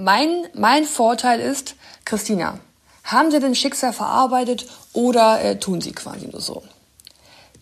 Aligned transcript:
mein, 0.00 0.46
mein 0.54 0.84
Vorteil 0.84 1.40
ist, 1.40 1.76
Christina, 2.04 2.58
haben 3.04 3.30
Sie 3.30 3.40
denn 3.40 3.54
Schicksal 3.54 3.92
verarbeitet 3.92 4.66
oder 4.92 5.42
äh, 5.42 5.58
tun 5.58 5.80
Sie 5.80 5.92
quasi 5.92 6.26
nur 6.26 6.40
so? 6.40 6.62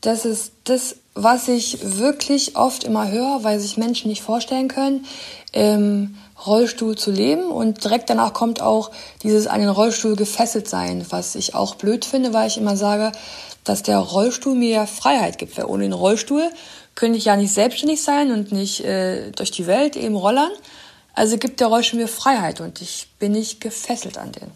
Das 0.00 0.24
ist 0.24 0.52
das, 0.64 0.96
was 1.14 1.48
ich 1.48 1.98
wirklich 1.98 2.56
oft 2.56 2.84
immer 2.84 3.10
höre, 3.10 3.42
weil 3.42 3.58
sich 3.58 3.76
Menschen 3.76 4.08
nicht 4.08 4.22
vorstellen 4.22 4.68
können, 4.68 5.06
im 5.52 6.16
Rollstuhl 6.46 6.96
zu 6.96 7.10
leben. 7.10 7.50
Und 7.50 7.82
direkt 7.82 8.08
danach 8.08 8.32
kommt 8.32 8.62
auch 8.62 8.92
dieses 9.24 9.48
an 9.48 9.60
den 9.60 9.68
Rollstuhl 9.68 10.14
gefesselt 10.14 10.68
sein, 10.68 11.04
was 11.10 11.34
ich 11.34 11.56
auch 11.56 11.74
blöd 11.74 12.04
finde, 12.04 12.32
weil 12.32 12.46
ich 12.46 12.58
immer 12.58 12.76
sage, 12.76 13.10
dass 13.64 13.82
der 13.82 13.98
Rollstuhl 13.98 14.54
mir 14.54 14.86
Freiheit 14.86 15.38
gibt. 15.38 15.58
Weil 15.58 15.64
ohne 15.64 15.82
den 15.82 15.92
Rollstuhl 15.92 16.48
könnte 16.94 17.18
ich 17.18 17.24
ja 17.24 17.36
nicht 17.36 17.52
selbstständig 17.52 18.02
sein 18.02 18.30
und 18.30 18.52
nicht 18.52 18.84
äh, 18.84 19.32
durch 19.32 19.50
die 19.50 19.66
Welt 19.66 19.96
eben 19.96 20.14
rollern. 20.14 20.52
Also 21.18 21.36
gibt 21.36 21.58
der 21.58 21.66
Rollstuhl 21.66 21.98
mir 21.98 22.06
Freiheit 22.06 22.60
und 22.60 22.80
ich 22.80 23.08
bin 23.18 23.32
nicht 23.32 23.60
gefesselt 23.60 24.18
an 24.18 24.30
den. 24.30 24.52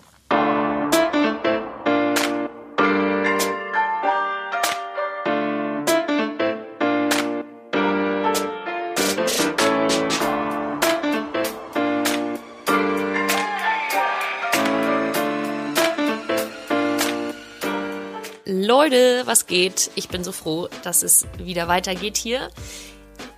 Leute, 18.45 19.23
was 19.25 19.49
geht? 19.49 19.91
Ich 19.97 20.09
bin 20.09 20.23
so 20.23 20.31
froh, 20.31 20.69
dass 20.85 21.03
es 21.03 21.27
wieder 21.39 21.67
weitergeht 21.67 22.17
hier. 22.17 22.51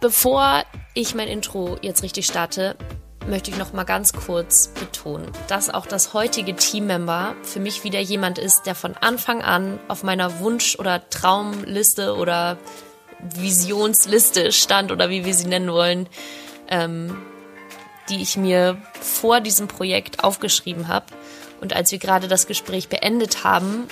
Bevor 0.03 0.65
ich 0.93 1.15
mein 1.15 1.29
Intro 1.29 1.79
jetzt 1.81 2.03
richtig 2.03 2.27
starte, 2.27 2.77
möchte 3.29 3.51
ich 3.51 3.57
noch 3.57 3.73
mal 3.73 3.85
ganz 3.85 4.13
kurz 4.13 4.69
betonen, 4.69 5.31
dass 5.49 5.71
auch 5.71 5.87
das 5.87 6.13
heutige 6.15 6.55
Teammember 6.55 7.35
für 7.43 7.61
mich 7.61 7.85
wieder 7.85 8.01
jemand 8.01 8.39
ist, 8.39 8.67
der 8.67 8.75
von 8.75 8.95
Anfang 8.97 9.43
an 9.43 9.81
auf 9.89 10.03
meiner 10.03 10.41
Wunsch- 10.41 10.79
oder 10.79 11.09
Traumliste 11.09 12.17
oder 12.17 12.59
Visionsliste 13.21 14.53
stand 14.53 14.93
oder 14.93 15.09
wie 15.09 15.25
wir 15.25 15.35
sie 15.35 15.47
nennen 15.47 15.73
wollen, 15.73 16.09
ähm, 16.69 17.17
die 18.11 18.21
ich 18.21 18.37
mir 18.37 18.77
vor 19.01 19.41
diesem 19.41 19.69
Projekt 19.69 20.23
aufgeschrieben 20.23 20.89
habe. 20.89 21.07
Und 21.61 21.75
als 21.75 21.91
wir 21.93 21.99
gerade 21.99 22.29
das 22.29 22.47
Gespräch 22.47 22.89
beendet 22.89 23.45
haben, 23.45 23.89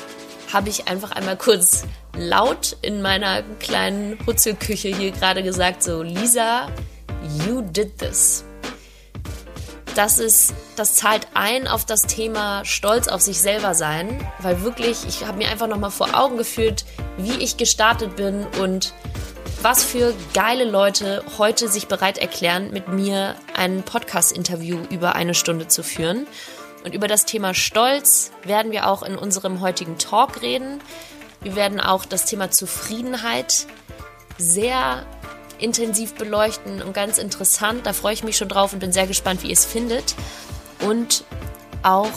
habe 0.53 0.69
ich 0.69 0.89
einfach 0.89 1.13
einmal 1.13 1.39
kurz 1.39 1.85
laut 2.15 2.77
in 2.83 3.01
meiner 3.01 3.43
kleinen 3.61 4.19
Hutzelküche 4.27 4.89
hier 4.89 5.13
gerade 5.13 5.43
gesagt, 5.43 5.83
so 5.83 6.03
Lisa, 6.03 6.69
you 7.47 7.63
did 7.63 7.97
this. 7.99 8.45
Das 9.95 10.19
ist, 10.19 10.55
das 10.75 10.95
zahlt 10.95 11.29
ein 11.35 11.69
auf 11.69 11.85
das 11.85 12.03
Thema 12.03 12.65
Stolz 12.65 13.09
auf 13.09 13.21
sich 13.21 13.41
selber 13.41 13.75
sein, 13.75 14.27
weil 14.39 14.63
wirklich, 14.63 15.07
ich 15.07 15.27
habe 15.27 15.37
mir 15.37 15.51
einfach 15.51 15.67
nochmal 15.67 15.91
vor 15.91 16.19
Augen 16.19 16.39
geführt, 16.39 16.87
wie 17.19 17.43
ich 17.43 17.59
gestartet 17.59 18.17
bin 18.17 18.47
und 18.61 18.95
was 19.61 19.85
für 19.85 20.15
geile 20.33 20.65
Leute 20.65 21.23
heute 21.37 21.69
sich 21.69 21.89
bereit 21.89 22.17
erklären, 22.17 22.71
mit 22.73 22.89
mir 22.89 23.35
ein 23.55 23.83
Podcast-Interview 23.83 24.79
über 24.91 25.15
eine 25.15 25.35
Stunde 25.35 25.69
zu 25.69 25.83
führen. 25.83 26.27
Und 26.85 26.95
über 26.95 27.07
das 27.07 27.27
Thema 27.27 27.53
Stolz 27.53 28.33
werden 28.45 28.73
wir 28.73 28.89
auch 28.89 29.03
in 29.03 29.17
unserem 29.17 29.61
heutigen 29.61 29.99
Talk 29.99 30.41
reden. 30.41 30.81
Wir 31.43 31.55
werden 31.55 31.81
auch 31.81 32.07
das 32.07 32.25
Thema 32.25 32.51
Zufriedenheit 32.51 33.67
sehr 34.39 35.07
intensiv 35.63 36.15
beleuchten 36.15 36.83
und 36.83 36.93
ganz 36.93 37.19
interessant. 37.19 37.87
Da 37.87 37.93
freue 37.93 38.15
ich 38.15 38.25
mich 38.25 38.37
schon 38.37 38.49
drauf 38.49 38.73
und 38.73 38.81
bin 38.81 38.93
sehr 38.93 39.07
gespannt, 39.07 39.43
wie 39.43 39.49
ihr 39.49 39.55
es 39.55 39.65
findet. 39.65 40.15
Und 40.81 41.25
auch 41.83 42.11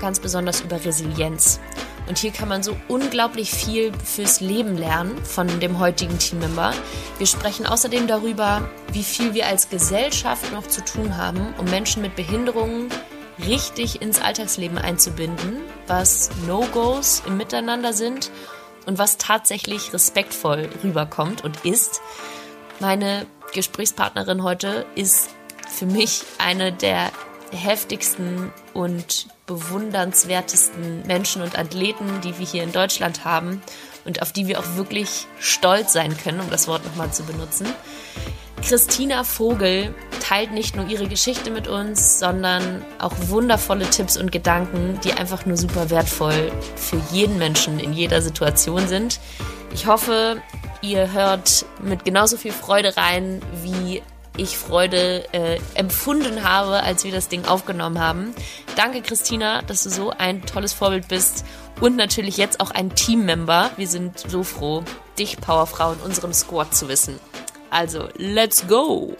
ganz 0.00 0.20
besonders 0.20 0.60
über 0.60 0.84
Resilienz. 0.84 1.60
Und 2.08 2.16
hier 2.16 2.30
kann 2.30 2.48
man 2.48 2.62
so 2.62 2.74
unglaublich 2.88 3.50
viel 3.50 3.92
fürs 4.02 4.40
Leben 4.40 4.78
lernen 4.78 5.22
von 5.24 5.60
dem 5.60 5.78
heutigen 5.78 6.18
Teammember. 6.18 6.72
Wir 7.18 7.26
sprechen 7.26 7.66
außerdem 7.66 8.06
darüber, 8.06 8.68
wie 8.92 9.04
viel 9.04 9.34
wir 9.34 9.46
als 9.46 9.68
Gesellschaft 9.68 10.50
noch 10.52 10.66
zu 10.66 10.82
tun 10.82 11.18
haben, 11.18 11.54
um 11.58 11.66
Menschen 11.66 12.00
mit 12.00 12.16
Behinderungen 12.16 12.88
richtig 13.46 14.00
ins 14.00 14.20
Alltagsleben 14.20 14.78
einzubinden, 14.78 15.58
was 15.86 16.30
No-Gos 16.46 17.22
im 17.26 17.36
Miteinander 17.36 17.92
sind 17.92 18.30
und 18.86 18.98
was 18.98 19.18
tatsächlich 19.18 19.92
respektvoll 19.92 20.70
rüberkommt 20.82 21.44
und 21.44 21.64
ist. 21.66 22.00
Meine 22.80 23.26
Gesprächspartnerin 23.54 24.44
heute 24.44 24.86
ist 24.94 25.30
für 25.68 25.86
mich 25.86 26.22
eine 26.38 26.72
der 26.72 27.10
heftigsten 27.50 28.52
und 28.72 29.26
bewundernswertesten 29.46 31.04
Menschen 31.06 31.42
und 31.42 31.58
Athleten, 31.58 32.20
die 32.22 32.38
wir 32.38 32.46
hier 32.46 32.62
in 32.62 32.70
Deutschland 32.70 33.24
haben 33.24 33.62
und 34.04 34.22
auf 34.22 34.32
die 34.32 34.46
wir 34.46 34.60
auch 34.60 34.76
wirklich 34.76 35.26
stolz 35.40 35.92
sein 35.92 36.16
können, 36.16 36.40
um 36.40 36.50
das 36.50 36.68
Wort 36.68 36.84
nochmal 36.84 37.12
zu 37.12 37.24
benutzen. 37.24 37.66
Christina 38.62 39.24
Vogel 39.24 39.94
teilt 40.20 40.52
nicht 40.52 40.76
nur 40.76 40.86
ihre 40.86 41.08
Geschichte 41.08 41.50
mit 41.50 41.66
uns, 41.66 42.20
sondern 42.20 42.84
auch 42.98 43.14
wundervolle 43.28 43.88
Tipps 43.90 44.16
und 44.16 44.30
Gedanken, 44.30 45.00
die 45.02 45.14
einfach 45.14 45.46
nur 45.46 45.56
super 45.56 45.90
wertvoll 45.90 46.52
für 46.76 47.00
jeden 47.10 47.38
Menschen 47.38 47.80
in 47.80 47.92
jeder 47.92 48.22
Situation 48.22 48.86
sind. 48.86 49.18
Ich 49.72 49.86
hoffe, 49.86 50.42
ihr 50.80 51.12
hört 51.12 51.66
mit 51.82 52.04
genauso 52.04 52.36
viel 52.36 52.52
Freude 52.52 52.96
rein, 52.96 53.40
wie 53.62 54.02
ich 54.36 54.56
Freude 54.56 55.24
äh, 55.32 55.58
empfunden 55.74 56.44
habe, 56.44 56.82
als 56.82 57.04
wir 57.04 57.12
das 57.12 57.28
Ding 57.28 57.44
aufgenommen 57.44 57.98
haben. 57.98 58.34
Danke, 58.76 59.02
Christina, 59.02 59.62
dass 59.62 59.82
du 59.82 59.90
so 59.90 60.10
ein 60.10 60.42
tolles 60.46 60.72
Vorbild 60.72 61.08
bist 61.08 61.44
und 61.80 61.96
natürlich 61.96 62.36
jetzt 62.36 62.60
auch 62.60 62.70
ein 62.70 62.94
Teammember. 62.94 63.70
Wir 63.76 63.88
sind 63.88 64.18
so 64.18 64.42
froh, 64.44 64.84
dich, 65.18 65.40
Powerfrau, 65.40 65.92
in 65.92 66.00
unserem 66.00 66.32
Squad 66.32 66.74
zu 66.74 66.88
wissen. 66.88 67.18
Also, 67.70 68.08
let's 68.16 68.66
go! 68.66 69.16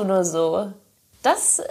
Du 0.00 0.04
nur 0.04 0.24
so? 0.24 0.72
Das 1.22 1.62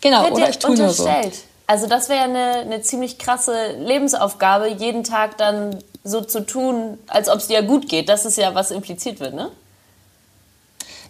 genau, 0.00 0.24
wird 0.24 0.62
dir 0.62 0.68
nur 0.68 0.92
so. 0.92 1.04
unterstellt. 1.04 1.34
Also 1.66 1.86
das 1.86 2.08
wäre 2.08 2.24
eine, 2.24 2.52
eine 2.60 2.82
ziemlich 2.82 3.18
krasse 3.18 3.76
Lebensaufgabe, 3.78 4.68
jeden 4.68 5.04
Tag 5.04 5.38
dann 5.38 5.78
so 6.02 6.20
zu 6.20 6.44
tun, 6.44 6.98
als 7.06 7.28
ob 7.28 7.38
es 7.38 7.46
dir 7.46 7.62
gut 7.62 7.88
geht. 7.88 8.08
Das 8.08 8.24
ist 8.24 8.36
ja, 8.36 8.54
was 8.54 8.70
impliziert 8.70 9.20
wird, 9.20 9.34
ne? 9.34 9.50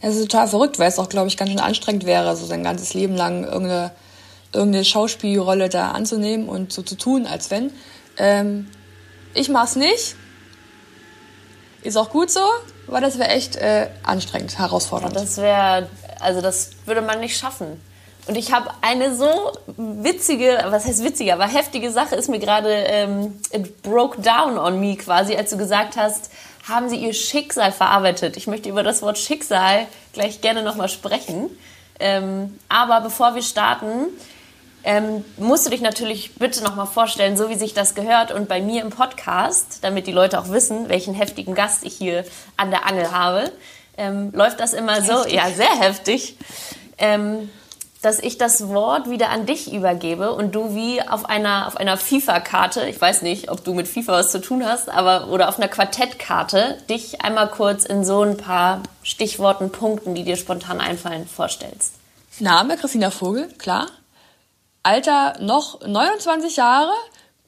Das 0.02 0.16
ist 0.16 0.30
total 0.30 0.48
verrückt, 0.48 0.78
weil 0.78 0.88
es 0.88 0.98
auch, 0.98 1.08
glaube 1.08 1.28
ich, 1.28 1.36
ganz 1.36 1.50
schön 1.50 1.60
anstrengend 1.60 2.06
wäre, 2.06 2.36
so 2.36 2.46
sein 2.46 2.64
ganzes 2.64 2.94
Leben 2.94 3.16
lang 3.16 3.44
irgendeine, 3.44 3.90
irgendeine 4.52 4.84
Schauspielrolle 4.84 5.68
da 5.68 5.92
anzunehmen 5.92 6.48
und 6.48 6.72
so 6.72 6.82
zu 6.82 6.94
tun, 6.94 7.26
als 7.26 7.50
wenn. 7.50 7.72
Ähm, 8.16 8.68
ich 9.34 9.48
mach's 9.48 9.76
nicht. 9.76 10.16
Ist 11.82 11.96
auch 11.96 12.10
gut 12.10 12.30
so, 12.30 12.40
weil 12.86 13.00
das 13.00 13.18
wäre 13.18 13.30
echt 13.30 13.56
äh, 13.56 13.88
anstrengend, 14.02 14.58
herausfordernd. 14.58 15.16
Das 15.16 15.36
wäre, 15.38 15.88
also 16.20 16.40
das 16.40 16.70
würde 16.86 17.02
man 17.02 17.20
nicht 17.20 17.36
schaffen. 17.36 17.80
Und 18.26 18.36
ich 18.36 18.52
habe 18.52 18.70
eine 18.82 19.14
so 19.16 19.52
witzige, 19.76 20.64
was 20.68 20.86
heißt 20.86 21.02
witzige, 21.02 21.32
aber 21.32 21.46
heftige 21.46 21.90
Sache 21.90 22.14
ist 22.16 22.28
mir 22.28 22.38
gerade, 22.38 22.70
ähm, 22.70 23.40
it 23.50 23.82
broke 23.82 24.20
down 24.20 24.58
on 24.58 24.78
me 24.78 24.96
quasi, 24.96 25.34
als 25.34 25.50
du 25.50 25.56
gesagt 25.56 25.96
hast, 25.96 26.30
haben 26.68 26.88
sie 26.88 26.96
ihr 26.96 27.14
Schicksal 27.14 27.72
verarbeitet. 27.72 28.36
Ich 28.36 28.46
möchte 28.46 28.68
über 28.68 28.82
das 28.82 29.02
Wort 29.02 29.18
Schicksal 29.18 29.86
gleich 30.12 30.40
gerne 30.40 30.62
nochmal 30.62 30.88
sprechen. 30.88 31.50
Ähm, 31.98 32.58
aber 32.68 33.00
bevor 33.00 33.34
wir 33.34 33.42
starten, 33.42 34.06
ähm, 34.84 35.24
musst 35.36 35.66
du 35.66 35.70
dich 35.70 35.80
natürlich 35.80 36.34
bitte 36.36 36.62
nochmal 36.62 36.86
vorstellen, 36.86 37.36
so 37.36 37.50
wie 37.50 37.56
sich 37.56 37.74
das 37.74 37.94
gehört 37.94 38.32
und 38.32 38.48
bei 38.48 38.62
mir 38.62 38.82
im 38.82 38.90
Podcast, 38.90 39.78
damit 39.82 40.06
die 40.06 40.12
Leute 40.12 40.38
auch 40.38 40.48
wissen, 40.48 40.88
welchen 40.88 41.14
heftigen 41.14 41.54
Gast 41.54 41.84
ich 41.84 41.94
hier 41.94 42.24
an 42.56 42.70
der 42.70 42.86
Angel 42.86 43.10
habe, 43.12 43.50
ähm, 44.00 44.32
läuft 44.32 44.60
das 44.60 44.72
immer 44.72 45.02
so, 45.02 45.18
Heftig. 45.18 45.34
ja, 45.34 45.50
sehr 45.50 45.78
heftig. 45.78 46.36
Ähm, 46.98 47.50
dass 48.02 48.18
ich 48.18 48.38
das 48.38 48.68
Wort 48.68 49.10
wieder 49.10 49.28
an 49.28 49.44
dich 49.44 49.74
übergebe 49.74 50.32
und 50.32 50.54
du 50.54 50.74
wie 50.74 51.02
auf 51.02 51.26
einer, 51.26 51.66
auf 51.66 51.76
einer 51.76 51.98
FIFA-Karte, 51.98 52.88
ich 52.88 52.98
weiß 52.98 53.20
nicht, 53.20 53.50
ob 53.50 53.62
du 53.62 53.74
mit 53.74 53.86
FIFA 53.88 54.12
was 54.14 54.32
zu 54.32 54.40
tun 54.40 54.64
hast, 54.64 54.88
aber 54.88 55.28
oder 55.28 55.50
auf 55.50 55.58
einer 55.58 55.68
Quartettkarte 55.68 56.78
dich 56.88 57.20
einmal 57.20 57.48
kurz 57.50 57.84
in 57.84 58.02
so 58.06 58.22
ein 58.22 58.38
paar 58.38 58.82
Stichworten, 59.02 59.70
Punkten, 59.70 60.14
die 60.14 60.24
dir 60.24 60.38
spontan 60.38 60.80
einfallen, 60.80 61.26
vorstellst. 61.28 61.92
Name 62.38 62.78
Christina 62.78 63.10
Vogel, 63.10 63.48
klar. 63.58 63.86
Alter 64.82 65.34
noch 65.40 65.86
29 65.86 66.56
Jahre. 66.56 66.92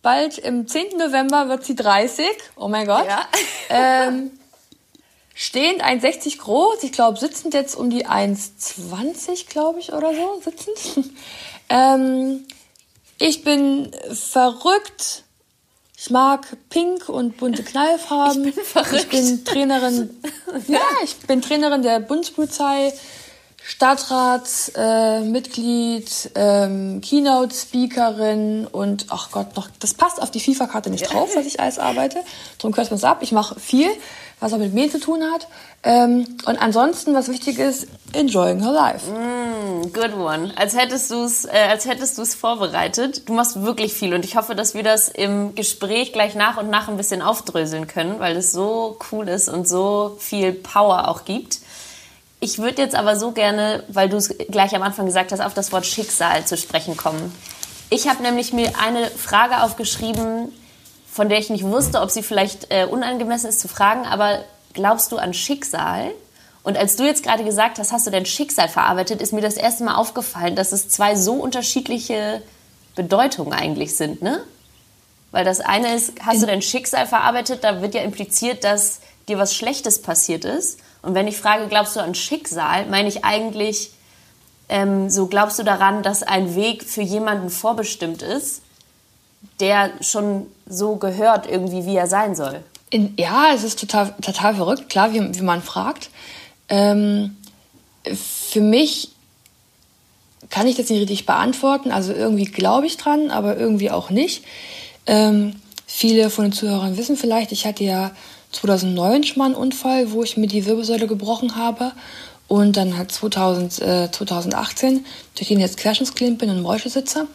Bald 0.02 0.36
im 0.36 0.68
10. 0.68 0.98
November 0.98 1.48
wird 1.48 1.64
sie 1.64 1.76
30. 1.76 2.26
Oh 2.56 2.68
mein 2.68 2.86
Gott. 2.86 3.06
Ja. 3.06 3.26
Ähm, 3.70 4.32
stehend 5.34 5.82
1,60 5.82 6.38
groß. 6.38 6.82
Ich 6.82 6.92
glaube, 6.92 7.18
sitzend 7.18 7.54
jetzt 7.54 7.74
um 7.74 7.90
die 7.90 8.06
1,20, 8.06 9.48
glaube 9.48 9.80
ich, 9.80 9.92
oder 9.92 10.12
so. 10.14 10.40
Sitzend. 10.44 11.10
ähm, 11.68 12.46
ich 13.18 13.44
bin 13.44 13.92
verrückt. 14.12 15.24
Ich 15.96 16.10
mag 16.10 16.56
pink 16.68 17.08
und 17.08 17.36
bunte 17.36 17.62
Knallfarben. 17.62 18.44
Ich 18.48 18.54
bin, 18.56 18.64
verrückt. 18.64 18.94
ich 18.94 19.08
bin 19.08 19.44
Trainerin. 19.44 20.10
ja, 20.68 20.80
ich 21.04 21.16
bin 21.18 21.40
Trainerin 21.40 21.82
der 21.82 22.00
Bundespolizei. 22.00 22.92
Stadtratsmitglied, 23.64 26.30
äh, 26.34 26.64
ähm, 26.64 27.00
Keynote-Speakerin 27.00 28.66
und 28.66 29.06
ach 29.10 29.30
Gott, 29.30 29.54
noch 29.56 29.68
das 29.78 29.94
passt 29.94 30.20
auf 30.20 30.32
die 30.32 30.40
FIFA-Karte 30.40 30.90
nicht 30.90 31.12
drauf, 31.12 31.30
was 31.36 31.46
ich 31.46 31.60
alles 31.60 31.78
arbeite. 31.78 32.18
Darum 32.58 32.72
kürzt 32.72 32.90
man 32.90 32.98
es 32.98 33.04
ab. 33.04 33.18
Ich 33.20 33.30
mache 33.30 33.60
viel, 33.60 33.86
was 34.40 34.52
auch 34.52 34.58
mit 34.58 34.74
mir 34.74 34.90
zu 34.90 34.98
tun 34.98 35.22
hat. 35.32 35.46
Ähm, 35.84 36.26
und 36.44 36.60
ansonsten, 36.60 37.14
was 37.14 37.28
wichtig 37.28 37.60
ist, 37.60 37.86
enjoying 38.12 38.60
her 38.60 38.72
life. 38.72 39.08
Mm, 39.10 39.92
good 39.92 40.14
one. 40.14 40.52
Als 40.56 40.76
hättest 40.76 41.12
du 41.12 41.22
es, 41.22 41.44
äh, 41.44 41.50
als 41.70 41.86
hättest 41.86 42.18
du 42.18 42.22
es 42.22 42.34
vorbereitet. 42.34 43.28
Du 43.28 43.32
machst 43.32 43.62
wirklich 43.62 43.92
viel 43.92 44.12
und 44.12 44.24
ich 44.24 44.34
hoffe, 44.36 44.56
dass 44.56 44.74
wir 44.74 44.82
das 44.82 45.08
im 45.08 45.54
Gespräch 45.54 46.12
gleich 46.12 46.34
nach 46.34 46.56
und 46.56 46.68
nach 46.68 46.88
ein 46.88 46.96
bisschen 46.96 47.22
aufdröseln 47.22 47.86
können, 47.86 48.18
weil 48.18 48.36
es 48.36 48.50
so 48.50 48.98
cool 49.12 49.28
ist 49.28 49.48
und 49.48 49.68
so 49.68 50.16
viel 50.18 50.52
Power 50.52 51.06
auch 51.08 51.24
gibt. 51.24 51.60
Ich 52.42 52.58
würde 52.58 52.82
jetzt 52.82 52.96
aber 52.96 53.14
so 53.14 53.30
gerne, 53.30 53.84
weil 53.86 54.08
du 54.08 54.16
es 54.16 54.36
gleich 54.50 54.74
am 54.74 54.82
Anfang 54.82 55.06
gesagt 55.06 55.30
hast, 55.30 55.38
auf 55.38 55.54
das 55.54 55.70
Wort 55.70 55.86
Schicksal 55.86 56.44
zu 56.44 56.56
sprechen 56.56 56.96
kommen. 56.96 57.32
Ich 57.88 58.08
habe 58.08 58.20
nämlich 58.20 58.52
mir 58.52 58.72
eine 58.80 59.06
Frage 59.12 59.62
aufgeschrieben, 59.62 60.52
von 61.08 61.28
der 61.28 61.38
ich 61.38 61.50
nicht 61.50 61.62
wusste, 61.62 62.00
ob 62.00 62.10
sie 62.10 62.24
vielleicht 62.24 62.66
äh, 62.72 62.84
unangemessen 62.90 63.48
ist 63.48 63.60
zu 63.60 63.68
fragen, 63.68 64.06
aber 64.06 64.40
glaubst 64.72 65.12
du 65.12 65.18
an 65.18 65.34
Schicksal? 65.34 66.10
Und 66.64 66.76
als 66.76 66.96
du 66.96 67.04
jetzt 67.04 67.22
gerade 67.22 67.44
gesagt 67.44 67.78
hast, 67.78 67.92
hast 67.92 68.08
du 68.08 68.10
dein 68.10 68.26
Schicksal 68.26 68.68
verarbeitet, 68.68 69.22
ist 69.22 69.32
mir 69.32 69.40
das 69.40 69.54
erste 69.54 69.84
Mal 69.84 69.94
aufgefallen, 69.94 70.56
dass 70.56 70.72
es 70.72 70.88
zwei 70.88 71.14
so 71.14 71.34
unterschiedliche 71.34 72.42
Bedeutungen 72.96 73.52
eigentlich 73.52 73.96
sind, 73.96 74.20
ne? 74.20 74.42
Weil 75.30 75.44
das 75.44 75.60
eine 75.60 75.94
ist, 75.94 76.14
hast 76.26 76.42
du 76.42 76.46
dein 76.46 76.60
Schicksal 76.60 77.06
verarbeitet, 77.06 77.62
da 77.62 77.82
wird 77.82 77.94
ja 77.94 78.02
impliziert, 78.02 78.64
dass 78.64 78.98
dir 79.28 79.38
was 79.38 79.54
Schlechtes 79.54 80.02
passiert 80.02 80.44
ist. 80.44 80.80
Und 81.02 81.14
wenn 81.14 81.26
ich 81.26 81.36
frage, 81.36 81.66
glaubst 81.68 81.96
du 81.96 82.00
an 82.00 82.14
Schicksal, 82.14 82.86
meine 82.86 83.08
ich 83.08 83.24
eigentlich, 83.24 83.90
ähm, 84.68 85.10
so 85.10 85.26
glaubst 85.26 85.58
du 85.58 85.64
daran, 85.64 86.02
dass 86.02 86.22
ein 86.22 86.54
Weg 86.54 86.84
für 86.84 87.02
jemanden 87.02 87.50
vorbestimmt 87.50 88.22
ist, 88.22 88.62
der 89.60 89.90
schon 90.00 90.46
so 90.66 90.96
gehört 90.96 91.48
irgendwie, 91.48 91.84
wie 91.84 91.96
er 91.96 92.06
sein 92.06 92.34
soll? 92.34 92.62
In, 92.90 93.14
ja, 93.18 93.52
es 93.54 93.64
ist 93.64 93.80
total, 93.80 94.14
total 94.22 94.54
verrückt, 94.54 94.88
klar, 94.88 95.12
wie, 95.12 95.34
wie 95.34 95.42
man 95.42 95.62
fragt. 95.62 96.10
Ähm, 96.68 97.36
für 98.04 98.60
mich 98.60 99.10
kann 100.50 100.66
ich 100.66 100.76
das 100.76 100.90
nicht 100.90 101.00
richtig 101.00 101.26
beantworten. 101.26 101.90
Also 101.90 102.12
irgendwie 102.12 102.44
glaube 102.44 102.86
ich 102.86 102.96
dran, 102.96 103.30
aber 103.30 103.56
irgendwie 103.56 103.90
auch 103.90 104.10
nicht. 104.10 104.44
Ähm, 105.06 105.56
viele 105.86 106.30
von 106.30 106.44
den 106.44 106.52
Zuhörern 106.52 106.96
wissen 106.96 107.16
vielleicht, 107.16 107.52
ich 107.52 107.66
hatte 107.66 107.84
ja 107.84 108.12
2009 108.52 109.24
schon 109.24 109.38
mal 109.38 109.46
einen 109.46 109.54
Unfall, 109.54 110.12
wo 110.12 110.22
ich 110.22 110.36
mir 110.36 110.46
die 110.46 110.66
Wirbelsäule 110.66 111.06
gebrochen 111.06 111.56
habe. 111.56 111.92
Und 112.48 112.76
dann 112.76 112.98
hat 112.98 113.10
2000, 113.10 113.80
äh, 113.80 114.10
2018 114.10 115.06
durch 115.36 115.48
den 115.48 115.58
jetzt 115.58 115.78
Querschnittsklinik 115.78 116.38
bin 116.38 116.50
und 116.50 116.58
im 116.58 116.78
sitze. 116.90 117.26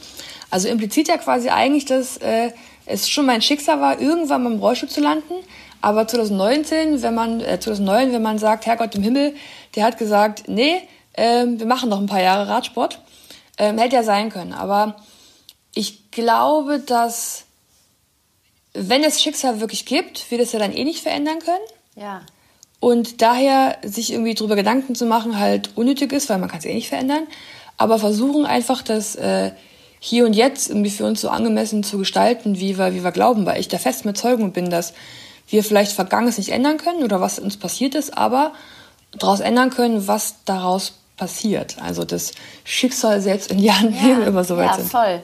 Also 0.51 0.67
impliziert 0.67 1.07
ja 1.07 1.17
quasi 1.17 1.49
eigentlich, 1.49 1.85
dass 1.85 2.17
äh, 2.17 2.51
es 2.85 3.09
schon 3.09 3.25
mein 3.25 3.41
Schicksal 3.41 3.81
war, 3.81 3.99
irgendwann 3.99 4.43
mal 4.43 4.53
im 4.53 4.59
Rollstuhl 4.59 4.89
zu 4.89 5.01
landen. 5.01 5.33
Aber 5.81 6.07
2019, 6.07 7.01
wenn 7.01 7.15
man, 7.15 7.41
äh, 7.41 7.59
2009, 7.59 8.11
wenn 8.11 8.21
man 8.21 8.37
sagt, 8.37 8.65
Herrgott 8.65 8.95
im 8.95 9.03
Himmel, 9.03 9.35
der 9.75 9.85
hat 9.85 9.97
gesagt, 9.97 10.43
nee, 10.47 10.75
äh, 11.13 11.45
wir 11.47 11.65
machen 11.65 11.89
noch 11.89 11.99
ein 11.99 12.07
paar 12.07 12.21
Jahre 12.21 12.47
Radsport, 12.47 12.99
äh, 13.57 13.73
hätte 13.77 13.95
ja 13.95 14.03
sein 14.03 14.29
können. 14.29 14.53
Aber 14.53 14.97
ich 15.73 16.11
glaube, 16.11 16.79
dass 16.79 17.46
wenn 18.77 19.03
es 19.03 19.21
Schicksal 19.21 19.59
wirklich 19.59 19.85
gibt, 19.85 20.29
wird 20.29 20.41
es 20.41 20.51
ja 20.51 20.59
dann 20.59 20.73
eh 20.73 20.83
nicht 20.83 21.01
verändern 21.01 21.39
können. 21.39 21.57
Ja. 21.95 22.21
Und 22.79 23.21
daher 23.21 23.77
sich 23.83 24.13
irgendwie 24.13 24.35
darüber 24.35 24.55
Gedanken 24.55 24.93
zu 24.93 25.05
machen, 25.05 25.39
halt 25.39 25.71
unnötig 25.75 26.13
ist, 26.13 26.29
weil 26.29 26.37
man 26.37 26.49
kann 26.49 26.59
es 26.59 26.65
eh 26.65 26.73
nicht 26.73 26.89
verändern. 26.89 27.23
Aber 27.77 27.97
versuchen 27.97 28.45
einfach, 28.45 28.83
das 28.83 29.15
äh, 29.15 29.51
hier 29.99 30.25
und 30.25 30.33
jetzt 30.33 30.69
irgendwie 30.69 30.91
für 30.91 31.05
uns 31.05 31.21
so 31.21 31.29
angemessen 31.29 31.83
zu 31.83 31.97
gestalten, 31.97 32.59
wie 32.59 32.77
wir, 32.77 32.93
wie 32.93 33.03
wir 33.03 33.11
glauben, 33.11 33.45
weil 33.45 33.59
ich 33.59 33.67
der 33.67 33.79
festen 33.79 34.09
Überzeugung 34.09 34.51
bin, 34.51 34.69
dass 34.69 34.93
wir 35.47 35.63
vielleicht 35.63 35.93
Vergangenes 35.93 36.37
nicht 36.37 36.49
ändern 36.49 36.77
können 36.77 37.03
oder 37.03 37.21
was 37.21 37.39
uns 37.39 37.57
passiert 37.57 37.95
ist, 37.95 38.17
aber 38.17 38.53
daraus 39.11 39.39
ändern 39.39 39.69
können, 39.69 40.07
was 40.07 40.35
daraus 40.45 40.93
passiert. 41.15 41.77
Also 41.81 42.03
das 42.03 42.33
Schicksal 42.63 43.21
selbst 43.21 43.51
in 43.51 43.57
die 43.57 43.71
Hand 43.71 43.91
nehmen, 44.01 44.21
ja, 44.21 44.27
immer 44.27 44.43
so 44.43 44.57
weit 44.57 44.67
ja, 44.67 44.73
sind. 44.75 44.93
Ja, 44.93 44.99
voll. 44.99 45.23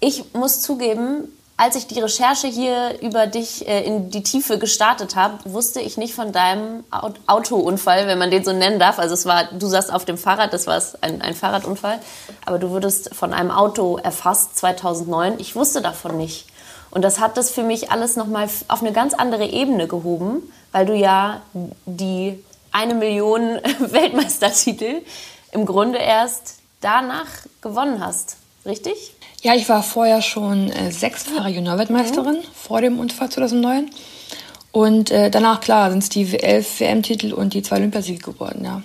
Ich 0.00 0.34
muss 0.34 0.62
zugeben, 0.62 1.28
als 1.58 1.74
ich 1.74 1.88
die 1.88 1.98
Recherche 1.98 2.46
hier 2.46 3.00
über 3.02 3.26
dich 3.26 3.66
äh, 3.66 3.82
in 3.82 4.10
die 4.10 4.22
Tiefe 4.22 4.58
gestartet 4.58 5.16
habe, 5.16 5.38
wusste 5.44 5.80
ich 5.80 5.96
nicht 5.96 6.14
von 6.14 6.32
deinem 6.32 6.84
Autounfall, 7.26 8.06
wenn 8.06 8.16
man 8.16 8.30
den 8.30 8.44
so 8.44 8.52
nennen 8.52 8.78
darf. 8.78 9.00
Also 9.00 9.14
es 9.14 9.26
war, 9.26 9.48
du 9.52 9.66
saßt 9.66 9.92
auf 9.92 10.04
dem 10.04 10.16
Fahrrad, 10.16 10.52
das 10.52 10.68
war 10.68 10.80
ein, 11.00 11.20
ein 11.20 11.34
Fahrradunfall, 11.34 11.98
aber 12.46 12.60
du 12.60 12.70
wurdest 12.70 13.12
von 13.12 13.34
einem 13.34 13.50
Auto 13.50 13.98
erfasst 13.98 14.56
2009. 14.56 15.34
Ich 15.38 15.56
wusste 15.56 15.82
davon 15.82 16.16
nicht. 16.16 16.46
Und 16.90 17.02
das 17.02 17.18
hat 17.18 17.36
das 17.36 17.50
für 17.50 17.64
mich 17.64 17.90
alles 17.90 18.14
nochmal 18.14 18.48
auf 18.68 18.80
eine 18.80 18.92
ganz 18.92 19.12
andere 19.12 19.44
Ebene 19.44 19.88
gehoben, 19.88 20.42
weil 20.70 20.86
du 20.86 20.94
ja 20.94 21.42
die 21.86 22.42
eine 22.70 22.94
Million 22.94 23.58
Weltmeistertitel 23.80 25.02
im 25.50 25.66
Grunde 25.66 25.98
erst 25.98 26.58
danach 26.80 27.26
gewonnen 27.60 27.98
hast. 28.00 28.36
Richtig? 28.64 29.16
Ja, 29.42 29.54
ich 29.54 29.68
war 29.68 29.82
vorher 29.82 30.20
schon 30.20 30.70
äh, 30.70 30.90
sechsfache 30.90 31.48
Juniorweltmeisterin 31.48 32.36
mhm. 32.36 32.54
vor 32.54 32.80
dem 32.80 32.98
Unfall 32.98 33.30
2009. 33.30 33.90
Und 34.72 35.10
äh, 35.10 35.30
danach, 35.30 35.60
klar, 35.60 35.90
sind 35.90 36.02
es 36.02 36.08
die 36.08 36.38
elf 36.38 36.80
WM-Titel 36.80 37.32
und 37.32 37.54
die 37.54 37.62
zwei 37.62 37.76
Olympiasiege 37.76 38.32
geworden, 38.32 38.64
ja. 38.64 38.82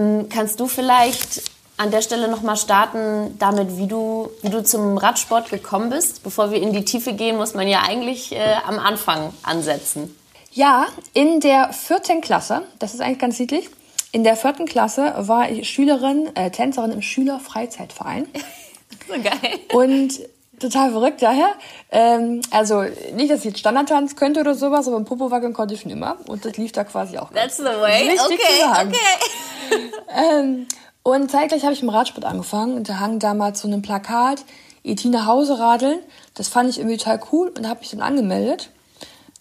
Mhm, 0.00 0.28
kannst 0.28 0.60
du 0.60 0.66
vielleicht 0.66 1.42
an 1.76 1.90
der 1.90 2.02
Stelle 2.02 2.28
nochmal 2.28 2.56
starten 2.56 3.36
damit, 3.38 3.76
wie 3.76 3.86
du, 3.86 4.30
wie 4.42 4.48
du 4.48 4.62
zum 4.62 4.96
Radsport 4.96 5.50
gekommen 5.50 5.90
bist? 5.90 6.22
Bevor 6.22 6.50
wir 6.50 6.62
in 6.62 6.72
die 6.72 6.84
Tiefe 6.84 7.12
gehen, 7.12 7.36
muss 7.36 7.54
man 7.54 7.68
ja 7.68 7.82
eigentlich 7.86 8.32
äh, 8.32 8.56
am 8.66 8.78
Anfang 8.78 9.32
ansetzen. 9.42 10.14
Ja, 10.52 10.86
in 11.12 11.40
der 11.40 11.72
vierten 11.74 12.22
Klasse, 12.22 12.62
das 12.78 12.94
ist 12.94 13.00
eigentlich 13.00 13.18
ganz 13.18 13.38
niedlich, 13.38 13.68
in 14.12 14.24
der 14.24 14.36
vierten 14.36 14.64
Klasse 14.64 15.12
war 15.18 15.50
ich 15.50 15.68
Schülerin, 15.68 16.30
äh, 16.34 16.50
Tänzerin 16.50 16.92
im 16.92 17.02
Schülerfreizeitverein. 17.02 18.26
So 19.14 19.14
geil. 19.14 19.60
Und 19.72 20.20
total 20.58 20.90
verrückt 20.90 21.22
daher. 21.22 21.54
Ähm, 21.90 22.40
also 22.50 22.82
nicht, 23.14 23.30
dass 23.30 23.40
ich 23.40 23.46
jetzt 23.46 23.58
Standardtanz 23.58 24.16
könnte 24.16 24.40
oder 24.40 24.54
sowas, 24.54 24.88
aber 24.88 24.96
ein 24.96 25.04
Popo 25.04 25.30
wackeln 25.30 25.52
konnte 25.52 25.74
ich 25.74 25.80
schon 25.80 25.90
immer. 25.90 26.16
Und 26.28 26.44
das 26.44 26.56
lief 26.56 26.72
da 26.72 26.84
quasi 26.84 27.18
auch. 27.18 27.30
That's 27.32 27.58
the 27.58 27.64
way. 27.64 28.16
Okay, 28.18 28.36
okay. 28.82 29.90
ähm, 30.40 30.66
und 31.02 31.30
zeitgleich 31.30 31.62
habe 31.62 31.72
ich 31.72 31.82
im 31.82 31.88
Radsport 31.88 32.24
angefangen. 32.24 32.74
Und 32.74 32.88
da 32.88 32.98
hang 32.98 33.18
damals 33.18 33.60
so 33.60 33.68
ein 33.68 33.82
Plakat, 33.82 34.44
ET 34.82 35.04
nach 35.04 35.26
Hause 35.26 35.58
radeln. 35.58 36.00
Das 36.34 36.48
fand 36.48 36.70
ich 36.70 36.78
irgendwie 36.78 36.96
total 36.96 37.20
cool 37.32 37.52
und 37.56 37.68
habe 37.68 37.80
mich 37.80 37.90
dann 37.90 38.00
angemeldet. 38.00 38.70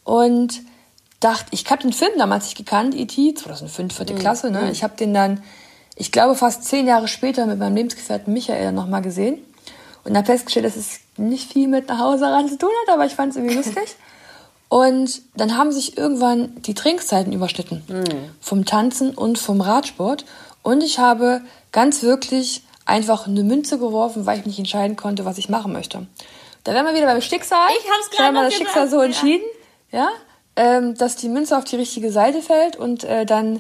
Und 0.04 0.62
dachte, 1.20 1.48
ich 1.52 1.66
habe 1.72 1.82
den 1.82 1.94
Film 1.94 2.12
damals 2.18 2.46
nicht 2.46 2.58
gekannt, 2.58 2.94
E.T., 2.94 3.34
2005, 3.34 3.96
vierte 3.96 4.14
mhm. 4.14 4.20
Klasse. 4.20 4.52
Ne? 4.52 4.62
Mhm. 4.62 4.72
Ich 4.72 4.84
habe 4.84 4.96
den 4.96 5.14
dann, 5.14 5.44
ich 5.96 6.12
glaube, 6.12 6.36
fast 6.36 6.66
zehn 6.66 6.88
Jahre 6.88 7.08
später 7.08 7.46
mit 7.48 7.58
meinem 7.58 7.76
Lebensgefährten 7.76 8.32
Michael 8.32 8.72
nochmal 8.72 9.02
gesehen. 9.02 9.40
Und 10.06 10.16
habe 10.16 10.26
festgestellt, 10.26 10.66
dass 10.66 10.76
es 10.76 11.00
nicht 11.18 11.52
viel 11.52 11.68
mit 11.68 11.90
nach 11.90 12.00
Hause 12.00 12.26
ran 12.26 12.48
zu 12.48 12.58
tun 12.58 12.70
hat, 12.84 12.94
aber 12.94 13.06
ich 13.06 13.14
fand 13.14 13.32
es 13.32 13.38
irgendwie 13.38 13.56
lustig. 13.56 13.96
Und 14.70 15.22
dann 15.36 15.58
haben 15.58 15.72
sich 15.72 15.98
irgendwann 15.98 16.62
die 16.62 16.74
Trinkzeiten 16.74 17.34
überschnitten. 17.34 17.84
Mhm. 17.88 18.30
Vom 18.42 18.66
Tanzen 18.66 19.12
und 19.12 19.38
vom 19.38 19.62
Radsport. 19.62 20.26
Und 20.64 20.82
ich 20.82 20.98
habe 20.98 21.42
ganz 21.72 22.02
wirklich 22.02 22.64
einfach 22.86 23.28
eine 23.28 23.44
Münze 23.44 23.78
geworfen, 23.78 24.26
weil 24.26 24.40
ich 24.40 24.46
nicht 24.46 24.58
entscheiden 24.60 24.96
konnte, 24.96 25.24
was 25.24 25.38
ich 25.38 25.50
machen 25.50 25.72
möchte. 25.72 26.08
Da 26.64 26.74
wären 26.74 26.86
wir 26.86 26.96
wieder 26.96 27.06
beim 27.06 27.22
Schicksal. 27.22 27.68
Ich 27.80 27.90
hab's 27.90 28.10
gerade 28.10 28.34
mal 28.34 28.46
das 28.46 28.56
Schicksal 28.56 28.90
so 28.90 29.00
entschieden, 29.02 29.46
ja, 29.92 30.00
ja 30.00 30.10
ähm, 30.56 30.96
dass 30.96 31.16
die 31.16 31.30
Münze 31.30 31.58
auf 31.58 31.64
die 31.64 31.76
richtige 31.76 32.12
Seite 32.12 32.42
fällt 32.42 32.76
und 32.76 33.04
äh, 33.04 33.26
dann 33.26 33.60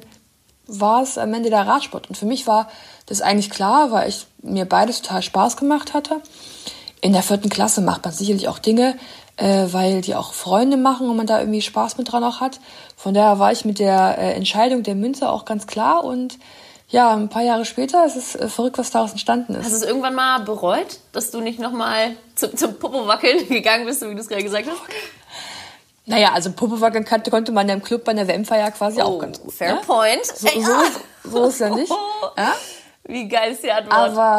war 0.67 1.03
es 1.03 1.17
am 1.17 1.33
Ende 1.33 1.49
der 1.49 1.67
Radsport. 1.67 2.09
Und 2.09 2.17
für 2.17 2.25
mich 2.25 2.47
war 2.47 2.69
das 3.05 3.21
eigentlich 3.21 3.49
klar, 3.49 3.91
weil 3.91 4.09
ich 4.09 4.25
mir 4.41 4.65
beides 4.65 5.01
total 5.01 5.21
Spaß 5.21 5.57
gemacht 5.57 5.93
hatte. 5.93 6.21
In 7.01 7.13
der 7.13 7.23
vierten 7.23 7.49
Klasse 7.49 7.81
macht 7.81 8.03
man 8.03 8.13
sicherlich 8.13 8.47
auch 8.47 8.59
Dinge, 8.59 8.97
äh, 9.37 9.67
weil 9.71 10.01
die 10.01 10.15
auch 10.15 10.33
Freunde 10.33 10.77
machen 10.77 11.09
und 11.09 11.17
man 11.17 11.27
da 11.27 11.39
irgendwie 11.39 11.61
Spaß 11.61 11.97
mit 11.97 12.11
dran 12.11 12.23
auch 12.23 12.39
hat. 12.39 12.59
Von 12.95 13.13
daher 13.13 13.39
war 13.39 13.51
ich 13.51 13.65
mit 13.65 13.79
der 13.79 14.17
äh, 14.17 14.33
Entscheidung 14.33 14.83
der 14.83 14.95
Münze 14.95 15.29
auch 15.29 15.45
ganz 15.45 15.67
klar 15.67 16.03
und 16.03 16.37
ja, 16.87 17.13
ein 17.13 17.29
paar 17.29 17.41
Jahre 17.41 17.65
später 17.65 18.05
ist 18.05 18.15
es 18.15 18.35
äh, 18.35 18.47
verrückt, 18.47 18.77
was 18.77 18.91
daraus 18.91 19.11
entstanden 19.11 19.55
ist. 19.55 19.65
Hast 19.65 19.71
du 19.71 19.77
es 19.77 19.83
irgendwann 19.83 20.15
mal 20.15 20.39
bereut, 20.39 20.99
dass 21.11 21.31
du 21.31 21.41
nicht 21.41 21.59
nochmal 21.59 22.15
zum, 22.35 22.55
zum 22.55 22.75
Popo 22.75 23.07
wackeln 23.07 23.47
gegangen 23.49 23.85
bist, 23.85 24.01
wie 24.01 24.13
du 24.13 24.21
es 24.21 24.27
gerade 24.27 24.43
gesagt 24.43 24.67
hast? 24.69 24.81
Naja, 26.07 26.33
also 26.33 26.51
Puppe 26.51 26.79
konnte, 27.03 27.31
konnte 27.31 27.51
man 27.51 27.67
ja 27.67 27.73
im 27.73 27.81
Club 27.81 28.03
bei 28.03 28.13
der 28.13 28.27
WM-Feier 28.27 28.69
quasi 28.71 29.01
oh, 29.01 29.05
auch 29.05 29.19
ganz 29.19 29.41
gut. 29.41 29.53
Fair 29.53 29.75
ne? 29.75 29.81
point. 29.85 30.23
So, 30.25 30.47
so, 30.47 31.29
so, 31.31 31.45
ist 31.45 31.59
ja 31.59 31.69
nicht. 31.69 31.91
Ja? 32.37 32.53
Wie 33.07 33.27
geil 33.27 33.51
ist 33.51 33.63
die 33.63 33.71
Antwort. 33.71 33.93
Aber, 33.93 34.37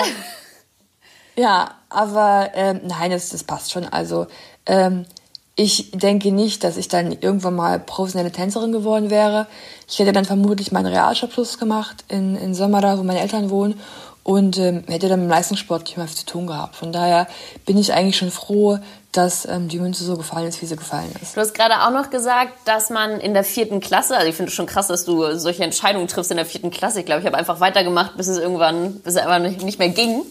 ja, 1.36 1.70
aber 1.88 2.50
ähm, 2.54 2.80
nein, 2.84 3.10
das, 3.10 3.28
das 3.28 3.44
passt 3.44 3.72
schon. 3.72 3.84
Also 3.84 4.26
ähm, 4.66 5.06
ich 5.54 5.90
denke 5.92 6.32
nicht, 6.32 6.64
dass 6.64 6.76
ich 6.76 6.88
dann 6.88 7.12
irgendwann 7.12 7.56
mal 7.56 7.80
professionelle 7.80 8.32
Tänzerin 8.32 8.72
geworden 8.72 9.10
wäre. 9.10 9.46
Ich 9.88 9.98
hätte 9.98 10.12
dann 10.12 10.26
vermutlich 10.26 10.72
meinen 10.72 10.86
Realschulabschluss 10.86 11.58
gemacht 11.58 12.04
in, 12.08 12.36
in 12.36 12.54
Sommerda, 12.54 12.98
wo 12.98 13.02
meine 13.02 13.20
Eltern 13.20 13.50
wohnen 13.50 13.80
und 14.22 14.58
ähm, 14.58 14.84
hätte 14.88 15.08
dann 15.08 15.20
mit 15.20 15.28
dem 15.28 15.30
Leistungssport 15.30 15.84
nicht 15.84 15.96
mehr 15.96 16.08
viel 16.08 16.16
zu 16.16 16.26
tun 16.26 16.46
gehabt. 16.46 16.76
Von 16.76 16.92
daher 16.92 17.26
bin 17.64 17.78
ich 17.78 17.92
eigentlich 17.92 18.16
schon 18.16 18.30
froh, 18.30 18.78
dass 19.16 19.46
ähm, 19.46 19.68
die 19.68 19.78
Münze 19.78 20.04
so 20.04 20.16
gefallen 20.16 20.46
ist, 20.46 20.60
wie 20.60 20.66
sie 20.66 20.76
gefallen 20.76 21.12
ist. 21.22 21.36
Du 21.36 21.40
hast 21.40 21.54
gerade 21.54 21.82
auch 21.82 21.90
noch 21.90 22.10
gesagt, 22.10 22.52
dass 22.64 22.90
man 22.90 23.20
in 23.20 23.34
der 23.34 23.44
vierten 23.44 23.80
Klasse, 23.80 24.16
also 24.16 24.28
ich 24.28 24.36
finde 24.36 24.50
es 24.50 24.54
schon 24.54 24.66
krass, 24.66 24.88
dass 24.88 25.04
du 25.04 25.36
solche 25.38 25.64
Entscheidungen 25.64 26.08
triffst 26.08 26.30
in 26.30 26.36
der 26.36 26.46
vierten 26.46 26.70
Klasse. 26.70 27.00
Ich 27.00 27.06
glaube, 27.06 27.20
ich 27.20 27.26
habe 27.26 27.38
einfach 27.38 27.60
weitergemacht, 27.60 28.16
bis 28.16 28.28
es 28.28 28.38
irgendwann, 28.38 29.00
bis 29.00 29.14
es 29.14 29.20
einfach 29.20 29.38
nicht 29.38 29.78
mehr 29.78 29.88
ging. 29.88 30.22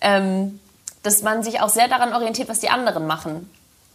Ähm, 0.00 0.60
dass 1.02 1.22
man 1.22 1.42
sich 1.42 1.60
auch 1.60 1.68
sehr 1.68 1.88
daran 1.88 2.12
orientiert, 2.12 2.48
was 2.48 2.58
die 2.58 2.68
anderen 2.68 3.06
machen. 3.06 3.48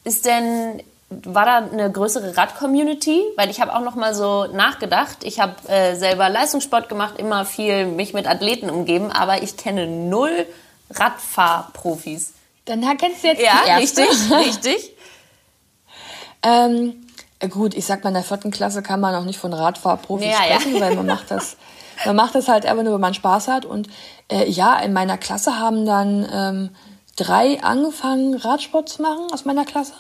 Ist 0.04 0.26
denn 0.26 0.82
war 1.12 1.46
da 1.46 1.58
eine 1.58 1.92
größere 1.92 2.38
Rad-Community? 2.38 3.22
Weil 3.36 3.50
ich 3.50 3.60
habe 3.60 3.76
auch 3.76 3.82
noch 3.82 3.96
mal 3.96 4.16
so 4.16 4.46
nachgedacht. 4.46 5.18
Ich 5.24 5.42
habe 5.42 5.56
äh, 5.68 5.96
selber 5.96 6.30
Leistungssport 6.30 6.88
gemacht, 6.88 7.16
immer 7.18 7.44
viel 7.46 7.86
mich 7.86 8.14
mit 8.14 8.28
Athleten 8.28 8.70
umgeben, 8.70 9.12
aber 9.12 9.44
ich 9.44 9.58
kenne 9.58 9.88
null 9.88 10.48
Radfahrprofis. 10.90 12.34
Dann 12.66 12.82
kennst 12.98 13.24
du 13.24 13.28
jetzt 13.28 13.42
ja, 13.42 13.62
die 13.64 13.70
erste. 13.70 14.02
richtig, 14.02 14.32
richtig. 14.32 14.94
ähm, 16.44 17.08
gut, 17.50 17.74
ich 17.74 17.86
sag 17.86 18.04
mal, 18.04 18.10
in 18.10 18.16
der 18.16 18.24
vierten 18.24 18.52
Klasse 18.52 18.82
kann 18.82 19.00
man 19.00 19.16
auch 19.16 19.24
nicht 19.24 19.40
von 19.40 19.54
Radfahrprofis 19.54 20.28
ja, 20.28 20.44
sprechen, 20.44 20.76
ja. 20.76 20.82
weil 20.82 20.96
man 20.96 21.08
macht 21.08 21.32
das, 21.32 21.58
man 22.06 22.16
macht 22.16 22.36
das 22.36 22.48
halt 22.48 22.66
einfach 22.66 22.84
nur, 22.84 22.94
wenn 22.94 23.02
man 23.02 23.14
Spaß 23.14 23.48
hat. 23.48 23.66
Und 23.66 23.90
äh, 24.32 24.50
ja, 24.50 24.78
in 24.80 24.94
meiner 24.94 25.18
Klasse 25.18 25.60
haben 25.60 25.86
dann 25.86 26.28
ähm, 26.32 26.70
drei 27.16 27.62
angefangen, 27.64 28.36
Radsport 28.36 28.90
zu 28.90 29.02
machen 29.02 29.28
aus 29.34 29.46
meiner 29.46 29.66
Klasse. 29.66 29.94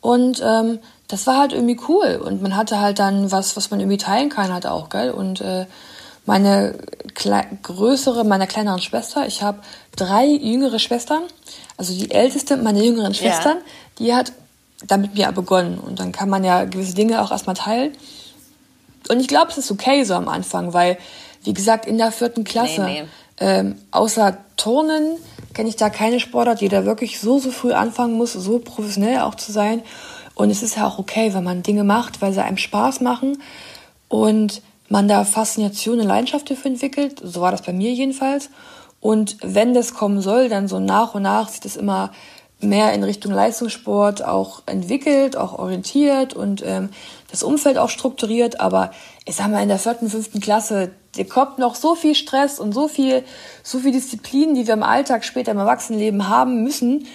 Und 0.00 0.42
ähm, 0.44 0.80
das 1.08 1.26
war 1.26 1.38
halt 1.38 1.52
irgendwie 1.52 1.78
cool. 1.88 2.20
Und 2.24 2.42
man 2.42 2.56
hatte 2.56 2.80
halt 2.80 2.98
dann 2.98 3.30
was, 3.30 3.56
was 3.56 3.70
man 3.70 3.80
irgendwie 3.80 3.98
teilen 3.98 4.28
kann, 4.28 4.52
halt 4.52 4.66
auch, 4.66 4.88
gell? 4.88 5.12
Und 5.12 5.40
äh, 5.40 5.66
meine 6.24 6.78
größere, 7.62 8.24
meiner 8.24 8.46
kleineren 8.46 8.80
Schwester, 8.80 9.26
ich 9.26 9.42
habe 9.42 9.58
drei 9.96 10.26
jüngere 10.26 10.78
Schwestern. 10.78 11.22
Also 11.76 11.94
die 11.94 12.10
älteste 12.10 12.56
meiner 12.56 12.82
jüngeren 12.82 13.14
Schwestern, 13.14 13.58
ja. 13.58 13.62
die 13.98 14.14
hat 14.14 14.32
damit 14.86 15.14
mir 15.14 15.30
begonnen. 15.32 15.78
Und 15.78 16.00
dann 16.00 16.12
kann 16.12 16.28
man 16.28 16.44
ja 16.44 16.64
gewisse 16.64 16.94
Dinge 16.94 17.22
auch 17.22 17.30
erstmal 17.30 17.56
teilen. 17.56 17.92
Und 19.08 19.20
ich 19.20 19.28
glaube, 19.28 19.50
es 19.50 19.58
ist 19.58 19.70
okay 19.70 20.04
so 20.04 20.14
am 20.14 20.28
Anfang, 20.28 20.72
weil, 20.72 20.96
wie 21.42 21.54
gesagt, 21.54 21.86
in 21.86 21.98
der 21.98 22.12
vierten 22.12 22.44
Klasse, 22.44 22.84
nee, 22.84 23.02
nee. 23.02 23.08
Ähm, 23.40 23.76
außer 23.90 24.38
Turnen, 24.56 25.16
kenne 25.54 25.68
ich 25.68 25.76
da 25.76 25.90
keine 25.90 26.20
Sportart, 26.20 26.60
die 26.60 26.68
da 26.68 26.84
wirklich 26.84 27.18
so, 27.18 27.38
so 27.38 27.50
früh 27.50 27.72
anfangen 27.72 28.14
muss, 28.14 28.32
so 28.32 28.58
professionell 28.58 29.20
auch 29.20 29.34
zu 29.34 29.50
sein. 29.50 29.82
Und 30.34 30.50
es 30.50 30.62
ist 30.62 30.76
ja 30.76 30.86
auch 30.86 30.98
okay, 30.98 31.34
wenn 31.34 31.44
man 31.44 31.62
Dinge 31.62 31.84
macht, 31.84 32.22
weil 32.22 32.32
sie 32.32 32.42
einem 32.42 32.56
Spaß 32.56 33.00
machen 33.00 33.42
und 34.08 34.62
man 34.92 35.08
da 35.08 35.24
Faszination 35.24 36.00
und 36.00 36.06
Leidenschaft 36.06 36.50
dafür 36.50 36.70
entwickelt. 36.70 37.18
So 37.24 37.40
war 37.40 37.50
das 37.50 37.62
bei 37.62 37.72
mir 37.72 37.90
jedenfalls. 37.90 38.50
Und 39.00 39.38
wenn 39.42 39.72
das 39.72 39.94
kommen 39.94 40.20
soll, 40.20 40.50
dann 40.50 40.68
so 40.68 40.80
nach 40.80 41.14
und 41.14 41.22
nach 41.22 41.48
sich 41.48 41.60
das 41.60 41.76
immer 41.76 42.12
mehr 42.60 42.92
in 42.92 43.02
Richtung 43.02 43.32
Leistungssport 43.32 44.22
auch 44.22 44.62
entwickelt, 44.66 45.34
auch 45.34 45.58
orientiert 45.58 46.34
und 46.34 46.62
ähm, 46.64 46.90
das 47.30 47.42
Umfeld 47.42 47.78
auch 47.78 47.88
strukturiert. 47.88 48.60
Aber 48.60 48.92
ich 49.24 49.34
sag 49.34 49.50
mal, 49.50 49.62
in 49.62 49.70
der 49.70 49.78
vierten, 49.78 50.10
fünften 50.10 50.40
Klasse, 50.40 50.90
dir 51.16 51.26
kommt 51.26 51.58
noch 51.58 51.74
so 51.74 51.94
viel 51.94 52.14
Stress 52.14 52.60
und 52.60 52.72
so 52.72 52.86
viel, 52.86 53.24
so 53.62 53.78
viel 53.78 53.92
Disziplin, 53.92 54.54
die 54.54 54.66
wir 54.66 54.74
im 54.74 54.82
Alltag 54.82 55.24
später 55.24 55.52
im 55.52 55.58
Erwachsenenleben 55.58 56.28
haben 56.28 56.62
müssen. 56.62 57.06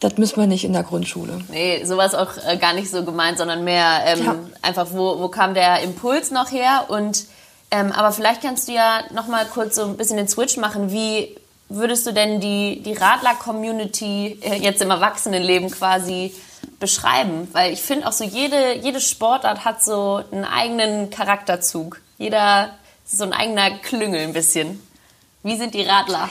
Das 0.00 0.18
müssen 0.18 0.36
wir 0.36 0.46
nicht 0.46 0.64
in 0.64 0.72
der 0.72 0.82
Grundschule. 0.82 1.40
Nee, 1.48 1.84
sowas 1.84 2.14
auch 2.14 2.32
äh, 2.46 2.56
gar 2.56 2.74
nicht 2.74 2.90
so 2.90 3.04
gemeint, 3.04 3.38
sondern 3.38 3.64
mehr 3.64 4.02
ähm, 4.06 4.24
ja. 4.24 4.36
einfach, 4.60 4.88
wo, 4.92 5.20
wo 5.20 5.28
kam 5.28 5.54
der 5.54 5.80
Impuls 5.80 6.30
noch 6.30 6.50
her? 6.50 6.86
Und 6.88 7.26
ähm, 7.70 7.90
aber 7.92 8.12
vielleicht 8.12 8.42
kannst 8.42 8.68
du 8.68 8.72
ja 8.72 9.02
noch 9.12 9.26
mal 9.28 9.46
kurz 9.46 9.76
so 9.76 9.84
ein 9.84 9.96
bisschen 9.96 10.16
den 10.16 10.28
Switch 10.28 10.56
machen. 10.56 10.92
Wie 10.92 11.36
würdest 11.68 12.06
du 12.06 12.12
denn 12.12 12.40
die, 12.40 12.82
die 12.82 12.92
Radler-Community 12.92 14.38
äh, 14.42 14.56
jetzt 14.56 14.82
im 14.82 14.90
Erwachsenenleben 14.90 15.70
quasi 15.70 16.34
beschreiben? 16.78 17.48
Weil 17.52 17.72
ich 17.72 17.82
finde 17.82 18.06
auch 18.06 18.12
so, 18.12 18.24
jede, 18.24 18.74
jede 18.76 19.00
Sportart 19.00 19.64
hat 19.64 19.82
so 19.82 20.22
einen 20.30 20.44
eigenen 20.44 21.10
Charakterzug. 21.10 22.00
Jeder 22.18 22.70
so 23.04 23.24
ein 23.24 23.32
eigener 23.32 23.70
Klüngel 23.78 24.20
ein 24.20 24.32
bisschen. 24.32 24.80
Wie 25.42 25.56
sind 25.56 25.74
die 25.74 25.82
Radler? 25.82 26.28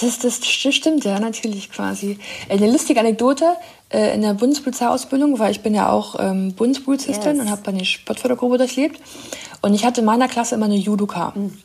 Das, 0.00 0.18
das 0.18 0.46
stimmt 0.46 1.04
ja 1.04 1.18
natürlich 1.18 1.70
quasi. 1.70 2.18
Eine 2.48 2.70
lustige 2.70 3.00
Anekdote 3.00 3.56
äh, 3.90 4.14
in 4.14 4.22
der 4.22 4.34
Bundespolizeiausbildung, 4.34 5.38
weil 5.38 5.50
ich 5.50 5.60
bin 5.60 5.74
ja 5.74 5.90
auch 5.90 6.16
ähm, 6.18 6.54
Bundespolizistin 6.54 7.36
yes. 7.36 7.40
und 7.40 7.50
habe 7.50 7.66
eine 7.68 7.84
Sportfördergruppe 7.84 8.58
durchlebt. 8.58 9.00
Und 9.62 9.74
ich 9.74 9.84
hatte 9.84 10.00
in 10.00 10.06
meiner 10.06 10.28
Klasse 10.28 10.54
immer 10.54 10.66
eine 10.66 10.76
Judoka. 10.76 11.32
Mhm. 11.34 11.58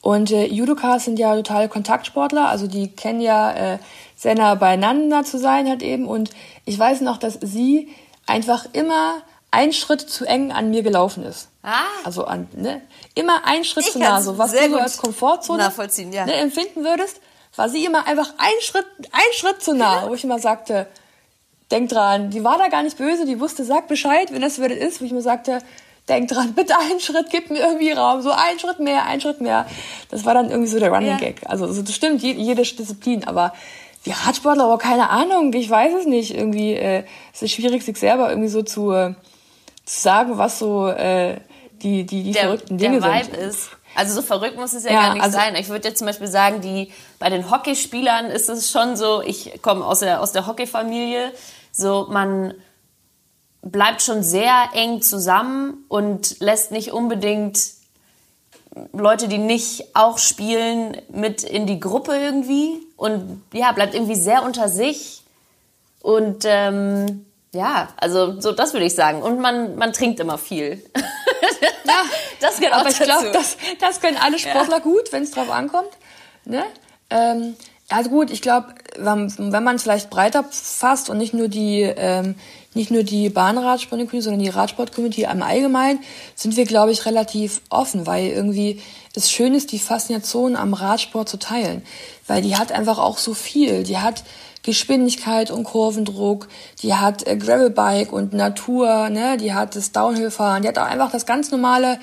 Und 0.00 0.30
äh, 0.30 0.46
Judokas 0.46 1.04
sind 1.04 1.18
ja 1.18 1.34
total 1.34 1.68
Kontaktsportler, 1.68 2.48
also 2.48 2.68
die 2.68 2.88
kennen 2.88 3.20
ja 3.20 3.52
äh, 3.52 3.78
sehr 4.16 4.36
nah 4.36 4.54
beieinander 4.54 5.24
zu 5.24 5.36
sein 5.38 5.68
halt 5.68 5.82
eben. 5.82 6.06
Und 6.06 6.30
ich 6.64 6.78
weiß 6.78 7.00
noch, 7.00 7.18
dass 7.18 7.38
sie 7.42 7.88
einfach 8.26 8.66
immer 8.72 9.22
einen 9.50 9.72
Schritt 9.72 10.02
zu 10.02 10.24
eng 10.24 10.52
an 10.52 10.70
mir 10.70 10.82
gelaufen 10.82 11.24
ist. 11.24 11.48
Ah. 11.62 11.82
Also 12.04 12.24
an, 12.24 12.46
ne? 12.54 12.82
Immer 13.14 13.44
einen 13.46 13.64
Schritt 13.64 13.86
ich 13.86 13.92
zu 13.92 13.98
nah. 13.98 14.22
So 14.22 14.38
was 14.38 14.52
du 14.52 14.70
so 14.70 14.76
als 14.76 14.96
Komfortzone 14.98 15.72
ja. 16.12 16.26
ne, 16.26 16.34
empfinden 16.34 16.84
würdest, 16.84 17.20
war 17.56 17.68
sie 17.68 17.84
immer 17.84 18.06
einfach 18.06 18.32
einen 18.38 18.60
Schritt, 18.60 18.86
einen 19.12 19.32
Schritt 19.34 19.62
zu 19.62 19.74
nah, 19.74 20.08
wo 20.08 20.14
ich 20.14 20.24
immer 20.24 20.38
sagte, 20.38 20.86
denk 21.70 21.88
dran, 21.88 22.30
die 22.30 22.44
war 22.44 22.58
da 22.58 22.68
gar 22.68 22.82
nicht 22.82 22.98
böse, 22.98 23.26
die 23.26 23.40
wusste, 23.40 23.64
sag 23.64 23.88
Bescheid, 23.88 24.32
wenn 24.32 24.42
das 24.42 24.60
wieder 24.60 24.76
ist, 24.76 25.00
wo 25.00 25.04
ich 25.04 25.10
immer 25.10 25.22
sagte, 25.22 25.60
denk 26.08 26.28
dran, 26.28 26.54
bitte 26.54 26.78
einen 26.78 27.00
Schritt, 27.00 27.26
gib 27.30 27.50
mir 27.50 27.58
irgendwie 27.58 27.90
Raum, 27.92 28.22
so 28.22 28.30
einen 28.30 28.58
Schritt 28.58 28.78
mehr, 28.78 29.04
einen 29.06 29.20
Schritt 29.20 29.40
mehr. 29.40 29.66
Das 30.10 30.24
war 30.24 30.34
dann 30.34 30.50
irgendwie 30.50 30.68
so 30.68 30.78
der 30.78 30.90
Running 30.90 31.10
ja. 31.10 31.16
Gag. 31.16 31.42
Also 31.46 31.70
so, 31.72 31.82
das 31.82 31.94
stimmt, 31.94 32.22
jede, 32.22 32.40
jede 32.40 32.62
Disziplin, 32.62 33.24
aber 33.24 33.52
die 34.04 34.12
Radsportler, 34.12 34.64
aber 34.64 34.78
keine 34.78 35.10
Ahnung, 35.10 35.52
ich 35.52 35.68
weiß 35.68 35.94
es 35.94 36.06
nicht. 36.06 36.34
Irgendwie 36.34 36.74
äh, 36.74 37.04
es 37.34 37.42
ist 37.42 37.52
schwierig, 37.52 37.82
sich 37.84 37.96
selber 37.96 38.30
irgendwie 38.30 38.48
so 38.48 38.62
zu, 38.62 38.92
äh, 38.92 39.14
zu 39.84 40.00
sagen, 40.00 40.38
was 40.38 40.60
so 40.60 40.86
äh, 40.86 41.38
die, 41.82 42.04
die, 42.04 42.22
die 42.22 42.32
der, 42.32 42.42
verrückten 42.42 42.78
Dinge 42.78 43.00
der 43.00 43.12
Vibe 43.12 43.24
sind. 43.24 43.36
ist. 43.36 43.70
Also 43.96 44.14
so 44.14 44.22
verrückt 44.22 44.56
muss 44.56 44.74
es 44.74 44.84
ja, 44.84 44.90
ja 44.90 45.00
gar 45.00 45.14
nicht 45.14 45.22
also 45.22 45.38
sein. 45.38 45.56
Ich 45.56 45.68
würde 45.68 45.88
jetzt 45.88 45.98
zum 45.98 46.06
Beispiel 46.06 46.28
sagen, 46.28 46.60
die 46.60 46.92
bei 47.18 47.30
den 47.30 47.50
Hockeyspielern 47.50 48.26
ist 48.26 48.48
es 48.48 48.70
schon 48.70 48.96
so, 48.96 49.22
ich 49.22 49.62
komme 49.62 49.84
aus 49.84 50.00
der, 50.00 50.20
aus 50.20 50.32
der 50.32 50.46
Hockeyfamilie, 50.46 51.32
so 51.72 52.06
man 52.10 52.54
bleibt 53.62 54.02
schon 54.02 54.22
sehr 54.22 54.68
eng 54.74 55.02
zusammen 55.02 55.84
und 55.88 56.40
lässt 56.40 56.70
nicht 56.70 56.92
unbedingt 56.92 57.58
Leute, 58.92 59.28
die 59.28 59.38
nicht 59.38 59.96
auch 59.96 60.18
spielen, 60.18 61.00
mit 61.08 61.42
in 61.42 61.66
die 61.66 61.80
Gruppe 61.80 62.16
irgendwie 62.16 62.78
und 62.96 63.42
ja, 63.52 63.72
bleibt 63.72 63.94
irgendwie 63.94 64.14
sehr 64.14 64.42
unter 64.42 64.68
sich 64.68 65.22
und 66.02 66.44
ähm, 66.44 67.26
ja, 67.52 67.88
also 67.96 68.40
so 68.40 68.52
das 68.52 68.74
würde 68.74 68.86
ich 68.86 68.94
sagen. 68.94 69.22
Und 69.22 69.40
man, 69.40 69.76
man 69.76 69.92
trinkt 69.92 70.20
immer 70.20 70.38
viel. 70.38 70.82
ja, 71.86 71.92
das 72.40 72.56
gehört 72.56 72.74
auch 72.74 72.80
aber 72.80 72.90
ich 72.90 72.98
glaube, 72.98 73.30
das, 73.32 73.56
das 73.80 74.00
können 74.00 74.16
alle 74.16 74.38
Sportler 74.38 74.76
ja. 74.76 74.82
gut, 74.82 75.12
wenn 75.12 75.22
es 75.22 75.30
drauf 75.30 75.50
ankommt. 75.50 75.90
Ne? 76.44 76.64
Ähm, 77.10 77.56
also 77.88 78.10
gut, 78.10 78.30
ich 78.30 78.42
glaube, 78.42 78.74
wenn, 78.96 79.32
wenn 79.52 79.64
man 79.64 79.76
es 79.76 79.82
vielleicht 79.82 80.10
breiter 80.10 80.44
fasst 80.50 81.08
und 81.10 81.18
nicht 81.18 81.34
nur 81.34 81.48
die 81.48 81.82
ähm, 81.82 82.34
nicht 82.76 82.90
nur 82.90 83.02
die 83.02 83.30
Bahnradsport-Community, 83.30 84.20
sondern 84.20 84.42
die 84.42 84.50
Radsport-Community 84.50 85.22
im 85.22 85.42
Allgemeinen, 85.42 86.00
sind 86.34 86.56
wir, 86.56 86.66
glaube 86.66 86.92
ich, 86.92 87.06
relativ 87.06 87.62
offen, 87.70 88.06
weil 88.06 88.28
irgendwie 88.28 88.82
es 89.14 89.30
schön 89.30 89.54
ist, 89.54 89.72
die 89.72 89.78
Faszination 89.78 90.56
am 90.56 90.74
Radsport 90.74 91.28
zu 91.28 91.38
teilen. 91.38 91.82
Weil 92.26 92.42
die 92.42 92.56
hat 92.56 92.72
einfach 92.72 92.98
auch 92.98 93.16
so 93.16 93.32
viel. 93.32 93.82
Die 93.82 93.98
hat 93.98 94.24
Geschwindigkeit 94.66 95.52
und 95.52 95.62
Kurvendruck, 95.62 96.48
die 96.82 96.94
hat 96.94 97.24
äh, 97.26 97.36
Gravelbike 97.36 98.12
und 98.12 98.32
Natur, 98.32 99.08
ne, 99.08 99.36
die 99.36 99.54
hat 99.54 99.76
das 99.76 99.92
Downhill-Fahren, 99.92 100.62
die 100.62 100.68
hat 100.68 100.78
auch 100.78 100.86
einfach 100.86 101.12
das 101.12 101.24
ganz 101.24 101.52
normale, 101.52 102.00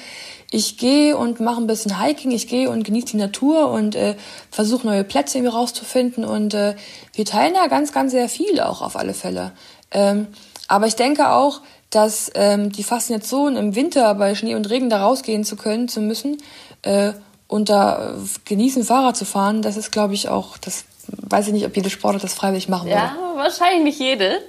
ich 0.49 0.77
gehe 0.77 1.17
und 1.17 1.41
mache 1.41 1.59
ein 1.59 1.67
bisschen 1.67 2.01
Hiking, 2.01 2.31
ich 2.31 2.47
gehe 2.47 2.69
und 2.69 2.83
genieße 2.83 3.07
die 3.07 3.17
Natur 3.17 3.69
und 3.69 3.95
äh, 3.95 4.15
versuche 4.49 4.87
neue 4.87 5.03
Plätze 5.03 5.39
irgendwie 5.39 5.53
rauszufinden. 5.53 6.23
Und 6.23 6.53
äh, 6.53 6.75
wir 7.13 7.25
teilen 7.25 7.55
da 7.55 7.67
ganz, 7.67 7.91
ganz 7.91 8.11
sehr 8.11 8.29
viel 8.29 8.61
auch 8.61 8.81
auf 8.81 8.95
alle 8.95 9.13
Fälle. 9.13 9.51
Ähm, 9.91 10.27
aber 10.67 10.87
ich 10.87 10.95
denke 10.95 11.31
auch, 11.31 11.61
dass 11.89 12.31
ähm, 12.35 12.71
die 12.71 12.83
Faszination 12.83 13.57
im 13.57 13.75
Winter 13.75 14.13
bei 14.15 14.35
Schnee 14.35 14.55
und 14.55 14.69
Regen 14.69 14.89
da 14.89 15.03
rausgehen 15.03 15.43
zu 15.43 15.55
können, 15.55 15.87
zu 15.89 16.01
müssen 16.01 16.37
äh, 16.83 17.13
und 17.47 17.69
da 17.69 18.11
äh, 18.11 18.19
genießen, 18.45 18.83
Fahrrad 18.83 19.17
zu 19.17 19.25
fahren, 19.25 19.63
das 19.63 19.75
ist, 19.75 19.91
glaube 19.91 20.13
ich, 20.13 20.29
auch 20.29 20.57
das 20.57 20.85
weiß 21.07 21.47
ich 21.47 21.53
nicht, 21.53 21.65
ob 21.65 21.75
jede 21.75 21.89
Sportart 21.89 22.23
das 22.23 22.33
freiwillig 22.33 22.69
machen 22.69 22.87
würde. 22.87 22.99
Ja, 22.99 23.15
wahrscheinlich 23.35 23.83
nicht 23.83 23.99
jede. 23.99 24.41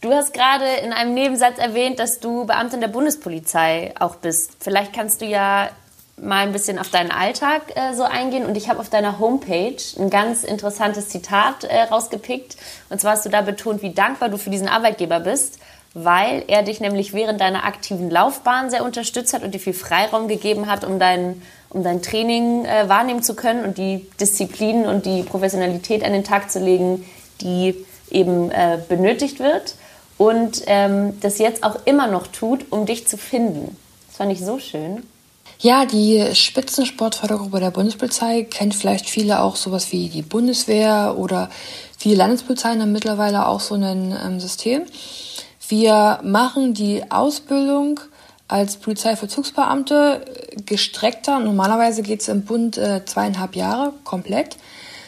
Du 0.00 0.12
hast 0.12 0.32
gerade 0.32 0.66
in 0.84 0.92
einem 0.92 1.14
Nebensatz 1.14 1.58
erwähnt, 1.58 1.98
dass 1.98 2.20
du 2.20 2.46
Beamtin 2.46 2.80
der 2.80 2.88
Bundespolizei 2.88 3.94
auch 3.98 4.16
bist. 4.16 4.52
Vielleicht 4.60 4.92
kannst 4.92 5.20
du 5.20 5.26
ja 5.26 5.70
mal 6.20 6.46
ein 6.46 6.52
bisschen 6.52 6.78
auf 6.78 6.90
deinen 6.90 7.10
Alltag 7.10 7.62
äh, 7.74 7.94
so 7.94 8.04
eingehen. 8.04 8.46
Und 8.46 8.56
ich 8.56 8.68
habe 8.68 8.80
auf 8.80 8.90
deiner 8.90 9.18
Homepage 9.18 9.76
ein 9.98 10.10
ganz 10.10 10.44
interessantes 10.44 11.08
Zitat 11.08 11.64
äh, 11.64 11.82
rausgepickt. 11.82 12.56
Und 12.90 13.00
zwar 13.00 13.12
hast 13.12 13.24
du 13.24 13.28
da 13.28 13.42
betont, 13.42 13.82
wie 13.82 13.92
dankbar 13.92 14.28
du 14.28 14.38
für 14.38 14.50
diesen 14.50 14.68
Arbeitgeber 14.68 15.20
bist, 15.20 15.58
weil 16.04 16.44
er 16.46 16.62
dich 16.62 16.80
nämlich 16.80 17.12
während 17.12 17.40
deiner 17.40 17.64
aktiven 17.64 18.10
Laufbahn 18.10 18.70
sehr 18.70 18.84
unterstützt 18.84 19.32
hat 19.32 19.42
und 19.42 19.52
dir 19.52 19.60
viel 19.60 19.72
Freiraum 19.72 20.28
gegeben 20.28 20.66
hat, 20.66 20.84
um 20.84 20.98
dein, 20.98 21.42
um 21.70 21.82
dein 21.82 22.02
Training 22.02 22.64
äh, 22.64 22.88
wahrnehmen 22.88 23.22
zu 23.22 23.34
können 23.34 23.64
und 23.64 23.78
die 23.78 24.06
Disziplin 24.20 24.86
und 24.86 25.06
die 25.06 25.22
Professionalität 25.22 26.04
an 26.04 26.12
den 26.12 26.24
Tag 26.24 26.50
zu 26.50 26.58
legen, 26.58 27.04
die 27.40 27.74
eben 28.10 28.50
äh, 28.50 28.78
benötigt 28.88 29.40
wird. 29.40 29.74
Und 30.16 30.62
ähm, 30.66 31.18
das 31.20 31.38
jetzt 31.38 31.62
auch 31.62 31.76
immer 31.84 32.08
noch 32.08 32.26
tut, 32.26 32.66
um 32.70 32.86
dich 32.86 33.06
zu 33.06 33.16
finden. 33.16 33.76
Das 34.08 34.16
fand 34.16 34.32
ich 34.32 34.40
so 34.40 34.58
schön. 34.58 35.04
Ja, 35.60 35.86
die 35.86 36.24
Spitzensportfördergruppe 36.34 37.58
der 37.58 37.72
Bundespolizei 37.72 38.44
kennt 38.44 38.76
vielleicht 38.76 39.10
viele 39.10 39.40
auch 39.40 39.56
sowas 39.56 39.90
wie 39.90 40.08
die 40.08 40.22
Bundeswehr 40.22 41.16
oder 41.18 41.50
viele 41.98 42.14
Landespolizeien 42.16 42.80
haben 42.80 42.92
mittlerweile 42.92 43.46
auch 43.46 43.58
so 43.58 43.74
ein 43.74 44.16
ähm, 44.24 44.38
System. 44.38 44.82
Wir 45.68 46.20
machen 46.22 46.72
die 46.72 47.10
Ausbildung 47.10 48.00
als 48.48 48.78
Polizeivollzugsbeamte 48.78 50.24
gestreckter. 50.64 51.38
Normalerweise 51.38 52.02
geht 52.02 52.22
es 52.22 52.28
im 52.28 52.44
Bund 52.44 52.78
äh, 52.78 53.04
zweieinhalb 53.04 53.54
Jahre 53.54 53.92
komplett. 54.04 54.56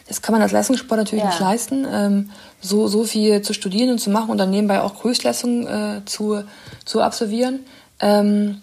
Das 0.06 0.20
kann 0.20 0.34
man 0.34 0.42
als 0.42 0.52
Leistungssport 0.52 0.98
natürlich 0.98 1.24
ja. 1.24 1.30
nicht 1.30 1.40
leisten, 1.40 1.86
ähm, 1.90 2.30
so, 2.60 2.88
so 2.88 3.04
viel 3.04 3.40
zu 3.42 3.54
studieren 3.54 3.90
und 3.90 3.98
zu 3.98 4.10
machen 4.10 4.30
und 4.30 4.38
dann 4.38 4.50
nebenbei 4.50 4.82
auch 4.82 5.02
Höchstleistungen 5.02 5.66
äh, 5.66 6.04
zu, 6.04 6.42
zu 6.84 7.00
absolvieren. 7.00 7.60
Ähm, 8.00 8.60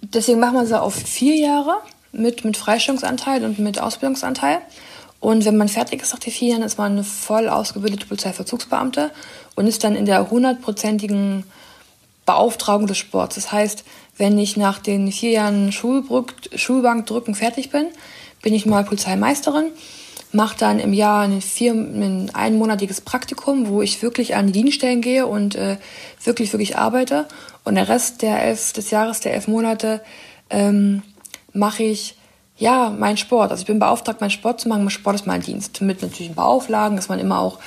deswegen 0.00 0.38
machen 0.38 0.54
wir 0.54 0.66
sie 0.66 0.80
auf 0.80 0.94
vier 0.94 1.34
Jahre 1.36 1.78
mit, 2.12 2.44
mit 2.44 2.56
Freistellungsanteil 2.56 3.44
und 3.44 3.58
mit 3.58 3.80
Ausbildungsanteil. 3.80 4.58
Und 5.24 5.46
wenn 5.46 5.56
man 5.56 5.70
fertig 5.70 6.02
ist 6.02 6.12
nach 6.12 6.20
den 6.20 6.34
vier 6.34 6.50
Jahren, 6.50 6.62
ist 6.62 6.76
man 6.76 6.92
eine 6.92 7.02
voll 7.02 7.48
ausgebildete 7.48 8.04
Polizeiverzugsbeamte 8.04 9.10
und 9.54 9.66
ist 9.66 9.82
dann 9.82 9.96
in 9.96 10.04
der 10.04 10.30
hundertprozentigen 10.30 11.44
Beauftragung 12.26 12.86
des 12.86 12.98
Sports. 12.98 13.36
Das 13.36 13.50
heißt, 13.50 13.84
wenn 14.18 14.36
ich 14.36 14.58
nach 14.58 14.80
den 14.80 15.10
vier 15.10 15.30
Jahren 15.30 15.72
Schulbrück, 15.72 16.34
Schulbankdrücken 16.54 17.34
fertig 17.34 17.70
bin, 17.70 17.86
bin 18.42 18.52
ich 18.52 18.66
mal 18.66 18.84
Polizeimeisterin, 18.84 19.68
mache 20.32 20.58
dann 20.58 20.78
im 20.78 20.92
Jahr 20.92 21.22
ein, 21.22 21.40
vier, 21.40 21.72
ein 21.72 22.30
einmonatiges 22.34 23.00
Praktikum, 23.00 23.68
wo 23.68 23.80
ich 23.80 24.02
wirklich 24.02 24.34
an 24.34 24.48
die 24.48 24.52
Dienststellen 24.52 25.00
gehe 25.00 25.26
und 25.26 25.54
äh, 25.54 25.78
wirklich, 26.22 26.52
wirklich 26.52 26.76
arbeite. 26.76 27.28
Und 27.64 27.76
der 27.76 27.88
Rest 27.88 28.20
der 28.20 28.42
elf, 28.42 28.74
des 28.74 28.90
Jahres, 28.90 29.20
der 29.20 29.32
elf 29.32 29.48
Monate, 29.48 30.02
ähm, 30.50 31.00
mache 31.54 31.82
ich 31.82 32.14
ja 32.56 32.90
meinen 32.90 33.16
Sport. 33.16 33.50
Also 33.50 33.62
ich 33.62 33.66
bin 33.66 33.78
beauftragt, 33.78 34.20
meinen 34.20 34.30
Sport 34.30 34.60
zu 34.60 34.68
machen. 34.68 34.84
Mein 34.84 34.90
Sport 34.90 35.16
ist 35.16 35.26
mein 35.26 35.40
Dienst. 35.40 35.80
Mit 35.80 36.02
natürlich 36.02 36.30
ein 36.30 36.36
paar 36.36 36.48
Auflagen, 36.48 36.96
dass 36.96 37.08
man 37.08 37.18
immer 37.18 37.40
auch 37.40 37.58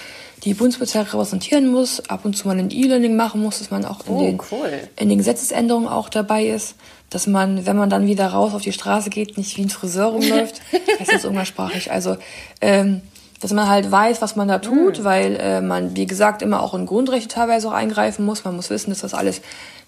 die 0.43 0.53
Bundespolizei 0.53 1.01
repräsentieren 1.01 1.67
muss, 1.67 2.09
ab 2.09 2.23
und 2.23 2.37
zu 2.37 2.47
mal 2.47 2.57
ein 2.57 2.69
E-Learning 2.69 3.15
machen 3.15 3.41
muss, 3.41 3.59
dass 3.59 3.71
man 3.71 3.85
auch 3.85 4.05
in, 4.05 4.13
oh, 4.13 4.21
den, 4.21 4.41
cool. 4.51 4.71
in 4.95 5.09
den 5.09 5.17
Gesetzesänderungen 5.17 5.89
auch 5.89 6.09
dabei 6.09 6.45
ist, 6.45 6.75
dass 7.09 7.25
man, 7.25 7.65
wenn 7.65 7.75
man 7.75 7.89
dann 7.89 8.05
wieder 8.05 8.27
raus 8.27 8.53
auf 8.53 8.61
die 8.61 8.71
Straße 8.71 9.09
geht, 9.09 9.37
nicht 9.37 9.57
wie 9.57 9.63
ein 9.63 9.69
Friseur 9.69 10.07
rumläuft. 10.07 10.61
das 10.99 11.09
ist 11.09 11.25
umgangssprachlich. 11.25 11.91
Also 11.91 12.17
ähm, 12.61 13.01
dass 13.41 13.53
man 13.53 13.67
halt 13.69 13.91
weiß, 13.91 14.21
was 14.21 14.35
man 14.35 14.47
da 14.47 14.59
tut, 14.59 14.99
mhm. 14.99 15.03
weil 15.03 15.35
äh, 15.35 15.61
man, 15.61 15.95
wie 15.95 16.05
gesagt, 16.05 16.41
immer 16.41 16.61
auch 16.61 16.73
in 16.73 16.85
Grundrechte 16.85 17.27
teilweise 17.27 17.67
auch 17.67 17.73
eingreifen 17.73 18.25
muss. 18.25 18.43
Man 18.43 18.55
muss 18.55 18.69
wissen, 18.69 18.89
dass 18.89 18.99
das 18.99 19.13
alles 19.13 19.41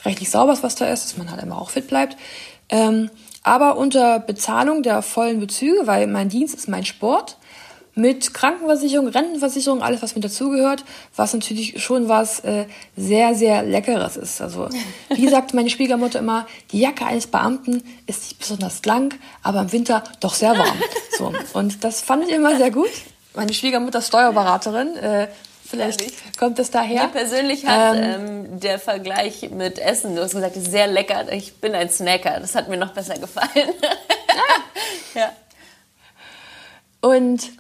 rechtlich 0.06 0.30
sauber 0.30 0.54
ist, 0.54 0.64
was 0.64 0.76
da 0.76 0.86
ist, 0.86 1.06
dass 1.06 1.18
man 1.18 1.32
halt 1.32 1.42
immer 1.42 1.60
auch 1.60 1.72
fit 1.72 1.88
bleibt. 1.88 2.16
Ähm, 2.70 3.10
aber 3.50 3.78
unter 3.78 4.20
Bezahlung 4.20 4.84
der 4.84 5.02
vollen 5.02 5.40
Bezüge, 5.40 5.88
weil 5.88 6.06
mein 6.06 6.30
Dienst 6.30 6.54
ist 6.54 6.70
mein 6.70 6.86
Sport 6.86 7.38
mit 7.96 8.36
Krankenversicherung, 8.36 9.08
Rentenversicherung, 9.08 9.82
alles, 9.82 10.04
was 10.04 10.14
mit 10.14 10.24
dazugehört, 10.24 10.86
was 11.16 11.34
natürlich 11.34 11.82
schon 11.84 12.08
was 12.08 12.42
äh, 12.42 12.66
sehr, 12.96 13.34
sehr 13.34 13.64
Leckeres 13.64 14.18
ist. 14.18 14.40
Also, 14.40 14.70
wie 15.10 15.28
sagt 15.30 15.56
meine 15.56 15.72
Schwiegermutter 15.72 16.20
immer, 16.20 16.46
die 16.72 16.80
Jacke 16.80 17.08
eines 17.08 17.26
Beamten 17.26 17.82
ist 18.06 18.22
nicht 18.22 18.38
besonders 18.38 18.86
lang, 18.86 19.16
aber 19.42 19.62
im 19.62 19.72
Winter 19.72 20.04
doch 20.20 20.36
sehr 20.36 20.56
warm. 20.56 20.78
So, 21.18 21.34
und 21.54 21.84
das 21.84 22.02
fand 22.02 22.26
ich 22.26 22.30
immer 22.30 22.56
sehr 22.56 22.70
gut. 22.70 22.88
Meine 23.34 23.54
Schwiegermutter 23.54 23.98
ist 23.98 24.08
Steuerberaterin, 24.08 24.96
äh, 24.96 25.28
Vielleicht 25.70 26.02
Ehrlich? 26.02 26.18
kommt 26.38 26.58
es 26.58 26.72
daher. 26.72 27.04
Mir 27.04 27.10
persönlich 27.10 27.68
hat 27.68 27.96
ähm, 27.96 28.04
ähm, 28.04 28.60
der 28.60 28.80
Vergleich 28.80 29.52
mit 29.52 29.78
Essen, 29.78 30.16
du 30.16 30.24
hast 30.24 30.34
gesagt, 30.34 30.56
ist 30.56 30.72
sehr 30.72 30.88
lecker. 30.88 31.32
Ich 31.32 31.58
bin 31.58 31.76
ein 31.76 31.90
Snacker. 31.92 32.40
Das 32.40 32.56
hat 32.56 32.70
mir 32.70 32.78
noch 32.78 32.94
besser 32.94 33.20
gefallen. 33.20 33.50
ja. 35.14 35.32
Und 37.02 37.52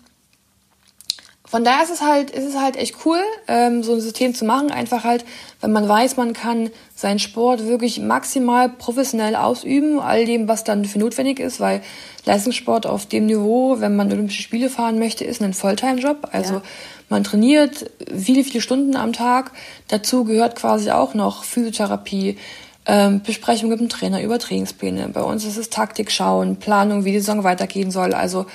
von 1.45 1.63
daher 1.63 1.83
ist 1.83 1.91
es 1.91 2.01
halt, 2.01 2.31
ist 2.31 2.45
es 2.45 2.55
halt 2.55 2.77
echt 2.77 2.95
cool, 3.05 3.21
ähm, 3.47 3.83
so 3.83 3.93
ein 3.93 4.01
System 4.01 4.33
zu 4.33 4.43
machen. 4.43 4.71
Einfach 4.71 5.03
halt, 5.03 5.23
wenn 5.61 5.71
man 5.71 5.87
weiß, 5.87 6.17
man 6.17 6.33
kann 6.33 6.71
seinen 6.95 7.19
Sport 7.19 7.65
wirklich 7.65 7.99
maximal 7.99 8.69
professionell 8.69 9.35
ausüben, 9.35 9.99
all 9.99 10.25
dem, 10.25 10.47
was 10.47 10.63
dann 10.63 10.85
für 10.85 10.97
notwendig 10.97 11.39
ist, 11.39 11.59
weil 11.59 11.81
Leistungssport 12.25 12.87
auf 12.87 13.05
dem 13.05 13.27
Niveau, 13.27 13.79
wenn 13.79 13.95
man 13.95 14.11
Olympische 14.11 14.41
Spiele 14.41 14.69
fahren 14.69 14.97
möchte, 14.97 15.25
ist 15.25 15.41
ein 15.41 15.53
Volltime-Job. 15.53 16.29
Also 16.31 16.55
ja. 16.55 16.61
Man 17.09 17.23
trainiert 17.23 17.89
viele, 18.15 18.43
viele 18.43 18.61
Stunden 18.61 18.95
am 18.95 19.13
Tag. 19.13 19.51
Dazu 19.87 20.23
gehört 20.23 20.55
quasi 20.55 20.91
auch 20.91 21.13
noch 21.13 21.43
Physiotherapie, 21.43 22.37
ähm, 22.85 23.21
Besprechung 23.21 23.69
mit 23.69 23.79
dem 23.79 23.89
Trainer 23.89 24.21
über 24.21 24.39
Trainingspläne. 24.39 25.09
Bei 25.09 25.21
uns 25.21 25.45
ist 25.45 25.57
es 25.57 25.69
Taktik 25.69 26.11
schauen, 26.11 26.57
Planung, 26.57 27.05
wie 27.05 27.11
die 27.11 27.19
Saison 27.19 27.43
weitergehen 27.43 27.91
soll. 27.91 28.13
Also 28.13 28.45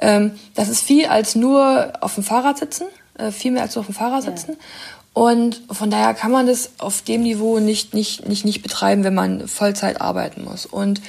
ähm, 0.00 0.32
das 0.54 0.68
ist 0.68 0.82
viel 0.82 1.06
als 1.06 1.34
nur 1.34 1.92
auf 2.00 2.14
dem 2.14 2.24
Fahrrad 2.24 2.58
sitzen, 2.58 2.86
äh, 3.18 3.30
viel 3.30 3.52
mehr 3.52 3.62
als 3.62 3.74
nur 3.74 3.80
auf 3.80 3.86
dem 3.86 3.94
Fahrrad 3.94 4.22
sitzen. 4.22 4.52
Ja. 4.52 4.56
Und 5.14 5.62
von 5.70 5.90
daher 5.90 6.14
kann 6.14 6.30
man 6.30 6.46
das 6.46 6.70
auf 6.78 7.02
dem 7.02 7.22
Niveau 7.22 7.58
nicht, 7.58 7.92
nicht, 7.92 8.28
nicht, 8.28 8.44
nicht 8.44 8.62
betreiben, 8.62 9.04
wenn 9.04 9.14
man 9.14 9.48
Vollzeit 9.48 10.00
arbeiten 10.00 10.44
muss. 10.44 10.64
Und 10.64 11.00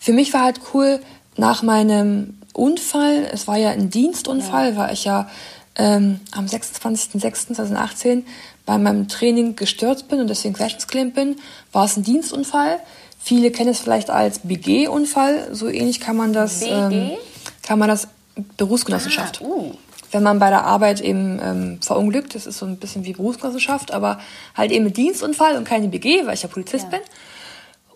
für 0.00 0.12
mich 0.12 0.32
war 0.32 0.42
halt 0.42 0.60
cool, 0.74 1.00
nach 1.36 1.62
meinem 1.62 2.38
Unfall, 2.52 3.28
es 3.32 3.46
war 3.46 3.56
ja 3.56 3.70
ein 3.70 3.88
Dienstunfall, 3.88 4.70
ja. 4.70 4.76
war 4.76 4.92
ich 4.92 5.04
ja 5.04 5.28
ähm, 5.76 6.20
am 6.32 6.46
26.06.2018 6.46 8.24
bei 8.66 8.78
meinem 8.78 9.08
Training 9.08 9.56
gestürzt 9.56 10.08
bin 10.08 10.20
und 10.20 10.28
deswegen 10.28 10.54
querschnittsgelähmt 10.54 11.14
bin, 11.14 11.36
war 11.72 11.84
es 11.84 11.96
ein 11.96 12.02
Dienstunfall. 12.02 12.78
Viele 13.18 13.50
kennen 13.50 13.70
es 13.70 13.80
vielleicht 13.80 14.10
als 14.10 14.40
BG-Unfall, 14.40 15.54
so 15.54 15.68
ähnlich 15.68 16.00
kann 16.00 16.16
man 16.16 16.32
das, 16.32 16.62
ähm, 16.62 17.12
kann 17.62 17.78
man 17.78 17.88
das 17.88 18.08
Berufsgenossenschaft. 18.56 19.40
Ah, 19.42 19.46
uh. 19.46 19.72
Wenn 20.10 20.22
man 20.22 20.38
bei 20.38 20.50
der 20.50 20.64
Arbeit 20.64 21.00
eben 21.00 21.40
ähm, 21.42 21.78
verunglückt, 21.80 22.34
das 22.34 22.46
ist 22.46 22.58
so 22.58 22.66
ein 22.66 22.76
bisschen 22.76 23.06
wie 23.06 23.14
Berufsgenossenschaft, 23.14 23.92
aber 23.92 24.20
halt 24.54 24.70
eben 24.70 24.84
mit 24.84 24.96
Dienstunfall 24.96 25.56
und 25.56 25.64
keine 25.64 25.88
BG, 25.88 26.26
weil 26.26 26.34
ich 26.34 26.42
ja 26.42 26.48
Polizist 26.48 26.84
ja. 26.84 26.90
bin. 26.90 27.00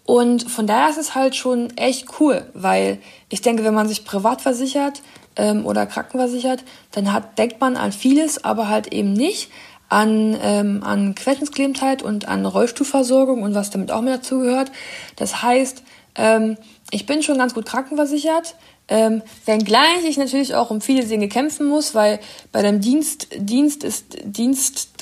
Und 0.06 0.48
von 0.48 0.68
daher 0.68 0.88
ist 0.88 0.98
es 0.98 1.14
halt 1.14 1.34
schon 1.34 1.76
echt 1.76 2.20
cool, 2.20 2.48
weil 2.54 2.98
ich 3.28 3.42
denke, 3.42 3.64
wenn 3.64 3.74
man 3.74 3.88
sich 3.88 4.04
privat 4.04 4.40
versichert 4.40 5.02
ähm, 5.34 5.66
oder 5.66 5.84
krankenversichert, 5.84 6.62
dann 6.92 7.12
hat, 7.12 7.38
denkt 7.38 7.60
man 7.60 7.76
an 7.76 7.90
vieles, 7.90 8.44
aber 8.44 8.68
halt 8.68 8.92
eben 8.92 9.12
nicht 9.12 9.50
an, 9.88 10.36
ähm, 10.40 10.82
an 10.84 11.16
Querschnittsgelähmtheit 11.16 12.02
und 12.02 12.28
an 12.28 12.46
Rollstuhlversorgung 12.46 13.42
und 13.42 13.54
was 13.54 13.70
damit 13.70 13.90
auch 13.90 14.00
mit 14.00 14.14
dazugehört. 14.14 14.70
Das 15.16 15.42
heißt, 15.42 15.82
ähm, 16.14 16.56
ich 16.92 17.06
bin 17.06 17.22
schon 17.24 17.38
ganz 17.38 17.52
gut 17.52 17.66
krankenversichert, 17.66 18.54
ähm, 18.88 19.22
wenngleich 19.44 20.04
ich 20.08 20.16
natürlich 20.16 20.54
auch 20.54 20.70
um 20.70 20.80
viele 20.80 21.04
Dinge 21.04 21.28
kämpfen 21.28 21.66
muss, 21.66 21.94
weil 21.96 22.20
bei 22.52 22.62
dem 22.62 22.80
Dienst, 22.80 23.28
Dienst 23.36 23.82
ist, 23.82 24.18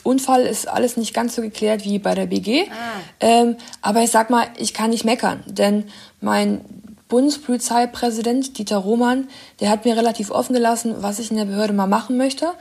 Dienstunfall 0.05 0.43
ist 0.43 0.69
alles 0.69 0.97
nicht 0.97 1.15
ganz 1.15 1.35
so 1.35 1.43
geklärt 1.43 1.85
wie 1.85 1.99
bei 1.99 2.15
der 2.15 2.27
BG. 2.27 2.65
Ah. 2.71 3.01
Ähm, 3.21 3.57
aber 3.83 4.03
ich 4.03 4.11
sag 4.11 4.31
mal, 4.31 4.47
ich 4.59 4.75
kann 4.75 4.91
nicht 4.91 5.05
meckern, 5.05 5.43
denn 5.47 5.85
mein 6.21 6.61
Bundespolizeipräsident 7.09 8.59
Dieter 8.59 8.79
Roman, 8.79 9.29
der 9.61 9.71
hat 9.71 9.85
mir 9.85 9.97
relativ 9.97 10.31
offen 10.31 10.55
gelassen, 10.55 10.97
was 10.99 11.19
ich 11.19 11.31
in 11.31 11.37
der 11.37 11.45
Behörde 11.45 11.73
mal 11.73 11.87
machen 11.87 12.17
möchte. 12.17 12.53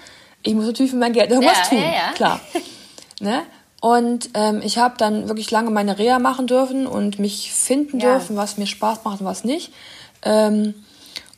Ich 0.42 0.54
muss 0.54 0.66
natürlich 0.66 0.92
für 0.92 0.98
mein 0.98 1.14
Geld 1.14 1.32
irgendwas 1.32 1.58
ja, 1.58 1.70
tun, 1.70 1.78
ja, 1.78 1.92
ja. 1.92 2.12
klar. 2.14 2.40
ne? 3.20 3.44
Und 3.82 4.30
ähm, 4.34 4.62
ich 4.64 4.78
habe 4.78 4.96
dann 4.98 5.28
wirklich 5.28 5.52
lange 5.52 5.70
meine 5.70 5.98
Reha 5.98 6.20
machen 6.20 6.48
dürfen 6.48 6.88
und 6.88 7.20
mich 7.20 7.52
finden 7.52 8.00
dürfen, 8.00 8.38
was 8.38 8.58
mir 8.58 8.68
Spaß 8.68 9.04
macht 9.04 9.20
und 9.20 9.26
was 9.26 9.44
nicht. 9.44 9.74
Ähm, 10.22 10.74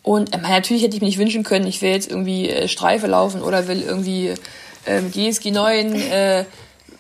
und 0.03 0.35
äh, 0.35 0.37
natürlich 0.37 0.83
hätte 0.83 0.95
ich 0.95 1.01
mir 1.01 1.07
nicht 1.07 1.17
wünschen 1.17 1.43
können, 1.43 1.65
ich 1.65 1.81
will 1.81 1.89
jetzt 1.89 2.09
irgendwie 2.09 2.49
äh, 2.49 2.67
Streife 2.67 3.07
laufen 3.07 3.41
oder 3.41 3.67
will 3.67 3.81
irgendwie 3.81 4.35
äh, 4.85 5.01
mit 5.01 5.13
GSG 5.13 5.51
9 5.51 5.93
äh, 5.93 6.45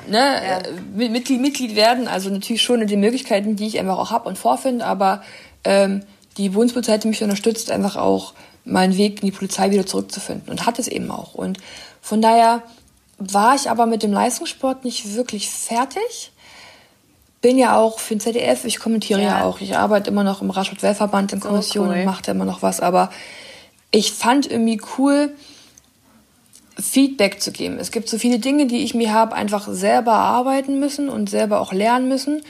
ne, 0.07 0.17
ja. 0.17 0.57
äh, 0.59 1.09
Mitglied, 1.09 1.41
Mitglied 1.41 1.75
werden. 1.75 2.07
Also 2.07 2.29
natürlich 2.29 2.61
schon 2.61 2.81
in 2.81 2.87
den 2.87 2.99
Möglichkeiten, 2.99 3.55
die 3.55 3.67
ich 3.67 3.79
einfach 3.79 3.97
auch 3.97 4.11
habe 4.11 4.29
und 4.29 4.37
vorfinde, 4.37 4.85
aber 4.85 5.23
ähm, 5.63 6.03
die 6.37 6.49
Bundespolizei 6.49 6.93
hat 6.93 7.05
mich 7.05 7.23
unterstützt, 7.23 7.71
einfach 7.71 7.95
auch 7.95 8.33
meinen 8.65 8.97
Weg 8.97 9.21
in 9.21 9.27
die 9.27 9.31
Polizei 9.31 9.71
wieder 9.71 9.85
zurückzufinden 9.85 10.49
und 10.49 10.65
hat 10.65 10.79
es 10.79 10.87
eben 10.87 11.11
auch. 11.11 11.33
Und 11.35 11.59
von 12.01 12.21
daher 12.21 12.63
war 13.17 13.55
ich 13.55 13.69
aber 13.69 13.85
mit 13.85 14.03
dem 14.03 14.11
Leistungssport 14.11 14.83
nicht 14.83 15.15
wirklich 15.15 15.49
fertig. 15.49 16.31
Bin 17.41 17.57
ja 17.57 17.77
auch 17.77 17.99
für 17.99 18.15
den 18.15 18.19
ZDF, 18.19 18.65
ich 18.65 18.79
kommentiere 18.79 19.21
ja, 19.21 19.39
ja 19.39 19.43
auch. 19.43 19.61
Ich 19.61 19.77
arbeite 19.77 20.09
immer 20.09 20.23
noch 20.23 20.41
im 20.41 20.49
Radsport-Weltverband 20.49 21.33
in 21.33 21.39
Kommission 21.39 21.89
cool. 21.89 21.95
und 21.95 22.05
mache 22.05 22.23
da 22.23 22.31
immer 22.31 22.45
noch 22.45 22.63
was. 22.63 22.81
Aber 22.81 23.11
ich 23.91 24.11
fand 24.11 24.49
irgendwie 24.49 24.81
cool, 24.97 25.35
Feedback 26.79 27.41
zu 27.41 27.51
geben. 27.51 27.77
Es 27.79 27.91
gibt 27.91 28.09
so 28.09 28.17
viele 28.17 28.39
Dinge, 28.39 28.67
die 28.67 28.83
ich 28.83 28.93
mir 28.93 29.13
habe 29.13 29.35
einfach 29.35 29.67
selber 29.69 30.13
arbeiten 30.13 30.79
müssen 30.79 31.09
und 31.09 31.29
selber 31.29 31.61
auch 31.61 31.71
lernen 31.71 32.07
müssen. 32.07 32.41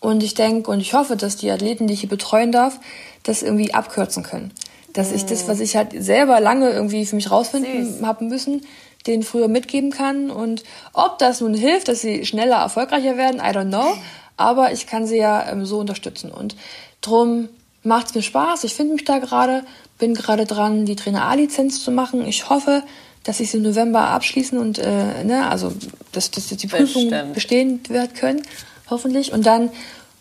Und 0.00 0.22
ich 0.22 0.34
denke 0.34 0.70
und 0.70 0.80
ich 0.80 0.94
hoffe, 0.94 1.16
dass 1.16 1.36
die 1.36 1.50
Athleten, 1.50 1.86
die 1.86 1.94
ich 1.94 2.00
hier 2.00 2.08
betreuen 2.08 2.52
darf, 2.52 2.80
das 3.22 3.42
irgendwie 3.42 3.74
abkürzen 3.74 4.22
können. 4.22 4.52
Dass 4.92 5.10
mm. 5.10 5.14
ich 5.14 5.26
das, 5.26 5.48
was 5.48 5.60
ich 5.60 5.76
halt 5.76 5.90
selber 5.96 6.40
lange 6.40 6.70
irgendwie 6.70 7.04
für 7.06 7.16
mich 7.16 7.30
rausfinden 7.30 8.06
habe 8.06 8.24
müssen, 8.24 8.62
denen 9.06 9.22
früher 9.22 9.48
mitgeben 9.48 9.90
kann. 9.90 10.30
Und 10.30 10.62
ob 10.92 11.18
das 11.18 11.40
nun 11.40 11.54
hilft, 11.54 11.88
dass 11.88 12.00
sie 12.00 12.24
schneller 12.26 12.56
erfolgreicher 12.56 13.16
werden, 13.16 13.40
I 13.40 13.56
don't 13.56 13.68
know. 13.68 13.96
Aber 14.36 14.72
ich 14.72 14.86
kann 14.86 15.06
sie 15.06 15.18
ja 15.18 15.50
ähm, 15.50 15.66
so 15.66 15.78
unterstützen. 15.78 16.30
Und 16.30 16.56
drum 17.00 17.48
macht 17.82 18.08
es 18.08 18.14
mir 18.14 18.22
Spaß. 18.22 18.64
Ich 18.64 18.74
finde 18.74 18.94
mich 18.94 19.04
da 19.04 19.18
gerade, 19.18 19.64
bin 19.98 20.14
gerade 20.14 20.46
dran, 20.46 20.84
die 20.84 20.96
Trainer 20.96 21.24
A-Lizenz 21.24 21.82
zu 21.82 21.90
machen. 21.90 22.24
Ich 22.26 22.48
hoffe, 22.48 22.84
dass 23.28 23.40
ich 23.40 23.50
sie 23.50 23.58
im 23.58 23.62
November 23.62 24.08
abschließen 24.08 24.58
und 24.58 24.78
äh, 24.78 25.22
ne, 25.22 25.50
also 25.50 25.70
dass, 26.12 26.30
dass 26.30 26.46
die 26.46 26.66
Prüfung 26.66 27.10
Bestimmt. 27.10 27.34
bestehen 27.34 27.80
werden 27.90 28.14
können, 28.14 28.42
hoffentlich. 28.88 29.34
Und 29.34 29.44
dann 29.44 29.68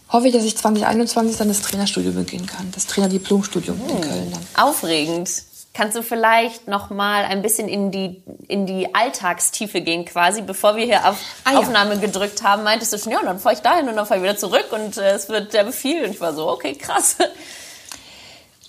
hoffe 0.10 0.28
ich, 0.28 0.34
dass 0.34 0.44
ich 0.44 0.58
2021 0.58 1.38
dann 1.38 1.48
das 1.48 1.62
Trainerstudium 1.62 2.16
beginnen 2.16 2.48
kann, 2.48 2.70
das 2.76 2.86
Trainerdiplomstudium 2.88 3.80
hm. 3.80 3.90
in 3.90 4.02
Köln 4.02 4.32
dann. 4.32 4.68
Aufregend. 4.68 5.30
Kannst 5.74 5.96
du 5.96 6.04
vielleicht 6.04 6.68
noch 6.68 6.90
mal 6.90 7.24
ein 7.24 7.42
bisschen 7.42 7.70
in 7.70 7.92
die, 7.92 8.22
in 8.50 8.66
die 8.66 8.94
Alltagstiefe 8.94 9.80
gehen 9.80 10.04
quasi, 10.04 10.42
bevor 10.42 10.76
wir 10.76 10.84
hier 10.84 11.08
auf 11.08 11.18
ah, 11.46 11.54
ja. 11.54 11.60
Aufnahme 11.60 12.00
gedrückt 12.00 12.44
haben, 12.44 12.64
meintest 12.64 12.92
du 12.92 12.98
schon, 12.98 13.14
ja, 13.14 13.20
und 13.20 13.28
dann 13.28 13.40
fahre 13.40 13.56
ich 13.56 13.62
dahin 13.62 13.88
und 13.88 13.96
dann 13.96 14.06
fahre 14.06 14.20
ich 14.20 14.24
wieder 14.24 14.38
zurück 14.38 14.66
und 14.72 14.98
äh, 14.98 15.12
es 15.12 15.30
wird 15.30 15.54
der 15.54 15.64
Befehl. 15.64 16.04
Und 16.04 16.12
ich 16.12 16.20
war 16.20 16.34
so, 16.34 16.50
okay, 16.50 16.74
krass. 16.74 17.16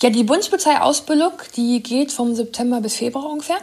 Ja, 0.00 0.10
die 0.10 0.22
Bundespolizeiausbildung, 0.22 1.32
die 1.56 1.82
geht 1.82 2.12
vom 2.12 2.36
September 2.36 2.80
bis 2.80 2.94
Februar 2.94 3.30
ungefähr. 3.30 3.58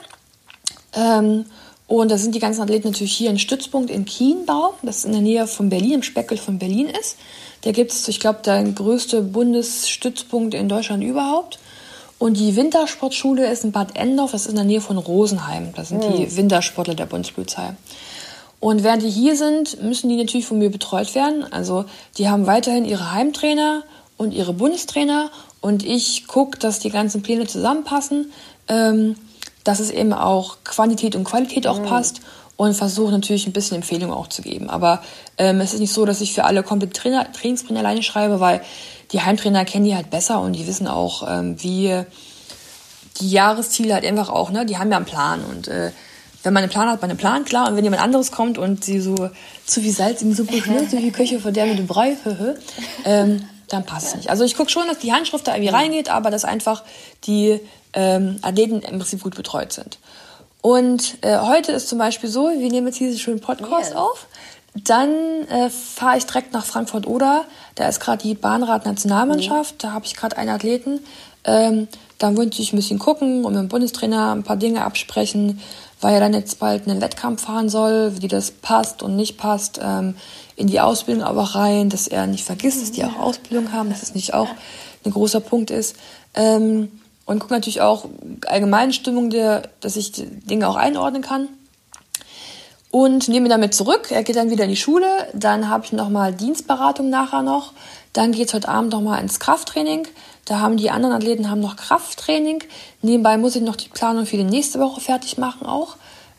Ähm, 0.95 1.45
und 1.87 2.09
da 2.09 2.17
sind 2.17 2.33
die 2.33 2.39
ganzen 2.39 2.61
Athleten 2.61 2.87
natürlich 2.87 3.15
hier 3.15 3.29
in 3.29 3.37
Stützpunkt 3.37 3.91
in 3.91 4.05
Kienbau, 4.05 4.73
das 4.81 5.05
in 5.05 5.11
der 5.11 5.21
Nähe 5.21 5.45
von 5.45 5.69
Berlin, 5.69 5.93
im 5.93 6.03
Speckel 6.03 6.37
von 6.37 6.57
Berlin 6.57 6.87
ist. 6.87 7.17
Da 7.61 7.71
gibt 7.71 7.91
es, 7.91 8.07
ich 8.07 8.19
glaube, 8.19 8.39
der 8.43 8.63
größte 8.63 9.21
Bundesstützpunkt 9.21 10.53
in 10.53 10.67
Deutschland 10.67 11.03
überhaupt. 11.03 11.59
Und 12.17 12.37
die 12.37 12.55
Wintersportschule 12.55 13.51
ist 13.51 13.65
in 13.65 13.71
Bad 13.71 13.97
Endorf, 13.97 14.31
das 14.31 14.43
ist 14.43 14.49
in 14.49 14.55
der 14.55 14.65
Nähe 14.65 14.81
von 14.81 14.97
Rosenheim. 14.97 15.73
Das 15.75 15.89
sind 15.89 16.03
mhm. 16.03 16.15
die 16.15 16.25
hm. 16.25 16.37
Wintersportler 16.37 16.95
der 16.95 17.05
Bundespolizei. 17.05 17.75
Und 18.59 18.83
während 18.83 19.03
die 19.03 19.09
hier 19.09 19.35
sind, 19.35 19.83
müssen 19.83 20.09
die 20.09 20.15
natürlich 20.15 20.45
von 20.45 20.57
mir 20.57 20.71
betreut 20.71 21.13
werden. 21.13 21.43
Also 21.51 21.85
die 22.17 22.29
haben 22.29 22.47
weiterhin 22.47 22.85
ihre 22.85 23.11
Heimtrainer 23.11 23.83
und 24.17 24.33
ihre 24.33 24.53
Bundestrainer. 24.53 25.29
Und 25.61 25.85
ich 25.85 26.25
gucke, 26.25 26.57
dass 26.57 26.79
die 26.79 26.89
ganzen 26.89 27.21
Pläne 27.21 27.47
zusammenpassen, 27.47 28.31
ähm, 28.69 29.17
dass 29.65 29.81
es 29.81 29.91
eben 29.91 30.13
auch 30.13 30.57
Quantität 30.63 31.17
und 31.17 31.25
Qualität 31.25 31.67
auch 31.67 31.79
mhm. 31.79 31.85
passt. 31.85 32.21
Und 32.57 32.73
versuche 32.73 33.11
natürlich 33.11 33.47
ein 33.47 33.51
bisschen 33.51 33.75
Empfehlungen 33.75 34.15
auch 34.15 34.27
zu 34.27 34.41
geben. 34.41 34.69
Aber 34.69 35.03
ähm, 35.37 35.59
es 35.59 35.73
ist 35.73 35.81
nicht 35.81 35.91
so, 35.91 36.05
dass 36.05 36.21
ich 36.21 36.33
für 36.33 36.45
alle 36.45 36.63
komplett 36.63 36.93
Trainer, 36.93 37.29
Trainingspläne 37.33 37.79
alleine 37.79 38.01
schreibe, 38.01 38.39
weil 38.39 38.61
die 39.11 39.19
Heimtrainer 39.19 39.65
kennen 39.65 39.83
die 39.83 39.93
halt 39.93 40.09
besser 40.09 40.39
und 40.39 40.53
die 40.53 40.65
wissen 40.65 40.87
auch, 40.87 41.29
ähm, 41.29 41.61
wie 41.61 42.03
die 43.19 43.29
Jahresziele 43.29 43.93
halt 43.93 44.05
einfach 44.05 44.29
auch, 44.29 44.51
ne, 44.51 44.65
die 44.65 44.77
haben 44.77 44.89
ja 44.89 44.95
einen 44.95 45.05
Plan 45.05 45.43
und 45.43 45.67
äh, 45.67 45.91
wenn 46.43 46.53
man 46.53 46.63
einen 46.63 46.71
Plan 46.71 46.87
hat, 46.87 47.01
man 47.01 47.09
einen 47.09 47.19
Plan, 47.19 47.43
klar. 47.43 47.67
Und 47.67 47.75
wenn 47.75 47.83
jemand 47.83 48.03
anderes 48.03 48.31
kommt 48.31 48.57
und 48.57 48.85
sie 48.85 49.01
so 49.01 49.15
zu 49.65 49.81
viel 49.81 49.91
Salz 49.91 50.21
in 50.21 50.29
die 50.29 50.35
Suppe 50.35 50.57
schmiert, 50.61 50.89
so 50.91 50.97
viel 50.97 51.11
Köche 51.11 51.39
von 51.39 51.53
der 51.53 51.65
mit 51.65 51.79
dem 51.79 51.87
Brei, 51.87 52.15
ähm, 53.03 53.49
dann 53.67 53.83
passt 53.83 54.07
es 54.07 54.15
nicht. 54.15 54.29
Also 54.29 54.43
ich 54.43 54.55
gucke 54.55 54.69
schon, 54.69 54.87
dass 54.87 54.99
die 54.99 55.11
Handschrift 55.11 55.47
da 55.47 55.55
irgendwie 55.55 55.73
reingeht, 55.73 56.09
aber 56.09 56.29
dass 56.29 56.45
einfach 56.45 56.83
die 57.25 57.59
ähm, 57.95 58.37
Athleten 58.41 58.81
im 58.81 58.99
Prinzip 58.99 59.23
gut 59.23 59.35
betreut 59.35 59.73
sind. 59.73 59.97
Und 60.61 61.17
äh, 61.21 61.37
heute 61.39 61.71
ist 61.71 61.89
zum 61.89 61.97
Beispiel 61.97 62.29
so, 62.29 62.49
wir 62.49 62.69
nehmen 62.69 62.87
jetzt 62.87 62.99
diesen 62.99 63.19
schönen 63.19 63.39
Podcast 63.39 63.89
yes. 63.89 63.95
auf. 63.95 64.27
Dann 64.75 65.09
äh, 65.47 65.69
fahre 65.69 66.17
ich 66.17 66.25
direkt 66.25 66.53
nach 66.53 66.65
Frankfurt-Oder. 66.65 67.45
Da 67.75 67.87
ist 67.87 67.99
gerade 67.99 68.21
die 68.23 68.33
Bahnrad-Nationalmannschaft. 68.33 69.75
Mhm. 69.75 69.77
Da 69.79 69.91
habe 69.93 70.05
ich 70.05 70.15
gerade 70.15 70.37
einen 70.37 70.49
Athleten. 70.49 70.99
Ähm, 71.45 71.87
dann 72.17 72.35
wollte 72.35 72.61
ich 72.61 72.73
ein 72.73 72.77
bisschen 72.77 72.99
gucken 72.99 73.45
und 73.45 73.53
mit 73.53 73.61
dem 73.61 73.69
Bundestrainer 73.69 74.33
ein 74.33 74.43
paar 74.43 74.57
Dinge 74.57 74.83
absprechen, 74.83 75.61
weil 76.01 76.15
er 76.15 76.19
dann 76.19 76.33
jetzt 76.33 76.59
bald 76.59 76.87
einen 76.87 77.01
Wettkampf 77.01 77.43
fahren 77.43 77.69
soll, 77.69 78.21
wie 78.21 78.27
das 78.27 78.51
passt 78.51 79.03
und 79.03 79.15
nicht 79.15 79.37
passt. 79.37 79.79
Ähm, 79.81 80.15
in 80.55 80.67
die 80.67 80.79
Ausbildung 80.79 81.23
aber 81.23 81.43
rein, 81.43 81.89
dass 81.89 82.07
er 82.07 82.27
nicht 82.27 82.43
vergisst, 82.43 82.81
dass 82.81 82.91
die 82.91 83.03
auch 83.03 83.19
Ausbildung 83.19 83.71
haben, 83.71 83.89
dass 83.89 84.01
es 84.01 84.15
nicht 84.15 84.33
auch 84.33 84.49
ein 85.05 85.11
großer 85.11 85.41
Punkt 85.41 85.69
ist. 85.69 85.95
Ähm, 86.33 86.89
und 87.25 87.39
gucke 87.39 87.53
natürlich 87.53 87.81
auch 87.81 88.05
allgemeine 88.47 88.93
Stimmung, 88.93 89.29
der, 89.29 89.69
dass 89.81 89.95
ich 89.95 90.11
Dinge 90.15 90.67
auch 90.67 90.75
einordnen 90.75 91.21
kann 91.21 91.49
und 92.95 93.27
nehme 93.27 93.47
ihn 93.47 93.49
damit 93.49 93.73
zurück. 93.73 94.07
Er 94.09 94.23
geht 94.23 94.37
dann 94.37 94.49
wieder 94.49 94.63
in 94.63 94.69
die 94.69 94.77
Schule. 94.77 95.05
Dann 95.33 95.67
habe 95.67 95.83
ich 95.83 95.91
nochmal 95.91 96.33
Dienstberatung 96.33 97.09
nachher 97.09 97.41
noch. 97.41 97.73
Dann 98.13 98.31
geht 98.31 98.47
es 98.47 98.53
heute 98.53 98.69
Abend 98.69 98.93
nochmal 98.93 99.21
ins 99.21 99.41
Krafttraining. 99.41 100.07
Da 100.45 100.59
haben 100.59 100.77
die 100.77 100.91
anderen 100.91 101.13
Athleten 101.13 101.49
haben 101.49 101.59
noch 101.59 101.75
Krafttraining. 101.75 102.63
Nebenbei 103.01 103.37
muss 103.37 103.57
ich 103.57 103.63
noch 103.63 103.75
die 103.75 103.89
Planung 103.89 104.25
für 104.25 104.37
die 104.37 104.45
nächste 104.45 104.79
Woche 104.79 105.01
fertig 105.01 105.37
machen 105.37 105.67
auch, 105.67 105.97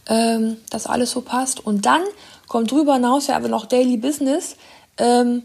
ähm, 0.09 0.57
dass 0.71 0.87
alles 0.87 1.11
so 1.11 1.21
passt. 1.21 1.61
Und 1.61 1.85
dann 1.85 2.01
kommt 2.49 2.71
drüber 2.71 2.95
hinaus 2.95 3.27
ja 3.27 3.37
aber 3.37 3.49
noch 3.49 3.67
Daily 3.67 3.99
Business. 3.99 4.57
Ähm, 4.97 5.43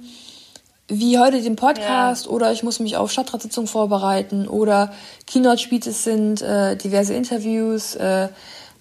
wie 0.92 1.18
heute 1.18 1.42
den 1.42 1.56
Podcast 1.56 2.26
ja. 2.26 2.32
oder 2.32 2.52
ich 2.52 2.64
muss 2.64 2.80
mich 2.80 2.98
auf 2.98 3.12
Stadtratssitzungen 3.12 3.68
vorbereiten 3.68 4.48
oder 4.48 4.92
Keynote-Speeches 5.26 6.04
sind, 6.04 6.42
äh, 6.42 6.76
diverse 6.76 7.14
Interviews, 7.14 7.96
äh, 7.96 8.28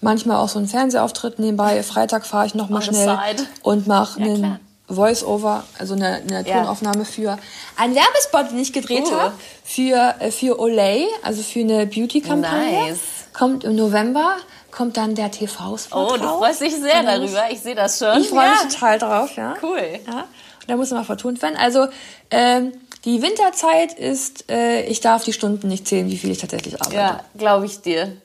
manchmal 0.01 0.37
auch 0.37 0.49
so 0.49 0.59
ein 0.59 0.67
Fernsehauftritt 0.67 1.39
nebenbei. 1.39 1.81
Freitag 1.83 2.25
fahre 2.25 2.47
ich 2.47 2.53
nochmal 2.53 2.81
schnell 2.81 3.07
side. 3.07 3.47
und 3.63 3.87
mache 3.87 4.19
ja, 4.19 4.25
einen 4.25 4.59
Voice-Over, 4.89 5.63
also 5.79 5.93
eine, 5.93 6.15
eine 6.15 6.45
ja. 6.45 6.59
Tonaufnahme 6.59 7.05
für 7.05 7.37
einen 7.77 7.95
Werbespot, 7.95 8.51
den 8.51 8.59
ich 8.59 8.73
gedreht 8.73 9.05
uh. 9.07 9.13
habe, 9.13 9.33
für, 9.63 10.15
äh, 10.19 10.31
für 10.31 10.59
Olay, 10.59 11.07
also 11.23 11.41
für 11.41 11.61
eine 11.61 11.85
Beauty-Kampagne. 11.85 12.89
Nice. 12.89 12.99
Kommt 13.31 13.63
im 13.63 13.77
November, 13.77 14.35
kommt 14.71 14.97
dann 14.97 15.15
der 15.15 15.31
TV-Spot 15.31 15.95
Oh, 15.97 16.17
du 16.17 16.27
freust 16.27 16.59
dich 16.59 16.75
sehr 16.75 17.03
darüber, 17.03 17.49
ich 17.49 17.61
sehe 17.61 17.75
das 17.75 17.97
schon. 17.97 18.19
Ich 18.19 18.27
freue 18.27 18.47
ja. 18.47 18.63
mich 18.63 18.73
total 18.73 18.99
drauf, 18.99 19.37
ja. 19.37 19.53
Cool. 19.61 19.99
Ja. 20.05 20.25
Da 20.71 20.77
muss 20.77 20.89
mal 20.91 21.03
vertont 21.03 21.41
werden. 21.41 21.57
Also, 21.57 21.87
ähm, 22.29 22.71
die 23.03 23.21
Winterzeit 23.21 23.91
ist, 23.91 24.49
äh, 24.49 24.83
ich 24.83 25.01
darf 25.01 25.25
die 25.25 25.33
Stunden 25.33 25.67
nicht 25.67 25.85
zählen, 25.85 26.09
wie 26.09 26.17
viel 26.17 26.31
ich 26.31 26.37
tatsächlich 26.37 26.81
arbeite. 26.81 26.95
Ja, 26.95 27.19
glaube 27.37 27.65
ich 27.65 27.81
dir. 27.81 28.15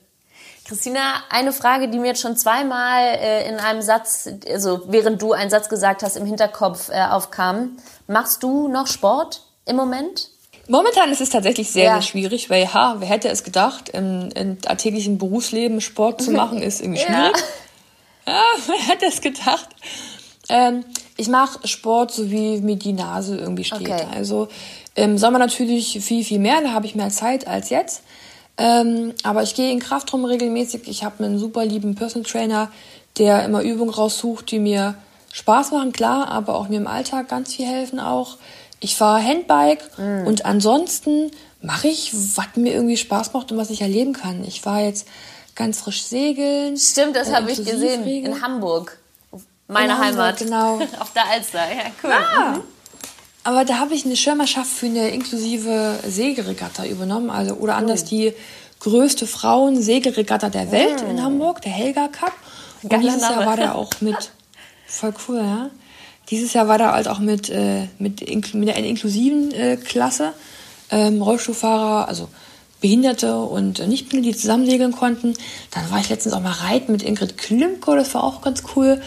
Christina, 0.64 1.00
eine 1.28 1.52
Frage, 1.52 1.88
die 1.88 1.98
mir 1.98 2.06
jetzt 2.06 2.20
schon 2.20 2.36
zweimal 2.36 3.02
äh, 3.20 3.48
in 3.48 3.56
einem 3.56 3.82
Satz, 3.82 4.28
also 4.48 4.82
während 4.86 5.20
du 5.20 5.32
einen 5.32 5.50
Satz 5.50 5.68
gesagt 5.68 6.04
hast, 6.04 6.16
im 6.16 6.24
Hinterkopf 6.24 6.88
äh, 6.88 7.02
aufkam. 7.02 7.78
Machst 8.06 8.44
du 8.44 8.68
noch 8.68 8.86
Sport 8.86 9.42
im 9.64 9.74
Moment? 9.74 10.28
Momentan 10.68 11.10
ist 11.10 11.20
es 11.20 11.30
tatsächlich 11.30 11.72
sehr, 11.72 11.86
ja. 11.86 11.92
sehr 11.94 12.02
schwierig, 12.02 12.48
weil 12.48 12.62
ja, 12.72 12.94
wer 13.00 13.08
hätte 13.08 13.28
es 13.28 13.42
gedacht, 13.42 13.88
im, 13.88 14.30
im 14.36 14.58
alltäglichen 14.66 15.18
Berufsleben 15.18 15.80
Sport 15.80 16.22
zu 16.22 16.30
machen, 16.30 16.62
ist 16.62 16.80
irgendwie 16.80 17.00
schwierig. 17.00 17.42
Ja, 18.24 18.34
ja 18.34 18.42
wer 18.68 18.86
hätte 18.86 19.06
es 19.06 19.20
gedacht? 19.20 19.68
Ähm, 20.48 20.84
ich 21.16 21.28
mache 21.28 21.66
Sport, 21.66 22.12
so 22.12 22.30
wie 22.30 22.60
mir 22.60 22.76
die 22.76 22.92
Nase 22.92 23.36
irgendwie 23.36 23.64
steht. 23.64 23.82
Okay. 23.82 24.06
Also 24.14 24.48
im 24.94 25.18
Sommer 25.18 25.38
natürlich 25.38 25.98
viel, 26.02 26.24
viel 26.24 26.38
mehr, 26.38 26.60
da 26.62 26.72
habe 26.72 26.86
ich 26.86 26.94
mehr 26.94 27.10
Zeit 27.10 27.46
als 27.46 27.70
jetzt. 27.70 28.02
Ähm, 28.58 29.12
aber 29.22 29.42
ich 29.42 29.54
gehe 29.54 29.70
in 29.70 29.80
Kraftraum 29.80 30.24
regelmäßig. 30.24 30.88
Ich 30.88 31.04
habe 31.04 31.24
einen 31.24 31.38
super 31.38 31.64
lieben 31.64 31.94
Personal 31.94 32.28
Trainer, 32.28 32.70
der 33.18 33.44
immer 33.44 33.62
Übungen 33.62 33.90
raussucht, 33.90 34.50
die 34.50 34.58
mir 34.58 34.94
Spaß 35.32 35.72
machen, 35.72 35.92
klar, 35.92 36.28
aber 36.28 36.54
auch 36.54 36.68
mir 36.68 36.78
im 36.78 36.86
Alltag 36.86 37.28
ganz 37.28 37.54
viel 37.54 37.66
helfen 37.66 38.00
auch. 38.00 38.38
Ich 38.80 38.96
fahre 38.96 39.22
Handbike 39.22 39.98
mm. 39.98 40.26
und 40.26 40.46
ansonsten 40.46 41.30
mache 41.60 41.88
ich, 41.88 42.12
was 42.14 42.56
mir 42.56 42.72
irgendwie 42.72 42.96
Spaß 42.96 43.32
macht 43.32 43.52
und 43.52 43.58
was 43.58 43.70
ich 43.70 43.82
erleben 43.82 44.12
kann. 44.12 44.44
Ich 44.44 44.64
war 44.64 44.80
jetzt 44.80 45.06
ganz 45.54 45.80
frisch 45.80 46.04
segeln. 46.04 46.76
Stimmt, 46.76 47.16
das 47.16 47.28
äh, 47.28 47.34
habe 47.34 47.50
ich 47.50 47.58
gesehen 47.58 48.06
in 48.06 48.42
Hamburg. 48.42 48.98
Meine 49.68 49.94
in 49.94 49.98
Heimat. 49.98 50.38
genau. 50.38 50.80
Auf 51.00 51.12
der 51.12 51.28
Alster, 51.28 51.60
ja, 51.70 51.90
cool. 52.02 52.12
Ah. 52.12 52.50
Mhm. 52.50 52.62
Aber 53.44 53.64
da 53.64 53.78
habe 53.78 53.94
ich 53.94 54.04
eine 54.04 54.16
Schirmerschaft 54.16 54.70
für 54.70 54.86
eine 54.86 55.10
inklusive 55.10 56.00
Segelregatta 56.04 56.84
übernommen. 56.84 57.30
Also, 57.30 57.54
oder 57.54 57.76
anders 57.76 58.04
die 58.04 58.32
größte 58.80 59.26
Frauen-Segelregatta 59.26 60.48
der 60.48 60.72
Welt 60.72 61.06
mm. 61.06 61.10
in 61.10 61.22
Hamburg, 61.22 61.62
der 61.62 61.70
Helga 61.70 62.08
Cup. 62.08 62.32
Und 62.82 62.90
Geiler 62.90 63.02
dieses 63.02 63.20
Name. 63.22 63.36
Jahr 63.36 63.46
war 63.46 63.56
der 63.56 63.74
auch 63.76 63.92
mit, 64.00 64.32
voll 64.86 65.14
cool, 65.28 65.38
ja. 65.38 65.70
Dieses 66.28 66.54
Jahr 66.54 66.66
war 66.66 66.78
der 66.78 66.92
halt 66.92 67.06
auch 67.06 67.20
mit, 67.20 67.48
äh, 67.48 67.86
mit, 68.00 68.20
mit 68.54 68.68
einer 68.68 68.86
inklusiven 68.86 69.52
äh, 69.52 69.76
Klasse. 69.76 70.32
Ähm, 70.90 71.22
Rollstuhlfahrer, 71.22 72.08
also 72.08 72.28
Behinderte 72.80 73.38
und 73.38 73.86
Nichtbehinderte, 73.86 74.34
die 74.34 74.40
zusammen 74.40 74.66
segeln 74.66 74.92
konnten. 74.92 75.34
Dann 75.70 75.90
war 75.90 76.00
ich 76.00 76.08
letztens 76.08 76.34
auch 76.34 76.40
mal 76.40 76.50
reiten 76.50 76.92
mit 76.92 77.02
Ingrid 77.02 77.38
Klimko, 77.38 77.94
das 77.94 78.14
war 78.14 78.24
auch 78.24 78.42
ganz 78.42 78.64
cool. 78.74 79.00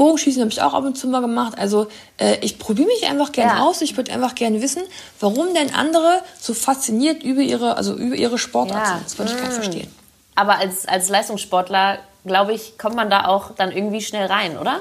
Bogenschießen 0.00 0.40
habe 0.40 0.50
ich 0.50 0.62
auch 0.62 0.72
ab 0.72 0.84
und 0.84 0.96
zu 0.96 1.08
mal 1.08 1.20
gemacht. 1.20 1.58
Also 1.58 1.88
äh, 2.16 2.38
ich 2.40 2.58
probiere 2.58 2.88
mich 2.88 3.06
einfach 3.06 3.32
gerne 3.32 3.58
ja. 3.58 3.62
aus. 3.66 3.82
Ich 3.82 3.98
würde 3.98 4.10
einfach 4.12 4.34
gerne 4.34 4.62
wissen, 4.62 4.82
warum 5.20 5.52
denn 5.52 5.74
andere 5.74 6.22
so 6.40 6.54
fasziniert 6.54 7.22
über 7.22 7.42
ihre, 7.42 7.76
also 7.76 7.94
über 7.94 8.16
ihre 8.16 8.38
Sportart 8.38 8.82
ja. 8.82 8.94
sind. 8.94 9.04
Das 9.04 9.18
würde 9.18 9.32
ich 9.32 9.36
gar 9.36 9.48
nicht 9.48 9.58
mm. 9.58 9.62
verstehen. 9.62 9.94
Aber 10.36 10.56
als, 10.56 10.88
als 10.88 11.10
Leistungssportler, 11.10 11.98
glaube 12.24 12.54
ich, 12.54 12.78
kommt 12.78 12.96
man 12.96 13.10
da 13.10 13.26
auch 13.26 13.50
dann 13.54 13.72
irgendwie 13.72 14.00
schnell 14.00 14.24
rein, 14.24 14.56
oder? 14.56 14.80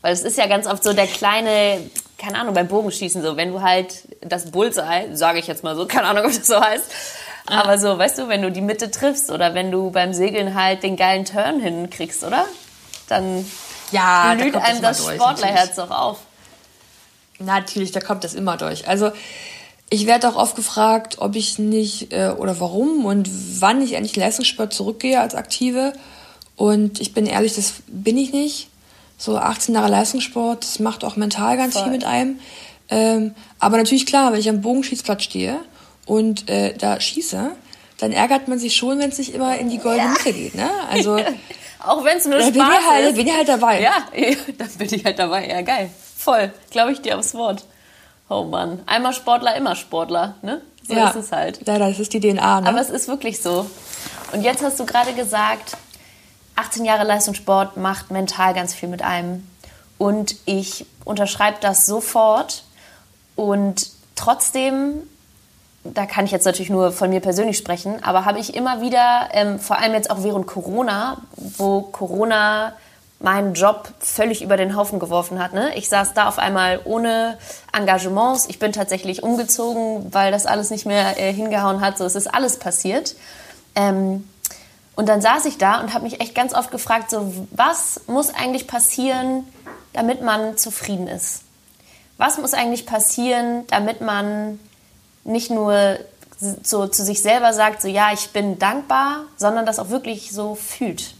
Weil 0.00 0.12
es 0.12 0.22
ist 0.22 0.38
ja 0.38 0.46
ganz 0.46 0.68
oft 0.68 0.84
so 0.84 0.92
der 0.92 1.08
kleine, 1.08 1.80
keine 2.16 2.38
Ahnung, 2.38 2.54
beim 2.54 2.68
Bogenschießen 2.68 3.22
so, 3.22 3.36
wenn 3.36 3.50
du 3.52 3.62
halt 3.62 4.06
das 4.20 4.52
Bullseye, 4.52 5.08
sage 5.16 5.40
ich 5.40 5.48
jetzt 5.48 5.64
mal 5.64 5.74
so, 5.74 5.86
keine 5.86 6.06
Ahnung, 6.06 6.26
ob 6.26 6.32
das 6.32 6.46
so 6.46 6.60
heißt, 6.60 6.84
aber 7.46 7.78
so, 7.78 7.98
weißt 7.98 8.18
du, 8.18 8.28
wenn 8.28 8.42
du 8.42 8.52
die 8.52 8.60
Mitte 8.60 8.92
triffst 8.92 9.32
oder 9.32 9.54
wenn 9.54 9.72
du 9.72 9.90
beim 9.90 10.12
Segeln 10.12 10.54
halt 10.54 10.84
den 10.84 10.94
geilen 10.94 11.24
Turn 11.24 11.58
hinkriegst, 11.58 12.22
oder? 12.22 12.44
Dann 13.08 13.44
ja, 13.92 14.34
blüht 14.34 14.54
da 14.54 14.60
einem 14.60 14.82
das, 14.82 15.04
das 15.04 15.14
Sportlerherz 15.14 15.76
doch 15.76 15.90
auf. 15.90 16.18
Natürlich, 17.38 17.92
da 17.92 18.00
kommt 18.00 18.24
das 18.24 18.34
immer 18.34 18.56
durch. 18.56 18.88
Also 18.88 19.12
ich 19.88 20.06
werde 20.06 20.28
auch 20.28 20.36
oft 20.36 20.56
gefragt, 20.56 21.18
ob 21.18 21.36
ich 21.36 21.58
nicht 21.58 22.12
äh, 22.12 22.30
oder 22.36 22.58
warum 22.60 23.04
und 23.04 23.30
wann 23.60 23.82
ich 23.82 23.92
endlich 23.92 24.16
Leistungssport 24.16 24.72
zurückgehe 24.72 25.20
als 25.20 25.34
Aktive. 25.34 25.92
Und 26.56 27.00
ich 27.00 27.14
bin 27.14 27.26
ehrlich, 27.26 27.54
das 27.54 27.74
bin 27.86 28.16
ich 28.16 28.32
nicht. 28.32 28.68
So 29.18 29.38
18 29.38 29.74
Jahre 29.74 29.88
Leistungssport, 29.88 30.64
das 30.64 30.78
macht 30.78 31.04
auch 31.04 31.16
mental 31.16 31.56
ganz 31.56 31.74
Voll. 31.74 31.84
viel 31.84 31.92
mit 31.92 32.04
einem. 32.04 32.40
Ähm, 32.88 33.34
aber 33.58 33.76
natürlich 33.78 34.06
klar, 34.06 34.32
wenn 34.32 34.40
ich 34.40 34.48
am 34.48 34.60
Bogenschießplatz 34.60 35.22
stehe 35.22 35.58
und 36.04 36.48
äh, 36.48 36.74
da 36.74 37.00
schieße, 37.00 37.52
dann 37.98 38.12
ärgert 38.12 38.48
man 38.48 38.58
sich 38.58 38.76
schon, 38.76 38.98
wenn 38.98 39.10
es 39.10 39.18
nicht 39.18 39.34
immer 39.34 39.56
in 39.58 39.70
die 39.70 39.78
goldene 39.78 40.04
ja. 40.04 40.10
Mitte 40.10 40.32
geht. 40.32 40.54
Ne? 40.54 40.68
Also 40.90 41.18
auch 41.86 42.04
wenn 42.04 42.18
es 42.18 42.26
nur 42.26 42.40
Spaß 42.40 42.52
bin 42.52 42.62
ich 42.62 42.88
halt, 42.88 43.06
ist. 43.06 43.16
bin 43.16 43.26
ich 43.26 43.34
halt 43.34 43.48
dabei. 43.48 43.80
Ja, 43.80 43.92
dann 44.58 44.68
bin 44.78 44.94
ich 44.94 45.04
halt 45.04 45.18
dabei. 45.18 45.48
Ja, 45.48 45.62
geil. 45.62 45.90
Voll. 46.16 46.52
Glaube 46.70 46.92
ich 46.92 47.00
dir 47.00 47.18
aufs 47.18 47.34
Wort. 47.34 47.64
Oh 48.28 48.44
Mann. 48.44 48.82
Einmal 48.86 49.12
Sportler, 49.12 49.54
immer 49.56 49.76
Sportler, 49.76 50.34
ne? 50.42 50.62
So 50.86 50.94
ja, 50.94 51.08
ist 51.08 51.16
es 51.16 51.32
halt. 51.32 51.66
Ja, 51.66 51.78
das 51.78 51.98
ist 51.98 52.12
die 52.12 52.20
DNA, 52.20 52.60
ne? 52.60 52.68
Aber 52.68 52.80
es 52.80 52.90
ist 52.90 53.08
wirklich 53.08 53.40
so. 53.40 53.68
Und 54.32 54.42
jetzt 54.42 54.62
hast 54.62 54.78
du 54.80 54.86
gerade 54.86 55.12
gesagt, 55.14 55.76
18 56.56 56.84
Jahre 56.84 57.04
Leistungssport 57.04 57.76
macht 57.76 58.10
mental 58.10 58.54
ganz 58.54 58.74
viel 58.74 58.88
mit 58.88 59.02
einem. 59.02 59.46
Und 59.98 60.36
ich 60.44 60.86
unterschreibe 61.04 61.58
das 61.60 61.86
sofort. 61.86 62.64
Und 63.36 63.90
trotzdem 64.14 65.02
da 65.94 66.06
kann 66.06 66.24
ich 66.24 66.30
jetzt 66.30 66.44
natürlich 66.44 66.70
nur 66.70 66.92
von 66.92 67.10
mir 67.10 67.20
persönlich 67.20 67.58
sprechen, 67.58 68.02
aber 68.02 68.24
habe 68.24 68.38
ich 68.38 68.54
immer 68.54 68.80
wieder, 68.80 69.28
ähm, 69.32 69.58
vor 69.58 69.78
allem 69.78 69.94
jetzt 69.94 70.10
auch 70.10 70.22
während 70.22 70.46
Corona, 70.46 71.18
wo 71.36 71.82
Corona 71.82 72.74
meinen 73.18 73.54
Job 73.54 73.88
völlig 73.98 74.42
über 74.42 74.56
den 74.56 74.76
Haufen 74.76 74.98
geworfen 74.98 75.42
hat. 75.42 75.54
Ne? 75.54 75.74
Ich 75.74 75.88
saß 75.88 76.12
da 76.14 76.28
auf 76.28 76.38
einmal 76.38 76.80
ohne 76.84 77.38
Engagements. 77.72 78.46
Ich 78.48 78.58
bin 78.58 78.72
tatsächlich 78.72 79.22
umgezogen, 79.22 80.12
weil 80.12 80.30
das 80.30 80.44
alles 80.44 80.70
nicht 80.70 80.84
mehr 80.84 81.18
äh, 81.18 81.32
hingehauen 81.32 81.80
hat. 81.80 81.96
So, 81.96 82.04
es 82.04 82.14
ist 82.14 82.32
alles 82.32 82.58
passiert. 82.58 83.16
Ähm, 83.74 84.28
und 84.96 85.08
dann 85.08 85.20
saß 85.20 85.46
ich 85.46 85.58
da 85.58 85.80
und 85.80 85.94
habe 85.94 86.04
mich 86.04 86.20
echt 86.20 86.34
ganz 86.34 86.54
oft 86.54 86.70
gefragt, 86.70 87.10
so, 87.10 87.32
was 87.50 88.02
muss 88.06 88.34
eigentlich 88.34 88.66
passieren, 88.66 89.44
damit 89.92 90.22
man 90.22 90.56
zufrieden 90.58 91.08
ist? 91.08 91.42
Was 92.18 92.38
muss 92.38 92.54
eigentlich 92.54 92.86
passieren, 92.86 93.66
damit 93.68 94.00
man 94.00 94.58
nicht 95.26 95.50
nur 95.50 95.98
so 96.62 96.86
zu 96.86 97.04
sich 97.04 97.22
selber 97.22 97.52
sagt, 97.52 97.82
so 97.82 97.88
ja, 97.88 98.10
ich 98.12 98.30
bin 98.30 98.58
dankbar, 98.58 99.24
sondern 99.36 99.66
das 99.66 99.78
auch 99.78 99.88
wirklich 99.90 100.32
so 100.32 100.54
fühlt. 100.54 101.14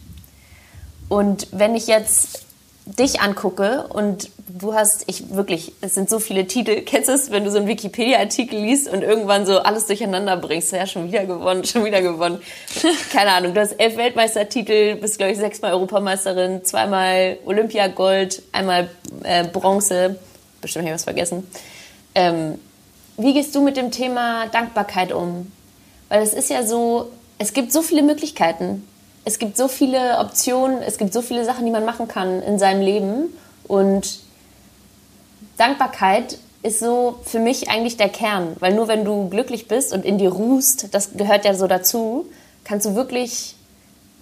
Und 1.09 1.47
wenn 1.51 1.75
ich 1.75 1.87
jetzt 1.87 2.45
dich 2.85 3.19
angucke 3.19 3.85
und 3.89 4.29
du 4.47 4.73
hast, 4.73 5.03
ich 5.07 5.31
wirklich, 5.31 5.73
es 5.81 5.93
sind 5.93 6.09
so 6.09 6.19
viele 6.19 6.47
Titel, 6.47 6.81
kennst 6.85 7.09
du 7.09 7.13
es, 7.13 7.31
wenn 7.31 7.43
du 7.43 7.51
so 7.51 7.57
einen 7.57 7.67
Wikipedia-Artikel 7.67 8.59
liest 8.59 8.87
und 8.87 9.01
irgendwann 9.01 9.45
so 9.45 9.59
alles 9.59 9.87
durcheinander 9.87 10.37
bringst, 10.37 10.71
ja, 10.71 10.85
schon 10.85 11.07
wieder 11.07 11.25
gewonnen, 11.25 11.65
schon 11.65 11.83
wieder 11.83 12.01
gewonnen. 12.01 12.39
Keine 13.11 13.31
Ahnung, 13.31 13.53
du 13.53 13.59
hast 13.59 13.73
elf 13.73 13.97
Weltmeistertitel, 13.97 14.95
bist, 14.95 15.17
glaube 15.17 15.33
ich, 15.33 15.39
sechsmal 15.39 15.73
Europameisterin, 15.73 16.63
zweimal 16.63 17.37
Olympiagold, 17.45 18.41
einmal 18.51 18.89
äh, 19.23 19.45
Bronze, 19.45 20.17
bestimmt 20.61 20.83
habe 20.83 20.91
ich 20.91 20.95
was 20.95 21.03
vergessen. 21.03 21.47
Ähm, 22.15 22.59
wie 23.17 23.33
gehst 23.33 23.53
du 23.55 23.61
mit 23.61 23.77
dem 23.77 23.91
Thema 23.91 24.47
Dankbarkeit 24.47 25.11
um? 25.11 25.51
Weil 26.09 26.21
es 26.21 26.33
ist 26.33 26.49
ja 26.49 26.63
so, 26.63 27.11
es 27.37 27.53
gibt 27.53 27.73
so 27.73 27.81
viele 27.81 28.03
Möglichkeiten. 28.03 28.87
Es 29.25 29.39
gibt 29.39 29.57
so 29.57 29.67
viele 29.67 30.19
Optionen, 30.19 30.81
es 30.81 30.97
gibt 30.97 31.11
so 31.11 31.21
viele 31.21 31.43
Sachen, 31.43 31.65
die 31.65 31.71
man 31.71 31.83
machen 31.83 32.07
kann 32.07 32.41
in 32.41 32.59
seinem 32.59 32.81
Leben. 32.81 33.33
Und 33.67 34.19
Dankbarkeit 35.57 36.37
ist 36.63 36.79
so 36.79 37.19
für 37.23 37.39
mich 37.39 37.69
eigentlich 37.69 37.97
der 37.97 38.09
Kern. 38.09 38.55
Weil 38.59 38.73
nur 38.73 38.87
wenn 38.87 39.03
du 39.03 39.27
glücklich 39.29 39.67
bist 39.67 39.91
und 39.91 40.05
in 40.05 40.17
dir 40.17 40.29
ruhst, 40.29 40.93
das 40.93 41.17
gehört 41.17 41.43
ja 41.43 41.53
so 41.53 41.67
dazu, 41.67 42.25
kannst 42.63 42.85
du 42.85 42.95
wirklich 42.95 43.56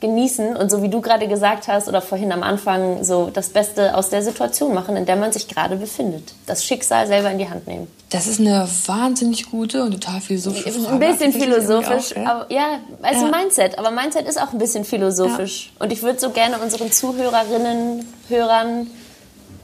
genießen 0.01 0.55
und 0.58 0.69
so 0.69 0.81
wie 0.81 0.89
du 0.89 0.99
gerade 0.99 1.27
gesagt 1.27 1.67
hast 1.67 1.88
oder 1.88 2.01
vorhin 2.01 2.31
am 2.31 2.43
Anfang 2.43 3.03
so 3.03 3.29
das 3.31 3.49
Beste 3.49 3.95
aus 3.95 4.10
der 4.10 4.21
Situation 4.21 4.73
machen, 4.73 4.97
in 4.97 5.05
der 5.05 5.15
man 5.15 5.31
sich 5.31 5.47
gerade 5.47 5.77
befindet. 5.77 6.34
Das 6.45 6.65
Schicksal 6.65 7.08
selber 7.08 7.31
in 7.31 7.38
die 7.38 7.49
Hand 7.49 7.65
nehmen. 7.65 7.88
Das 8.10 8.27
ist 8.27 8.39
eine 8.39 8.67
wahnsinnig 8.86 9.49
gute 9.49 9.84
und 9.84 9.91
total 9.93 10.19
philosophische 10.19 10.71
Frage. 10.71 11.05
Ein 11.05 11.12
bisschen 11.12 11.34
philosophisch, 11.34 12.12
auch, 12.12 12.21
ja. 12.21 12.31
aber 12.31 12.53
ja, 12.53 12.79
also 13.01 13.25
ja. 13.25 13.31
Mindset, 13.31 13.79
aber 13.79 13.91
Mindset 13.91 14.27
ist 14.27 14.39
auch 14.39 14.51
ein 14.51 14.60
bisschen 14.60 14.84
philosophisch. 14.84 15.71
Ja. 15.73 15.86
Und 15.86 15.93
ich 15.93 16.03
würde 16.03 16.19
so 16.19 16.29
gerne 16.29 16.60
unseren 16.60 16.91
Zuhörerinnen, 16.91 18.05
Hörern 18.27 18.88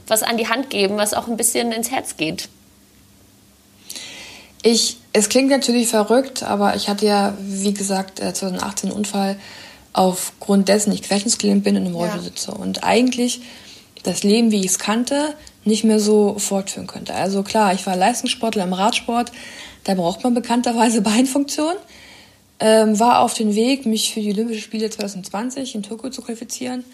was 0.08 0.22
an 0.22 0.36
die 0.36 0.48
Hand 0.48 0.70
geben, 0.70 0.96
was 0.96 1.14
auch 1.14 1.28
ein 1.28 1.36
bisschen 1.36 1.72
ins 1.72 1.90
Herz 1.90 2.16
geht. 2.16 2.48
Ich, 4.62 4.98
es 5.12 5.28
klingt 5.28 5.50
natürlich 5.50 5.88
verrückt, 5.88 6.42
aber 6.42 6.76
ich 6.76 6.88
hatte 6.88 7.06
ja, 7.06 7.34
wie 7.40 7.74
gesagt, 7.74 8.18
2018 8.18 8.90
einen 8.90 8.98
Unfall 8.98 9.36
aufgrund 9.92 10.68
dessen 10.68 10.92
ich 10.92 11.02
querschnittsgelähmt 11.02 11.64
bin 11.64 11.76
und 11.76 11.86
im 11.86 11.94
Rollstuhl 11.94 12.20
ja. 12.20 12.24
sitze. 12.24 12.52
Und 12.52 12.84
eigentlich 12.84 13.40
das 14.02 14.22
Leben, 14.22 14.50
wie 14.50 14.60
ich 14.60 14.66
es 14.66 14.78
kannte, 14.78 15.34
nicht 15.64 15.84
mehr 15.84 16.00
so 16.00 16.38
fortführen 16.38 16.86
könnte. 16.86 17.14
Also 17.14 17.42
klar, 17.42 17.72
ich 17.72 17.86
war 17.86 17.96
Leistungssportler 17.96 18.64
im 18.64 18.72
Radsport, 18.72 19.32
da 19.84 19.94
braucht 19.94 20.24
man 20.24 20.34
bekannterweise 20.34 21.00
Beinfunktion. 21.02 21.74
Ähm, 22.58 22.98
war 23.00 23.20
auf 23.20 23.34
dem 23.34 23.54
Weg, 23.56 23.86
mich 23.86 24.14
für 24.14 24.20
die 24.20 24.30
Olympischen 24.30 24.62
Spiele 24.62 24.88
2020 24.88 25.74
in 25.74 25.82
Tokio 25.82 26.10
zu 26.10 26.22
qualifizieren. 26.22 26.84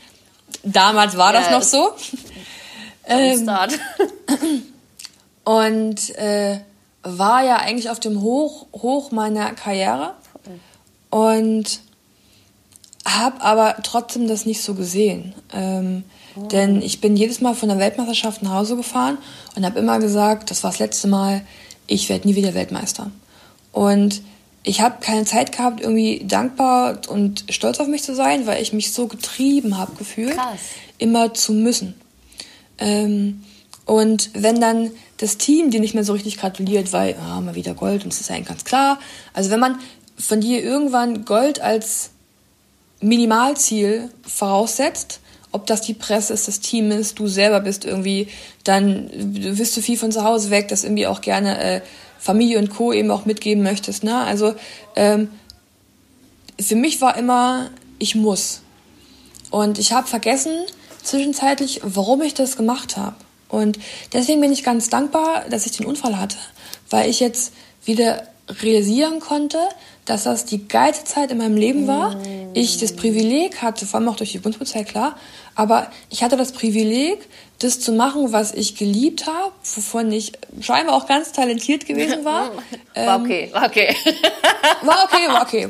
Damals 0.62 1.18
war 1.18 1.34
ja, 1.34 1.40
das 1.40 1.50
noch 1.50 1.62
so. 1.62 1.90
ähm, 3.06 3.50
und 5.44 6.16
äh, 6.16 6.60
war 7.02 7.44
ja 7.44 7.56
eigentlich 7.56 7.90
auf 7.90 8.00
dem 8.00 8.22
Hoch, 8.22 8.66
Hoch 8.72 9.10
meiner 9.10 9.52
Karriere. 9.52 10.14
Und 11.10 11.80
habe 13.16 13.40
aber 13.42 13.76
trotzdem 13.82 14.28
das 14.28 14.46
nicht 14.46 14.62
so 14.62 14.74
gesehen. 14.74 15.34
Ähm, 15.52 16.04
oh. 16.36 16.46
Denn 16.46 16.82
ich 16.82 17.00
bin 17.00 17.16
jedes 17.16 17.40
Mal 17.40 17.54
von 17.54 17.68
der 17.68 17.78
Weltmeisterschaft 17.78 18.42
nach 18.42 18.52
Hause 18.52 18.76
gefahren 18.76 19.18
und 19.54 19.64
habe 19.64 19.78
immer 19.78 19.98
gesagt, 19.98 20.50
das 20.50 20.62
war 20.62 20.70
das 20.70 20.80
letzte 20.80 21.08
Mal, 21.08 21.42
ich 21.86 22.08
werde 22.08 22.28
nie 22.28 22.34
wieder 22.34 22.54
Weltmeister. 22.54 23.10
Und 23.72 24.22
ich 24.62 24.80
habe 24.80 24.96
keine 25.00 25.24
Zeit 25.24 25.52
gehabt, 25.52 25.80
irgendwie 25.80 26.24
dankbar 26.26 27.00
und 27.08 27.44
stolz 27.48 27.80
auf 27.80 27.86
mich 27.86 28.02
zu 28.02 28.14
sein, 28.14 28.46
weil 28.46 28.60
ich 28.62 28.72
mich 28.72 28.92
so 28.92 29.06
getrieben 29.06 29.78
habe 29.78 29.94
gefühlt, 29.96 30.34
Krass. 30.36 30.58
immer 30.98 31.32
zu 31.32 31.52
müssen. 31.52 31.94
Ähm, 32.78 33.44
und 33.86 34.30
wenn 34.34 34.60
dann 34.60 34.90
das 35.16 35.38
Team 35.38 35.70
dir 35.70 35.80
nicht 35.80 35.94
mehr 35.94 36.04
so 36.04 36.12
richtig 36.12 36.36
gratuliert, 36.36 36.92
weil 36.92 37.16
ah, 37.16 37.40
mal 37.40 37.54
wieder 37.54 37.74
Gold 37.74 38.04
und 38.04 38.12
das 38.12 38.20
ist 38.20 38.28
ja 38.28 38.36
eigentlich 38.36 38.48
ganz 38.48 38.64
klar. 38.64 38.98
Also 39.32 39.50
wenn 39.50 39.60
man 39.60 39.78
von 40.18 40.40
dir 40.40 40.62
irgendwann 40.62 41.24
Gold 41.24 41.60
als 41.60 42.10
Minimalziel 43.00 44.10
voraussetzt, 44.26 45.20
ob 45.52 45.66
das 45.66 45.80
die 45.80 45.94
Presse 45.94 46.34
ist, 46.34 46.48
das 46.48 46.60
Team 46.60 46.90
ist, 46.90 47.18
du 47.18 47.26
selber 47.26 47.60
bist 47.60 47.84
irgendwie, 47.84 48.28
dann 48.64 49.08
wirst 49.12 49.76
du 49.76 49.80
viel 49.80 49.96
von 49.96 50.12
zu 50.12 50.24
Hause 50.24 50.50
weg, 50.50 50.68
das 50.68 50.84
irgendwie 50.84 51.06
auch 51.06 51.20
gerne 51.20 51.60
äh, 51.62 51.80
Familie 52.18 52.58
und 52.58 52.70
Co. 52.70 52.92
eben 52.92 53.10
auch 53.10 53.24
mitgeben 53.24 53.62
möchtest. 53.62 54.04
Ne? 54.04 54.16
Also 54.18 54.54
ähm, 54.96 55.30
für 56.60 56.76
mich 56.76 57.00
war 57.00 57.16
immer, 57.16 57.70
ich 57.98 58.14
muss. 58.14 58.60
Und 59.50 59.78
ich 59.78 59.92
habe 59.92 60.06
vergessen 60.06 60.52
zwischenzeitlich, 61.02 61.80
warum 61.84 62.20
ich 62.20 62.34
das 62.34 62.56
gemacht 62.56 62.96
habe. 62.96 63.16
Und 63.48 63.78
deswegen 64.12 64.40
bin 64.40 64.52
ich 64.52 64.62
ganz 64.62 64.90
dankbar, 64.90 65.44
dass 65.48 65.64
ich 65.64 65.72
den 65.72 65.86
Unfall 65.86 66.18
hatte, 66.18 66.36
weil 66.90 67.08
ich 67.08 67.20
jetzt 67.20 67.54
wieder 67.84 68.24
realisieren 68.62 69.20
konnte, 69.20 69.58
dass 70.08 70.24
das 70.24 70.44
die 70.44 70.66
geilste 70.66 71.04
Zeit 71.04 71.30
in 71.30 71.38
meinem 71.38 71.56
Leben 71.56 71.86
war. 71.86 72.16
Ich 72.54 72.78
das 72.78 72.94
Privileg 72.94 73.60
hatte, 73.60 73.86
vor 73.86 74.00
allem 74.00 74.08
auch 74.08 74.16
durch 74.16 74.32
die 74.32 74.38
Bundespolizei, 74.38 74.84
klar, 74.84 75.16
aber 75.54 75.90
ich 76.08 76.22
hatte 76.22 76.36
das 76.36 76.52
Privileg, 76.52 77.18
das 77.58 77.80
zu 77.80 77.92
machen, 77.92 78.32
was 78.32 78.54
ich 78.54 78.76
geliebt 78.76 79.26
habe, 79.26 79.52
wovon 79.74 80.10
ich 80.12 80.32
scheinbar 80.60 80.94
auch 80.94 81.06
ganz 81.06 81.32
talentiert 81.32 81.86
gewesen 81.86 82.24
war. 82.24 82.50
war 82.94 83.20
okay, 83.20 83.50
war 83.52 83.66
okay. 83.66 83.94
war 84.82 85.04
okay, 85.04 85.28
war 85.28 85.42
okay. 85.42 85.68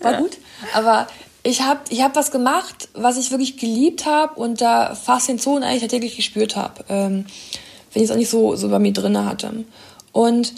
War 0.00 0.14
gut. 0.14 0.38
Aber 0.72 1.06
ich 1.42 1.62
habe 1.62 1.80
ich 1.90 2.02
hab 2.02 2.16
was 2.16 2.30
gemacht, 2.30 2.88
was 2.94 3.18
ich 3.18 3.30
wirklich 3.30 3.58
geliebt 3.58 4.06
habe 4.06 4.40
und 4.40 4.60
da 4.60 4.94
fast 4.94 5.28
den 5.28 5.38
Zone 5.38 5.66
eigentlich 5.66 5.90
täglich 5.90 6.16
gespürt 6.16 6.56
habe. 6.56 6.84
Ähm, 6.88 7.26
wenn 7.92 8.02
ich 8.02 8.08
es 8.08 8.10
auch 8.12 8.18
nicht 8.18 8.30
so, 8.30 8.56
so 8.56 8.68
bei 8.68 8.78
mir 8.78 8.92
drin 8.92 9.18
hatte. 9.24 9.64
Und 10.12 10.52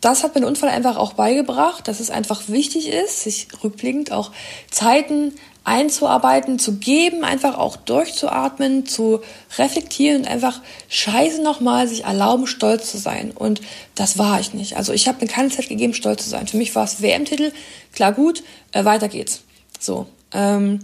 das 0.00 0.22
hat 0.22 0.34
mir 0.34 0.42
der 0.42 0.48
Unfall 0.48 0.70
einfach 0.70 0.96
auch 0.96 1.14
beigebracht, 1.14 1.88
dass 1.88 2.00
es 2.00 2.10
einfach 2.10 2.48
wichtig 2.48 2.88
ist, 2.88 3.22
sich 3.24 3.48
rückblickend 3.64 4.12
auch 4.12 4.30
Zeiten 4.70 5.34
einzuarbeiten, 5.64 6.58
zu 6.58 6.76
geben, 6.78 7.24
einfach 7.24 7.56
auch 7.56 7.76
durchzuatmen, 7.76 8.86
zu 8.86 9.20
reflektieren 9.58 10.22
und 10.22 10.28
einfach 10.28 10.60
scheiße 10.88 11.42
nochmal 11.42 11.86
sich 11.86 12.04
erlauben, 12.04 12.46
stolz 12.46 12.90
zu 12.90 12.98
sein. 12.98 13.30
Und 13.30 13.60
das 13.94 14.18
war 14.18 14.40
ich 14.40 14.54
nicht. 14.54 14.76
Also 14.76 14.92
ich 14.92 15.06
habe 15.06 15.20
mir 15.20 15.30
keine 15.30 15.50
Zeit 15.50 15.68
gegeben, 15.68 15.94
stolz 15.94 16.24
zu 16.24 16.30
sein. 16.30 16.48
Für 16.48 16.56
mich 16.56 16.74
war 16.74 16.84
es 16.84 17.02
WM-Titel, 17.02 17.52
klar 17.92 18.12
gut, 18.12 18.42
äh, 18.72 18.84
weiter 18.84 19.08
geht's. 19.08 19.42
So. 19.78 20.06
Ähm, 20.32 20.80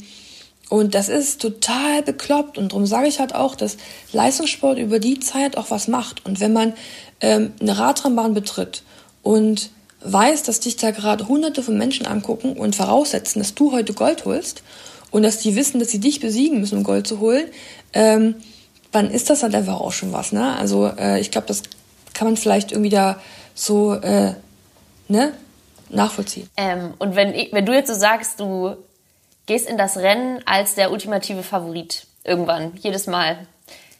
und 0.68 0.94
das 0.94 1.08
ist 1.08 1.40
total 1.40 2.02
bekloppt. 2.02 2.58
Und 2.58 2.72
darum 2.72 2.86
sage 2.86 3.08
ich 3.08 3.20
halt 3.20 3.34
auch, 3.34 3.54
dass 3.54 3.76
Leistungssport 4.12 4.78
über 4.78 4.98
die 4.98 5.18
Zeit 5.20 5.56
auch 5.56 5.70
was 5.70 5.88
macht. 5.88 6.24
Und 6.26 6.40
wenn 6.40 6.52
man 6.52 6.74
ähm, 7.20 7.52
eine 7.60 7.78
Radrennbahn 7.78 8.34
betritt 8.34 8.82
und 9.22 9.70
weiß, 10.02 10.42
dass 10.42 10.60
dich 10.60 10.76
da 10.76 10.90
gerade 10.90 11.26
hunderte 11.26 11.62
von 11.62 11.76
Menschen 11.76 12.06
angucken 12.06 12.52
und 12.56 12.76
voraussetzen, 12.76 13.40
dass 13.40 13.54
du 13.54 13.72
heute 13.72 13.94
Gold 13.94 14.26
holst 14.26 14.62
und 15.10 15.22
dass 15.22 15.38
die 15.38 15.56
wissen, 15.56 15.80
dass 15.80 15.90
sie 15.90 16.00
dich 16.00 16.20
besiegen 16.20 16.60
müssen, 16.60 16.78
um 16.78 16.84
Gold 16.84 17.06
zu 17.06 17.18
holen, 17.18 17.46
ähm, 17.94 18.36
dann 18.92 19.10
ist 19.10 19.30
das 19.30 19.42
halt 19.42 19.54
einfach 19.54 19.80
auch 19.80 19.92
schon 19.92 20.12
was. 20.12 20.32
Ne? 20.32 20.56
Also 20.56 20.86
äh, 20.86 21.20
ich 21.20 21.30
glaube, 21.30 21.46
das 21.46 21.62
kann 22.14 22.26
man 22.26 22.36
vielleicht 22.36 22.72
irgendwie 22.72 22.90
da 22.90 23.20
so 23.54 23.94
äh, 23.94 24.34
ne, 25.08 25.32
nachvollziehen. 25.88 26.48
Ähm, 26.56 26.94
und 26.98 27.16
wenn, 27.16 27.32
wenn 27.52 27.66
du 27.66 27.72
jetzt 27.72 27.88
so 27.88 27.94
sagst, 27.94 28.38
du 28.38 28.76
gehst 29.48 29.68
in 29.68 29.76
das 29.76 29.96
Rennen 29.96 30.40
als 30.46 30.76
der 30.76 30.92
ultimative 30.92 31.42
Favorit 31.42 32.06
irgendwann, 32.22 32.76
jedes 32.76 33.08
Mal. 33.08 33.46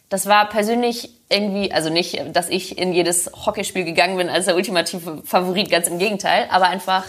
Das 0.07 0.27
war 0.27 0.47
persönlich 0.47 1.09
irgendwie, 1.27 1.71
also 1.71 1.89
nicht, 1.89 2.23
dass 2.33 2.49
ich 2.49 2.77
in 2.77 2.93
jedes 2.93 3.29
Hockeyspiel 3.45 3.83
gegangen 3.83 4.15
bin 4.15 4.29
als 4.29 4.45
der 4.45 4.55
ultimative 4.55 5.21
Favorit, 5.25 5.69
ganz 5.69 5.87
im 5.87 5.99
Gegenteil, 5.99 6.47
aber 6.49 6.67
einfach 6.67 7.03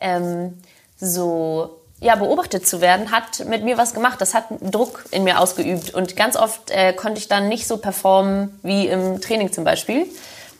ähm, 0.00 0.58
so 0.96 1.78
ja, 2.00 2.16
beobachtet 2.16 2.66
zu 2.66 2.80
werden, 2.80 3.12
hat 3.12 3.44
mit 3.46 3.62
mir 3.62 3.78
was 3.78 3.94
gemacht. 3.94 4.20
Das 4.20 4.34
hat 4.34 4.46
Druck 4.60 5.04
in 5.12 5.22
mir 5.22 5.38
ausgeübt. 5.38 5.94
Und 5.94 6.16
ganz 6.16 6.36
oft 6.36 6.70
äh, 6.70 6.92
konnte 6.92 7.18
ich 7.20 7.28
dann 7.28 7.48
nicht 7.48 7.66
so 7.66 7.76
performen 7.76 8.58
wie 8.62 8.88
im 8.88 9.20
Training 9.20 9.52
zum 9.52 9.64
Beispiel. 9.64 10.06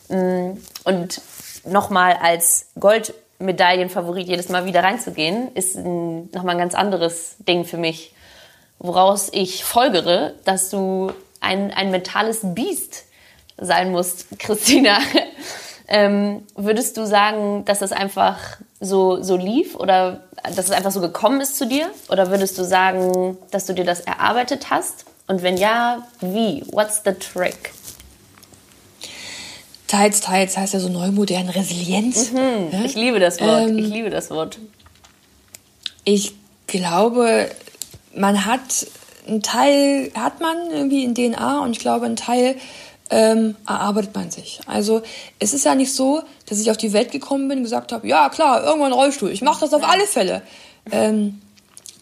Mm, 0.07 0.51
und 0.85 1.21
nochmal 1.65 2.17
als 2.21 2.67
Gold 2.79 3.13
Medaillenfavorit 3.43 4.27
jedes 4.27 4.49
Mal 4.49 4.65
wieder 4.65 4.83
reinzugehen, 4.83 5.53
ist 5.53 5.77
nochmal 5.77 6.55
ein 6.55 6.59
ganz 6.59 6.75
anderes 6.75 7.35
Ding 7.39 7.65
für 7.65 7.77
mich. 7.77 8.13
Woraus 8.79 9.29
ich 9.31 9.63
folgere, 9.63 10.33
dass 10.45 10.69
du 10.69 11.11
ein, 11.39 11.71
ein 11.71 11.91
mentales 11.91 12.39
Biest 12.43 13.05
sein 13.57 13.91
musst, 13.91 14.27
Christina. 14.39 14.97
ähm, 15.87 16.43
würdest 16.55 16.97
du 16.97 17.05
sagen, 17.05 17.65
dass 17.65 17.79
das 17.79 17.91
einfach 17.91 18.37
so, 18.79 19.21
so 19.21 19.37
lief 19.37 19.75
oder 19.75 20.23
dass 20.43 20.65
es 20.65 20.71
einfach 20.71 20.91
so 20.91 21.01
gekommen 21.01 21.41
ist 21.41 21.57
zu 21.57 21.67
dir? 21.67 21.89
Oder 22.09 22.29
würdest 22.29 22.57
du 22.57 22.63
sagen, 22.63 23.37
dass 23.51 23.65
du 23.65 23.73
dir 23.73 23.85
das 23.85 24.01
erarbeitet 24.01 24.69
hast? 24.69 25.05
Und 25.27 25.41
wenn 25.41 25.57
ja, 25.57 26.05
wie? 26.19 26.63
What's 26.71 27.01
the 27.05 27.13
trick? 27.13 27.71
Teils, 29.93 30.21
teils 30.21 30.57
heißt 30.57 30.73
ja 30.73 30.79
so 30.79 30.89
neumodern 30.89 31.49
Resilienz. 31.49 32.31
Mhm, 32.31 32.69
ja? 32.71 32.83
Ich 32.83 32.95
liebe 32.95 33.19
das 33.19 33.39
Wort. 33.39 33.69
Ähm, 33.69 33.77
ich 33.77 33.87
liebe 33.87 34.09
das 34.09 34.31
Wort. 34.31 34.57
Ich 36.03 36.33
glaube, 36.65 37.49
man 38.15 38.45
hat 38.45 38.87
einen 39.27 39.41
Teil 39.41 40.11
hat 40.15 40.41
man 40.41 40.57
irgendwie 40.71 41.03
in 41.03 41.15
DNA 41.15 41.63
und 41.63 41.71
ich 41.71 41.79
glaube, 41.79 42.05
einen 42.05 42.15
Teil 42.15 42.55
ähm, 43.09 43.55
erarbeitet 43.67 44.15
man 44.15 44.31
sich. 44.31 44.59
Also 44.65 45.01
es 45.39 45.53
ist 45.53 45.63
ja 45.63 45.75
nicht 45.75 45.93
so, 45.93 46.23
dass 46.47 46.59
ich 46.59 46.71
auf 46.71 46.77
die 46.77 46.91
Welt 46.91 47.11
gekommen 47.11 47.47
bin 47.47 47.59
und 47.59 47.63
gesagt 47.63 47.91
habe, 47.91 48.07
ja 48.07 48.29
klar, 48.29 48.63
irgendwann 48.63 48.91
Rollstuhl, 48.91 49.29
ich 49.29 49.41
mache 49.41 49.61
das 49.61 49.73
auf 49.73 49.87
alle 49.87 50.07
Fälle. 50.07 50.41
Ähm, 50.91 51.39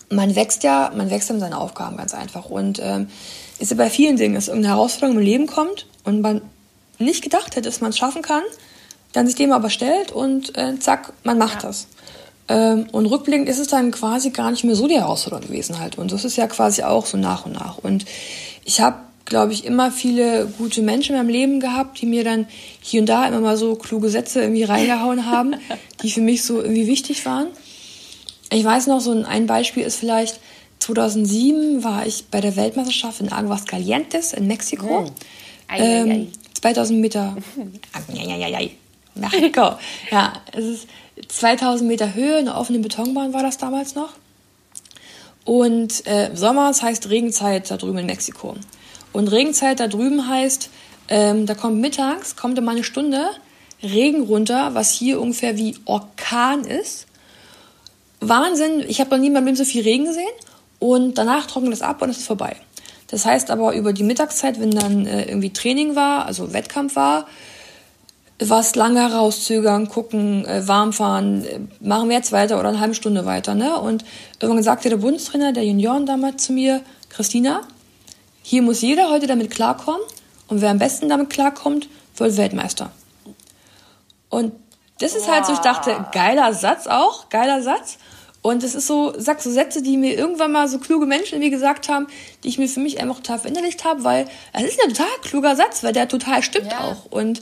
man 0.10 0.36
wächst 0.36 0.64
ja, 0.64 0.92
man 0.96 1.10
wächst 1.12 1.30
in 1.30 1.40
seine 1.40 1.58
Aufgaben 1.58 1.98
ganz 1.98 2.14
einfach 2.14 2.46
und 2.46 2.80
ähm, 2.82 3.10
ist 3.60 3.70
ja 3.70 3.78
bei 3.78 3.90
vielen 3.90 4.18
Dingen, 4.18 4.34
dass 4.34 4.48
irgendeine 4.48 4.76
Herausforderung 4.76 5.18
im 5.18 5.24
Leben 5.24 5.48
kommt 5.48 5.86
und 6.06 6.22
man 6.22 6.42
nicht 7.02 7.24
gedacht 7.24 7.56
hätte, 7.56 7.70
dass 7.70 7.82
man 7.82 7.92
es 7.92 7.98
schaffen 7.98 8.22
kann, 8.22 8.44
dann 9.14 9.28
sich 9.28 9.36
dem 9.36 9.52
aber 9.52 9.70
stellt 9.70 10.12
und 10.12 10.58
äh, 10.58 10.80
zack, 10.80 11.14
man 11.24 11.38
macht 11.38 11.64
ja. 11.64 11.70
das. 11.70 11.88
Ähm, 12.48 12.88
und 12.92 13.06
rückblickend 13.06 13.48
ist 13.48 13.60
es 13.60 13.68
dann 13.68 13.92
quasi 13.92 14.32
gar 14.32 14.52
nicht 14.52 14.64
mehr 14.64 14.76
so 14.76 14.88
die 14.88 15.00
Herausforderung 15.00 15.48
gewesen 15.48 15.80
halt. 15.80 15.98
Und 15.98 16.12
das 16.12 16.26
ist 16.26 16.38
ja 16.38 16.48
quasi 16.48 16.84
auch 16.84 17.06
so 17.06 17.18
nach 17.18 17.46
und 17.46 17.54
nach. 17.54 17.78
Und 17.78 18.06
ich 18.66 18.82
habe, 18.82 18.98
glaube 19.26 19.54
ich, 19.54 19.66
immer 19.66 19.92
viele 19.92 20.48
gute 20.58 20.82
Menschen 20.82 21.16
in 21.16 21.22
meinem 21.22 21.30
Leben 21.30 21.60
gehabt, 21.60 22.02
die 22.02 22.06
mir 22.06 22.24
dann 22.24 22.48
hier 22.82 23.02
und 23.02 23.08
da 23.08 23.26
immer 23.28 23.40
mal 23.40 23.58
so 23.58 23.76
kluge 23.76 24.10
Sätze 24.10 24.42
irgendwie 24.42 24.64
reingehauen 24.64 25.26
haben, 25.26 25.56
die 26.04 26.12
für 26.12 26.22
mich 26.22 26.44
so 26.44 26.62
irgendwie 26.62 26.88
wichtig 26.88 27.26
waren. 27.26 27.48
Ich 28.52 28.66
weiß 28.66 28.88
noch, 28.88 29.00
so 29.00 29.12
ein 29.12 29.48
Beispiel 29.48 29.84
ist 29.84 29.96
vielleicht, 29.96 30.40
2007 30.80 31.84
war 31.84 32.06
ich 32.06 32.26
bei 32.32 32.42
der 32.42 32.56
Weltmeisterschaft 32.56 33.22
in 33.22 33.32
Aguas 33.32 33.66
Calientes 33.66 34.34
in 34.34 34.48
Mexiko. 34.48 35.02
Mhm. 35.02 35.12
Ei, 35.68 35.80
ähm, 35.80 36.10
ei, 36.10 36.14
ei. 36.14 36.28
2000 36.62 37.00
Meter. 37.00 37.36
Mexiko. 39.16 39.76
Ja, 40.12 40.34
es 40.54 40.66
ist 40.66 40.88
2000 41.28 41.88
Meter 41.88 42.14
Höhe, 42.14 42.38
eine 42.38 42.56
offene 42.56 42.80
Betonbahn 42.80 43.34
war 43.34 43.44
das 43.44 43.58
damals 43.58 43.96
noch. 43.96 44.14
Und 45.44 46.06
äh, 46.08 46.36
Sommer, 46.36 46.68
das 46.68 46.84
heißt 46.84 47.10
Regenzeit 47.10 47.72
da 47.72 47.78
drüben 47.78 48.00
in 48.00 48.06
Mexiko. 48.06 48.56
Und 49.12 49.28
Regenzeit 49.30 49.80
da 49.80 49.88
drüben 49.88 50.28
heißt, 50.28 50.70
ähm, 51.10 51.46
da 51.46 51.56
kommt 51.56 51.82
mittags, 51.82 52.36
kommt 52.36 52.58
immer 52.58 52.72
eine 52.72 52.84
Stunde 52.84 53.32
Regen 53.84 54.22
runter, 54.22 54.76
was 54.76 54.92
hier 54.92 55.20
ungefähr 55.20 55.58
wie 55.58 55.76
Orkan 55.86 56.66
ist. 56.66 57.08
Wahnsinn, 58.20 58.86
ich 58.88 59.00
habe 59.00 59.10
noch 59.10 59.18
nie 59.18 59.28
in 59.28 59.34
meinem 59.34 59.46
Leben 59.46 59.58
so 59.58 59.66
viel 59.66 59.82
Regen 59.82 60.06
gesehen. 60.06 60.30
Und 60.80 61.18
danach 61.18 61.48
trocknet 61.48 61.74
es 61.74 61.82
ab 61.82 62.02
und 62.02 62.10
es 62.10 62.18
ist 62.18 62.28
vorbei. 62.28 62.56
Das 63.12 63.26
heißt 63.26 63.52
aber 63.52 63.76
über 63.76 63.94
die 63.94 64.04
Mittagszeit, 64.04 64.60
wenn 64.60 64.72
dann 64.72 65.06
äh, 65.06 65.26
irgendwie 65.26 65.52
Training 65.52 65.96
war, 65.96 66.26
also 66.26 66.54
Wettkampf 66.54 66.96
war, 66.96 67.28
was 68.40 68.76
lange 68.76 69.02
herauszögern, 69.02 69.90
gucken, 69.90 70.46
äh, 70.46 70.68
warm 70.68 70.94
fahren, 70.94 71.46
äh, 71.46 71.60
machen 71.82 72.10
wir 72.10 72.16
jetzt 72.16 72.32
weiter 72.32 72.58
oder 72.58 72.70
eine 72.70 72.80
halbe 72.80 72.96
Stunde 72.96 73.26
weiter. 73.26 73.54
Ne? 73.54 73.78
Und 73.78 74.06
irgendwann 74.40 74.64
sagte 74.64 74.90
der 74.90 74.98
Bundestrainer 74.98 75.52
der 75.52 75.66
Junioren 75.66 76.06
damals 76.06 76.46
zu 76.46 76.54
mir, 76.54 76.82
Christina, 77.10 77.62
hier 78.42 78.62
muss 78.62 78.82
jeder 78.82 79.10
heute 79.10 79.28
damit 79.28 79.52
klarkommen 79.52 80.02
und 80.48 80.62
wer 80.62 80.72
am 80.72 80.80
besten 80.80 81.10
damit 81.10 81.30
klarkommt, 81.30 81.90
wird 82.16 82.38
Weltmeister. 82.38 82.92
Und 84.30 84.54
das 85.00 85.16
ist 85.16 85.30
halt 85.30 85.46
so, 85.46 85.54
ich 85.54 85.60
dachte, 85.60 86.06
geiler 86.14 86.54
Satz 86.54 86.88
auch, 86.88 87.30
geiler 87.30 87.62
Satz. 87.62 87.98
Und 88.42 88.64
es 88.64 88.74
ist 88.74 88.88
so, 88.88 89.14
sag 89.18 89.42
so 89.42 89.52
Sätze, 89.52 89.84
die 89.84 89.98
mir 89.98 90.18
irgendwann 90.18 90.52
mal 90.52 90.68
so 90.68 90.80
kluge 90.80 91.06
Menschen 91.06 91.40
mir 91.40 91.52
gesagt 91.52 91.90
haben, 91.90 92.08
die 92.44 92.48
ich 92.48 92.58
mir 92.58 92.68
für 92.68 92.80
mich 92.80 93.00
einfach 93.00 93.18
total 93.18 93.40
verinnerlicht 93.40 93.86
habe, 93.86 94.04
weil 94.04 94.28
es 94.54 94.64
ist 94.64 94.82
ein 94.84 94.90
total 94.90 95.12
kluger 95.22 95.56
Satz, 95.56 95.84
weil 95.84 95.94
der 95.94 96.08
total 96.08 96.42
stimmt 96.42 96.72
ja. 96.72 96.80
auch. 96.80 97.06
Und 97.12 97.42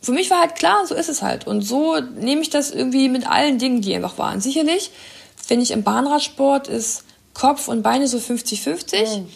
für 0.00 0.12
mich 0.12 0.28
war 0.30 0.40
halt 0.40 0.56
klar, 0.56 0.86
so 0.86 0.96
ist 0.96 1.08
es 1.08 1.22
halt. 1.22 1.46
Und 1.46 1.62
so 1.62 2.00
nehme 2.00 2.42
ich 2.42 2.50
das 2.50 2.72
irgendwie 2.72 3.08
mit 3.08 3.28
allen 3.28 3.58
Dingen, 3.58 3.80
die 3.80 3.94
einfach 3.94 4.18
waren. 4.18 4.40
Sicherlich, 4.40 4.90
finde 5.36 5.62
ich 5.62 5.70
im 5.70 5.84
Bahnradsport 5.84 6.66
ist 6.66 7.04
Kopf 7.32 7.68
und 7.68 7.82
Beine 7.82 8.08
so 8.08 8.18
50-50. 8.18 9.18
Mhm. 9.18 9.28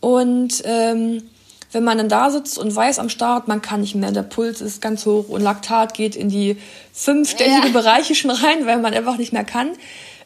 Und 0.00 0.62
ähm, 0.64 1.22
wenn 1.72 1.84
man 1.84 1.98
dann 1.98 2.08
da 2.08 2.30
sitzt 2.30 2.58
und 2.58 2.74
weiß 2.74 2.98
am 2.98 3.08
Start, 3.08 3.48
man 3.48 3.62
kann 3.62 3.80
nicht 3.80 3.94
mehr, 3.94 4.12
der 4.12 4.22
Puls 4.22 4.60
ist 4.60 4.80
ganz 4.80 5.04
hoch 5.04 5.28
und 5.28 5.42
Laktat 5.42 5.94
geht 5.94 6.16
in 6.16 6.28
die 6.28 6.56
fünfstellige 6.92 7.66
ja. 7.66 7.72
Bereiche 7.72 8.14
schon 8.14 8.30
rein, 8.30 8.66
weil 8.66 8.78
man 8.78 8.94
einfach 8.94 9.18
nicht 9.18 9.32
mehr 9.32 9.44
kann. 9.44 9.70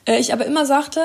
Äh, 0.07 0.19
ich 0.19 0.33
aber 0.33 0.47
immer 0.47 0.67
sagte, 0.67 1.01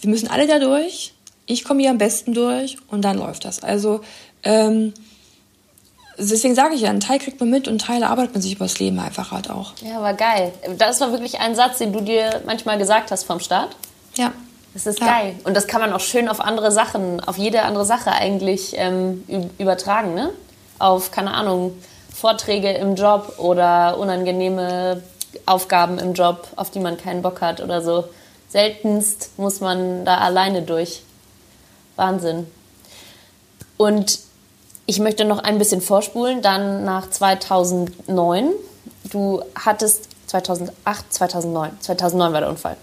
wir 0.00 0.10
müssen 0.10 0.28
alle 0.28 0.46
da 0.46 0.58
durch, 0.58 1.12
ich 1.46 1.64
komme 1.64 1.80
hier 1.80 1.90
am 1.90 1.98
besten 1.98 2.34
durch 2.34 2.76
und 2.88 3.02
dann 3.02 3.18
läuft 3.18 3.44
das. 3.44 3.62
Also 3.62 4.00
ähm, 4.44 4.92
deswegen 6.18 6.54
sage 6.54 6.74
ich 6.74 6.82
ja, 6.82 6.90
einen 6.90 7.00
Teil 7.00 7.18
kriegt 7.18 7.40
man 7.40 7.50
mit 7.50 7.66
und 7.66 7.72
einen 7.72 7.78
Teil 7.78 8.04
arbeitet 8.04 8.34
man 8.34 8.42
sich 8.42 8.54
übers 8.54 8.78
Leben 8.78 8.98
einfach 8.98 9.32
halt 9.32 9.50
auch. 9.50 9.72
Ja, 9.82 10.00
war 10.00 10.14
geil. 10.14 10.52
Das 10.76 11.00
war 11.00 11.12
wirklich 11.12 11.40
ein 11.40 11.54
Satz, 11.54 11.78
den 11.78 11.92
du 11.92 12.00
dir 12.00 12.42
manchmal 12.46 12.78
gesagt 12.78 13.10
hast 13.10 13.24
vom 13.24 13.40
Start. 13.40 13.74
Ja. 14.16 14.32
Das 14.78 14.86
ist 14.86 15.00
ja. 15.00 15.06
geil. 15.06 15.34
Und 15.42 15.56
das 15.56 15.66
kann 15.66 15.80
man 15.80 15.92
auch 15.92 16.00
schön 16.00 16.28
auf 16.28 16.40
andere 16.40 16.70
Sachen, 16.70 17.18
auf 17.18 17.36
jede 17.36 17.62
andere 17.62 17.84
Sache 17.84 18.12
eigentlich 18.12 18.74
ähm, 18.76 19.24
übertragen, 19.58 20.14
ne? 20.14 20.30
Auf, 20.78 21.10
keine 21.10 21.34
Ahnung, 21.34 21.76
Vorträge 22.14 22.70
im 22.70 22.94
Job 22.94 23.34
oder 23.38 23.98
unangenehme 23.98 25.02
Aufgaben 25.46 25.98
im 25.98 26.12
Job, 26.14 26.46
auf 26.54 26.70
die 26.70 26.78
man 26.78 26.96
keinen 26.96 27.22
Bock 27.22 27.40
hat 27.40 27.60
oder 27.60 27.82
so. 27.82 28.04
Seltenst 28.48 29.36
muss 29.36 29.60
man 29.60 30.04
da 30.04 30.18
alleine 30.18 30.62
durch. 30.62 31.02
Wahnsinn. 31.96 32.46
Und 33.76 34.20
ich 34.86 35.00
möchte 35.00 35.24
noch 35.24 35.40
ein 35.40 35.58
bisschen 35.58 35.80
vorspulen, 35.80 36.40
dann 36.40 36.84
nach 36.84 37.10
2009. 37.10 38.50
Du 39.10 39.42
hattest 39.56 40.08
2008, 40.28 41.12
2009, 41.12 41.80
2009 41.80 42.32
war 42.32 42.40
der 42.40 42.50
Unfall. 42.50 42.76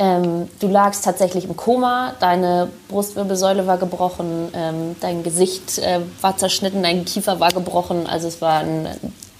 Ähm, 0.00 0.48
du 0.60 0.68
lagst 0.68 1.04
tatsächlich 1.04 1.44
im 1.44 1.56
Koma, 1.56 2.14
deine 2.20 2.68
Brustwirbelsäule 2.88 3.66
war 3.66 3.78
gebrochen, 3.78 4.48
ähm, 4.54 4.96
dein 5.00 5.24
Gesicht 5.24 5.78
äh, 5.78 6.00
war 6.20 6.36
zerschnitten, 6.36 6.82
dein 6.82 7.04
Kiefer 7.04 7.40
war 7.40 7.50
gebrochen. 7.50 8.06
Also 8.06 8.28
es 8.28 8.40
war 8.40 8.60
ein 8.60 8.88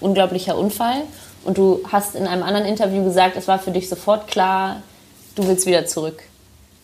unglaublicher 0.01 0.57
Unfall. 0.57 1.03
Und 1.45 1.57
du 1.57 1.81
hast 1.89 2.15
in 2.15 2.27
einem 2.27 2.43
anderen 2.43 2.65
Interview 2.65 3.03
gesagt, 3.03 3.37
es 3.37 3.47
war 3.47 3.59
für 3.59 3.71
dich 3.71 3.87
sofort 3.87 4.27
klar, 4.27 4.81
du 5.35 5.47
willst 5.47 5.65
wieder 5.65 5.85
zurück. 5.85 6.21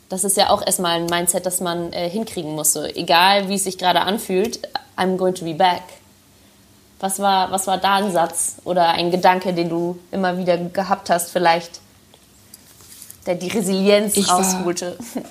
Das 0.07 0.23
ist 0.23 0.37
ja 0.37 0.49
auch 0.49 0.65
erstmal 0.65 0.99
ein 0.99 1.07
Mindset, 1.07 1.45
das 1.45 1.59
man 1.59 1.91
äh, 1.91 2.09
hinkriegen 2.09 2.55
muss. 2.55 2.75
Egal 2.75 3.49
wie 3.49 3.55
es 3.55 3.65
sich 3.65 3.77
gerade 3.77 4.01
anfühlt, 4.01 4.59
I'm 4.95 5.17
going 5.17 5.33
to 5.35 5.43
be 5.43 5.53
back. 5.53 5.81
Was 6.99 7.19
war, 7.19 7.51
was 7.51 7.67
war 7.67 7.77
da 7.77 7.95
ein 7.95 8.11
Satz 8.11 8.55
oder 8.63 8.89
ein 8.89 9.11
Gedanke, 9.11 9.53
den 9.53 9.67
du 9.67 9.99
immer 10.11 10.37
wieder 10.37 10.57
gehabt 10.57 11.09
hast, 11.09 11.31
vielleicht, 11.31 11.81
der 13.25 13.35
die 13.35 13.47
Resilienz 13.47 14.15
ich 14.17 14.29
rausholte? 14.29 14.97
War, 15.13 15.23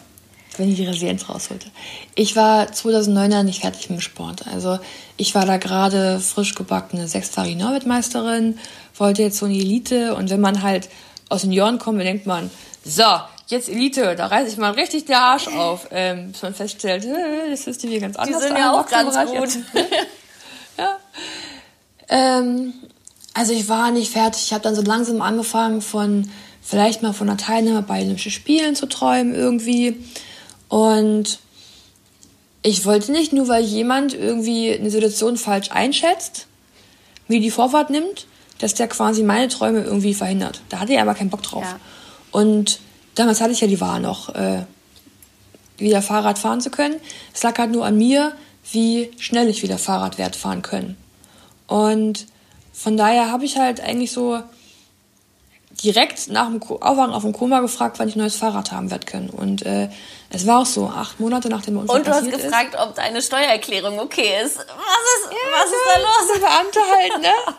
wenn 0.57 0.71
ich 0.71 0.77
die 0.77 0.87
Resilienz 0.87 1.29
rausholte. 1.29 1.69
Ich 2.15 2.37
war 2.37 2.73
2009 2.73 3.45
nicht 3.45 3.61
fertig 3.61 3.91
mit 3.91 3.99
dem 3.99 4.03
Sport. 4.03 4.47
Also 4.47 4.79
ich 5.17 5.35
war 5.35 5.47
da 5.47 5.57
gerade 5.57 6.21
frisch 6.21 6.55
gebackene 6.55 7.09
sechsfache 7.09 7.55
Norwegmeisterin, 7.57 8.59
wollte 8.97 9.23
jetzt 9.23 9.39
so 9.39 9.47
in 9.47 9.53
die 9.53 9.61
Elite 9.61 10.15
und 10.15 10.31
wenn 10.31 10.41
man 10.41 10.63
halt 10.63 10.89
aus 11.29 11.43
den 11.43 11.53
Jahren 11.53 11.79
kommt, 11.79 11.99
dann 11.99 12.07
denkt 12.07 12.27
man, 12.27 12.51
so, 12.85 13.05
jetzt 13.49 13.69
Elite, 13.69 14.15
da 14.15 14.27
reiße 14.27 14.51
ich 14.51 14.57
mal 14.57 14.73
richtig 14.73 15.07
der 15.07 15.21
Arsch 15.21 15.49
auf. 15.49 15.89
Ähm, 15.97 16.33
bis 16.33 16.43
man 16.43 16.55
feststellt, 16.55 17.05
äh, 17.05 17.51
das 17.51 17.67
ist 17.67 17.81
hier 17.83 18.01
ganz 18.01 18.17
anders. 18.17 18.41
Die 18.41 18.49
sind 18.49 18.59
ja 18.59 18.73
auch 18.73 18.87
ganz 18.87 19.15
gut. 19.31 19.59
ja. 20.79 20.97
Ähm, 22.09 22.75
also 23.33 23.53
ich 23.53 23.69
war 23.69 23.91
nicht 23.91 24.13
fertig. 24.13 24.43
Ich 24.45 24.53
habe 24.53 24.63
dann 24.63 24.75
so 24.75 24.83
langsam 24.83 25.23
angefangen 25.23 25.83
von 25.83 26.31
vielleicht 26.65 27.03
mal 27.03 27.13
von 27.13 27.29
einer 27.29 27.37
Teilnahme 27.37 27.83
bei 27.83 28.01
Olympischen 28.01 28.33
Spielen 28.33 28.75
zu 28.75 28.87
träumen 28.87 29.35
irgendwie. 29.35 29.97
Und 30.69 31.39
ich 32.63 32.87
wollte 32.87 33.13
nicht 33.13 33.35
nur, 33.35 33.47
weil 33.49 33.63
jemand 33.63 34.15
irgendwie 34.15 34.73
eine 34.73 34.91
Situation 34.91 35.37
falsch 35.37 35.71
einschätzt, 35.71 36.47
mir 37.29 37.41
die 37.41 37.51
Vorfahrt 37.51 37.91
nimmt, 37.91 38.27
dass 38.59 38.73
der 38.73 38.89
quasi 38.89 39.23
meine 39.23 39.49
Träume 39.49 39.83
irgendwie 39.83 40.15
verhindert. 40.15 40.63
Da 40.71 40.81
hatte 40.81 40.95
er 40.95 41.03
aber 41.03 41.15
keinen 41.15 41.31
Bock 41.31 41.43
drauf. 41.43 41.65
Ja. 41.65 41.79
Und 42.33 42.81
damals 43.15 43.43
hatte 43.43 43.53
ich 43.53 43.61
ja 43.61 43.67
die 43.67 43.81
Wahl 43.81 44.01
noch, 44.01 44.35
äh, 44.35 44.65
wieder 45.77 46.01
Fahrrad 46.01 46.39
fahren 46.39 46.61
zu 46.61 46.71
können. 46.71 46.97
Es 47.35 47.43
lag 47.43 47.59
halt 47.59 47.73
nur 47.73 47.85
an 47.85 47.99
mir, 47.99 48.33
wie 48.73 49.11
schnell 49.19 49.49
ich 49.49 49.63
wieder 49.63 49.77
Fahrrad 49.77 50.17
werde 50.17 50.39
fahren 50.39 50.63
können. 50.63 50.97
Und 51.67 52.27
von 52.73 52.97
daher 52.97 53.31
habe 53.31 53.45
ich 53.45 53.59
halt 53.59 53.81
eigentlich 53.81 54.13
so 54.13 54.41
direkt 55.83 56.29
nach 56.29 56.47
dem 56.47 56.63
Aufwachen 56.63 57.13
auf 57.13 57.23
dem 57.23 57.33
Koma 57.33 57.61
gefragt, 57.61 57.99
wann 57.99 58.09
ich 58.09 58.17
ein 58.17 58.21
neues 58.21 58.37
Fahrrad 58.37 58.71
haben 58.73 58.91
werde 58.91 59.07
können. 59.07 59.31
Und 59.31 59.65
äh, 59.67 59.89
es 60.31 60.47
war 60.47 60.61
auch 60.61 60.67
so, 60.67 60.87
acht 60.87 61.19
Monate 61.21 61.49
nach 61.49 61.63
dem 61.63 61.79
Unfall 61.79 61.99
Und 61.99 62.07
du 62.07 62.13
hast 62.13 62.31
gefragt, 62.31 62.75
ist. 62.75 62.81
ob 62.81 62.95
deine 62.95 63.21
Steuererklärung 63.21 63.99
okay 63.99 64.43
ist. 64.45 64.57
Was 64.57 64.65
ist, 64.65 65.31
ja, 65.31 65.53
was 65.53 65.67
ist 65.67 65.85
da 65.89 66.01
los? 66.01 66.33
Der 66.35 66.41
Beamte 66.41 66.79
halt, 66.81 67.23
ne? 67.23 67.55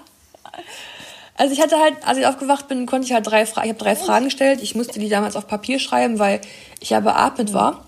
Also 1.37 1.53
ich 1.53 1.61
hatte 1.61 1.77
halt, 1.79 1.95
als 2.05 2.17
ich 2.17 2.25
aufgewacht 2.25 2.69
bin, 2.69 2.85
konnte 2.85 3.05
ich 3.05 3.13
halt 3.13 3.27
drei 3.27 3.45
Fragen, 3.45 3.67
ich 3.67 3.73
habe 3.73 3.83
drei 3.83 3.95
Fragen 3.95 4.25
gestellt. 4.25 4.61
Ich 4.61 4.73
musste 4.73 4.99
die 4.99 5.09
damals 5.09 5.35
auf 5.35 5.47
Papier 5.47 5.79
schreiben, 5.79 6.17
weil 6.17 6.39
ich 6.79 6.91
ja 6.91 7.01
beatmet 7.01 7.53
war. 7.53 7.85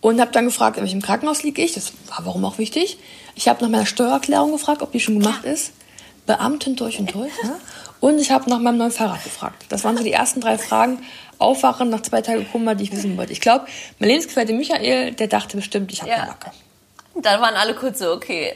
Und 0.00 0.18
habe 0.18 0.32
dann 0.32 0.46
gefragt, 0.46 0.78
in 0.78 0.82
welchem 0.82 1.02
Krankenhaus 1.02 1.42
liege 1.42 1.60
ich. 1.62 1.74
Das 1.74 1.92
war 2.08 2.24
warum 2.24 2.46
auch 2.46 2.56
wichtig. 2.56 2.98
Ich 3.34 3.48
habe 3.48 3.62
nach 3.62 3.70
meiner 3.70 3.84
Steuererklärung 3.84 4.52
gefragt, 4.52 4.80
ob 4.80 4.92
die 4.92 5.00
schon 5.00 5.20
gemacht 5.20 5.44
ist. 5.44 5.72
Beamten 6.24 6.76
durch 6.76 6.98
und 6.98 7.12
durch. 7.14 7.32
Ne? 7.42 7.56
Und 8.00 8.18
ich 8.18 8.30
habe 8.30 8.48
nach 8.48 8.58
meinem 8.58 8.78
neuen 8.78 8.90
Fahrrad 8.90 9.22
gefragt. 9.22 9.66
Das 9.68 9.84
waren 9.84 9.96
so 9.96 10.02
die 10.02 10.12
ersten 10.12 10.40
drei 10.40 10.58
Fragen. 10.58 11.04
Aufwachen 11.38 11.88
nach 11.88 12.02
zwei 12.02 12.20
Tagen 12.20 12.46
Kummer, 12.50 12.74
die 12.74 12.84
ich 12.84 12.92
wissen 12.92 13.16
wollte. 13.16 13.32
Ich 13.32 13.40
glaube, 13.40 13.66
mein 13.98 14.10
Lebensgefährte 14.10 14.52
Michael, 14.52 15.12
der 15.12 15.26
dachte 15.26 15.56
bestimmt, 15.56 15.90
ich 15.92 16.02
habe 16.02 16.10
ja. 16.10 16.16
eine 16.18 16.26
Macke. 16.26 16.50
Dann 17.14 17.40
waren 17.40 17.54
alle 17.54 17.74
kurz 17.74 17.98
so, 17.98 18.12
okay, 18.12 18.54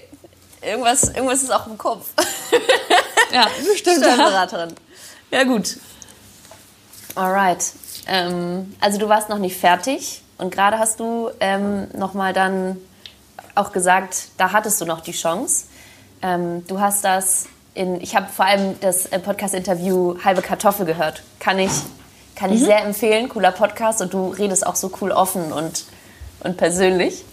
irgendwas, 0.62 1.04
irgendwas 1.04 1.42
ist 1.42 1.50
auch 1.50 1.66
im 1.66 1.78
Kopf. 1.78 2.08
Ja, 3.32 3.48
bestimmt. 3.72 3.98
Steuerberaterin. 3.98 4.74
Ja, 5.30 5.44
gut. 5.44 5.78
Alright. 7.14 7.72
Ähm, 8.06 8.74
also 8.80 8.98
du 8.98 9.08
warst 9.08 9.28
noch 9.28 9.38
nicht 9.38 9.56
fertig 9.56 10.22
und 10.38 10.54
gerade 10.54 10.78
hast 10.78 11.00
du 11.00 11.30
ähm, 11.40 11.88
nochmal 11.96 12.32
dann 12.32 12.76
auch 13.54 13.72
gesagt, 13.72 14.28
da 14.36 14.52
hattest 14.52 14.80
du 14.80 14.84
noch 14.84 15.00
die 15.00 15.12
Chance. 15.12 15.66
Ähm, 16.22 16.66
du 16.66 16.80
hast 16.80 17.04
das 17.04 17.46
in, 17.74 18.00
ich 18.00 18.16
habe 18.16 18.26
vor 18.28 18.46
allem 18.46 18.78
das 18.80 19.06
äh, 19.06 19.18
Podcast-Interview 19.18 20.16
Halbe 20.24 20.42
Kartoffel 20.42 20.86
gehört. 20.86 21.22
Kann 21.40 21.58
ich, 21.58 21.72
kann 22.36 22.52
ich 22.52 22.60
mhm. 22.60 22.64
sehr 22.64 22.84
empfehlen. 22.84 23.28
Cooler 23.28 23.52
Podcast 23.52 24.00
und 24.00 24.12
du 24.12 24.28
redest 24.28 24.66
auch 24.66 24.76
so 24.76 24.90
cool 25.00 25.10
offen 25.12 25.52
und, 25.52 25.84
und 26.40 26.56
persönlich. 26.56 27.24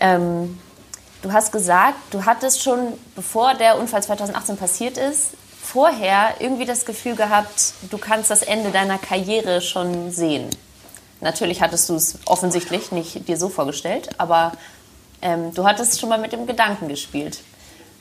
Ähm, 0.00 0.58
Du 1.22 1.32
hast 1.32 1.52
gesagt, 1.52 1.98
du 2.12 2.24
hattest 2.24 2.62
schon, 2.62 2.94
bevor 3.14 3.52
der 3.54 3.78
Unfall 3.78 4.02
2018 4.02 4.56
passiert 4.56 4.96
ist, 4.96 5.32
vorher 5.62 6.34
irgendwie 6.38 6.64
das 6.64 6.86
Gefühl 6.86 7.14
gehabt, 7.14 7.74
du 7.90 7.98
kannst 7.98 8.30
das 8.30 8.42
Ende 8.42 8.70
deiner 8.70 8.96
Karriere 8.96 9.60
schon 9.60 10.10
sehen. 10.10 10.48
Natürlich 11.20 11.60
hattest 11.60 11.90
du 11.90 11.94
es 11.94 12.18
offensichtlich 12.24 12.90
nicht 12.90 13.28
dir 13.28 13.36
so 13.36 13.50
vorgestellt, 13.50 14.08
aber 14.16 14.52
ähm, 15.20 15.52
du 15.52 15.66
hattest 15.66 16.00
schon 16.00 16.08
mal 16.08 16.18
mit 16.18 16.32
dem 16.32 16.46
Gedanken 16.46 16.88
gespielt. 16.88 17.40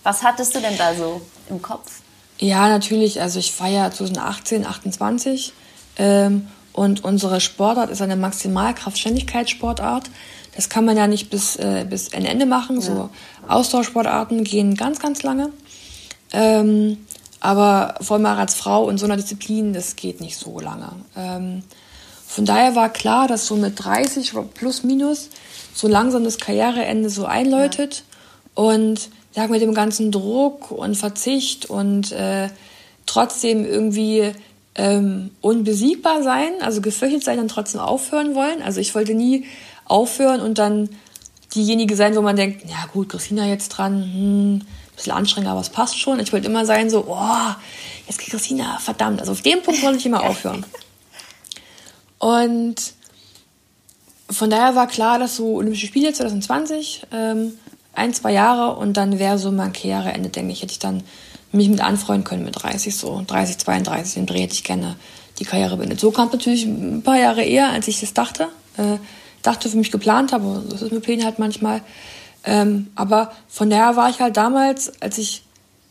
Was 0.03 0.23
hattest 0.23 0.55
du 0.55 0.59
denn 0.59 0.77
da 0.77 0.93
so 0.95 1.21
im 1.49 1.61
Kopf? 1.61 2.01
Ja, 2.39 2.69
natürlich. 2.69 3.21
Also 3.21 3.39
ich 3.39 3.59
war 3.59 3.67
ja 3.67 3.91
2018, 3.91 4.65
28 4.65 5.53
ähm, 5.97 6.47
und 6.73 7.03
unsere 7.03 7.41
Sportart 7.41 7.89
ist 7.89 8.01
eine 8.01 8.15
Maximalkraftständigkeitssportart. 8.15 10.09
Das 10.55 10.69
kann 10.69 10.85
man 10.85 10.97
ja 10.97 11.07
nicht 11.07 11.29
bis, 11.29 11.57
äh, 11.57 11.85
bis 11.89 12.13
ein 12.13 12.25
Ende 12.25 12.45
machen. 12.45 12.77
Ja. 12.77 12.81
So 12.81 13.09
Austauschsportarten 13.47 14.43
gehen 14.43 14.75
ganz, 14.75 14.99
ganz 14.99 15.23
lange. 15.23 15.51
Ähm, 16.31 17.05
aber 17.41 17.95
vor 18.01 18.17
allem 18.17 18.25
als 18.25 18.53
Frau 18.53 18.89
in 18.89 18.97
so 18.97 19.05
einer 19.05 19.17
Disziplin, 19.17 19.73
das 19.73 19.95
geht 19.95 20.21
nicht 20.21 20.37
so 20.37 20.59
lange. 20.59 20.91
Ähm, 21.15 21.63
von 22.27 22.45
daher 22.45 22.75
war 22.75 22.89
klar, 22.89 23.27
dass 23.27 23.47
so 23.47 23.55
mit 23.55 23.83
30 23.83 24.33
plus 24.53 24.83
minus 24.83 25.29
so 25.73 25.87
langsam 25.87 26.23
das 26.23 26.37
Karriereende 26.37 27.09
so 27.09 27.25
einläutet. 27.25 28.03
Ja. 28.55 28.63
Und 28.63 29.09
ja, 29.33 29.47
mit 29.47 29.61
dem 29.61 29.73
ganzen 29.73 30.11
Druck 30.11 30.71
und 30.71 30.95
Verzicht 30.95 31.67
und 31.67 32.11
äh, 32.11 32.49
trotzdem 33.05 33.65
irgendwie 33.65 34.31
ähm, 34.75 35.31
unbesiegbar 35.41 36.23
sein, 36.23 36.53
also 36.61 36.81
gefürchtet 36.81 37.23
sein 37.23 37.39
und 37.39 37.49
trotzdem 37.49 37.81
aufhören 37.81 38.35
wollen. 38.35 38.61
Also 38.61 38.79
ich 38.79 38.95
wollte 38.95 39.13
nie 39.13 39.45
aufhören 39.85 40.41
und 40.41 40.57
dann 40.57 40.89
diejenige 41.53 41.95
sein, 41.95 42.15
wo 42.15 42.21
man 42.21 42.35
denkt, 42.35 42.69
ja 42.69 42.85
gut, 42.93 43.09
Christina 43.09 43.45
jetzt 43.47 43.69
dran, 43.69 44.03
hm, 44.03 44.55
ein 44.55 44.65
bisschen 44.95 45.13
anstrengend, 45.13 45.49
aber 45.49 45.61
es 45.61 45.69
passt 45.69 45.99
schon. 45.99 46.19
Ich 46.19 46.31
wollte 46.31 46.47
immer 46.47 46.65
sein 46.65 46.89
so, 46.89 47.05
oh, 47.07 47.55
jetzt 48.07 48.19
kriegt 48.19 48.31
Christina, 48.31 48.77
verdammt. 48.79 49.19
Also 49.19 49.31
auf 49.31 49.41
dem 49.41 49.61
Punkt 49.61 49.81
wollte 49.83 49.97
ich 49.97 50.05
immer 50.05 50.23
aufhören. 50.23 50.65
Und 52.19 52.93
von 54.29 54.49
daher 54.49 54.75
war 54.75 54.87
klar, 54.87 55.17
dass 55.17 55.37
so 55.37 55.55
Olympische 55.55 55.87
Spiele 55.87 56.13
2020, 56.13 57.07
ähm, 57.11 57.53
ein, 57.93 58.13
zwei 58.13 58.33
Jahre 58.33 58.75
und 58.75 58.95
dann 58.97 59.19
wäre 59.19 59.37
so 59.37 59.51
mein 59.51 59.73
Karriereende, 59.73 60.29
denke 60.29 60.53
ich, 60.53 60.61
hätte 60.61 60.71
ich 60.71 60.79
dann 60.79 61.03
mich 61.51 61.69
mit 61.69 61.81
anfreunden 61.81 62.23
können 62.23 62.45
mit 62.45 62.61
30, 62.61 62.95
so 62.95 63.23
30, 63.25 63.57
32, 63.57 64.13
den 64.15 64.25
Dreh 64.25 64.41
hätte 64.41 64.53
ich 64.53 64.63
gerne 64.63 64.95
die 65.39 65.45
Karriere 65.45 65.77
beendet. 65.77 65.99
So 65.99 66.11
kam 66.11 66.27
es 66.27 66.33
natürlich 66.33 66.65
ein 66.65 67.01
paar 67.01 67.17
Jahre 67.17 67.43
eher, 67.43 67.69
als 67.69 67.87
ich 67.87 67.99
das 67.99 68.13
dachte. 68.13 68.49
Äh, 68.77 68.97
dachte, 69.41 69.69
für 69.69 69.77
mich 69.77 69.91
geplant 69.91 70.33
habe. 70.33 70.63
Das 70.69 70.81
ist 70.81 70.91
mit 70.91 71.03
Plänen 71.03 71.25
halt 71.25 71.39
manchmal. 71.39 71.81
Ähm, 72.43 72.87
aber 72.95 73.31
von 73.47 73.69
daher 73.69 73.95
war 73.95 74.09
ich 74.09 74.19
halt 74.19 74.37
damals, 74.37 75.01
als 75.01 75.17
ich, 75.17 75.43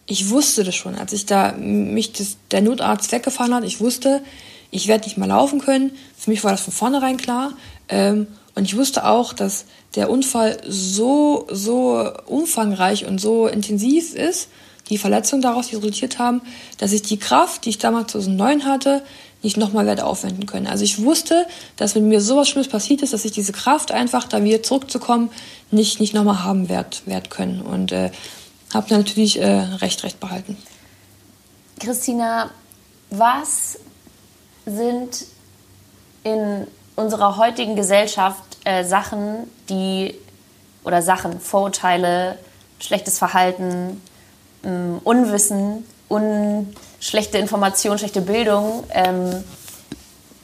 ich 0.07 0.31
wusste 0.31 0.65
das 0.65 0.75
schon, 0.75 0.95
als 0.95 1.13
ich 1.13 1.27
da 1.27 1.53
mich 1.53 2.13
das, 2.13 2.37
der 2.51 2.63
Notarzt 2.63 3.13
weggefahren 3.13 3.55
hat, 3.55 3.65
ich 3.65 3.81
wusste, 3.81 4.23
ich 4.71 4.87
werde 4.87 5.05
nicht 5.05 5.19
mehr 5.19 5.29
laufen 5.29 5.61
können. 5.61 5.93
Für 6.17 6.31
mich 6.31 6.45
war 6.45 6.51
das 6.51 6.61
von 6.61 6.73
vornherein 6.73 7.17
klar. 7.17 7.53
Ähm, 7.89 8.27
und 8.55 8.65
ich 8.65 8.77
wusste 8.77 9.07
auch, 9.07 9.33
dass 9.33 9.67
der 9.95 10.11
Unfall 10.11 10.61
so, 10.67 11.47
so 11.51 12.11
umfangreich 12.27 13.07
und 13.07 13.21
so 13.21 13.47
intensiv 13.47 14.15
ist, 14.15 14.49
die 14.91 14.99
Verletzungen 14.99 15.43
daraus, 15.43 15.73
resultiert 15.73 16.19
haben, 16.19 16.41
dass 16.79 16.93
ich 16.93 17.03
die 17.03 17.19
Kraft, 17.19 17.65
die 17.65 17.71
ich 17.71 17.79
damals 17.79 18.13
2009 18.13 18.65
hatte, 18.65 19.03
nicht 19.43 19.57
nochmal 19.57 19.87
werde 19.87 20.05
aufwenden 20.05 20.47
können. 20.47 20.67
Also 20.67 20.83
ich 20.83 21.03
wusste, 21.03 21.47
dass 21.77 21.95
wenn 21.95 22.09
mir 22.09 22.21
sowas 22.21 22.49
Schlimmes 22.49 22.69
passiert 22.69 23.03
ist, 23.03 23.13
dass 23.13 23.25
ich 23.25 23.33
diese 23.33 23.53
Kraft 23.53 23.93
einfach, 23.93 24.27
da 24.27 24.43
wieder 24.43 24.63
zurückzukommen, 24.63 25.31
nicht, 25.71 26.01
nicht 26.01 26.15
nochmal 26.15 26.43
haben 26.43 26.69
werd, 26.69 27.03
werd 27.07 27.31
können. 27.31 27.61
Und 27.61 27.93
äh, 27.93 28.11
habe 28.75 28.93
natürlich 28.93 29.41
äh, 29.41 29.47
recht, 29.47 30.03
recht 30.03 30.19
behalten. 30.19 30.57
Christina, 31.79 32.51
was 33.11 33.79
sind 34.67 35.27
in 36.25 36.67
unserer 36.99 37.37
heutigen 37.37 37.77
Gesellschaft 37.77 38.43
äh, 38.65 38.85
Sachen, 38.85 39.49
die 39.69 40.15
oder 40.83 41.01
Sachen, 41.01 41.41
Vorurteile, 41.41 42.39
schlechtes 42.81 43.19
Verhalten, 43.19 44.03
ähm, 44.65 45.01
Unwissen, 45.05 45.85
un, 46.09 46.75
schlechte 46.99 47.39
Information, 47.39 47.99
schlechte 47.99 48.21
Bildung, 48.21 48.83
ähm, 48.91 49.45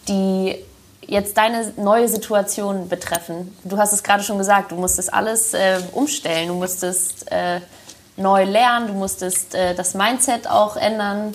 die 0.06 0.56
jetzt 1.00 1.36
deine 1.36 1.72
neue 1.76 2.08
Situation 2.08 2.88
betreffen. 2.88 3.56
Du 3.64 3.76
hast 3.76 3.92
es 3.92 4.02
gerade 4.02 4.22
schon 4.22 4.38
gesagt, 4.38 4.70
du 4.70 4.76
musstest 4.76 5.12
alles 5.12 5.54
äh, 5.54 5.80
umstellen, 5.92 6.48
du 6.48 6.54
musstest 6.54 7.30
äh, 7.32 7.60
neu 8.16 8.44
lernen, 8.44 8.86
du 8.86 8.94
musstest 8.94 9.56
äh, 9.56 9.74
das 9.74 9.94
Mindset 9.94 10.48
auch 10.48 10.76
ändern. 10.76 11.34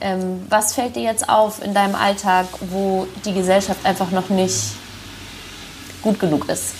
Ähm, 0.00 0.42
was 0.48 0.74
fällt 0.74 0.96
dir 0.96 1.02
jetzt 1.02 1.28
auf 1.28 1.62
in 1.62 1.74
deinem 1.74 1.94
Alltag, 1.94 2.46
wo 2.70 3.06
die 3.24 3.32
Gesellschaft 3.32 3.84
einfach 3.84 4.10
noch 4.10 4.28
nicht 4.28 4.72
gut 6.02 6.20
genug 6.20 6.48
ist? 6.48 6.74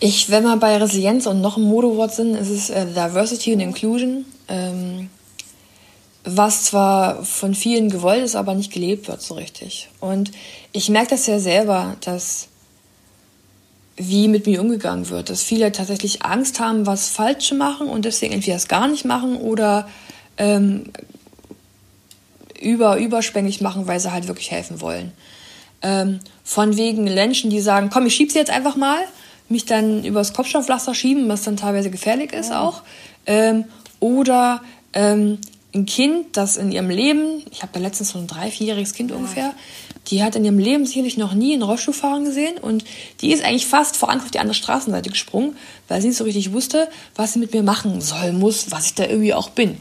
Ich, 0.00 0.30
wenn 0.30 0.42
wir 0.44 0.56
bei 0.56 0.76
Resilienz 0.78 1.26
und 1.26 1.40
noch 1.40 1.56
ein 1.56 1.62
Modewort 1.62 2.12
sind, 2.12 2.34
ist 2.34 2.50
es 2.50 2.70
äh, 2.70 2.86
Diversity 2.86 3.54
und 3.54 3.60
Inclusion. 3.60 4.24
Ähm, 4.48 5.10
was 6.24 6.64
zwar 6.64 7.24
von 7.24 7.54
vielen 7.54 7.90
gewollt 7.90 8.24
ist, 8.24 8.36
aber 8.36 8.54
nicht 8.54 8.72
gelebt 8.72 9.08
wird 9.08 9.22
so 9.22 9.34
richtig. 9.34 9.88
Und 10.00 10.30
ich 10.72 10.88
merke 10.88 11.10
das 11.10 11.26
ja 11.26 11.38
selber, 11.38 11.96
dass 12.00 12.48
wie 13.96 14.28
mit 14.28 14.46
mir 14.46 14.60
umgegangen 14.60 15.08
wird, 15.10 15.30
dass 15.30 15.42
viele 15.42 15.70
tatsächlich 15.72 16.22
Angst 16.22 16.60
haben, 16.60 16.86
was 16.86 17.08
falsch 17.08 17.48
zu 17.48 17.54
machen 17.54 17.88
und 17.88 18.04
deswegen 18.04 18.32
entweder 18.32 18.56
es 18.56 18.68
gar 18.68 18.88
nicht 18.88 19.04
machen 19.04 19.36
oder 19.36 19.88
ähm, 20.38 20.84
über, 22.60 22.98
überschwänglich 22.98 23.60
machen, 23.60 23.86
weil 23.86 24.00
sie 24.00 24.12
halt 24.12 24.28
wirklich 24.28 24.50
helfen 24.50 24.80
wollen. 24.80 25.12
Ähm, 25.82 26.20
von 26.44 26.76
wegen 26.76 27.04
Menschen, 27.04 27.50
die 27.50 27.60
sagen, 27.60 27.90
komm, 27.92 28.06
ich 28.06 28.14
schieb 28.14 28.30
sie 28.30 28.38
jetzt 28.38 28.50
einfach 28.50 28.76
mal, 28.76 29.00
mich 29.48 29.66
dann 29.66 30.04
übers 30.04 30.32
Kopfstoffpflaster 30.32 30.94
schieben, 30.94 31.28
was 31.28 31.42
dann 31.42 31.56
teilweise 31.56 31.90
gefährlich 31.90 32.32
ist 32.32 32.50
ja. 32.50 32.60
auch. 32.60 32.82
Ähm, 33.26 33.64
oder 34.00 34.62
ähm, 34.92 35.38
ein 35.74 35.86
Kind, 35.86 36.36
das 36.36 36.56
in 36.56 36.70
ihrem 36.70 36.90
Leben, 36.90 37.42
ich 37.50 37.62
habe 37.62 37.72
da 37.72 37.80
letztens 37.80 38.10
so 38.10 38.18
ein 38.18 38.26
drei, 38.26 38.50
vierjähriges 38.50 38.94
Kind 38.94 39.10
ja. 39.10 39.16
ungefähr, 39.16 39.54
die 40.08 40.22
hat 40.22 40.34
in 40.36 40.44
ihrem 40.44 40.58
Leben 40.58 40.84
sicherlich 40.84 41.16
noch 41.16 41.32
nie 41.32 41.54
einen 41.54 41.62
Rollstuhl 41.62 41.94
fahren 41.94 42.24
gesehen 42.24 42.58
und 42.58 42.84
die 43.20 43.32
ist 43.32 43.44
eigentlich 43.44 43.66
fast 43.66 43.96
voran 43.96 44.20
auf 44.20 44.30
die 44.30 44.40
andere 44.40 44.54
Straßenseite 44.54 45.10
gesprungen, 45.10 45.56
weil 45.88 46.00
sie 46.00 46.08
nicht 46.08 46.16
so 46.16 46.24
richtig 46.24 46.52
wusste, 46.52 46.88
was 47.14 47.32
sie 47.32 47.38
mit 47.38 47.52
mir 47.52 47.62
machen 47.62 48.00
soll, 48.00 48.32
muss, 48.32 48.70
was 48.70 48.86
ich 48.86 48.94
da 48.94 49.04
irgendwie 49.04 49.34
auch 49.34 49.50
bin. 49.50 49.76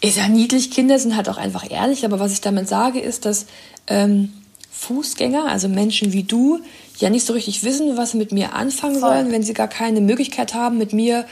Ist 0.00 0.18
ja 0.18 0.28
niedlich, 0.28 0.70
Kinder 0.70 0.98
sind 0.98 1.16
halt 1.16 1.28
auch 1.28 1.38
einfach 1.38 1.70
ehrlich, 1.70 2.04
aber 2.04 2.20
was 2.20 2.32
ich 2.32 2.40
damit 2.40 2.68
sage, 2.68 3.00
ist, 3.00 3.24
dass 3.24 3.46
ähm, 3.86 4.32
Fußgänger, 4.70 5.46
also 5.46 5.68
Menschen 5.68 6.12
wie 6.12 6.22
du, 6.22 6.60
ja 6.98 7.10
nicht 7.10 7.26
so 7.26 7.32
richtig 7.32 7.64
wissen, 7.64 7.96
was 7.96 8.12
sie 8.12 8.18
mit 8.18 8.30
mir 8.32 8.54
anfangen 8.54 9.00
Voll. 9.00 9.10
sollen, 9.10 9.32
wenn 9.32 9.42
sie 9.42 9.54
gar 9.54 9.68
keine 9.68 10.00
Möglichkeit 10.00 10.54
haben, 10.54 10.78
mit 10.78 10.92
mir 10.92 11.24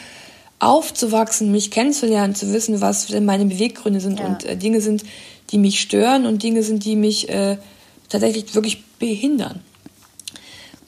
aufzuwachsen, 0.60 1.50
mich 1.52 1.70
kennenzulernen, 1.70 2.34
zu 2.34 2.52
wissen, 2.52 2.80
was 2.80 3.06
denn 3.06 3.24
meine 3.26 3.44
Beweggründe 3.44 4.00
sind 4.00 4.20
ja. 4.20 4.26
und 4.26 4.44
äh, 4.44 4.56
Dinge 4.56 4.80
sind, 4.80 5.04
die 5.50 5.58
mich 5.58 5.80
stören 5.80 6.24
und 6.24 6.42
Dinge 6.42 6.62
sind, 6.62 6.84
die 6.84 6.96
mich 6.96 7.28
äh, 7.28 7.58
tatsächlich 8.08 8.54
wirklich 8.54 8.82
behindern. 8.98 9.60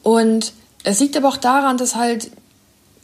Und 0.03 0.53
es 0.83 1.01
liegt 1.01 1.17
aber 1.17 1.29
auch 1.29 1.37
daran, 1.37 1.77
dass 1.77 1.95
halt 1.95 2.31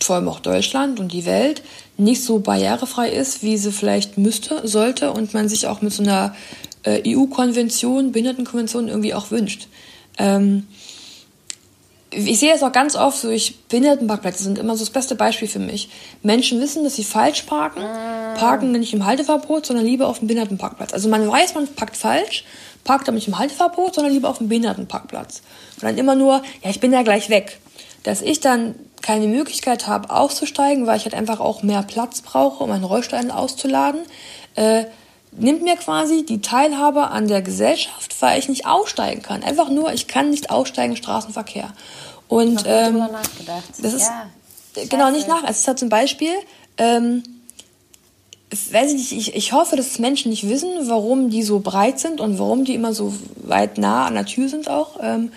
vor 0.05 0.17
allem 0.17 0.29
auch 0.29 0.41
Deutschland 0.41 1.01
und 1.01 1.13
die 1.13 1.27
Welt 1.27 1.63
nicht 1.97 2.25
so 2.25 2.39
barrierefrei 2.39 3.11
ist, 3.11 3.43
wie 3.43 3.57
sie 3.57 3.73
vielleicht 3.73 4.19
müsste, 4.19 4.67
sollte 4.67 5.13
und 5.13 5.35
man 5.35 5.49
sich 5.49 5.67
auch 5.67 5.83
mit 5.83 5.93
so 5.93 6.03
einer 6.03 6.35
äh, 6.85 7.03
EU-Konvention, 7.07 8.13
Behindertenkonvention 8.13 8.89
irgendwie 8.89 9.15
auch 9.15 9.31
wünscht. 9.31 9.69
Ähm, 10.19 10.67
ich 12.15 12.39
sehe 12.39 12.53
es 12.53 12.63
auch 12.63 12.73
ganz 12.73 12.95
oft 12.95 13.25
durch 13.25 13.57
Behindertenparkplätze 13.69 14.43
sind 14.43 14.59
immer 14.59 14.77
so 14.77 14.85
das 14.85 14.91
beste 14.91 15.15
Beispiel 15.15 15.49
für 15.49 15.59
mich. 15.59 15.89
Menschen 16.23 16.61
wissen, 16.61 16.85
dass 16.85 16.97
sie 16.97 17.05
falsch 17.05 17.43
parken, 17.43 17.83
parken 18.37 18.73
nicht 18.73 18.93
im 18.93 19.07
Halteverbot, 19.07 19.65
sondern 19.65 19.87
lieber 19.87 20.09
auf 20.09 20.19
dem 20.19 20.29
Behindertenparkplatz. 20.29 20.93
Also 20.93 21.09
man 21.09 21.27
weiß, 21.27 21.55
man 21.55 21.67
parkt 21.69 21.97
falsch, 21.97 22.45
parkt 22.85 23.09
aber 23.09 23.15
nicht 23.15 23.29
im 23.29 23.39
Halteverbot, 23.39 23.95
sondern 23.95 24.13
lieber 24.13 24.29
auf 24.29 24.39
dem 24.39 24.49
Behindertenparkplatz. 24.49 25.41
Und 25.77 25.85
dann 25.85 25.97
immer 25.97 26.15
nur, 26.15 26.43
ja, 26.63 26.71
ich 26.71 26.81
bin 26.81 26.93
ja 26.93 27.03
gleich 27.03 27.31
weg. 27.31 27.59
Dass 28.03 28.23
ich 28.23 28.41
dann 28.41 28.75
keine 29.03 29.27
Möglichkeit 29.27 29.87
habe, 29.87 30.11
auszusteigen, 30.11 30.87
weil 30.87 30.97
ich 30.97 31.05
halt 31.05 31.15
einfach 31.15 31.41
auch 31.41 31.63
mehr 31.63 31.83
Platz 31.83 32.21
brauche, 32.23 32.63
um 32.63 32.71
meinen 32.71 32.85
Rollstein 32.85 33.31
auszuladen, 33.31 34.03
äh, 34.55 34.85
nimmt 35.33 35.63
mir 35.63 35.77
quasi 35.77 36.25
die 36.25 36.41
Teilhabe 36.41 37.09
an 37.09 37.27
der 37.27 37.43
Gesellschaft, 37.43 38.15
weil 38.21 38.39
ich 38.39 38.49
nicht 38.49 38.67
aussteigen 38.67 39.23
kann. 39.23 39.43
Einfach 39.43 39.69
nur, 39.69 39.93
ich 39.93 40.07
kann 40.07 40.31
nicht 40.31 40.51
aussteigen 40.51 40.97
Straßenverkehr. 40.97 41.73
Und 42.29 42.65
ähm, 42.67 43.05
das 43.81 43.93
ist 43.93 44.11
ja, 44.77 44.85
genau 44.89 45.11
nicht 45.11 45.29
nach. 45.29 45.43
Es 45.47 45.61
ist 45.61 45.69
halt 45.69 45.79
zum 45.79 45.89
Beispiel, 45.89 46.33
ähm, 46.79 47.23
weiß 48.71 48.93
ich 48.93 48.97
nicht, 48.97 49.13
ich, 49.13 49.35
ich 49.35 49.53
hoffe, 49.53 49.77
dass 49.77 49.99
Menschen 49.99 50.31
nicht 50.31 50.49
wissen, 50.49 50.71
warum 50.89 51.31
die 51.31 51.43
so 51.43 51.61
breit 51.61 51.99
sind 51.99 52.21
und 52.21 52.39
warum 52.39 52.65
die 52.65 52.75
immer 52.75 52.93
so 52.93 53.15
weit 53.37 53.79
nah 53.79 54.07
an 54.07 54.15
der 54.15 54.27
Tür 54.27 54.49
sind 54.49 54.69
auch, 54.69 54.99
ähm, 55.03 55.33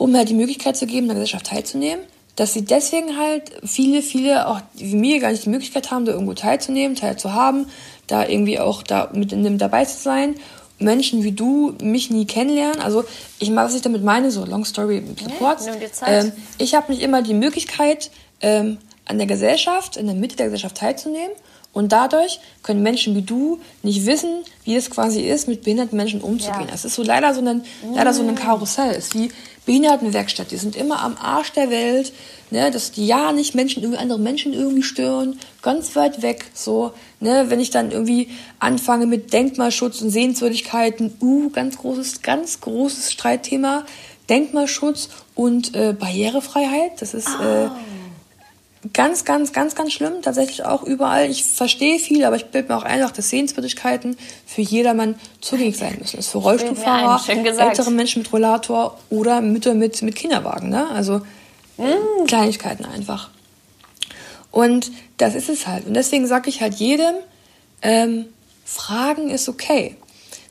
um 0.00 0.16
halt 0.16 0.28
die 0.28 0.34
Möglichkeit 0.34 0.76
zu 0.76 0.86
geben, 0.86 1.02
an 1.02 1.16
der 1.16 1.16
Gesellschaft 1.16 1.46
teilzunehmen 1.46 2.00
dass 2.40 2.54
sie 2.54 2.64
deswegen 2.64 3.18
halt 3.18 3.52
viele, 3.64 4.00
viele 4.00 4.48
auch 4.48 4.62
wie 4.74 4.94
mir 4.94 5.20
gar 5.20 5.30
nicht 5.30 5.44
die 5.44 5.50
Möglichkeit 5.50 5.90
haben, 5.90 6.06
da 6.06 6.12
irgendwo 6.12 6.32
teilzunehmen, 6.32 6.96
teilzuhaben, 6.96 7.66
da 8.06 8.26
irgendwie 8.26 8.58
auch 8.58 8.82
da 8.82 9.10
mit 9.12 9.32
in 9.34 9.44
dem 9.44 9.58
dabei 9.58 9.84
zu 9.84 9.98
sein. 9.98 10.36
Menschen 10.78 11.22
wie 11.22 11.32
du 11.32 11.74
mich 11.82 12.08
nie 12.08 12.24
kennenlernen. 12.24 12.80
Also 12.80 13.04
ich 13.40 13.54
was 13.54 13.74
ich 13.74 13.82
damit 13.82 14.02
meine, 14.02 14.30
so 14.30 14.46
long 14.46 14.64
story 14.64 15.02
kurz. 15.38 15.66
Nee, 15.66 15.86
ähm, 16.06 16.32
ich 16.56 16.74
habe 16.74 16.90
nicht 16.90 17.02
immer 17.02 17.20
die 17.20 17.34
Möglichkeit, 17.34 18.10
ähm, 18.40 18.78
an 19.04 19.18
der 19.18 19.26
Gesellschaft, 19.26 19.98
in 19.98 20.06
der 20.06 20.14
Mitte 20.14 20.36
der 20.36 20.46
Gesellschaft 20.46 20.78
teilzunehmen. 20.78 21.32
Und 21.72 21.92
dadurch 21.92 22.40
können 22.62 22.82
Menschen 22.82 23.14
wie 23.14 23.22
du 23.22 23.60
nicht 23.82 24.06
wissen, 24.06 24.42
wie 24.64 24.74
es 24.74 24.90
quasi 24.90 25.20
ist, 25.20 25.46
mit 25.46 25.62
behinderten 25.62 25.96
Menschen 25.96 26.20
umzugehen. 26.20 26.68
Es 26.72 26.84
ist 26.84 26.94
so 26.94 27.02
leider 27.02 27.32
so 27.32 27.40
ein, 27.40 27.62
leider 27.94 28.12
so 28.12 28.22
ein 28.22 28.32
mm. 28.32 28.36
Karussell. 28.36 28.90
Es 28.90 29.08
ist 29.08 29.14
wie 29.14 29.30
Behindertenwerkstatt. 29.66 30.50
Die 30.50 30.56
sind 30.56 30.76
immer 30.76 31.02
am 31.02 31.16
Arsch 31.16 31.52
der 31.52 31.70
Welt, 31.70 32.12
ne, 32.50 32.70
dass 32.70 32.92
die 32.92 33.06
ja 33.06 33.32
nicht 33.32 33.54
Menschen, 33.54 33.82
irgendwie 33.82 34.00
andere 34.00 34.18
Menschen 34.18 34.52
irgendwie 34.52 34.82
stören, 34.82 35.38
ganz 35.62 35.94
weit 35.96 36.22
weg, 36.22 36.46
so, 36.54 36.92
ne, 37.20 37.46
wenn 37.48 37.60
ich 37.60 37.70
dann 37.70 37.90
irgendwie 37.90 38.28
anfange 38.58 39.06
mit 39.06 39.32
Denkmalschutz 39.32 40.00
und 40.02 40.10
Sehenswürdigkeiten, 40.10 41.12
uh, 41.20 41.50
ganz 41.50 41.78
großes, 41.78 42.22
ganz 42.22 42.60
großes 42.60 43.12
Streitthema, 43.12 43.84
Denkmalschutz 44.28 45.08
und 45.34 45.74
äh, 45.74 45.92
Barrierefreiheit, 45.92 47.00
das 47.00 47.14
ist, 47.14 47.28
oh. 47.40 47.44
äh, 47.44 47.68
ganz, 48.92 49.24
ganz, 49.24 49.52
ganz, 49.52 49.74
ganz 49.74 49.92
schlimm. 49.92 50.22
Tatsächlich 50.22 50.64
auch 50.64 50.82
überall. 50.82 51.30
Ich 51.30 51.44
verstehe 51.44 51.98
viel, 51.98 52.24
aber 52.24 52.36
ich 52.36 52.46
bilde 52.46 52.68
mir 52.68 52.78
auch 52.78 52.84
ein, 52.84 53.00
dass 53.00 53.30
Sehenswürdigkeiten 53.30 54.16
für 54.46 54.62
jedermann 54.62 55.16
zugänglich 55.40 55.76
sein 55.76 55.96
müssen. 55.98 56.16
Das 56.16 56.26
ist 56.26 56.32
für 56.32 56.38
Rollstuhlfahrer, 56.38 57.20
ältere 57.28 57.90
Menschen 57.90 58.22
mit 58.22 58.32
Rollator 58.32 58.98
oder 59.10 59.40
Mütter 59.40 59.74
mit, 59.74 60.00
mit 60.02 60.16
Kinderwagen. 60.16 60.70
Ne? 60.70 60.88
Also 60.90 61.18
mm. 61.76 62.26
Kleinigkeiten 62.26 62.84
einfach. 62.84 63.30
Und 64.50 64.90
das 65.18 65.34
ist 65.34 65.48
es 65.48 65.66
halt. 65.66 65.86
Und 65.86 65.94
deswegen 65.94 66.26
sage 66.26 66.48
ich 66.48 66.60
halt 66.60 66.74
jedem, 66.74 67.14
ähm, 67.82 68.26
Fragen 68.64 69.30
ist 69.30 69.48
okay 69.48 69.96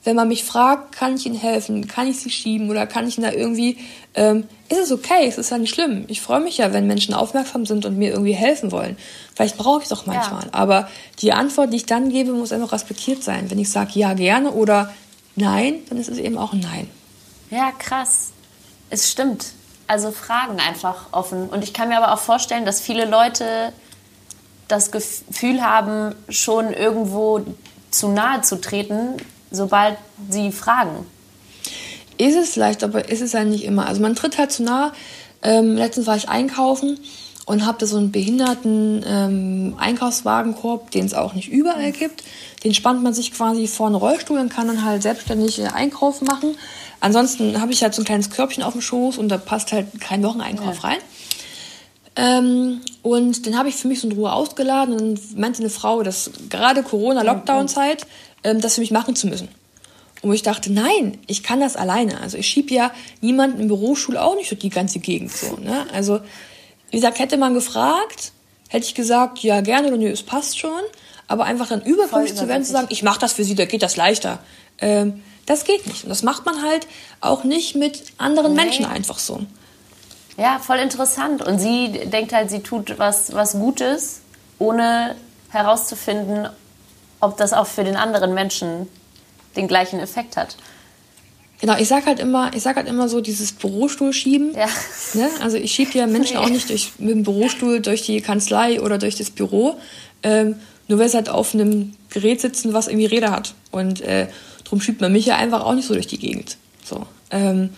wenn 0.04 0.16
man 0.16 0.28
mich 0.28 0.44
fragt, 0.44 0.94
kann 0.94 1.16
ich 1.16 1.26
Ihnen 1.26 1.36
helfen, 1.36 1.88
kann 1.88 2.08
ich 2.08 2.20
Sie 2.20 2.30
schieben 2.30 2.70
oder 2.70 2.88
kann 2.88 3.08
ich 3.08 3.18
Ihnen 3.18 3.30
da 3.30 3.34
irgendwie, 3.34 3.78
ähm, 4.14 4.48
ist 4.70 4.80
es 4.80 4.92
okay, 4.92 5.28
es 5.28 5.38
ist 5.38 5.52
ja 5.52 5.58
nicht 5.58 5.74
schlimm. 5.74 6.06
Ich 6.08 6.22
freue 6.22 6.40
mich 6.40 6.58
ja, 6.58 6.72
wenn 6.74 6.88
Menschen 6.88 7.14
aufmerksam 7.14 7.66
sind 7.66 7.86
und 7.86 7.98
mir 7.98 8.12
irgendwie 8.12 8.34
helfen 8.34 8.72
wollen. 8.72 8.98
Vielleicht 9.36 9.58
brauche 9.58 9.80
ich 9.80 9.84
es 9.84 9.90
doch 9.90 10.06
manchmal. 10.06 10.44
Ja. 10.44 10.50
Aber 10.54 10.90
die 11.20 11.34
Antwort, 11.34 11.74
die 11.74 11.78
ich 11.78 11.86
dann 11.86 12.10
gebe, 12.10 12.32
muss 12.32 12.52
einfach 12.52 12.72
respektiert 12.72 13.24
sein. 13.24 13.50
Wenn 13.52 13.60
ich 13.60 13.72
sage 13.72 13.92
ja 14.00 14.14
gerne 14.14 14.52
oder 14.52 14.94
nein, 15.36 15.76
dann 15.90 15.98
ist 15.98 16.10
es 16.10 16.18
eben 16.18 16.38
auch 16.38 16.54
ein 16.54 16.60
Nein. 16.60 16.90
Ja, 17.50 17.72
krass. 17.72 18.30
Es 18.90 19.12
stimmt. 19.12 19.48
Also 19.88 20.12
Fragen 20.12 20.60
einfach 20.60 21.08
offen. 21.12 21.50
Und 21.50 21.64
ich 21.64 21.74
kann 21.74 21.90
mir 21.90 21.98
aber 21.98 22.14
auch 22.14 22.20
vorstellen, 22.20 22.66
dass 22.66 22.80
viele 22.80 23.06
Leute 23.06 23.74
das 24.68 24.92
Gefühl 24.92 25.64
haben, 25.64 26.16
schon 26.30 26.72
irgendwo 26.74 27.44
zu 27.90 28.10
nahe 28.10 28.42
zu 28.42 28.62
treten, 28.62 29.18
sobald 29.52 29.98
sie 30.30 30.52
fragen. 30.52 31.06
Ist 32.18 32.36
es 32.36 32.52
vielleicht, 32.52 32.84
aber 32.84 33.10
ist 33.10 33.22
es 33.22 33.34
ja 33.34 33.44
nicht 33.44 33.64
immer. 33.64 33.88
Also 33.88 34.02
man 34.02 34.16
tritt 34.16 34.38
halt 34.38 34.52
zu 34.52 34.64
nah. 34.64 34.92
Ähm, 35.42 35.76
letztens 35.76 36.06
war 36.06 36.18
ich 36.18 36.28
einkaufen 36.28 37.00
und 37.46 37.66
habe 37.66 37.78
da 37.80 37.86
so 37.86 37.98
einen 37.98 38.12
behinderten 38.12 39.04
ähm, 39.08 39.76
Einkaufswagenkorb, 39.78 40.92
den 40.92 41.06
es 41.06 41.14
auch 41.14 41.34
nicht 41.34 41.48
überall 41.48 41.92
gibt. 41.92 42.24
Den 42.64 42.74
spannt 42.74 43.02
man 43.02 43.14
sich 43.14 43.34
quasi 43.34 43.68
vor 43.68 43.88
einen 43.88 43.96
Rollstuhl 43.96 44.38
und 44.38 44.50
kann 44.50 44.68
dann 44.68 44.84
halt 44.84 45.02
selbstständig 45.02 45.64
Einkauf 45.74 46.22
machen. 46.22 46.58
Ansonsten 47.00 47.62
habe 47.62 47.72
ich 47.72 47.82
halt 47.82 47.96
so 47.96 48.02
ein 48.02 48.06
kleines 48.06 48.30
Körbchen 48.30 48.64
auf 48.64 48.74
dem 48.74 48.82
Schoß 48.82 49.18
und 49.18 49.30
da 49.30 49.38
passt 49.38 49.72
halt 49.72 50.02
kein 50.02 50.22
Wocheneinkauf 50.22 50.84
ja. 50.84 50.90
rein. 50.90 50.98
Ähm, 52.16 52.82
und 53.02 53.46
den 53.46 53.58
habe 53.58 53.70
ich 53.70 53.76
für 53.76 53.88
mich 53.88 54.02
so 54.02 54.10
in 54.10 54.16
Ruhe 54.16 54.34
ausgeladen 54.34 54.94
und 54.94 55.38
meinte 55.38 55.62
eine 55.62 55.70
Frau, 55.70 56.04
dass 56.04 56.32
gerade 56.50 56.84
Corona-Lockdown-Zeit 56.84 58.06
das 58.44 58.76
für 58.76 58.82
mich 58.82 58.92
machen 58.92 59.16
zu 59.16 59.28
müssen. 59.28 59.50
Und 60.22 60.30
wo 60.30 60.34
ich 60.34 60.44
dachte, 60.44 60.72
nein, 60.72 61.18
ich 61.28 61.44
kann 61.44 61.60
das 61.60 61.76
alleine. 61.76 62.20
Also 62.20 62.38
ich 62.38 62.48
schieb 62.48 62.72
ja 62.72 62.92
niemanden 63.22 63.62
im 63.62 63.68
Bürostuhl 63.68 64.18
auch 64.18 64.36
nicht 64.36 64.52
durch 64.52 64.60
die 64.60 64.70
ganze 64.70 65.00
Gegend 65.00 65.32
so. 65.32 65.58
Ne? 65.58 65.88
Also 65.94 66.20
wie 66.92 66.98
gesagt, 66.98 67.20
hätte 67.20 67.38
man 67.38 67.54
gefragt, 67.54 68.32
hätte 68.68 68.86
ich 68.86 68.96
gesagt, 68.96 69.40
ja 69.40 69.62
gerne 69.62 69.88
oder 69.88 69.98
nö, 69.98 70.10
es 70.10 70.24
passt 70.24 70.60
schon. 70.60 70.82
Aber 71.28 71.46
einfach 71.46 71.68
dann 71.68 71.84
überflüssig 71.84 72.36
zu 72.36 72.48
werden, 72.48 72.64
zu 72.64 72.72
sagen, 72.72 72.88
ich 72.90 73.04
mache 73.04 73.20
das 73.20 73.34
für 73.34 73.44
sie, 73.44 73.54
da 73.54 73.66
geht 73.66 73.84
das 73.84 73.96
leichter. 73.96 74.40
Ähm, 74.80 75.22
das 75.46 75.64
geht 75.64 75.86
nicht. 75.88 76.04
Und 76.04 76.10
das 76.10 76.24
macht 76.24 76.46
man 76.46 76.64
halt 76.64 76.88
auch 77.22 77.44
nicht 77.44 77.76
mit 77.76 78.04
anderen 78.18 78.56
nee. 78.56 78.64
Menschen 78.64 78.86
einfach 78.86 79.20
so. 79.20 79.42
Ja, 80.38 80.60
voll 80.60 80.78
interessant. 80.78 81.42
Und 81.42 81.60
sie 81.60 81.92
denkt 82.06 82.34
halt, 82.34 82.50
sie 82.50 82.62
tut 82.62 82.98
was, 82.98 83.34
was 83.34 83.54
Gutes, 83.54 84.22
ohne 84.58 85.16
herauszufinden, 85.50 86.50
ob 87.20 87.38
das 87.38 87.54
auch 87.54 87.68
für 87.68 87.84
den 87.84 87.96
anderen 87.96 88.34
Menschen 88.34 88.88
den 89.56 89.68
gleichen 89.68 90.00
Effekt 90.00 90.38
hat. 90.38 90.56
Genau, 91.62 91.78
ich 91.78 91.90
sag 91.90 92.06
halt 92.06 92.20
immer, 92.20 92.54
ich 92.56 92.64
sag 92.64 92.78
halt 92.78 92.88
immer 92.88 93.10
so 93.10 93.20
dieses 93.20 93.52
Bürostuhl 93.52 94.14
schieben. 94.14 94.54
Ja. 94.56 94.68
Ne? 95.14 95.30
Also 95.42 95.58
ich 95.58 95.74
schiebe 95.74 95.98
ja 95.98 96.08
Menschen 96.08 96.38
nee. 96.38 96.44
auch 96.44 96.50
nicht 96.50 96.70
durch, 96.70 96.94
mit 97.00 97.10
dem 97.10 97.24
Bürostuhl 97.24 97.82
durch 97.82 98.04
die 98.04 98.22
Kanzlei 98.22 98.82
oder 98.82 98.98
durch 98.98 99.16
das 99.16 99.30
Büro. 99.30 99.76
Ähm, 100.24 100.56
nur 100.88 101.00
weil 101.00 101.10
sie 101.10 101.18
halt 101.18 101.30
auf 101.30 101.54
einem 101.54 101.94
Gerät 102.10 102.42
sitzen, 102.42 102.74
was 102.74 102.88
irgendwie 102.88 103.06
Räder 103.06 103.32
hat. 103.32 103.54
Und 103.72 104.02
äh, 104.02 104.28
darum 104.64 104.80
schiebt 104.80 105.02
man 105.02 105.12
mich 105.12 105.26
ja 105.26 105.36
einfach 105.36 105.64
auch 105.64 105.74
nicht 105.74 105.88
so 105.88 105.94
durch 105.94 106.08
die 106.08 106.18
Gegend. 106.18 106.58
So. 106.84 107.06
Ähm, 107.30 107.72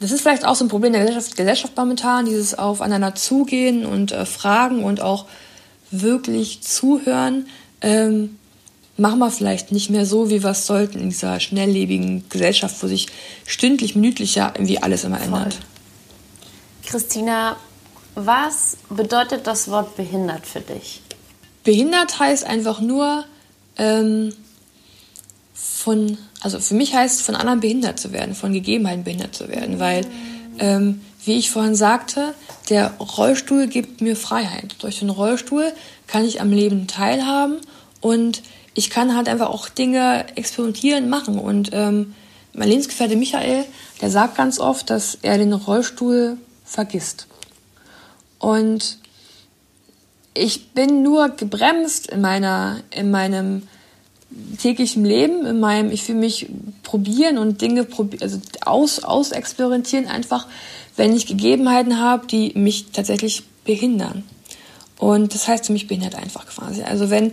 das 0.00 0.10
ist 0.10 0.22
vielleicht 0.22 0.46
auch 0.46 0.54
so 0.54 0.64
ein 0.64 0.68
Problem 0.68 0.92
der 0.92 1.02
Gesellschaft, 1.02 1.36
Gesellschaft 1.36 1.76
momentan, 1.76 2.24
dieses 2.24 2.58
aufeinander 2.58 3.14
zugehen 3.14 3.84
und 3.84 4.12
äh, 4.12 4.24
fragen 4.24 4.84
und 4.84 5.00
auch 5.00 5.26
wirklich 5.90 6.62
zuhören. 6.62 7.46
Ähm, 7.80 8.37
machen 8.98 9.18
wir 9.18 9.30
vielleicht 9.30 9.72
nicht 9.72 9.90
mehr 9.90 10.04
so, 10.04 10.28
wie 10.28 10.42
wir 10.42 10.50
es 10.50 10.66
sollten 10.66 10.98
in 10.98 11.10
dieser 11.10 11.40
schnelllebigen 11.40 12.28
Gesellschaft, 12.28 12.82
wo 12.82 12.86
sich 12.86 13.06
stündlich, 13.46 13.94
minütlich 13.94 14.34
ja 14.34 14.52
irgendwie 14.54 14.82
alles 14.82 15.04
immer 15.04 15.20
ändert. 15.20 15.54
Voll. 15.54 15.62
Christina, 16.86 17.56
was 18.14 18.78
bedeutet 18.90 19.46
das 19.46 19.70
Wort 19.70 19.96
behindert 19.96 20.46
für 20.46 20.60
dich? 20.60 21.02
Behindert 21.62 22.18
heißt 22.18 22.44
einfach 22.44 22.80
nur 22.80 23.24
ähm, 23.76 24.32
von, 25.54 26.18
also 26.40 26.58
für 26.58 26.74
mich 26.74 26.94
heißt 26.94 27.22
von 27.22 27.36
anderen 27.36 27.60
behindert 27.60 28.00
zu 28.00 28.12
werden, 28.12 28.34
von 28.34 28.52
Gegebenheiten 28.52 29.04
behindert 29.04 29.34
zu 29.34 29.48
werden, 29.48 29.78
weil 29.78 30.06
ähm, 30.58 31.00
wie 31.24 31.38
ich 31.38 31.50
vorhin 31.50 31.74
sagte, 31.74 32.34
der 32.70 32.92
Rollstuhl 32.98 33.66
gibt 33.66 34.00
mir 34.00 34.16
Freiheit. 34.16 34.76
Durch 34.78 35.00
den 35.00 35.10
Rollstuhl 35.10 35.72
kann 36.06 36.24
ich 36.24 36.40
am 36.40 36.52
Leben 36.52 36.86
teilhaben 36.86 37.58
und 38.00 38.42
ich 38.78 38.90
kann 38.90 39.16
halt 39.16 39.28
einfach 39.28 39.50
auch 39.50 39.68
Dinge 39.68 40.24
experimentieren, 40.36 41.08
machen. 41.08 41.36
Und 41.36 41.70
ähm, 41.72 42.14
mein 42.52 42.68
Lebensgefährte 42.68 43.16
Michael, 43.16 43.64
der 44.00 44.08
sagt 44.08 44.36
ganz 44.36 44.60
oft, 44.60 44.88
dass 44.88 45.18
er 45.20 45.36
den 45.36 45.52
Rollstuhl 45.52 46.38
vergisst. 46.64 47.26
Und 48.38 48.98
ich 50.32 50.70
bin 50.70 51.02
nur 51.02 51.30
gebremst 51.30 52.06
in 52.06 52.20
meiner, 52.20 52.78
in 52.92 53.10
meinem 53.10 53.64
täglichen 54.62 55.04
Leben, 55.04 55.44
in 55.44 55.58
meinem, 55.58 55.90
ich 55.90 56.06
will 56.06 56.14
mich 56.14 56.48
probieren 56.84 57.36
und 57.36 57.60
Dinge 57.60 57.82
probieren, 57.82 58.22
also 58.22 58.38
aus, 58.64 59.02
aus 59.02 59.32
experimentieren 59.32 60.06
einfach, 60.06 60.46
wenn 60.94 61.16
ich 61.16 61.26
Gegebenheiten 61.26 61.98
habe, 61.98 62.28
die 62.28 62.52
mich 62.54 62.92
tatsächlich 62.92 63.42
behindern. 63.64 64.22
Und 64.98 65.34
das 65.34 65.48
heißt 65.48 65.66
für 65.66 65.72
mich 65.72 65.88
behindert 65.88 66.14
einfach 66.14 66.46
quasi. 66.46 66.82
Also 66.84 67.10
wenn 67.10 67.32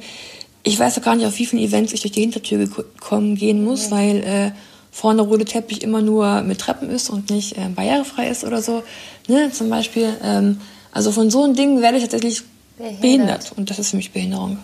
ich 0.66 0.80
weiß 0.80 0.98
auch 0.98 1.04
gar 1.04 1.16
nicht, 1.16 1.26
auf 1.26 1.38
wie 1.38 1.46
vielen 1.46 1.64
Events 1.64 1.94
ich 1.94 2.02
durch 2.02 2.12
die 2.12 2.22
Hintertür 2.22 2.66
gekommen 2.66 3.36
gehen 3.36 3.64
muss, 3.64 3.86
ja. 3.86 3.92
weil 3.92 4.24
äh, 4.24 4.52
vorne 4.92 5.22
der 5.22 5.32
rote 5.32 5.46
Teppich 5.46 5.84
immer 5.84 6.02
nur 6.02 6.42
mit 6.42 6.60
Treppen 6.60 6.90
ist 6.90 7.10
und 7.10 7.30
nicht 7.30 7.56
äh, 7.58 7.70
barrierefrei 7.70 8.30
ist 8.30 8.44
oder 8.44 8.62
so. 8.62 8.84
Ne, 9.28 9.52
zum 9.52 9.70
Beispiel. 9.70 10.18
Ähm, 10.24 10.60
also 10.92 11.12
von 11.12 11.30
so 11.30 11.44
einem 11.44 11.56
Ding 11.56 11.82
werde 11.82 11.98
ich 11.98 12.04
tatsächlich 12.04 12.42
behindert. 12.78 13.02
behindert. 13.02 13.52
Und 13.56 13.70
das 13.70 13.78
ist 13.78 13.92
für 13.92 13.98
mich 13.98 14.12
Behinderung. 14.12 14.58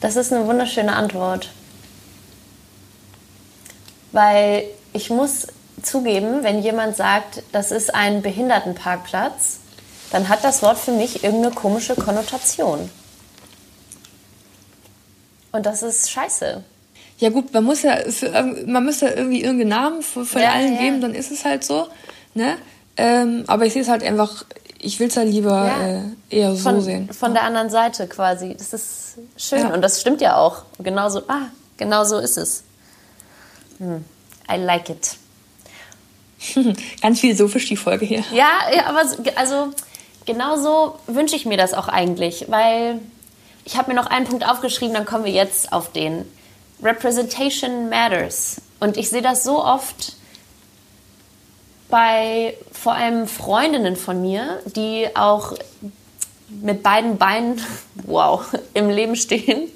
Das 0.00 0.16
ist 0.16 0.32
eine 0.32 0.46
wunderschöne 0.46 0.94
Antwort. 0.94 1.50
Weil 4.12 4.64
ich 4.94 5.10
muss 5.10 5.48
zugeben, 5.82 6.42
wenn 6.42 6.62
jemand 6.62 6.96
sagt, 6.96 7.42
das 7.52 7.72
ist 7.72 7.94
ein 7.94 8.22
Behindertenparkplatz, 8.22 9.58
dann 10.12 10.28
hat 10.28 10.44
das 10.44 10.62
Wort 10.62 10.78
für 10.78 10.92
mich 10.92 11.24
irgendeine 11.24 11.54
komische 11.54 11.94
Konnotation. 11.94 12.88
Und 15.52 15.66
das 15.66 15.82
ist 15.82 16.10
scheiße. 16.10 16.64
Ja 17.18 17.30
gut, 17.30 17.52
man 17.52 17.64
muss 17.64 17.82
ja, 17.82 17.98
für, 18.10 18.30
man 18.66 18.84
muss 18.84 19.00
ja 19.00 19.10
irgendwie 19.10 19.42
irgendeinen 19.42 19.68
Namen 19.68 20.02
für 20.02 20.40
ja, 20.40 20.52
allen 20.52 20.74
ja. 20.74 20.80
geben, 20.80 21.00
dann 21.00 21.14
ist 21.14 21.30
es 21.30 21.44
halt 21.44 21.62
so. 21.62 21.86
Ne? 22.34 22.56
Ähm, 22.96 23.44
aber 23.46 23.66
ich 23.66 23.74
sehe 23.74 23.82
es 23.82 23.88
halt 23.88 24.02
einfach, 24.02 24.44
ich 24.78 24.98
will 24.98 25.08
es 25.08 25.16
halt 25.16 25.28
lieber 25.28 25.70
äh, 26.30 26.36
eher 26.36 26.56
so 26.56 26.62
von, 26.62 26.80
sehen. 26.80 27.12
Von 27.12 27.34
der 27.34 27.44
anderen 27.44 27.70
Seite 27.70 28.08
quasi. 28.08 28.54
Das 28.56 28.72
ist 28.72 29.18
schön. 29.36 29.66
Und 29.66 29.82
das 29.82 30.00
stimmt 30.00 30.20
ja 30.20 30.36
auch. 30.36 30.64
Genauso, 30.78 31.22
ah, 31.28 31.46
genau 31.76 32.04
so 32.04 32.18
ist 32.18 32.36
es. 32.36 32.64
Hm. 33.78 34.04
I 34.50 34.56
like 34.56 34.90
it. 34.90 35.16
Ganz 37.00 37.20
philosophisch 37.20 37.68
die 37.68 37.76
Folge 37.76 38.04
hier. 38.04 38.24
Ja, 38.32 38.70
ja, 38.74 38.86
aber 38.86 39.02
also 39.36 39.72
genau 40.26 40.56
so 40.56 40.98
wünsche 41.06 41.36
ich 41.36 41.46
mir 41.46 41.56
das 41.56 41.74
auch 41.74 41.88
eigentlich, 41.88 42.46
weil 42.48 42.98
ich 43.64 43.76
habe 43.76 43.92
mir 43.92 44.00
noch 44.00 44.06
einen 44.06 44.26
Punkt 44.26 44.48
aufgeschrieben, 44.48 44.94
dann 44.94 45.06
kommen 45.06 45.24
wir 45.24 45.32
jetzt 45.32 45.72
auf 45.72 45.92
den. 45.92 46.24
Representation 46.82 47.88
matters. 47.88 48.60
Und 48.80 48.96
ich 48.96 49.08
sehe 49.08 49.22
das 49.22 49.44
so 49.44 49.64
oft 49.64 50.14
bei 51.88 52.56
vor 52.72 52.94
allem 52.94 53.26
Freundinnen 53.28 53.96
von 53.96 54.20
mir, 54.20 54.60
die 54.66 55.08
auch 55.14 55.54
mit 56.48 56.82
beiden 56.82 57.18
Beinen, 57.18 57.60
wow, 57.94 58.44
im 58.74 58.90
Leben 58.90 59.16
stehen, 59.16 59.68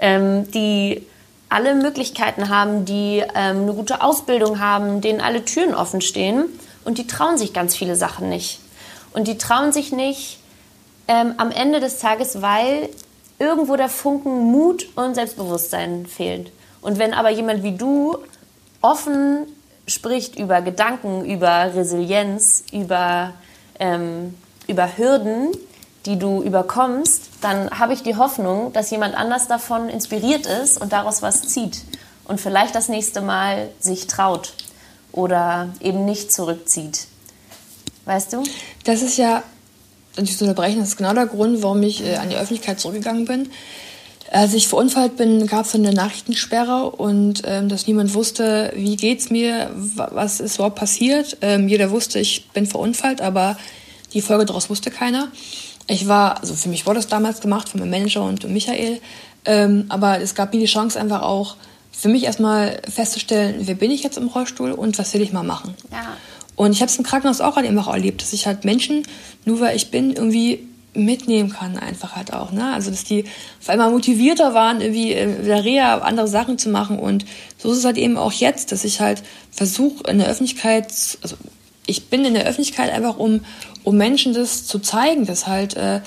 ähm, 0.00 0.50
die 0.50 1.06
alle 1.48 1.74
Möglichkeiten 1.74 2.48
haben, 2.48 2.84
die 2.84 3.22
ähm, 3.34 3.62
eine 3.62 3.74
gute 3.74 4.02
Ausbildung 4.02 4.60
haben, 4.60 5.00
denen 5.00 5.20
alle 5.20 5.44
Türen 5.44 5.74
offen 5.74 6.00
stehen 6.00 6.46
und 6.84 6.98
die 6.98 7.06
trauen 7.06 7.38
sich 7.38 7.52
ganz 7.52 7.76
viele 7.76 7.96
Sachen 7.96 8.28
nicht. 8.28 8.60
Und 9.12 9.28
die 9.28 9.38
trauen 9.38 9.72
sich 9.72 9.92
nicht 9.92 10.40
ähm, 11.06 11.34
am 11.36 11.52
Ende 11.52 11.78
des 11.78 12.00
Tages, 12.00 12.42
weil 12.42 12.88
irgendwo 13.38 13.76
der 13.76 13.88
Funken 13.88 14.50
Mut 14.52 14.86
und 14.96 15.14
Selbstbewusstsein 15.14 16.06
fehlt. 16.06 16.52
Und 16.80 16.98
wenn 16.98 17.14
aber 17.14 17.30
jemand 17.30 17.62
wie 17.62 17.76
du 17.76 18.18
offen 18.80 19.46
spricht 19.86 20.38
über 20.38 20.62
Gedanken, 20.62 21.24
über 21.24 21.74
Resilienz, 21.74 22.64
über, 22.72 23.32
ähm, 23.78 24.34
über 24.66 24.96
Hürden, 24.96 25.52
die 26.06 26.18
du 26.18 26.42
überkommst, 26.42 27.30
dann 27.40 27.70
habe 27.70 27.94
ich 27.94 28.02
die 28.02 28.16
Hoffnung, 28.16 28.72
dass 28.72 28.90
jemand 28.90 29.14
anders 29.14 29.48
davon 29.48 29.88
inspiriert 29.88 30.46
ist 30.46 30.80
und 30.80 30.92
daraus 30.92 31.22
was 31.22 31.42
zieht 31.42 31.82
und 32.24 32.40
vielleicht 32.40 32.74
das 32.74 32.88
nächste 32.88 33.20
Mal 33.20 33.70
sich 33.80 34.06
traut 34.06 34.54
oder 35.12 35.70
eben 35.80 36.04
nicht 36.04 36.32
zurückzieht. 36.32 37.06
Weißt 38.04 38.34
du? 38.34 38.42
Das 38.84 39.00
ist 39.00 39.16
ja 39.16 39.42
dich 40.16 40.36
zu 40.36 40.44
unterbrechen, 40.44 40.80
das 40.80 40.90
ist 40.90 40.96
genau 40.96 41.12
der 41.12 41.26
Grund, 41.26 41.62
warum 41.62 41.82
ich 41.82 42.04
äh, 42.04 42.16
an 42.16 42.30
die 42.30 42.36
Öffentlichkeit 42.36 42.80
zurückgegangen 42.80 43.24
bin. 43.24 43.50
Als 44.30 44.54
ich 44.54 44.68
verunfallt 44.68 45.16
bin, 45.16 45.46
gab 45.46 45.66
es 45.66 45.74
eine 45.74 45.92
Nachrichtensperre 45.92 46.90
und 46.90 47.42
ähm, 47.44 47.68
dass 47.68 47.86
niemand 47.86 48.14
wusste, 48.14 48.72
wie 48.74 48.96
geht's 48.96 49.30
mir, 49.30 49.70
was 49.74 50.40
ist 50.40 50.56
überhaupt 50.56 50.76
passiert. 50.76 51.36
Ähm, 51.40 51.68
jeder 51.68 51.90
wusste, 51.90 52.18
ich 52.18 52.48
bin 52.48 52.66
verunfallt, 52.66 53.20
aber 53.20 53.56
die 54.12 54.22
Folge 54.22 54.46
daraus 54.46 54.70
wusste 54.70 54.90
keiner. 54.90 55.28
Ich 55.86 56.08
war, 56.08 56.40
also 56.40 56.54
für 56.54 56.68
mich 56.68 56.86
wurde 56.86 56.98
das 56.98 57.08
damals 57.08 57.40
gemacht, 57.40 57.68
von 57.68 57.80
meinem 57.80 57.90
Manager 57.90 58.24
und 58.24 58.48
Michael, 58.48 59.00
ähm, 59.44 59.84
aber 59.88 60.20
es 60.20 60.34
gab 60.34 60.52
mir 60.54 60.60
die 60.60 60.66
Chance 60.66 60.98
einfach 60.98 61.22
auch, 61.22 61.56
für 61.96 62.08
mich 62.08 62.24
erstmal 62.24 62.80
festzustellen, 62.88 63.56
wer 63.60 63.76
bin 63.76 63.90
ich 63.90 64.02
jetzt 64.02 64.18
im 64.18 64.26
Rollstuhl 64.26 64.72
und 64.72 64.98
was 64.98 65.14
will 65.14 65.22
ich 65.22 65.32
mal 65.32 65.44
machen. 65.44 65.74
Ja. 65.92 66.16
Und 66.56 66.72
ich 66.72 66.80
habe 66.80 66.90
es 66.90 66.96
im 66.96 67.04
Krankenhaus 67.04 67.40
auch 67.40 67.56
halt 67.56 67.66
immer 67.66 67.86
erlebt, 67.88 68.22
dass 68.22 68.32
ich 68.32 68.46
halt 68.46 68.64
Menschen, 68.64 69.02
nur 69.44 69.60
weil 69.60 69.76
ich 69.76 69.90
bin, 69.90 70.12
irgendwie 70.12 70.60
mitnehmen 70.94 71.50
kann 71.50 71.76
einfach 71.76 72.14
halt 72.14 72.32
auch. 72.32 72.52
Ne? 72.52 72.72
Also 72.72 72.90
dass 72.90 73.04
die 73.04 73.24
auf 73.60 73.68
einmal 73.68 73.90
motivierter 73.90 74.54
waren, 74.54 74.80
irgendwie 74.80 75.12
in 75.12 75.44
der 75.44 75.64
Reha 75.64 75.98
andere 75.98 76.28
Sachen 76.28 76.58
zu 76.58 76.68
machen. 76.68 76.98
Und 76.98 77.24
so 77.58 77.72
ist 77.72 77.78
es 77.78 77.84
halt 77.84 77.96
eben 77.96 78.16
auch 78.16 78.32
jetzt, 78.32 78.72
dass 78.72 78.84
ich 78.84 79.00
halt 79.00 79.22
versuche 79.50 80.08
in 80.08 80.18
der 80.18 80.28
Öffentlichkeit, 80.28 80.86
also 81.22 81.36
ich 81.86 82.06
bin 82.06 82.24
in 82.24 82.34
der 82.34 82.44
Öffentlichkeit 82.44 82.92
einfach, 82.92 83.18
um, 83.18 83.44
um 83.82 83.96
Menschen 83.96 84.32
das 84.32 84.66
zu 84.66 84.78
zeigen, 84.78 85.26
dass 85.26 85.46
halt 85.46 85.74
äh, 85.74 86.00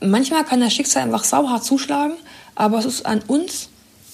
manchmal 0.00 0.44
kann 0.44 0.60
das 0.60 0.72
Schicksal 0.72 1.02
einfach 1.02 1.24
sauhart 1.24 1.64
zuschlagen, 1.64 2.14
aber 2.54 2.78
es 2.78 2.84
ist 2.84 3.06
an 3.06 3.22
uns, 3.26 3.68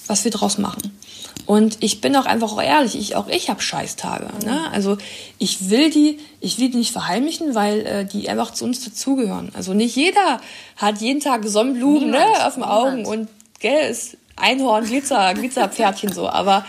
was 0.07 0.23
wir 0.23 0.31
draus 0.31 0.57
machen. 0.57 0.97
Und 1.45 1.77
ich 1.79 1.99
bin 1.99 2.15
auch 2.15 2.25
einfach 2.25 2.51
auch 2.51 2.61
ehrlich, 2.61 2.95
ich, 2.95 3.15
auch 3.15 3.27
ich 3.27 3.49
habe 3.49 3.61
Scheißtage. 3.61 4.27
Ne? 4.45 4.69
Also 4.71 4.97
ich 5.39 5.69
will 5.69 5.89
die, 5.89 6.19
ich 6.41 6.59
will 6.59 6.69
die 6.69 6.77
nicht 6.77 6.91
verheimlichen, 6.91 7.55
weil 7.55 7.85
äh, 7.85 8.05
die 8.05 8.29
einfach 8.29 8.51
zu 8.53 8.65
uns 8.65 8.83
dazugehören. 8.83 9.51
Also 9.55 9.73
nicht 9.73 9.95
jeder 9.95 10.41
hat 10.75 11.01
jeden 11.01 11.21
Tag 11.21 11.47
Sonnenblumen 11.47 12.11
ne, 12.11 12.45
auf 12.45 12.53
den 12.53 12.63
Augen 12.63 13.05
und 13.05 13.29
gell, 13.59 13.89
ist 13.89 14.17
Einhorn, 14.35 14.85
Glitzer, 14.85 15.33
Glitzerpferdchen 15.35 16.13
so. 16.13 16.29
Aber 16.29 16.65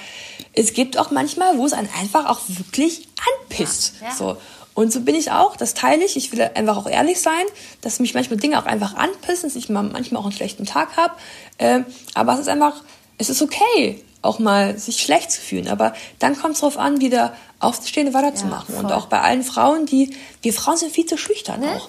es 0.53 0.73
gibt 0.73 0.99
auch 0.99 1.11
manchmal, 1.11 1.59
wo 1.59 1.67
es 1.67 1.73
einen 1.73 1.91
einfach 2.01 2.27
auch 2.27 2.41
wirklich 2.49 3.07
anpisst. 3.49 3.95
Ja, 4.01 4.09
ja. 4.09 4.15
So. 4.15 4.37
Und 4.75 4.93
so 4.93 5.01
bin 5.03 5.15
ich 5.15 5.31
auch, 5.31 5.57
das 5.57 5.75
teile 5.75 6.05
ich. 6.05 6.17
Ich 6.17 6.33
will 6.33 6.41
einfach 6.55 6.77
auch 6.77 6.87
ehrlich 6.87 7.21
sein, 7.21 7.45
dass 7.83 8.01
mich 8.01 8.15
manchmal 8.15 8.39
Dinge 8.39 8.59
auch 8.59 8.67
einfach 8.67 8.95
anpissen, 8.95 9.49
dass 9.49 9.57
ich 9.57 9.69
manchmal 9.69 10.21
auch 10.21 10.25
einen 10.25 10.33
schlechten 10.33 10.65
Tag 10.65 10.97
habe. 10.97 11.15
Ähm, 11.59 11.85
aber 12.15 12.35
es 12.35 12.41
ist 12.41 12.49
einfach, 12.49 12.83
es 13.19 13.29
ist 13.29 13.43
okay, 13.43 14.03
auch 14.23 14.39
mal 14.39 14.79
sich 14.79 15.01
schlecht 15.01 15.31
zu 15.33 15.41
fühlen. 15.41 15.69
Aber 15.69 15.95
dann 16.19 16.39
kommt 16.39 16.55
es 16.55 16.61
darauf 16.61 16.79
an, 16.79 17.01
wieder 17.01 17.35
aufzustehen 17.59 18.09
und 18.09 18.15
weiterzumachen. 18.15 18.75
Ja, 18.75 18.81
und 18.81 18.93
auch 18.93 19.07
bei 19.07 19.21
allen 19.21 19.43
Frauen, 19.43 19.87
die, 19.87 20.17
wir 20.43 20.53
Frauen 20.53 20.77
sind 20.77 20.93
viel 20.93 21.07
zu 21.07 21.17
schüchtern 21.17 21.61
ne? 21.61 21.77
auch. 21.77 21.89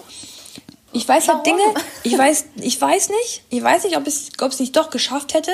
Ich 0.94 1.08
weiß 1.08 1.30
halt 1.30 1.46
Dinge, 1.46 1.62
ich 2.04 2.18
weiß, 2.18 2.46
ich 2.56 2.80
weiß 2.80 3.10
nicht, 3.10 3.44
ich 3.50 3.64
weiß 3.64 3.86
nicht, 3.86 3.98
ob 3.98 4.08
es, 4.08 4.30
ob 4.42 4.52
es 4.52 4.60
nicht 4.60 4.76
doch 4.76 4.90
geschafft 4.90 5.34
hätte, 5.34 5.52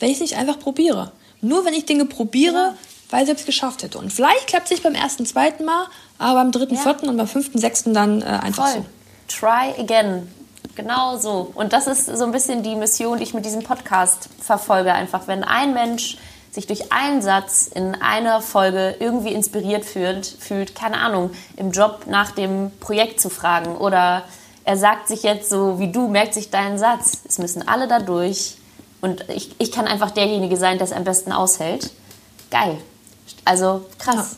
wenn 0.00 0.08
ich 0.08 0.16
es 0.16 0.20
nicht 0.20 0.36
einfach 0.36 0.58
probiere. 0.58 1.12
Nur 1.40 1.64
wenn 1.64 1.74
ich 1.74 1.84
Dinge 1.84 2.06
probiere, 2.06 2.54
ja. 2.54 2.74
weil 3.10 3.24
ich 3.24 3.30
es 3.30 3.44
geschafft 3.44 3.82
hätte. 3.82 3.98
Und 3.98 4.12
vielleicht 4.12 4.46
klappt 4.46 4.66
es 4.66 4.70
nicht 4.70 4.82
beim 4.82 4.94
ersten, 4.94 5.26
zweiten 5.26 5.64
Mal, 5.64 5.86
aber 6.18 6.40
beim 6.40 6.52
dritten, 6.52 6.74
ja. 6.74 6.80
vierten 6.80 7.08
und 7.08 7.16
beim 7.16 7.28
fünften, 7.28 7.58
sechsten 7.58 7.92
dann 7.92 8.22
äh, 8.22 8.24
einfach 8.24 8.68
Voll. 8.68 8.82
so. 8.82 8.86
Try 9.28 9.78
again. 9.78 10.28
Genau 10.74 11.16
so. 11.16 11.52
Und 11.54 11.72
das 11.72 11.86
ist 11.86 12.06
so 12.06 12.24
ein 12.24 12.32
bisschen 12.32 12.62
die 12.62 12.74
Mission, 12.74 13.18
die 13.18 13.24
ich 13.24 13.34
mit 13.34 13.44
diesem 13.44 13.62
Podcast 13.62 14.28
verfolge. 14.40 14.92
Einfach, 14.92 15.26
wenn 15.28 15.44
ein 15.44 15.72
Mensch 15.72 16.18
sich 16.50 16.66
durch 16.66 16.92
einen 16.92 17.20
Satz 17.20 17.66
in 17.66 17.94
einer 17.96 18.40
Folge 18.40 18.96
irgendwie 19.00 19.32
inspiriert 19.32 19.84
fühlt, 19.84 20.26
fühlt, 20.26 20.74
keine 20.74 20.98
Ahnung, 20.98 21.30
im 21.56 21.72
Job 21.72 22.06
nach 22.06 22.30
dem 22.30 22.70
Projekt 22.78 23.20
zu 23.20 23.28
fragen 23.28 23.76
oder 23.76 24.22
er 24.64 24.76
sagt 24.76 25.08
sich 25.08 25.24
jetzt 25.24 25.50
so 25.50 25.78
wie 25.78 25.90
du, 25.90 26.08
merkt 26.08 26.32
sich 26.32 26.50
deinen 26.50 26.78
Satz. 26.78 27.18
Es 27.28 27.38
müssen 27.38 27.66
alle 27.66 27.88
da 27.88 27.98
durch 27.98 28.56
und 29.00 29.28
ich, 29.28 29.54
ich 29.58 29.72
kann 29.72 29.86
einfach 29.86 30.12
derjenige 30.12 30.56
sein, 30.56 30.78
der 30.78 30.86
es 30.86 30.92
am 30.92 31.04
besten 31.04 31.32
aushält. 31.32 31.90
Geil. 32.50 32.78
Also 33.44 33.84
krass. 33.98 34.36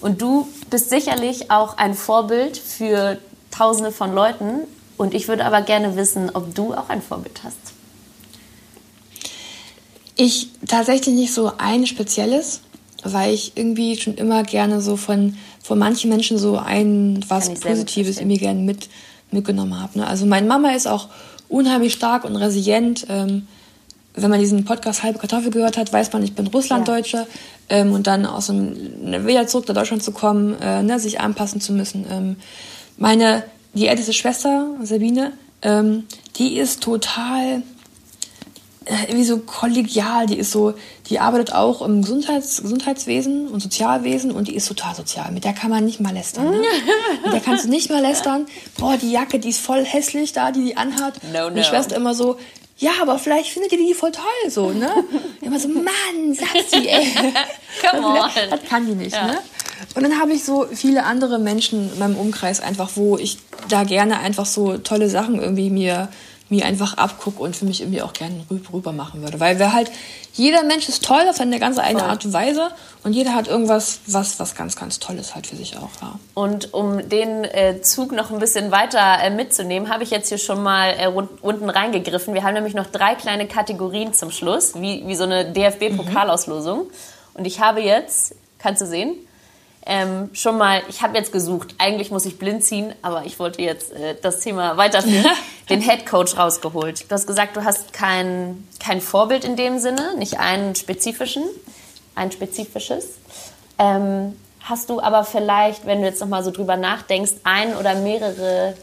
Und 0.00 0.20
du 0.20 0.48
bist 0.70 0.90
sicherlich 0.90 1.50
auch 1.50 1.76
ein 1.76 1.94
Vorbild 1.94 2.56
für 2.56 3.18
Tausende 3.50 3.92
von 3.92 4.12
Leuten. 4.12 4.62
Und 4.96 5.14
ich 5.14 5.28
würde 5.28 5.44
aber 5.44 5.62
gerne 5.62 5.96
wissen, 5.96 6.30
ob 6.34 6.54
du 6.54 6.74
auch 6.74 6.88
ein 6.88 7.02
Vorbild 7.02 7.42
hast. 7.42 7.56
Ich 10.16 10.48
tatsächlich 10.68 11.14
nicht 11.14 11.34
so 11.34 11.52
ein 11.58 11.86
spezielles, 11.86 12.60
weil 13.02 13.34
ich 13.34 13.56
irgendwie 13.56 13.96
schon 13.96 14.14
immer 14.14 14.44
gerne 14.44 14.80
so 14.80 14.96
von, 14.96 15.36
von 15.62 15.78
manchen 15.78 16.10
Menschen 16.10 16.38
so 16.38 16.56
ein 16.56 17.24
was 17.28 17.52
Positives 17.54 18.18
irgendwie 18.18 18.38
gerne 18.38 18.60
mit, 18.60 18.88
mitgenommen 19.32 19.80
habe. 19.80 19.98
Ne? 19.98 20.06
Also 20.06 20.26
meine 20.26 20.46
Mama 20.46 20.70
ist 20.70 20.86
auch 20.86 21.08
unheimlich 21.48 21.92
stark 21.92 22.24
und 22.24 22.36
resilient. 22.36 23.06
Ähm, 23.08 23.46
wenn 24.14 24.30
man 24.30 24.38
diesen 24.38 24.64
Podcast 24.64 25.02
Halbe 25.02 25.18
Kartoffel 25.18 25.50
gehört 25.50 25.76
hat, 25.76 25.92
weiß 25.92 26.12
man, 26.12 26.22
ich 26.22 26.34
bin 26.34 26.46
Russlanddeutsche 26.46 27.16
ja. 27.16 27.26
ähm, 27.68 27.92
und 27.92 28.06
dann 28.06 28.26
aus 28.26 28.46
dem, 28.46 29.10
ne, 29.10 29.26
wieder 29.26 29.46
zurück 29.48 29.66
nach 29.66 29.74
Deutschland 29.74 30.02
zu 30.04 30.12
kommen, 30.12 30.56
äh, 30.60 30.82
ne, 30.82 31.00
sich 31.00 31.20
anpassen 31.20 31.60
zu 31.60 31.72
müssen. 31.72 32.06
Ähm, 32.08 32.36
meine, 32.96 33.42
die 33.74 33.86
älteste 33.86 34.12
Schwester, 34.12 34.68
Sabine, 34.82 35.32
ähm, 35.62 36.06
die 36.36 36.58
ist 36.58 36.82
total 36.82 37.62
äh, 38.86 39.04
irgendwie 39.04 39.24
so 39.24 39.38
kollegial, 39.38 40.26
die 40.26 40.36
ist 40.36 40.50
so, 40.50 40.74
die 41.08 41.18
arbeitet 41.18 41.54
auch 41.54 41.80
im 41.80 42.02
Gesundheits, 42.02 42.60
Gesundheitswesen 42.60 43.48
und 43.48 43.60
Sozialwesen 43.60 44.30
und 44.30 44.48
die 44.48 44.54
ist 44.54 44.68
total 44.68 44.94
sozial. 44.94 45.32
Mit 45.32 45.44
der 45.44 45.54
kann 45.54 45.70
man 45.70 45.84
nicht 45.84 46.00
mal 46.00 46.12
lästern. 46.12 46.50
Ne? 46.50 46.62
Mit 47.24 47.32
der 47.32 47.40
kannst 47.40 47.64
du 47.64 47.70
nicht 47.70 47.90
mal 47.90 48.02
lästern. 48.02 48.46
Boah, 48.78 48.96
die 48.96 49.10
Jacke, 49.10 49.38
die 49.38 49.48
ist 49.48 49.60
voll 49.60 49.84
hässlich 49.84 50.32
da, 50.32 50.52
die 50.52 50.64
die 50.64 50.76
anhat. 50.76 51.22
No, 51.32 51.40
no. 51.40 51.46
Und 51.46 51.54
die 51.56 51.64
Schwester 51.64 51.96
immer 51.96 52.14
so, 52.14 52.36
ja, 52.76 52.90
aber 53.00 53.18
vielleicht 53.18 53.50
findet 53.50 53.72
ihr 53.72 53.78
die 53.78 53.94
voll 53.94 54.12
toll, 54.12 54.50
so, 54.50 54.70
ne? 54.70 54.92
Immer 55.40 55.60
so, 55.60 55.68
Mann, 55.68 56.34
sag 56.34 56.48
sie, 56.68 56.88
ey. 56.88 57.06
Come 57.88 58.06
on. 58.06 58.14
Das, 58.16 58.50
das 58.50 58.68
kann 58.68 58.84
die 58.84 58.94
nicht, 58.94 59.14
ja. 59.14 59.26
ne? 59.26 59.38
Und 59.94 60.02
dann 60.02 60.20
habe 60.20 60.32
ich 60.32 60.44
so 60.44 60.66
viele 60.72 61.04
andere 61.04 61.38
Menschen 61.38 61.92
in 61.92 61.98
meinem 61.98 62.16
Umkreis 62.16 62.60
einfach, 62.60 62.90
wo 62.94 63.16
ich 63.16 63.38
da 63.68 63.84
gerne 63.84 64.18
einfach 64.18 64.46
so 64.46 64.78
tolle 64.78 65.08
Sachen 65.08 65.40
irgendwie 65.40 65.70
mir 65.70 66.08
mir 66.50 66.66
einfach 66.66 66.96
abgucke 66.98 67.42
und 67.42 67.56
für 67.56 67.64
mich 67.64 67.80
irgendwie 67.80 68.02
auch 68.02 68.12
gerne 68.12 68.44
rüber 68.72 68.92
machen 68.92 69.22
würde. 69.22 69.40
Weil 69.40 69.58
wir 69.58 69.72
halt, 69.72 69.90
jeder 70.34 70.62
Mensch 70.62 70.88
ist 70.88 71.04
toll 71.04 71.26
auf 71.28 71.36
seine 71.36 71.58
ganz 71.58 71.78
eigene 71.78 72.04
Art 72.04 72.24
und 72.24 72.32
Weise 72.32 72.70
und 73.02 73.12
jeder 73.12 73.34
hat 73.34 73.48
irgendwas, 73.48 74.00
was, 74.06 74.38
was 74.38 74.54
ganz, 74.54 74.76
ganz 74.76 74.98
Tolles 74.98 75.34
halt 75.34 75.46
für 75.46 75.56
sich 75.56 75.76
auch. 75.76 75.90
Ja. 76.02 76.18
Und 76.34 76.74
um 76.74 77.08
den 77.08 77.44
äh, 77.44 77.80
Zug 77.80 78.12
noch 78.12 78.30
ein 78.30 78.38
bisschen 78.38 78.70
weiter 78.70 79.18
äh, 79.22 79.30
mitzunehmen, 79.30 79.90
habe 79.90 80.04
ich 80.04 80.10
jetzt 80.10 80.28
hier 80.28 80.38
schon 80.38 80.62
mal 80.62 80.94
äh, 80.98 81.06
unten 81.08 81.70
reingegriffen. 81.70 82.34
Wir 82.34 82.42
haben 82.42 82.54
nämlich 82.54 82.74
noch 82.74 82.86
drei 82.86 83.14
kleine 83.14 83.48
Kategorien 83.48 84.12
zum 84.12 84.30
Schluss, 84.30 84.74
wie, 84.74 85.06
wie 85.06 85.14
so 85.14 85.24
eine 85.24 85.50
DFB-Pokalauslosung. 85.50 86.80
Mhm. 86.80 86.90
Und 87.34 87.46
ich 87.46 87.60
habe 87.60 87.80
jetzt, 87.80 88.34
kannst 88.58 88.82
du 88.82 88.86
sehen, 88.86 89.14
ähm, 89.86 90.30
schon 90.32 90.56
mal, 90.56 90.82
ich 90.88 91.02
habe 91.02 91.16
jetzt 91.16 91.30
gesucht, 91.30 91.74
eigentlich 91.78 92.10
muss 92.10 92.24
ich 92.24 92.38
blind 92.38 92.64
ziehen, 92.64 92.94
aber 93.02 93.26
ich 93.26 93.38
wollte 93.38 93.60
jetzt 93.60 93.92
äh, 93.92 94.16
das 94.20 94.40
Thema 94.40 94.78
weiterführen, 94.78 95.26
den 95.68 95.82
Head 95.82 96.06
Coach 96.06 96.38
rausgeholt. 96.38 97.10
Du 97.10 97.14
hast 97.14 97.26
gesagt, 97.26 97.56
du 97.56 97.64
hast 97.64 97.92
kein, 97.92 98.66
kein 98.80 99.02
Vorbild 99.02 99.44
in 99.44 99.56
dem 99.56 99.78
Sinne, 99.78 100.16
nicht 100.16 100.38
einen 100.38 100.74
spezifischen, 100.74 101.44
ein 102.14 102.32
spezifisches. 102.32 103.18
Ähm, 103.78 104.38
hast 104.60 104.88
du 104.88 105.00
aber 105.00 105.24
vielleicht, 105.24 105.84
wenn 105.84 106.00
du 106.00 106.06
jetzt 106.06 106.20
nochmal 106.20 106.42
so 106.44 106.50
drüber 106.50 106.76
nachdenkst, 106.76 107.32
ein 107.44 107.76
oder 107.76 107.94
mehrere 107.96 108.74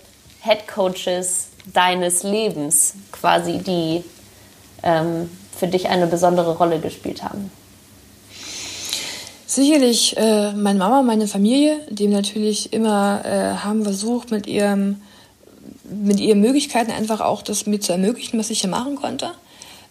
Head 0.42 0.68
Coaches 0.68 1.48
deines 1.66 2.22
Lebens 2.22 2.94
quasi, 3.12 3.58
die 3.58 4.04
ähm, 4.84 5.32
für 5.58 5.68
dich 5.68 5.90
eine 5.90 6.06
besondere 6.06 6.58
Rolle 6.58 6.80
gespielt 6.80 7.24
haben? 7.24 7.52
Sicherlich 9.52 10.16
äh, 10.16 10.54
meine 10.54 10.80
Mama, 10.80 11.02
meine 11.02 11.28
Familie, 11.28 11.82
die 11.90 12.08
natürlich 12.08 12.72
immer 12.72 13.22
äh, 13.26 13.58
haben 13.58 13.84
versucht, 13.84 14.32
mit 14.32 14.48
ihrem 14.48 15.02
mit 15.84 16.22
ihren 16.22 16.40
Möglichkeiten 16.40 16.90
einfach 16.90 17.20
auch 17.20 17.42
das 17.42 17.66
mir 17.66 17.82
zu 17.82 17.92
ermöglichen, 17.92 18.40
was 18.40 18.50
ich 18.50 18.62
hier 18.62 18.70
machen 18.70 18.96
konnte. 18.96 19.32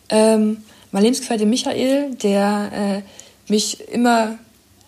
Ähm, 0.08 0.64
mein 0.92 1.02
Lebensgefährte 1.02 1.44
Michael, 1.44 2.14
der 2.14 2.70
äh, 2.72 3.52
mich 3.52 3.86
immer 3.90 4.38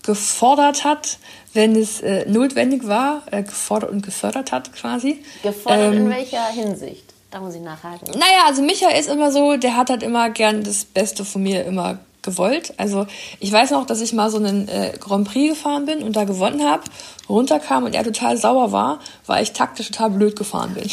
gefordert 0.05 0.85
hat, 0.85 1.19
wenn 1.53 1.77
es 1.77 2.01
äh, 2.01 2.25
notwendig 2.27 2.89
war, 2.89 3.25
äh, 3.31 3.43
gefordert 3.43 3.91
und 3.91 4.03
gefördert 4.03 4.53
hat 4.53 4.73
quasi. 4.73 5.23
Gefordert 5.43 5.93
ähm, 5.93 6.07
in 6.07 6.09
welcher 6.09 6.47
Hinsicht? 6.47 7.13
Da 7.31 7.41
muss 7.41 7.55
ich 7.55 7.61
nachhaken. 7.61 8.09
Naja, 8.15 8.47
also 8.47 8.63
Michael 8.63 8.99
ist 8.99 9.11
immer 9.11 9.33
so, 9.33 9.59
der 9.59 9.77
hat 9.77 9.91
halt 9.91 10.03
immer 10.03 10.31
gern 10.31 10.65
das 10.65 10.87
Beste 10.87 11.27
von 11.27 11.43
mir 11.43 11.67
immer 11.67 11.99
gewollt. 12.23 12.75
Also 12.77 13.07
ich 13.41 13.53
weiß 13.53 13.71
noch, 13.71 13.87
dass 13.87 14.01
ich 14.01 14.13
mal 14.13 14.31
so 14.31 14.39
einen 14.39 14.69
äh, 14.69 14.93
Grand 14.99 15.29
Prix 15.29 15.57
gefahren 15.57 15.85
bin 15.85 16.03
und 16.03 16.17
da 16.17 16.25
gewonnen 16.25 16.65
habe, 16.65 16.83
runterkam 17.29 17.85
und 17.85 17.95
er 17.95 18.05
total 18.05 18.37
sauer 18.37 18.73
war, 18.73 19.01
weil 19.27 19.43
ich 19.43 19.53
taktisch 19.53 19.91
total 19.91 20.11
blöd 20.11 20.37
gefahren 20.37 20.75
bin. 20.75 20.89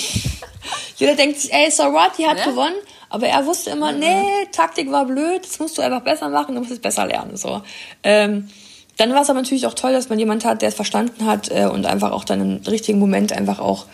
Jeder 0.98 1.16
denkt 1.16 1.40
sich, 1.40 1.54
ey, 1.54 1.72
so 1.72 1.84
what, 1.84 2.12
die 2.18 2.28
hat 2.28 2.40
ja? 2.40 2.46
gewonnen. 2.46 2.76
Aber 3.10 3.28
er 3.28 3.46
wusste 3.46 3.72
immer, 3.72 3.92
mhm. 3.92 4.00
nee, 4.00 4.48
Taktik 4.52 4.92
war 4.92 5.06
blöd, 5.06 5.44
das 5.44 5.60
musst 5.60 5.78
du 5.78 5.82
einfach 5.82 6.02
besser 6.02 6.30
machen, 6.30 6.56
du 6.56 6.62
musst 6.62 6.72
es 6.72 6.80
besser 6.80 7.08
lernen. 7.08 7.38
So. 7.38 7.62
Ähm, 8.04 8.50
dann 8.98 9.14
war 9.14 9.22
es 9.22 9.30
aber 9.30 9.40
natürlich 9.40 9.66
auch 9.66 9.74
toll, 9.74 9.94
dass 9.94 10.10
man 10.10 10.20
jemand 10.20 10.46
hat, 10.46 10.62
der 10.62 10.70
es 10.70 10.76
verstanden 10.76 11.26
hat 11.26 11.50
äh, 11.50 11.66
und 11.66 11.86
einfach 11.86 12.12
auch 12.12 12.24
dann 12.24 12.42
im 12.42 12.68
richtigen 12.68 13.00
Moment 13.00 13.32
einfach 13.34 13.60
auch 13.60 13.86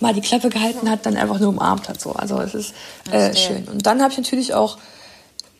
mal 0.00 0.14
die 0.14 0.20
Klappe 0.20 0.48
gehalten 0.48 0.90
hat, 0.90 1.06
dann 1.06 1.16
einfach 1.16 1.38
nur 1.40 1.50
umarmt 1.50 1.88
hat. 1.88 2.00
So. 2.00 2.12
Also 2.12 2.38
es 2.40 2.54
ist 2.54 2.74
äh, 3.10 3.34
schön. 3.34 3.66
Und 3.68 3.86
dann 3.86 4.00
habe 4.00 4.12
ich 4.12 4.18
natürlich 4.18 4.54
auch 4.54 4.78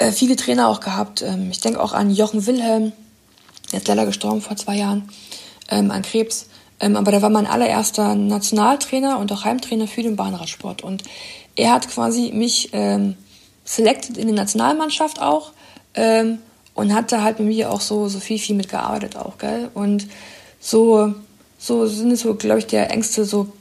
äh, 0.02 0.12
viele 0.12 0.36
Trainer 0.36 0.68
auch 0.68 0.80
gehabt. 0.80 1.22
Ähm, 1.22 1.50
ich 1.50 1.60
denke 1.60 1.80
auch 1.80 1.92
an 1.92 2.10
Jochen 2.10 2.46
Wilhelm, 2.46 2.92
der 3.70 3.80
ist 3.80 3.88
leider 3.88 4.04
gestorben 4.04 4.40
vor 4.40 4.56
zwei 4.56 4.76
Jahren, 4.76 5.08
ähm, 5.70 5.90
an 5.90 6.02
Krebs. 6.02 6.48
Ähm, 6.80 6.96
aber 6.96 7.12
der 7.12 7.22
war 7.22 7.30
mein 7.30 7.46
allererster 7.46 8.14
Nationaltrainer 8.14 9.18
und 9.18 9.30
auch 9.32 9.44
Heimtrainer 9.44 9.86
für 9.86 10.02
den 10.02 10.16
Bahnradsport. 10.16 10.82
Und 10.82 11.04
er 11.54 11.72
hat 11.72 11.88
quasi 11.88 12.32
mich 12.34 12.70
ähm, 12.72 13.16
selected 13.64 14.16
in 14.16 14.26
die 14.26 14.34
Nationalmannschaft 14.34 15.20
auch 15.20 15.52
ähm, 15.94 16.38
und 16.74 16.92
hat 16.92 17.12
da 17.12 17.22
halt 17.22 17.38
mit 17.38 17.48
mir 17.48 17.70
auch 17.70 17.80
so, 17.80 18.08
so 18.08 18.18
viel, 18.18 18.38
viel 18.38 18.56
mitgearbeitet 18.56 19.16
auch, 19.16 19.38
gell? 19.38 19.70
Und 19.74 20.08
so, 20.58 21.14
so 21.58 21.86
sind 21.86 22.10
es 22.10 22.20
so, 22.20 22.34
glaube 22.34 22.58
ich, 22.58 22.66
der 22.66 22.90
engste 22.90 23.24
so 23.24 23.52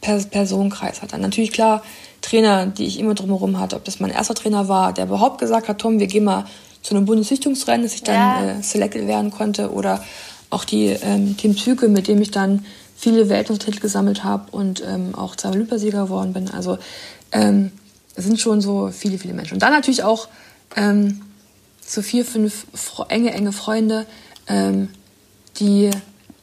Personenkreis 0.00 1.00
hat. 1.00 1.12
Dann 1.12 1.22
natürlich 1.22 1.52
klar, 1.52 1.82
Trainer, 2.20 2.66
die 2.66 2.86
ich 2.86 2.98
immer 2.98 3.14
drumherum 3.14 3.58
hatte, 3.58 3.76
ob 3.76 3.84
das 3.84 4.00
mein 4.00 4.10
erster 4.10 4.34
Trainer 4.34 4.68
war, 4.68 4.92
der 4.92 5.06
überhaupt 5.06 5.38
gesagt 5.38 5.68
hat, 5.68 5.78
Tom, 5.78 5.98
wir 5.98 6.06
gehen 6.06 6.24
mal 6.24 6.46
zu 6.82 6.94
einem 6.94 7.06
Bundessichtungsrennen, 7.06 7.82
dass 7.82 7.94
ich 7.94 8.02
dann 8.02 8.14
ja. 8.14 8.50
äh, 8.58 8.62
selected 8.62 9.06
werden 9.06 9.30
konnte 9.30 9.72
oder 9.72 10.02
auch 10.50 10.64
die 10.64 10.86
ähm, 10.86 11.36
Team 11.36 11.56
Züge, 11.56 11.88
mit 11.88 12.08
dem 12.08 12.20
ich 12.22 12.30
dann 12.30 12.64
viele 12.96 13.28
Weltmeistertitel 13.28 13.80
gesammelt 13.80 14.24
habe 14.24 14.50
und 14.50 14.82
ähm, 14.86 15.14
auch 15.14 15.36
zwei 15.36 15.50
Olympiasieger 15.50 16.04
geworden 16.04 16.32
bin. 16.32 16.50
Also 16.50 16.78
ähm, 17.32 17.70
sind 18.16 18.40
schon 18.40 18.60
so 18.60 18.90
viele, 18.90 19.18
viele 19.18 19.34
Menschen. 19.34 19.54
Und 19.54 19.62
dann 19.62 19.72
natürlich 19.72 20.02
auch 20.02 20.28
ähm, 20.74 21.20
so 21.80 22.02
vier, 22.02 22.24
fünf 22.24 22.66
enge, 23.08 23.32
enge 23.32 23.52
Freunde, 23.52 24.06
ähm, 24.48 24.88
die 25.58 25.90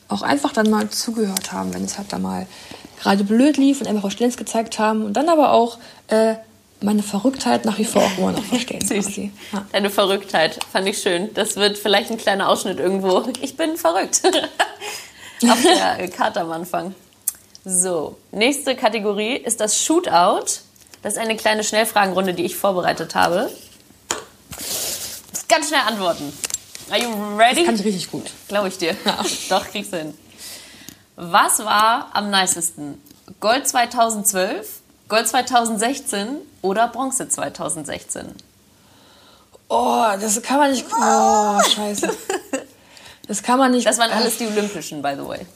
auch 0.08 0.22
einfach 0.22 0.54
dann 0.54 0.70
mal 0.70 0.90
zugehört 0.90 1.52
haben, 1.52 1.74
wenn 1.74 1.84
es 1.84 1.98
halt 1.98 2.14
da 2.14 2.20
mal 2.20 2.48
gerade 3.02 3.24
blöd 3.24 3.58
lief 3.58 3.82
und 3.82 3.88
einfach 3.88 4.02
Verständnis 4.02 4.38
gezeigt 4.38 4.80
haben 4.80 5.06
und 5.06 5.14
dann 5.14 5.30
aber 5.30 5.52
auch 5.52 5.78
äh, 6.08 6.36
meine 6.82 7.04
Verrücktheit 7.04 7.66
nach 7.66 7.78
wie 7.78 7.86
vor 7.86 8.04
auch 8.04 8.18
immer 8.18 8.32
noch 8.32 8.44
verstehen. 8.44 8.82
Süß. 8.86 9.18
Ja. 9.18 9.30
Deine 9.72 9.90
Verrücktheit 9.90 10.60
fand 10.72 10.88
ich 10.88 11.00
schön. 11.00 11.34
Das 11.34 11.56
wird 11.56 11.78
vielleicht 11.78 12.12
ein 12.12 12.18
kleiner 12.18 12.50
Ausschnitt 12.50 12.80
irgendwo. 12.80 13.24
Ich 13.42 13.58
bin 13.58 13.78
verrückt. 13.78 14.22
Auf 15.50 15.62
der 15.62 16.08
Karte 16.10 16.42
am 16.42 16.52
Anfang. 16.52 16.96
So, 17.64 18.18
nächste 18.32 18.76
Kategorie 18.76 19.36
ist 19.36 19.60
das 19.60 19.82
Shootout. 19.82 20.46
Das 21.02 21.14
ist 21.14 21.20
eine 21.20 21.36
kleine 21.36 21.64
Schnellfragenrunde, 21.64 22.34
die 22.34 22.46
ich 22.46 22.56
vorbereitet 22.56 23.16
habe. 23.16 23.50
Ganz 25.48 25.68
schnell 25.68 25.82
antworten. 25.88 26.32
Are 26.90 27.02
you 27.02 27.10
ready? 27.38 27.58
Das 27.58 27.66
kann 27.66 27.76
ich 27.76 27.84
richtig 27.86 28.12
gut. 28.12 28.32
Glaube 28.48 28.68
ich 28.68 28.78
dir. 28.78 28.96
Ja. 29.06 29.24
Doch, 29.50 29.68
kriegst 29.68 29.94
du 29.94 29.98
hin. 29.98 30.14
Was 31.16 31.60
war 31.60 32.10
am 32.14 32.30
nicesten? 32.30 33.02
Gold 33.40 33.68
2012, 33.68 34.82
Gold 35.08 35.28
2016 35.28 36.38
oder 36.62 36.88
Bronze 36.88 37.30
2016? 37.30 38.34
Oh, 39.70 40.06
das 40.20 40.42
kann 40.42 40.60
man 40.60 40.72
nicht. 40.72 40.86
Oh, 40.92 41.62
scheiße. 41.62 42.10
Das 43.28 43.42
kann 43.42 43.58
man 43.58 43.72
nicht. 43.72 43.88
Das 43.88 43.98
waren 43.98 44.12
alles 44.12 44.38
die 44.38 44.46
Olympischen, 44.46 45.02
by 45.02 45.16
the 45.18 45.28
way. 45.28 45.48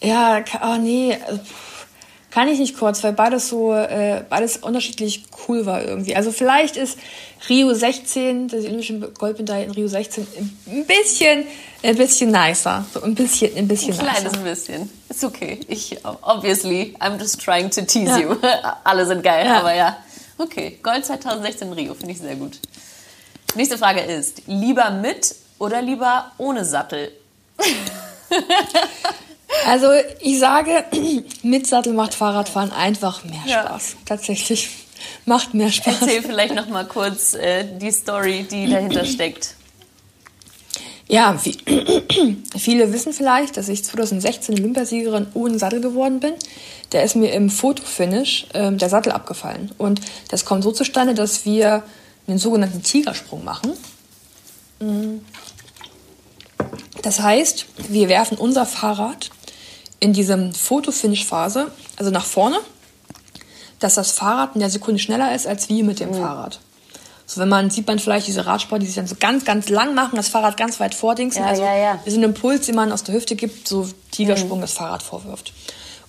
Ja, 0.00 0.44
oh 0.62 0.76
nee. 0.76 1.18
Kann 2.36 2.48
ich 2.48 2.58
nicht 2.58 2.76
kurz, 2.76 3.02
weil 3.02 3.14
beides 3.14 3.48
so, 3.48 3.72
äh, 3.72 4.22
beides 4.28 4.58
unterschiedlich 4.58 5.24
cool 5.48 5.64
war 5.64 5.82
irgendwie. 5.82 6.14
Also 6.14 6.30
vielleicht 6.30 6.76
ist 6.76 6.98
Rio 7.48 7.72
16, 7.72 8.48
das 8.48 8.66
olympische 8.66 8.98
Goldmedaille 8.98 9.64
in 9.64 9.70
Rio 9.70 9.88
16, 9.88 10.26
ein 10.66 10.84
bisschen, 10.84 11.44
ein 11.82 11.96
bisschen 11.96 12.30
nicer. 12.30 12.84
So 12.92 13.00
ein 13.00 13.14
bisschen, 13.14 13.56
ein 13.56 13.66
bisschen 13.66 13.94
ein 13.94 14.00
kleines 14.00 14.32
nicer. 14.32 14.44
bisschen. 14.44 14.90
Ist 15.08 15.24
okay. 15.24 15.60
Ich, 15.66 15.96
obviously, 16.04 16.94
I'm 17.00 17.18
just 17.18 17.42
trying 17.42 17.70
to 17.70 17.80
tease 17.80 18.10
ja. 18.10 18.18
you. 18.18 18.36
Alle 18.84 19.06
sind 19.06 19.22
geil, 19.22 19.46
ja. 19.46 19.60
aber 19.60 19.74
ja. 19.74 19.96
Okay, 20.36 20.78
Gold 20.82 21.06
2016 21.06 21.72
Rio, 21.72 21.94
finde 21.94 22.12
ich 22.12 22.18
sehr 22.18 22.36
gut. 22.36 22.58
Nächste 23.54 23.78
Frage 23.78 24.00
ist, 24.00 24.42
lieber 24.46 24.90
mit 24.90 25.34
oder 25.58 25.80
lieber 25.80 26.32
ohne 26.36 26.66
Sattel? 26.66 27.12
Also 29.66 29.88
ich 30.20 30.38
sage, 30.38 30.84
mit 31.42 31.66
Sattel 31.66 31.92
macht 31.92 32.14
Fahrradfahren 32.14 32.72
einfach 32.72 33.24
mehr 33.24 33.42
Spaß. 33.46 33.92
Ja. 33.92 33.98
Tatsächlich. 34.04 34.68
Macht 35.24 35.54
mehr 35.54 35.70
Spaß. 35.70 35.96
Erzähl 36.00 36.22
vielleicht 36.22 36.54
noch 36.54 36.68
mal 36.68 36.86
kurz 36.86 37.34
äh, 37.34 37.64
die 37.78 37.90
Story, 37.90 38.46
die 38.50 38.68
dahinter 38.68 39.04
steckt. 39.04 39.54
Ja, 41.08 41.38
wie, 41.44 41.56
viele 42.58 42.92
wissen 42.92 43.12
vielleicht, 43.12 43.56
dass 43.56 43.68
ich 43.68 43.84
2016 43.84 44.58
Olympiasiegerin 44.58 45.28
ohne 45.34 45.58
Sattel 45.58 45.80
geworden 45.80 46.20
bin. 46.20 46.32
Da 46.90 47.00
ist 47.00 47.14
mir 47.14 47.32
im 47.32 47.50
Fotofinish 47.50 48.46
ähm, 48.54 48.78
der 48.78 48.88
Sattel 48.88 49.12
abgefallen. 49.12 49.70
Und 49.78 50.00
das 50.28 50.44
kommt 50.44 50.64
so 50.64 50.72
zustande, 50.72 51.14
dass 51.14 51.44
wir 51.44 51.84
einen 52.26 52.38
sogenannten 52.38 52.82
Tigersprung 52.82 53.44
machen. 53.44 53.72
Mhm. 54.80 55.20
Das 57.02 57.20
heißt, 57.20 57.66
wir 57.88 58.08
werfen 58.08 58.36
unser 58.36 58.66
Fahrrad 58.66 59.30
in 60.00 60.12
diesem 60.12 60.52
Fotofinish-Phase, 60.52 61.70
also 61.96 62.10
nach 62.10 62.24
vorne, 62.24 62.58
dass 63.80 63.94
das 63.94 64.12
Fahrrad 64.12 64.54
in 64.54 64.60
der 64.60 64.70
Sekunde 64.70 64.98
schneller 65.00 65.34
ist 65.34 65.46
als 65.46 65.68
wir 65.68 65.84
mit 65.84 66.00
dem 66.00 66.10
mhm. 66.10 66.20
Fahrrad. 66.20 66.60
So, 67.26 67.40
wenn 67.40 67.48
man 67.48 67.70
sieht 67.70 67.88
man 67.88 67.98
vielleicht 67.98 68.28
diese 68.28 68.46
Radsport, 68.46 68.82
die 68.82 68.86
sich 68.86 68.94
dann 68.94 69.08
so 69.08 69.16
ganz, 69.18 69.44
ganz 69.44 69.68
lang 69.68 69.94
machen, 69.94 70.14
das 70.16 70.28
Fahrrad 70.28 70.56
ganz 70.56 70.78
weit 70.78 70.94
vordingsen. 70.94 71.42
Ja, 71.42 71.48
also 71.48 71.62
ja, 71.62 71.76
ja. 71.76 72.00
ist 72.04 72.16
ein 72.16 72.22
Impuls, 72.22 72.66
den 72.66 72.76
man 72.76 72.92
aus 72.92 73.02
der 73.02 73.16
Hüfte 73.16 73.34
gibt, 73.34 73.66
so 73.66 73.88
Tigersprung 74.12 74.58
mhm. 74.58 74.62
das 74.62 74.72
Fahrrad 74.72 75.02
vorwirft. 75.02 75.52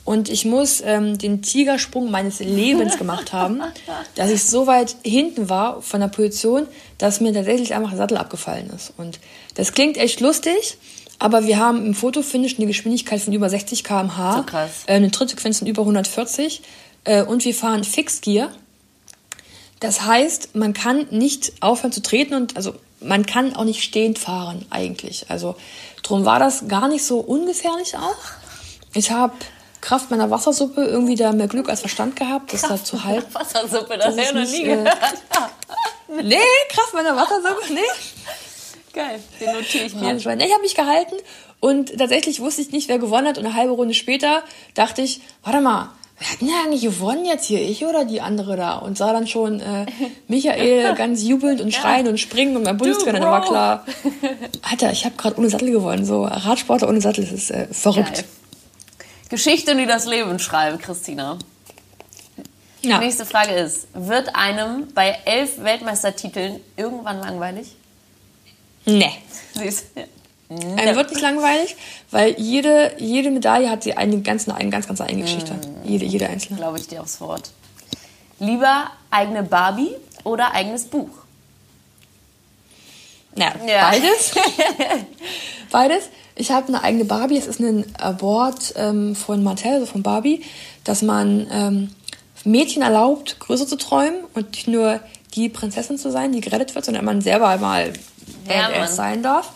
Und 0.05 0.29
ich 0.29 0.45
muss 0.45 0.79
ähm, 0.85 1.17
den 1.17 1.41
Tigersprung 1.41 2.11
meines 2.11 2.39
Lebens 2.39 2.97
gemacht 2.99 3.33
haben, 3.33 3.61
dass 4.15 4.29
ich 4.29 4.45
so 4.45 4.67
weit 4.67 4.95
hinten 5.03 5.49
war 5.49 5.81
von 5.81 5.99
der 5.99 6.07
Position, 6.07 6.67
dass 6.97 7.19
mir 7.19 7.33
tatsächlich 7.33 7.73
einfach 7.73 7.89
der 7.89 7.97
Sattel 7.97 8.17
abgefallen 8.17 8.69
ist. 8.73 8.93
Und 8.95 9.19
das 9.55 9.73
klingt 9.73 9.97
echt 9.97 10.21
lustig, 10.21 10.77
aber 11.19 11.45
wir 11.45 11.57
haben 11.57 11.85
im 11.85 11.93
Fotofinish 11.93 12.57
eine 12.57 12.67
Geschwindigkeit 12.67 13.21
von 13.21 13.33
über 13.33 13.49
60 13.49 13.83
km/h, 13.83 14.37
so 14.37 14.43
krass. 14.43 14.71
Äh, 14.85 14.93
eine 14.93 15.11
Trittsequenz 15.11 15.59
von 15.59 15.67
über 15.67 15.81
140 15.81 16.61
äh, 17.05 17.23
und 17.23 17.43
wir 17.45 17.55
fahren 17.55 17.83
Fixed 17.83 18.23
Gear. 18.23 18.49
Das 19.79 20.01
heißt, 20.01 20.55
man 20.55 20.73
kann 20.73 21.07
nicht 21.11 21.53
aufhören 21.61 21.91
zu 21.91 22.01
treten 22.01 22.33
und 22.33 22.55
also 22.55 22.75
man 22.99 23.25
kann 23.25 23.55
auch 23.55 23.63
nicht 23.63 23.83
stehend 23.83 24.17
fahren 24.17 24.65
eigentlich. 24.69 25.29
Also 25.29 25.55
drum 26.03 26.25
war 26.25 26.39
das 26.39 26.67
gar 26.67 26.87
nicht 26.87 27.05
so 27.05 27.19
ungefährlich 27.19 27.95
auch. 27.95 28.15
Ich 28.93 29.11
habe 29.11 29.33
Kraft 29.81 30.09
meiner 30.09 30.31
Wassersuppe 30.31 30.83
irgendwie 30.83 31.15
da 31.15 31.31
mehr 31.31 31.47
Glück 31.47 31.69
als 31.69 31.81
Verstand 31.81 32.15
gehabt, 32.15 32.53
das 32.53 32.63
Kraft 32.63 32.81
da 32.81 32.85
zu 32.85 33.03
halten. 33.03 33.33
Wassersuppe, 33.33 33.97
das, 33.97 34.15
das 34.15 34.27
habe 34.27 34.39
ich 34.39 34.45
noch 34.45 34.51
nie 34.51 34.63
äh, 34.63 34.75
gehört. 34.75 34.97
nee, 36.23 36.39
Kraft 36.69 36.93
meiner 36.93 37.15
Wassersuppe, 37.15 37.73
nee. 37.73 37.79
Geil, 38.93 39.19
den 39.39 39.53
notiere 39.53 39.85
ich 39.85 39.93
mir. 39.93 40.15
Ich 40.15 40.25
habe 40.25 40.61
mich 40.61 40.75
gehalten 40.75 41.15
und 41.59 41.97
tatsächlich 41.97 42.39
wusste 42.39 42.61
ich 42.61 42.71
nicht, 42.71 42.87
wer 42.89 42.99
gewonnen 42.99 43.27
hat. 43.27 43.37
Und 43.37 43.45
eine 43.45 43.55
halbe 43.55 43.73
Runde 43.73 43.93
später 43.93 44.43
dachte 44.73 45.01
ich, 45.01 45.21
warte 45.43 45.61
mal, 45.61 45.91
wer 46.19 46.31
hat 46.31 46.41
denn 46.41 46.49
eigentlich 46.65 46.81
gewonnen 46.81 47.25
jetzt 47.25 47.45
hier, 47.45 47.61
ich 47.61 47.85
oder 47.85 48.05
die 48.05 48.21
andere 48.21 48.55
da? 48.55 48.77
Und 48.77 48.97
sah 48.97 49.13
dann 49.13 49.27
schon 49.27 49.59
äh, 49.59 49.85
Michael 50.27 50.93
ganz 50.95 51.23
jubelnd 51.23 51.61
und 51.61 51.73
schreien 51.73 52.05
ja. 52.05 52.11
und 52.11 52.17
springen 52.17 52.55
und 52.57 52.63
mein 52.63 52.77
Bundestrainer, 52.77 53.19
da 53.19 53.31
war 53.31 53.45
klar, 53.45 53.85
Alter, 54.69 54.91
ich 54.91 55.05
habe 55.05 55.15
gerade 55.15 55.37
ohne 55.37 55.49
Sattel 55.49 55.71
gewonnen. 55.71 56.05
So 56.05 56.23
Radsportler 56.25 56.89
ohne 56.89 57.01
Sattel, 57.01 57.23
das 57.23 57.33
ist 57.33 57.51
äh, 57.51 57.67
verrückt. 57.71 58.15
Geil. 58.15 58.25
Geschichten, 59.29 59.77
die 59.77 59.85
das 59.85 60.05
Leben 60.05 60.39
schreiben, 60.39 60.77
Christina. 60.77 61.37
Ja. 62.81 62.99
Nächste 62.99 63.25
Frage 63.25 63.53
ist, 63.53 63.87
wird 63.93 64.35
einem 64.35 64.87
bei 64.93 65.17
elf 65.25 65.61
Weltmeistertiteln 65.61 66.61
irgendwann 66.77 67.19
langweilig? 67.19 67.75
Nee. 68.87 69.11
Süß. 69.53 69.85
Einem 70.49 70.77
äh, 70.79 70.95
wird 70.95 71.09
nicht 71.09 71.21
langweilig, 71.21 71.75
weil 72.09 72.39
jede, 72.39 72.93
jede 72.97 73.31
Medaille 73.31 73.69
hat 73.69 73.83
sie 73.83 73.93
eine 73.93 74.21
ganz, 74.21 74.47
eine 74.47 74.69
ganz, 74.69 74.87
ganz 74.87 75.01
eigene 75.01 75.23
Geschichte. 75.23 75.53
Mm. 75.53 75.87
Jede, 75.87 76.05
jede 76.05 76.29
einzelne. 76.29 76.57
Glaube 76.57 76.79
ich 76.79 76.87
dir 76.87 77.01
aufs 77.01 77.19
Wort. 77.19 77.51
Lieber 78.39 78.89
eigene 79.11 79.43
Barbie 79.43 79.91
oder 80.23 80.53
eigenes 80.53 80.85
Buch? 80.85 81.09
Ja, 83.35 83.53
ja. 83.67 83.89
beides. 83.89 84.31
beides. 85.71 86.03
Ich 86.35 86.51
habe 86.51 86.69
eine 86.69 86.81
eigene 86.81 87.03
Barbie. 87.03 87.37
Es 87.37 87.47
ist 87.47 87.59
ein 87.59 87.83
Award 87.99 88.73
ähm, 88.77 89.15
von 89.15 89.43
Mattel, 89.43 89.73
also 89.73 89.85
von 89.85 90.01
Barbie, 90.01 90.43
dass 90.85 91.01
man 91.01 91.47
ähm, 91.51 91.89
Mädchen 92.45 92.83
erlaubt, 92.83 93.39
größer 93.39 93.67
zu 93.67 93.75
träumen 93.75 94.23
und 94.33 94.51
nicht 94.51 94.67
nur 94.67 95.01
die 95.33 95.49
Prinzessin 95.49 95.97
zu 95.97 96.09
sein, 96.09 96.31
die 96.31 96.41
gerettet 96.41 96.73
wird, 96.73 96.85
sondern 96.85 97.03
man 97.03 97.21
selber 97.21 97.57
mal 97.57 97.91
ja, 98.47 98.69
Badass 98.69 98.95
sein 98.95 99.23
darf. 99.23 99.51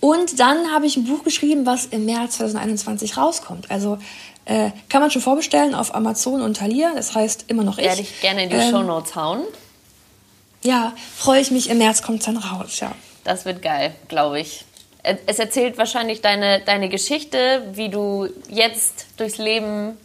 Und 0.00 0.38
dann 0.38 0.70
habe 0.72 0.86
ich 0.86 0.96
ein 0.96 1.04
Buch 1.04 1.24
geschrieben, 1.24 1.64
was 1.64 1.86
im 1.86 2.04
März 2.04 2.36
2021 2.36 3.16
rauskommt. 3.16 3.70
Also 3.70 3.98
äh, 4.44 4.70
kann 4.88 5.00
man 5.00 5.10
schon 5.10 5.22
vorbestellen 5.22 5.74
auf 5.74 5.94
Amazon 5.94 6.42
und 6.42 6.58
Thalia. 6.58 6.92
Das 6.94 7.14
heißt 7.14 7.46
immer 7.48 7.64
noch 7.64 7.78
ich. 7.78 7.86
Werde 7.86 8.02
ich 8.02 8.20
gerne 8.20 8.44
in 8.44 8.50
die 8.50 8.56
ähm, 8.56 8.70
Show 8.70 8.82
Notes 8.82 9.16
hauen. 9.16 9.42
Ja, 10.62 10.92
freue 11.16 11.40
ich 11.40 11.50
mich. 11.50 11.70
Im 11.70 11.78
März 11.78 12.02
kommt 12.02 12.20
es 12.20 12.26
dann 12.26 12.36
raus, 12.36 12.80
ja. 12.80 12.92
Das 13.24 13.44
wird 13.44 13.62
geil, 13.62 13.94
glaube 14.08 14.40
ich. 14.40 14.64
Es 15.26 15.38
erzählt 15.38 15.76
wahrscheinlich 15.76 16.22
deine, 16.22 16.60
deine 16.60 16.88
Geschichte, 16.88 17.62
wie 17.72 17.90
du 17.90 18.28
jetzt 18.48 19.06
durchs 19.18 19.36
Leben 19.36 19.98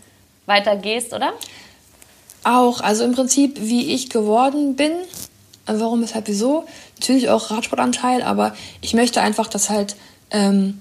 weitergehst, 0.45 1.13
oder? 1.13 1.31
Auch, 2.43 2.81
also 2.81 3.05
im 3.05 3.13
Prinzip, 3.13 3.57
wie 3.59 3.93
ich 3.93 4.09
geworden 4.09 4.75
bin, 4.75 4.91
warum, 5.65 6.01
weshalb, 6.01 6.27
wieso. 6.27 6.65
Natürlich 6.99 7.29
auch 7.29 7.49
Radsportanteil, 7.49 8.21
aber 8.21 8.53
ich 8.81 8.93
möchte 8.93 9.21
einfach, 9.21 9.47
dass 9.47 9.69
halt 9.69 9.95
ähm, 10.31 10.79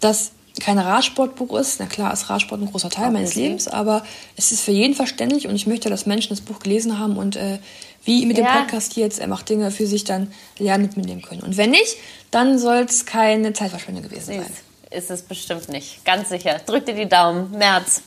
das 0.00 0.32
kein 0.60 0.78
Radsportbuch 0.78 1.58
ist. 1.58 1.78
Na 1.80 1.86
klar 1.86 2.12
ist 2.12 2.30
Radsport 2.30 2.60
ein 2.60 2.70
großer 2.70 2.90
Teil 2.90 3.04
okay. 3.04 3.12
meines 3.12 3.34
Lebens, 3.34 3.68
aber 3.68 4.04
es 4.36 4.50
ist 4.52 4.62
für 4.62 4.72
jeden 4.72 4.94
verständlich 4.94 5.46
und 5.46 5.54
ich 5.54 5.66
möchte, 5.66 5.90
dass 5.90 6.06
Menschen 6.06 6.30
das 6.30 6.40
Buch 6.40 6.58
gelesen 6.58 6.98
haben 6.98 7.16
und 7.16 7.36
äh, 7.36 7.58
wie 8.04 8.24
mit 8.26 8.38
dem 8.38 8.44
ja. 8.44 8.58
Podcast 8.58 8.94
hier 8.94 9.04
jetzt 9.04 9.20
einfach 9.20 9.42
Dinge 9.42 9.70
für 9.70 9.86
sich 9.86 10.04
dann 10.04 10.32
lernen 10.58 10.90
mitnehmen 10.96 11.22
können. 11.22 11.42
Und 11.42 11.56
wenn 11.56 11.70
nicht, 11.70 11.96
dann 12.30 12.58
soll 12.58 12.78
es 12.88 13.06
keine 13.06 13.52
Zeitverschwendung 13.52 14.04
gewesen 14.04 14.40
sein. 14.40 14.52
Ist 14.90 15.10
es 15.10 15.22
bestimmt 15.22 15.68
nicht. 15.68 16.04
Ganz 16.04 16.30
sicher. 16.30 16.60
Drück 16.64 16.86
dir 16.86 16.94
die 16.94 17.08
Daumen. 17.08 17.50
März. 17.50 18.00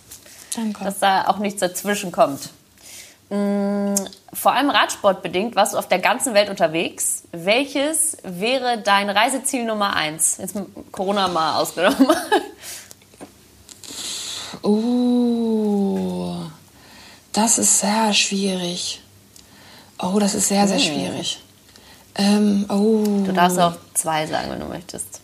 Danke. 0.55 0.83
Dass 0.83 0.99
da 0.99 1.27
auch 1.27 1.37
nichts 1.37 1.59
dazwischen 1.59 2.11
kommt. 2.11 2.49
Mm, 3.31 3.95
vor 4.33 4.51
allem 4.51 4.69
radsportbedingt 4.69 5.55
warst 5.55 5.73
du 5.73 5.77
auf 5.77 5.87
der 5.87 5.99
ganzen 5.99 6.33
Welt 6.33 6.49
unterwegs. 6.49 7.23
Welches 7.31 8.17
wäre 8.23 8.77
dein 8.77 9.09
Reiseziel 9.09 9.63
Nummer 9.63 9.95
eins? 9.95 10.37
Jetzt 10.37 10.57
Corona 10.91 11.29
mal 11.29 11.55
ausgenommen. 11.55 12.07
Oh, 14.63 16.35
das 17.31 17.57
ist 17.57 17.79
sehr 17.79 18.13
schwierig. 18.13 19.01
Oh, 19.97 20.19
das 20.19 20.35
ist 20.35 20.49
sehr, 20.49 20.67
sehr 20.67 20.77
hm. 20.77 20.83
schwierig. 20.83 21.39
Ähm, 22.15 22.65
oh. 22.67 23.23
Du 23.25 23.31
darfst 23.31 23.57
auch 23.57 23.77
zwei 23.93 24.27
sagen, 24.27 24.51
wenn 24.51 24.59
du 24.59 24.65
möchtest. 24.65 25.21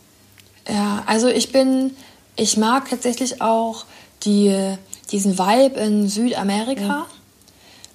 Ja, 0.70 1.03
also 1.05 1.28
ich 1.28 1.51
bin, 1.51 1.93
ich 2.38 2.55
mag 2.55 2.89
tatsächlich 2.89 3.41
auch 3.41 3.84
die, 4.24 4.78
diesen 5.12 5.38
Vibe 5.38 5.78
in 5.78 6.08
Südamerika. 6.08 6.99
Mhm 6.99 7.16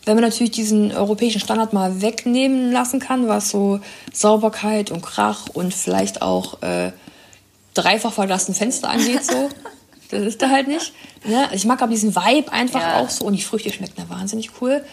wenn 0.05 0.15
man 0.15 0.25
natürlich 0.25 0.51
diesen 0.51 0.93
europäischen 0.93 1.41
Standard 1.41 1.73
mal 1.73 2.03
wegnehmen 2.03 2.73
lassen 2.73 3.01
kann, 3.01 3.29
was 3.29 3.51
so 3.51 3.81
Sauberkeit 4.13 4.91
und 4.91 5.03
Krach 5.03 5.47
und 5.53 5.73
vielleicht 5.75 6.23
auch 6.23 6.63
äh, 6.63 6.93
dreifach 7.75 8.13
verglasten 8.13 8.55
Fenster 8.55 8.89
angeht, 8.89 9.25
so. 9.25 9.49
Das 10.11 10.21
ist 10.27 10.43
da 10.43 10.51
halt 10.51 10.69
nicht. 10.69 10.93
Ne? 11.25 11.49
Ich 11.55 11.65
mag 11.65 11.81
aber 11.81 11.91
diesen 11.91 12.15
Vibe 12.15 12.53
einfach 12.53 12.83
ja. 12.83 13.01
auch 13.01 13.09
so 13.09 13.25
und 13.25 13.33
die 13.33 13.41
Früchte 13.41 13.73
schmecken 13.73 13.95
da 13.97 14.15
wahnsinnig 14.15 14.51
cool. 14.61 14.85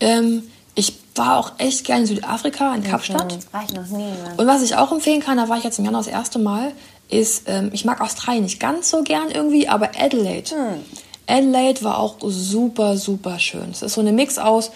Ähm, 0.00 0.44
ich 0.74 0.94
war 1.14 1.36
auch 1.36 1.52
echt 1.58 1.84
gerne 1.84 2.02
in 2.02 2.06
Südafrika, 2.06 2.74
in 2.74 2.82
Kapstadt. 2.82 3.34
Mhm, 3.34 3.52
war 3.52 3.64
ich 3.64 3.74
noch 3.74 3.86
nie. 3.88 4.08
Und 4.38 4.46
was 4.46 4.62
ich 4.62 4.74
auch 4.74 4.90
empfehlen 4.90 5.20
kann, 5.20 5.36
da 5.36 5.50
war 5.50 5.58
ich 5.58 5.64
jetzt 5.64 5.78
im 5.78 5.84
Januar 5.84 6.02
das 6.02 6.10
erste 6.10 6.38
Mal, 6.38 6.72
ist, 7.10 7.44
ähm, 7.48 7.68
ich 7.74 7.84
mag 7.84 8.00
Australien 8.00 8.44
nicht 8.44 8.60
ganz 8.60 8.88
so 8.88 9.02
gern 9.02 9.30
irgendwie, 9.30 9.68
aber 9.68 9.90
Adelaide. 9.98 10.54
Mhm. 10.54 10.84
Adelaide 11.26 11.82
war 11.82 11.98
auch 11.98 12.16
super, 12.20 12.96
super 12.96 13.38
schön. 13.38 13.70
Es 13.70 13.82
ist 13.82 13.94
so 13.94 14.00
eine 14.00 14.12
Mix 14.12 14.38
aus, 14.38 14.70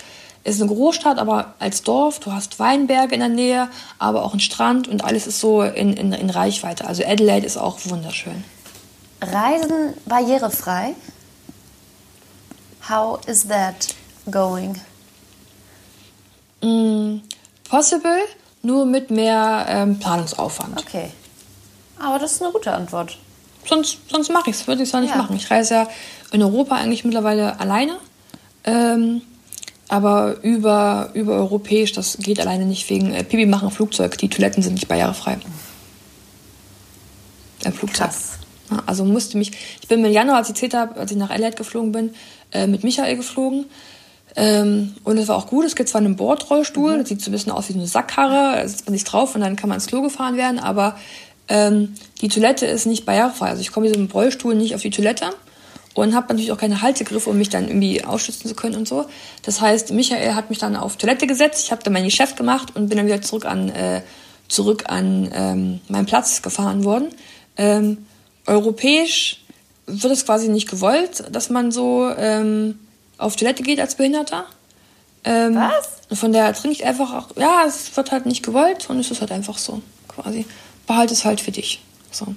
es 0.45 0.57
ist 0.57 0.63
eine 0.63 0.71
Großstadt, 0.71 1.19
aber 1.19 1.55
als 1.59 1.83
Dorf, 1.83 2.21
du 2.21 2.33
hast 2.33 2.61
Weinberge 2.61 3.15
in 3.15 3.21
der 3.21 3.29
Nähe, 3.29 3.69
aber 3.99 4.25
auch 4.25 4.31
einen 4.31 4.41
Strand 4.41 4.87
und 4.87 5.03
alles 5.05 5.27
ist 5.27 5.41
so 5.41 5.63
in, 5.63 5.95
in, 5.95 6.13
in 6.13 6.31
Reichweite. 6.31 6.87
Also 6.87 7.05
Adelaide 7.05 7.45
ist 7.45 7.57
auch 7.57 7.79
wunderschön. 7.87 8.45
Reisen 9.21 9.95
barrierefrei. 10.05 10.95
How 12.89 13.19
is 13.27 13.49
that 13.49 13.89
going? 14.31 14.81
Mm, 16.63 17.23
possible, 17.69 18.21
nur 18.63 18.87
mit 18.87 19.11
mehr 19.11 19.67
ähm, 19.69 19.99
Planungsaufwand. 19.99 20.81
Okay. 20.81 21.11
Aber 21.99 22.21
das 22.21 22.33
ist 22.33 22.43
eine 22.43 22.53
gute 22.53 22.73
Antwort. 22.73 23.19
Sonst, 23.69 23.99
sonst 24.09 24.31
mache 24.31 24.51
ich 24.51 24.57
es, 24.57 24.67
würde 24.67 24.83
ich 24.83 24.89
es 24.89 24.95
auch 24.95 25.01
nicht 25.01 25.11
ja. 25.11 25.17
machen. 25.17 25.37
Ich 25.37 25.51
reise 25.51 25.75
ja 25.75 25.89
in 26.33 26.43
Europa 26.43 26.77
eigentlich 26.77 27.05
mittlerweile 27.05 27.59
alleine. 27.61 27.97
Ähm, 28.65 29.23
aber 29.89 30.43
über, 30.43 31.11
über 31.15 31.35
europäisch, 31.35 31.93
das 31.93 32.19
geht 32.19 32.41
alleine 32.41 32.65
nicht 32.65 32.89
wegen 32.91 33.13
äh, 33.13 33.23
Pipi 33.23 33.47
machen 33.47 33.71
Flugzeug. 33.71 34.19
Die 34.19 34.29
Toiletten 34.29 34.63
sind 34.63 34.75
nicht 34.75 34.89
barrierefrei. 34.89 35.39
Im 37.65 37.73
Flugzeug. 37.73 38.09
Krass. 38.09 38.33
Ja, 38.71 38.83
also 38.87 39.05
musste 39.05 39.39
mich, 39.39 39.53
ich 39.81 39.89
bin 39.89 40.05
im 40.05 40.13
Januar, 40.13 40.39
als 40.39 40.49
ich 40.49 40.57
erzählt 40.57 40.75
habe, 40.75 40.99
als 40.99 41.13
ich 41.13 41.17
nach 41.17 41.31
Adelaide 41.31 41.57
geflogen 41.57 41.93
bin, 41.93 42.15
äh, 42.53 42.67
mit 42.67 42.83
Michael 42.83 43.17
geflogen. 43.17 43.67
Ähm, 44.35 44.95
und 45.05 45.19
es 45.19 45.29
war 45.29 45.37
auch 45.37 45.47
gut. 45.47 45.65
Es 45.65 45.77
gibt 45.77 45.89
zwar 45.89 46.01
einen 46.01 46.17
Bordrollstuhl, 46.17 46.95
mhm. 46.95 46.99
das 46.99 47.09
sieht 47.09 47.23
so 47.23 47.31
ein 47.31 47.33
bisschen 47.33 47.53
aus 47.53 47.69
wie 47.69 47.75
eine 47.75 47.87
Sackkarre, 47.87 48.61
da 48.61 48.69
sitzt 48.69 48.87
man 48.87 48.93
nicht 48.93 49.05
drauf 49.05 49.35
und 49.35 49.41
dann 49.41 49.57
kann 49.57 49.69
man 49.69 49.77
ins 49.77 49.87
Klo 49.87 50.03
gefahren 50.03 50.37
werden, 50.37 50.59
aber 50.59 50.97
ähm, 51.49 51.95
die 52.21 52.29
Toilette 52.29 52.67
ist 52.67 52.87
nicht 52.87 53.05
barrierefrei. 53.05 53.51
Also 53.51 53.61
ich 53.61 53.73
komme 53.73 53.87
mit 53.87 53.95
diesem 53.95 54.11
Rollstuhl 54.11 54.55
nicht 54.55 54.75
auf 54.75 54.83
die 54.83 54.91
Toilette 54.91 55.31
und 55.95 56.15
habe 56.15 56.29
natürlich 56.29 56.53
auch 56.53 56.59
keine 56.59 56.83
Haltegriffe, 56.83 57.31
um 57.31 57.39
mich 57.39 57.49
dann 57.49 57.69
irgendwie 57.69 58.05
ausschützen 58.05 58.49
zu 58.49 58.55
können 58.55 58.77
und 58.77 58.87
so. 58.87 59.07
Das 59.43 59.61
heißt, 59.61 59.93
Michael 59.93 60.35
hat 60.35 60.51
mich 60.51 60.59
dann 60.59 60.77
auf 60.77 60.97
Toilette 60.97 61.27
gesetzt, 61.27 61.65
ich 61.65 61.73
habe 61.73 61.83
dann 61.83 61.93
mein 61.93 62.05
Geschäft 62.05 62.37
gemacht 62.37 62.75
und 62.75 62.89
bin 62.89 62.99
dann 62.99 63.07
wieder 63.07 63.23
zurück 63.23 63.47
an, 63.47 63.71
äh, 63.71 64.03
zurück 64.49 64.85
an 64.89 65.31
ähm, 65.33 65.81
meinen 65.89 66.07
Platz 66.07 66.43
gefahren 66.43 66.85
worden. 66.85 67.09
Ähm, 67.57 68.07
europäisch 68.47 69.43
wird 69.87 70.13
es 70.13 70.27
quasi 70.27 70.49
nicht 70.49 70.69
gewollt, 70.69 71.25
dass 71.31 71.49
man 71.49 71.73
so 71.73 72.11
ähm, 72.17 72.79
auf 73.19 73.37
Toilette 73.37 73.63
geht 73.63 73.81
als 73.81 73.95
Behinderter. 73.95 74.45
Ähm, 75.25 75.57
Was? 75.57 76.19
Von 76.19 76.33
daher 76.33 76.53
trinke 76.53 76.77
ich 76.77 76.85
einfach 76.85 77.13
auch, 77.13 77.37
ja, 77.37 77.65
es 77.67 77.97
wird 77.97 78.13
halt 78.13 78.27
nicht 78.27 78.45
gewollt 78.45 78.89
und 78.91 79.01
es 79.01 79.11
ist 79.11 79.21
halt 79.21 79.33
einfach 79.33 79.59
so, 79.59 79.81
quasi. 80.09 80.45
Behalte 80.87 81.15
es 81.15 81.25
halt 81.25 81.41
für 81.41 81.53
dich. 81.53 81.83
So. 82.11 82.35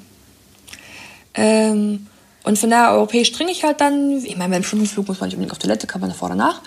Ähm, 1.33 2.07
und 2.43 2.57
von 2.57 2.69
daher 2.69 2.93
europäisch 2.93 3.31
trinke 3.31 3.51
ich 3.51 3.63
halt 3.63 3.81
dann, 3.81 4.23
ich 4.23 4.37
meine, 4.37 4.53
beim 4.53 4.63
Stundenflug 4.63 5.07
muss 5.07 5.19
man 5.19 5.27
nicht 5.27 5.35
unbedingt 5.35 5.51
auf 5.51 5.59
Toilette, 5.59 5.87
kann 5.87 6.01
man 6.01 6.09
davor 6.09 6.29
danach. 6.29 6.61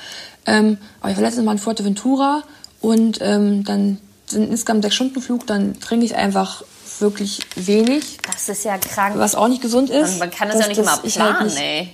Ähm, 0.47 0.79
aber 1.01 1.11
ich 1.11 1.17
war 1.17 1.25
letztens 1.25 1.45
mal 1.45 1.53
in 1.53 1.59
Fuerteventura 1.59 2.43
und 2.81 3.19
ähm, 3.21 3.65
dann 3.65 3.99
sind 4.27 4.51
insgesamt 4.51 4.83
sechs 4.83 4.95
Stunden 4.95 5.21
Flug, 5.21 5.47
dann 5.47 5.79
trinke 5.81 6.05
ich 6.05 6.17
einfach 6.17 6.65
wirklich 7.01 7.41
wenig. 7.57 8.19
Das 8.31 8.49
ist 8.49 8.65
ja 8.65 8.79
krank. 8.79 9.19
Was 9.19 9.35
auch 9.35 9.49
nicht 9.49 9.63
gesund 9.63 9.91
ist. 9.91 10.15
Und 10.15 10.19
man 10.21 10.31
kann 10.31 10.49
das 10.49 10.61
ja 10.61 10.69
nicht 10.69 10.79
immer 10.79 10.93
halt 10.93 11.03
planen, 11.03 11.41
halt 11.41 11.59
ey. 11.59 11.91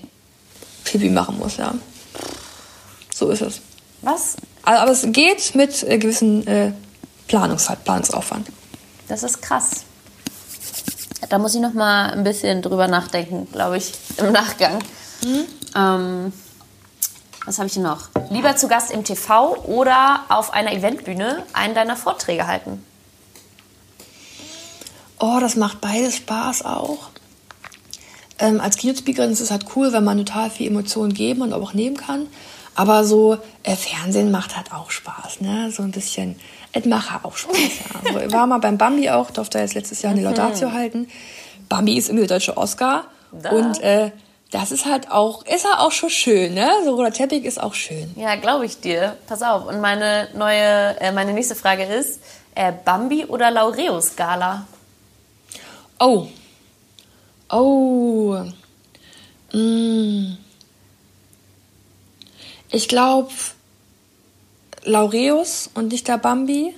Pipi 0.85 1.11
machen 1.11 1.39
muss, 1.39 1.57
ja. 1.57 1.75
So 3.15 3.31
ist 3.31 3.43
es. 3.43 3.61
Was? 4.03 4.37
Aber 4.63 4.91
es 4.91 5.07
geht 5.09 5.55
mit 5.55 5.83
äh, 5.83 5.99
gewissen 5.99 6.47
äh, 6.47 6.73
Planungs 7.27 7.71
Planungsaufwand. 7.85 8.49
Das 9.09 9.23
ist 9.23 9.43
krass. 9.43 9.85
Da 11.29 11.39
muss 11.39 11.55
ich 11.55 11.61
noch 11.61 11.75
mal 11.75 12.11
ein 12.11 12.25
bisschen 12.25 12.63
drüber 12.63 12.89
nachdenken, 12.89 13.49
glaube 13.53 13.79
ich, 13.79 13.93
im 14.17 14.33
Nachgang. 14.33 14.79
Mhm. 15.23 15.47
Ähm, 15.75 16.33
was 17.45 17.59
habe 17.59 17.67
ich 17.67 17.75
denn 17.75 17.83
noch? 17.83 18.09
Lieber 18.31 18.57
zu 18.57 18.69
Gast 18.69 18.91
im 18.91 19.05
TV 19.05 19.57
oder 19.65 20.21
auf 20.29 20.53
einer 20.53 20.73
Eventbühne 20.73 21.45
einen 21.53 21.75
deiner 21.75 21.97
Vorträge 21.97 22.47
halten? 22.47 22.85
Oh, 25.19 25.39
das 25.41 25.57
macht 25.57 25.81
beides 25.81 26.17
Spaß 26.17 26.65
auch. 26.65 27.09
Ähm, 28.39 28.61
als 28.61 28.77
Keynote-Speakerin 28.77 29.33
ist 29.33 29.41
es 29.41 29.51
halt 29.51 29.65
cool, 29.75 29.93
wenn 29.93 30.05
man 30.05 30.19
total 30.19 30.51
viel 30.51 30.69
Emotionen 30.69 31.13
geben 31.13 31.43
und 31.43 31.53
auch 31.53 31.73
nehmen 31.73 31.97
kann. 31.97 32.29
Aber 32.75 33.05
so 33.05 33.39
äh, 33.65 33.75
Fernsehen 33.75 34.31
macht 34.31 34.57
halt 34.57 34.73
auch 34.73 34.93
Spaß, 34.93 35.41
ne? 35.41 35.73
So 35.73 35.83
ein 35.83 35.91
bisschen, 35.91 36.37
es 36.79 36.87
macht 36.87 37.25
auch 37.25 37.37
Spaß. 37.37 37.57
Ja. 37.57 38.01
Also, 38.05 38.27
ich 38.27 38.33
war 38.33 38.47
mal 38.47 38.59
beim 38.59 38.79
Bambi 38.79 39.11
auch, 39.11 39.31
durfte 39.31 39.59
jetzt 39.59 39.75
letztes 39.75 40.03
Jahr 40.03 40.13
eine 40.13 40.21
mhm. 40.21 40.29
Laudatio 40.29 40.73
halten. 40.73 41.09
Bambi 41.69 41.97
ist 41.97 42.09
irgendwie 42.09 42.27
der 42.27 42.39
deutsche 42.39 42.57
Oscar. 42.57 43.05
Da. 43.33 43.51
Und 43.51 43.81
äh, 43.83 44.11
das 44.51 44.73
ist 44.73 44.87
halt 44.87 45.11
auch, 45.11 45.45
ist 45.45 45.65
ja 45.65 45.81
auch 45.81 45.93
schon 45.93 46.09
schön, 46.09 46.55
ne? 46.55 46.71
So 46.85 46.95
roter 46.95 47.13
Teppich 47.13 47.45
ist 47.45 47.61
auch 47.61 47.75
schön. 47.75 48.11
Ja, 48.17 48.37
glaube 48.37 48.65
ich 48.65 48.81
dir. 48.81 49.17
Pass 49.27 49.43
auf. 49.43 49.67
Und 49.67 49.81
meine 49.81 50.29
neue, 50.35 50.99
äh, 51.01 51.13
meine 51.13 51.33
nächste 51.35 51.55
Frage 51.55 51.85
ist, 51.85 52.21
äh, 52.55 52.73
Bambi 52.85 53.27
oder 53.27 53.51
Laureus-Gala? 53.51 54.67
Oh. 56.01 56.27
Oh. 57.51 58.43
Mm. 59.53 60.37
Ich 62.71 62.89
glaube 62.89 63.31
Laureus 64.89 65.71
und 65.75 65.93
nicht 65.93 66.09
der 66.09 66.19
Bambi. 66.19 66.75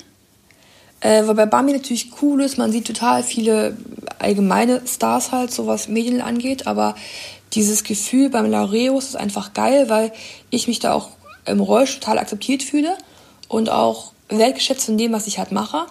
Äh, 1.01 1.27
weil 1.27 1.35
bei 1.35 1.47
Bambi 1.47 1.73
natürlich 1.73 2.11
cool 2.21 2.43
ist, 2.43 2.59
man 2.59 2.73
sieht 2.73 2.87
total 2.87 3.23
viele 3.23 3.77
allgemeine 4.19 4.83
Stars 4.87 5.33
halt, 5.33 5.51
so 5.51 5.67
was 5.67 5.89
Medien 5.89 6.21
angeht, 6.21 6.67
aber 6.67 6.95
dieses 7.55 7.85
Gefühl 7.85 8.29
beim 8.29 8.51
Laureus 8.51 9.07
ist 9.07 9.17
einfach 9.17 9.55
geil, 9.55 9.89
weil 9.89 10.13
ich 10.51 10.69
mich 10.69 10.79
da 10.79 10.93
auch 10.93 11.09
im 11.47 11.61
Rollstuhl 11.61 12.01
total 12.01 12.19
akzeptiert 12.19 12.63
fühle 12.63 12.97
und 13.49 13.71
auch 13.71 14.13
wertgeschätzt 14.29 14.87
von 14.87 14.99
dem, 14.99 15.13
was 15.13 15.27
ich 15.27 15.39
halt 15.39 15.53
mache. 15.53 15.87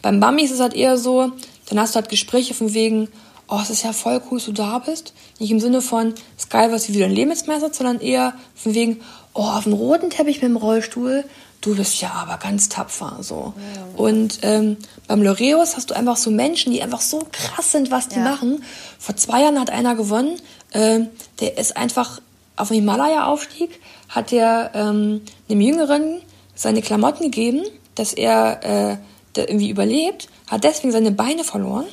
Beim 0.00 0.18
Bambi 0.18 0.44
ist 0.44 0.52
es 0.52 0.60
halt 0.60 0.74
eher 0.74 0.96
so, 0.96 1.32
dann 1.68 1.78
hast 1.78 1.94
du 1.94 2.00
halt 2.00 2.08
Gespräche 2.08 2.54
von 2.54 2.72
wegen, 2.72 3.08
oh, 3.48 3.58
es 3.62 3.70
ist 3.70 3.82
ja 3.82 3.92
voll 3.92 4.20
cool, 4.30 4.38
dass 4.38 4.46
du 4.46 4.52
da 4.52 4.78
bist. 4.78 5.12
Nicht 5.38 5.50
im 5.50 5.60
Sinne 5.60 5.82
von, 5.82 6.14
es 6.36 6.44
ist 6.44 6.50
geil, 6.50 6.72
was 6.72 6.84
sie 6.84 6.94
wieder 6.94 7.06
ein 7.06 7.12
Leben 7.12 7.30
jetzt 7.30 7.46
meistert, 7.46 7.74
sondern 7.74 8.00
eher 8.00 8.34
von 8.54 8.74
wegen, 8.74 9.00
oh, 9.34 9.42
auf 9.42 9.64
dem 9.64 9.72
roten 9.72 10.10
Teppich 10.10 10.36
mit 10.36 10.50
dem 10.50 10.56
Rollstuhl, 10.56 11.24
du 11.60 11.74
bist 11.74 12.00
ja 12.00 12.10
aber 12.12 12.38
ganz 12.38 12.68
tapfer. 12.68 13.18
so. 13.20 13.54
Ja. 13.56 13.86
Und 13.96 14.38
ähm, 14.42 14.76
beim 15.06 15.22
Loreos 15.22 15.76
hast 15.76 15.90
du 15.90 15.94
einfach 15.94 16.16
so 16.16 16.30
Menschen, 16.30 16.72
die 16.72 16.82
einfach 16.82 17.00
so 17.00 17.26
krass 17.32 17.72
sind, 17.72 17.90
was 17.90 18.08
die 18.08 18.16
ja. 18.16 18.24
machen. 18.24 18.62
Vor 18.98 19.16
zwei 19.16 19.42
Jahren 19.42 19.58
hat 19.58 19.70
einer 19.70 19.94
gewonnen, 19.94 20.40
ähm, 20.72 21.08
der 21.40 21.58
ist 21.58 21.76
einfach 21.76 22.20
auf 22.56 22.68
dem 22.68 22.74
Himalaya-Aufstieg, 22.74 23.80
hat 24.08 24.30
der 24.30 24.72
ähm, 24.74 25.22
einem 25.48 25.60
Jüngeren 25.60 26.20
seine 26.54 26.82
Klamotten 26.82 27.24
gegeben, 27.24 27.62
dass 27.94 28.12
er 28.12 28.64
äh, 28.64 28.96
irgendwie 29.36 29.70
überlebt, 29.70 30.28
hat 30.48 30.64
deswegen 30.64 30.92
seine 30.92 31.12
Beine 31.12 31.44
verloren. 31.44 31.86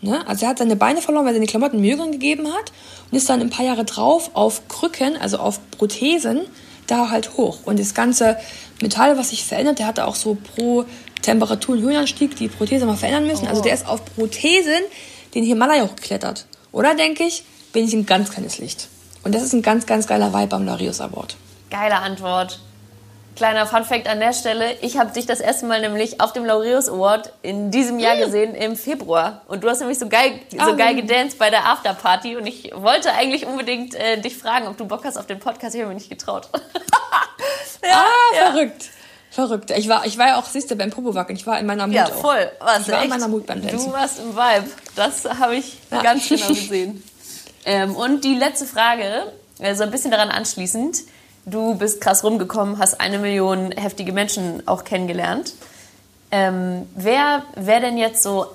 Ne? 0.00 0.26
Also 0.26 0.44
er 0.44 0.50
hat 0.50 0.58
seine 0.58 0.76
Beine 0.76 1.02
verloren, 1.02 1.24
weil 1.24 1.32
er 1.32 1.36
seine 1.36 1.46
Klamotten 1.46 1.78
dem 1.78 1.84
Jüngeren 1.84 2.12
gegeben 2.12 2.48
hat 2.48 2.72
und 3.10 3.16
ist 3.16 3.28
dann 3.28 3.40
ein 3.40 3.50
paar 3.50 3.64
Jahre 3.64 3.84
drauf 3.84 4.30
auf 4.34 4.68
Krücken, 4.68 5.16
also 5.16 5.38
auf 5.38 5.60
Prothesen, 5.72 6.42
da 6.86 7.10
halt 7.10 7.36
hoch. 7.36 7.58
Und 7.64 7.78
das 7.78 7.94
ganze 7.94 8.36
Metall, 8.80 9.18
was 9.18 9.30
sich 9.30 9.44
verändert, 9.44 9.78
der 9.78 9.86
hatte 9.86 10.06
auch 10.06 10.14
so 10.14 10.36
pro 10.36 10.84
Temperatur- 11.22 11.76
und 11.76 11.82
Höhenanstieg 11.82 12.36
die 12.36 12.48
Prothese 12.48 12.86
mal 12.86 12.96
verändern 12.96 13.26
müssen. 13.26 13.46
Also 13.46 13.46
oh. 13.46 13.50
Also 13.50 13.62
der 13.62 13.74
ist 13.74 13.86
auf 13.86 14.04
Prothesen 14.14 14.82
den 15.34 15.44
Himalaya 15.44 15.84
hochgeklettert. 15.84 16.46
Oder 16.72 16.94
denke 16.94 17.24
ich, 17.24 17.44
bin 17.72 17.84
ich 17.84 17.94
ein 17.94 18.06
ganz 18.06 18.30
kleines 18.30 18.58
Licht. 18.58 18.88
Und 19.24 19.34
das 19.34 19.42
ist 19.42 19.52
ein 19.52 19.62
ganz, 19.62 19.86
ganz 19.86 20.06
geiler 20.06 20.32
Vibe 20.32 20.46
beim 20.46 20.64
Larius 20.64 21.00
Award. 21.00 21.36
Geile 21.70 21.96
Antwort. 21.96 22.60
Kleiner 23.36 23.66
Funfact 23.66 24.08
an 24.08 24.18
der 24.18 24.32
Stelle. 24.32 24.78
Ich 24.80 24.96
habe 24.96 25.12
dich 25.12 25.26
das 25.26 25.40
erste 25.40 25.66
Mal 25.66 25.82
nämlich 25.82 26.22
auf 26.22 26.32
dem 26.32 26.46
Laureus 26.46 26.88
Award 26.88 27.34
in 27.42 27.70
diesem 27.70 27.98
Jahr 27.98 28.16
gesehen 28.16 28.54
im 28.54 28.76
Februar. 28.76 29.42
Und 29.46 29.62
du 29.62 29.68
hast 29.68 29.80
nämlich 29.80 29.98
so 29.98 30.08
geil, 30.08 30.40
so 30.50 30.74
geil 30.74 30.96
gedanced 30.96 31.38
bei 31.38 31.50
der 31.50 31.66
Afterparty. 31.66 32.36
Und 32.36 32.46
ich 32.46 32.72
wollte 32.74 33.12
eigentlich 33.12 33.46
unbedingt 33.46 33.94
äh, 33.94 34.18
dich 34.18 34.38
fragen, 34.38 34.66
ob 34.66 34.78
du 34.78 34.86
Bock 34.86 35.04
hast 35.04 35.18
auf 35.18 35.26
den 35.26 35.38
Podcast. 35.38 35.74
Ich 35.74 35.82
habe 35.82 35.90
mir 35.90 35.96
nicht 35.96 36.08
getraut. 36.08 36.48
ja, 37.82 37.90
ah, 37.92 38.04
ja. 38.34 38.50
verrückt. 38.52 38.90
Verrückt. 39.30 39.70
Ich 39.72 39.86
war, 39.86 40.06
ich 40.06 40.16
war 40.16 40.28
ja 40.28 40.38
auch, 40.38 40.46
siehst 40.46 40.70
du, 40.70 40.76
beim 40.76 40.90
Popowackeln. 40.90 41.36
Ich 41.36 41.46
war 41.46 41.60
in 41.60 41.66
meiner 41.66 41.86
Mut. 41.86 41.94
Ja, 41.94 42.06
voll. 42.06 42.50
Was, 42.60 42.80
ich 42.80 42.88
war 42.88 42.94
echt? 42.94 43.04
in 43.04 43.10
meiner 43.10 43.28
Mut 43.28 43.46
beim 43.46 43.60
Dancen. 43.60 43.84
Du 43.84 43.92
warst 43.92 44.18
im 44.18 44.34
Vibe. 44.34 44.70
Das 44.94 45.26
habe 45.26 45.56
ich 45.56 45.76
ja. 45.90 46.00
ganz 46.00 46.26
genau 46.26 46.48
gesehen. 46.48 47.04
ähm, 47.66 47.94
und 47.94 48.24
die 48.24 48.34
letzte 48.34 48.64
Frage, 48.64 49.30
so 49.58 49.64
also 49.64 49.82
ein 49.82 49.90
bisschen 49.90 50.10
daran 50.10 50.30
anschließend. 50.30 51.02
Du 51.46 51.76
bist 51.76 52.00
krass 52.00 52.22
rumgekommen, 52.24 52.78
hast 52.78 53.00
eine 53.00 53.18
Million 53.18 53.72
heftige 53.72 54.12
Menschen 54.12 54.66
auch 54.66 54.84
kennengelernt. 54.84 55.54
Ähm, 56.30 56.86
wer 56.94 57.44
wäre 57.54 57.80
denn 57.80 57.96
jetzt 57.96 58.22
so 58.22 58.46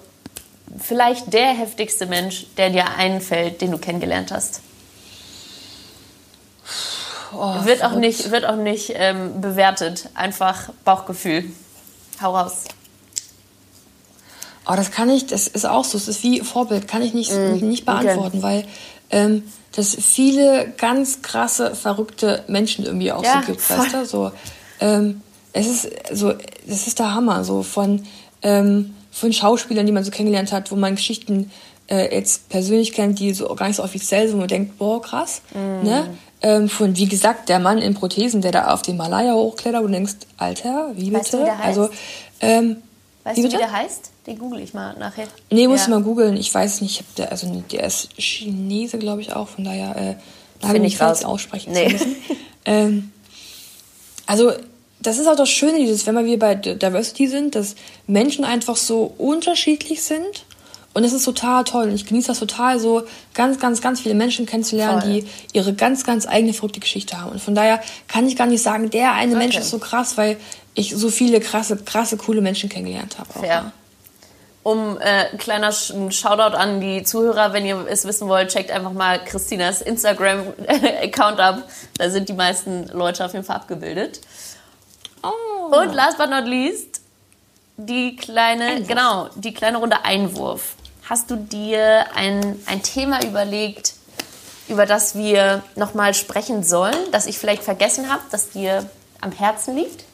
vielleicht 0.77 1.33
der 1.33 1.47
heftigste 1.47 2.05
Mensch, 2.05 2.45
der 2.57 2.69
dir 2.69 2.89
einfällt, 2.97 3.61
den 3.61 3.71
du 3.71 3.77
kennengelernt 3.77 4.31
hast? 4.31 4.61
Oh, 7.33 7.63
wird, 7.63 7.81
auch 7.83 7.95
nicht, 7.95 8.29
wird 8.29 8.45
auch 8.45 8.57
nicht 8.57 8.91
ähm, 8.93 9.39
bewertet, 9.39 10.09
einfach 10.15 10.69
Bauchgefühl. 10.83 11.45
Hau 12.21 12.35
raus. 12.35 12.65
Oh, 14.67 14.73
das 14.75 14.91
kann 14.91 15.09
ich, 15.09 15.27
das 15.27 15.47
ist 15.47 15.65
auch 15.65 15.85
so, 15.85 15.97
es 15.97 16.09
ist 16.09 16.23
wie 16.23 16.41
Vorbild, 16.41 16.87
kann 16.89 17.01
ich 17.01 17.13
nicht, 17.13 17.31
mm, 17.31 17.53
nicht 17.67 17.85
beantworten, 17.85 18.39
okay. 18.39 18.43
weil 18.43 18.65
ähm, 19.09 19.43
das 19.71 19.95
viele 19.95 20.73
ganz 20.77 21.21
krasse, 21.21 21.75
verrückte 21.75 22.43
Menschen 22.47 22.85
irgendwie 22.85 23.11
auch 23.11 23.23
ja, 23.23 23.41
so 23.41 23.47
gibt, 23.47 23.61
voll. 23.61 23.77
weißt 23.77 23.93
du? 23.93 24.05
So, 24.05 24.31
ähm, 24.79 25.21
es 25.53 25.67
ist 25.67 25.89
so, 26.11 26.33
das 26.67 26.87
ist 26.87 26.99
der 26.99 27.13
Hammer, 27.13 27.43
so 27.43 27.63
von, 27.63 28.03
ähm, 28.41 28.95
von 29.11 29.33
Schauspielern, 29.33 29.85
die 29.85 29.91
man 29.91 30.03
so 30.03 30.11
kennengelernt 30.11 30.51
hat, 30.51 30.71
wo 30.71 30.75
man 30.75 30.95
Geschichten 30.95 31.51
äh, 31.89 32.13
jetzt 32.15 32.49
persönlich 32.49 32.93
kennt, 32.93 33.19
die 33.19 33.33
so 33.33 33.53
gar 33.55 33.67
nicht 33.67 33.77
so 33.77 33.83
offiziell 33.83 34.27
sind, 34.27 34.35
wo 34.35 34.39
man 34.39 34.47
denkt, 34.47 34.77
boah, 34.77 35.01
krass, 35.01 35.41
mm. 35.53 35.85
ne? 35.85 36.09
Ähm, 36.43 36.69
von, 36.69 36.97
wie 36.97 37.05
gesagt, 37.05 37.49
der 37.49 37.59
Mann 37.59 37.77
in 37.77 37.93
Prothesen, 37.93 38.41
der 38.41 38.51
da 38.51 38.73
auf 38.73 38.81
den 38.81 38.97
Malaya 38.97 39.33
hochklettert 39.33 39.83
und 39.83 39.91
denkst, 39.91 40.15
Alter, 40.37 40.91
wie 40.95 41.11
bitte? 41.11 41.19
Weißt 41.19 41.33
du, 41.33 41.45
wie? 41.45 41.49
Also, 41.49 41.89
ähm, 42.39 42.77
weißt 43.23 43.37
wie 43.37 43.41
du, 43.43 43.51
wie 43.51 43.57
der 43.57 43.71
heißt? 43.71 44.11
Den 44.27 44.37
google 44.37 44.61
ich 44.61 44.73
mal 44.73 44.97
nachher. 44.97 45.27
Nee, 45.49 45.67
muss 45.67 45.83
ja. 45.83 45.89
mal 45.89 46.01
googeln. 46.01 46.37
Ich 46.37 46.53
weiß 46.53 46.81
nicht. 46.81 47.03
Der, 47.17 47.31
also 47.31 47.63
der 47.71 47.83
ist 47.83 48.09
Chinese, 48.17 48.97
glaube 48.97 49.21
ich 49.21 49.33
auch. 49.33 49.47
Von 49.47 49.63
daher 49.63 49.95
äh, 49.95 50.65
habe 50.65 50.77
ich 50.77 50.81
nicht 50.81 51.01
raus 51.01 51.23
aussprechen 51.23 51.73
nee. 51.73 51.87
zu 51.87 51.93
müssen. 51.93 52.15
ähm, 52.65 53.11
also 54.25 54.51
das 55.01 55.17
ist 55.17 55.27
auch 55.27 55.35
das 55.35 55.49
Schöne, 55.49 55.79
dieses, 55.79 56.05
wenn 56.05 56.23
wir 56.23 56.39
bei 56.39 56.55
Diversity 56.55 57.27
sind, 57.27 57.55
dass 57.55 57.75
Menschen 58.07 58.45
einfach 58.45 58.75
so 58.75 59.13
unterschiedlich 59.17 60.03
sind. 60.03 60.45
Und 60.93 61.05
es 61.05 61.13
ist 61.13 61.23
total 61.23 61.63
toll. 61.63 61.85
Und 61.85 61.95
ich 61.95 62.05
genieße 62.05 62.27
das 62.27 62.39
total, 62.39 62.77
so 62.77 63.03
ganz, 63.33 63.59
ganz, 63.59 63.81
ganz 63.81 64.01
viele 64.01 64.13
Menschen 64.13 64.45
kennenzulernen, 64.45 65.01
Voll. 65.01 65.21
die 65.21 65.27
ihre 65.53 65.73
ganz, 65.73 66.03
ganz 66.03 66.27
eigene 66.27 66.53
verrückte 66.53 66.81
Geschichte 66.81 67.19
haben. 67.19 67.31
Und 67.31 67.41
von 67.41 67.55
daher 67.55 67.81
kann 68.09 68.27
ich 68.27 68.35
gar 68.35 68.45
nicht 68.45 68.61
sagen, 68.61 68.89
der 68.89 69.13
eine 69.13 69.31
okay. 69.31 69.39
Mensch 69.39 69.57
ist 69.57 69.69
so 69.69 69.79
krass, 69.79 70.17
weil 70.17 70.37
ich 70.73 70.95
so 70.95 71.09
viele 71.09 71.39
krasse, 71.39 71.77
krasse, 71.77 72.17
coole 72.17 72.41
Menschen 72.41 72.69
kennengelernt 72.69 73.17
habe. 73.19 73.45
Ja 73.45 73.71
um 74.63 74.99
äh, 74.99 75.25
kleiner 75.37 75.71
Shoutout 75.71 76.55
an 76.55 76.81
die 76.81 77.03
Zuhörer, 77.03 77.53
wenn 77.53 77.65
ihr 77.65 77.85
es 77.87 78.05
wissen 78.05 78.27
wollt, 78.27 78.49
checkt 78.49 78.71
einfach 78.71 78.93
mal 78.93 79.23
Christinas 79.23 79.81
Instagram-Account 79.81 81.39
ab. 81.39 81.63
Da 81.97 82.09
sind 82.09 82.29
die 82.29 82.33
meisten 82.33 82.87
Leute 82.89 83.25
auf 83.25 83.33
jeden 83.33 83.43
Fall 83.43 83.55
abgebildet. 83.55 84.21
Oh. 85.23 85.75
Und 85.75 85.93
last 85.93 86.17
but 86.17 86.29
not 86.29 86.45
least, 86.45 87.01
die 87.77 88.15
kleine, 88.15 88.65
Einwurf. 88.65 88.87
genau, 88.87 89.29
die 89.35 89.53
kleine 89.53 89.77
Runde 89.77 90.05
Einwurf. 90.05 90.75
Hast 91.09 91.31
du 91.31 91.35
dir 91.35 92.05
ein, 92.15 92.59
ein 92.67 92.83
Thema 92.83 93.23
überlegt, 93.23 93.95
über 94.67 94.85
das 94.85 95.15
wir 95.15 95.63
nochmal 95.75 96.13
sprechen 96.13 96.63
sollen, 96.63 96.95
das 97.11 97.25
ich 97.25 97.39
vielleicht 97.39 97.63
vergessen 97.63 98.11
habe, 98.11 98.21
das 98.29 98.51
dir 98.51 98.87
am 99.21 99.31
Herzen 99.31 99.75
liegt? 99.75 100.05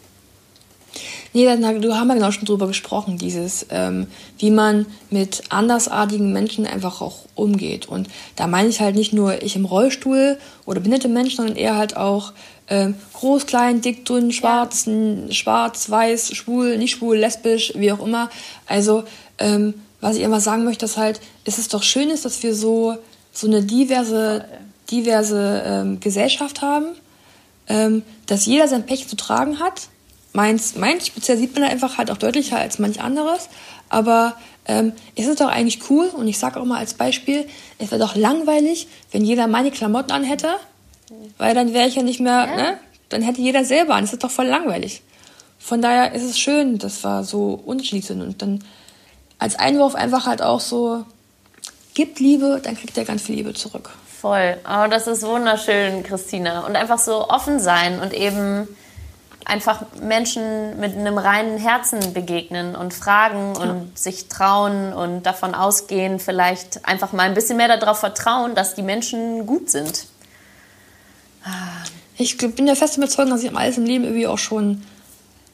Nee, 1.34 1.46
du 1.46 1.96
haben 1.96 2.08
wir 2.08 2.16
genau 2.16 2.32
schon 2.32 2.46
drüber 2.46 2.68
gesprochen, 2.68 3.18
dieses, 3.18 3.68
ähm, 3.70 4.08
wie 4.40 4.52
man 4.52 4.86
mit 5.10 5.44
andersartigen 5.50 6.32
Menschen 6.34 6.66
einfach 6.66 7.02
auch 7.02 7.26
umgeht. 7.36 7.88
Und 7.88 8.08
da 8.36 8.48
meine 8.48 8.70
ich 8.70 8.80
halt 8.80 8.96
nicht 8.96 9.14
nur 9.14 9.44
ich 9.44 9.56
im 9.56 9.66
Rollstuhl 9.66 10.38
oder 10.66 10.80
behinderte 10.80 11.10
Menschen, 11.10 11.38
sondern 11.38 11.56
eher 11.56 11.76
halt 11.76 11.96
auch 11.96 12.34
ähm, 12.70 12.96
groß, 13.14 13.46
klein, 13.46 13.82
dick, 13.82 14.06
dünn, 14.06 14.32
schwarz, 14.32 14.86
ja. 14.88 15.32
schwarz, 15.32 15.90
weiß, 15.90 16.36
schwul, 16.36 16.78
nicht 16.78 16.92
schwul, 16.92 17.18
lesbisch, 17.18 17.74
wie 17.76 17.92
auch 17.92 18.06
immer. 18.06 18.30
Also, 18.66 19.04
ähm, 19.38 19.74
was 20.02 20.16
ich 20.16 20.24
immer 20.24 20.42
sagen 20.42 20.64
möchte, 20.64 20.86
ist 20.86 20.98
halt, 20.98 21.20
ist 21.46 21.60
es 21.60 21.70
doch 21.70 21.84
schön 21.84 22.10
ist, 22.10 22.26
dass 22.26 22.44
wir 22.44 22.54
so, 22.56 22.98
so 23.32 23.48
eine 23.48 23.64
diverse, 23.64 24.46
diverse 24.92 25.64
ähm, 25.66 26.00
Gesellschaft 26.00 26.62
haben, 26.62 26.88
ähm, 27.68 28.04
dass 28.26 28.46
jeder 28.46 28.68
sein 28.68 28.86
Pech 28.86 29.08
zu 29.08 29.16
tragen 29.16 29.60
hat 29.60 29.90
Meins, 30.38 30.76
meins 30.76 31.08
speziell 31.08 31.36
sieht 31.36 31.56
man 31.56 31.64
da 31.64 31.70
einfach 31.70 31.98
halt 31.98 32.12
auch 32.12 32.18
deutlicher 32.18 32.60
als 32.60 32.78
manch 32.78 33.02
anderes. 33.02 33.50
Aber 33.90 34.36
ähm, 34.68 34.94
es 35.16 35.26
ist 35.26 35.42
doch 35.42 35.48
eigentlich 35.48 35.90
cool 35.90 36.10
und 36.10 36.28
ich 36.28 36.38
sage 36.38 36.60
auch 36.60 36.64
mal 36.64 36.78
als 36.78 36.94
Beispiel, 36.94 37.48
es 37.80 37.90
wäre 37.90 38.00
doch 38.00 38.16
langweilig, 38.16 38.88
wenn 39.12 39.26
jeder 39.26 39.48
meine 39.48 39.72
Klamotten 39.72 40.12
anhätte, 40.12 40.50
weil 41.40 41.56
dann 41.56 41.74
wäre 41.74 41.88
ich 41.88 41.96
ja 41.96 42.04
nicht 42.04 42.20
mehr, 42.20 42.48
ja. 42.52 42.56
ne? 42.56 42.78
Dann 43.10 43.24
hätte 43.24 43.42
jeder 43.42 43.66
selber 43.66 43.96
an. 43.96 44.04
Das 44.04 44.14
ist 44.14 44.24
doch 44.24 44.30
voll 44.30 44.46
langweilig. 44.46 45.02
Von 45.58 45.82
daher 45.82 46.14
ist 46.14 46.22
es 46.22 46.38
schön, 46.38 46.78
dass 46.78 47.04
wir 47.04 47.24
so 47.24 47.60
unterschiedlich 47.66 48.06
sind 48.06 48.22
und 48.22 48.40
dann 48.44 48.64
als 49.40 49.58
Einwurf 49.58 49.96
einfach 49.96 50.28
halt 50.28 50.44
auch 50.44 50.60
so, 50.60 51.04
gibt 51.96 52.20
Liebe, 52.20 52.62
dann 52.64 52.78
kriegt 52.78 52.96
er 52.96 53.06
ganz 53.06 53.24
viel 53.24 53.38
Liebe 53.38 53.56
zurück. 53.56 53.90
Voll. 54.22 54.58
Oh, 54.70 54.88
das 54.88 55.08
ist 55.08 55.24
wunderschön, 55.24 56.04
Christina. 56.04 56.68
Und 56.68 56.76
einfach 56.76 57.00
so 57.00 57.28
offen 57.28 57.60
sein 57.60 58.00
und 58.00 58.14
eben 58.14 58.68
einfach 59.48 59.84
Menschen 60.02 60.80
mit 60.80 60.96
einem 60.96 61.18
reinen 61.18 61.58
Herzen 61.58 62.14
begegnen 62.14 62.76
und 62.76 62.94
fragen 62.94 63.54
ja. 63.56 63.62
und 63.62 63.98
sich 63.98 64.28
trauen 64.28 64.94
und 64.94 65.24
davon 65.24 65.56
ausgehen, 65.56 66.20
vielleicht 66.20 66.86
einfach 66.86 67.14
mal 67.14 67.24
ein 67.24 67.34
bisschen 67.34 67.58
mehr 67.58 67.76
darauf 67.76 68.00
vertrauen, 68.00 68.56
dass 68.56 68.76
die 68.76 68.82
Menschen 68.82 69.46
gut 69.48 69.70
sind. 69.70 70.06
Ich 72.18 72.38
bin 72.38 72.66
der 72.66 72.76
festen 72.76 73.02
Überzeugung, 73.02 73.32
dass 73.32 73.42
sich 73.42 73.56
alles 73.56 73.78
im 73.78 73.86
Leben 73.86 74.04
irgendwie 74.04 74.28
auch 74.28 74.38
schon, 74.38 74.84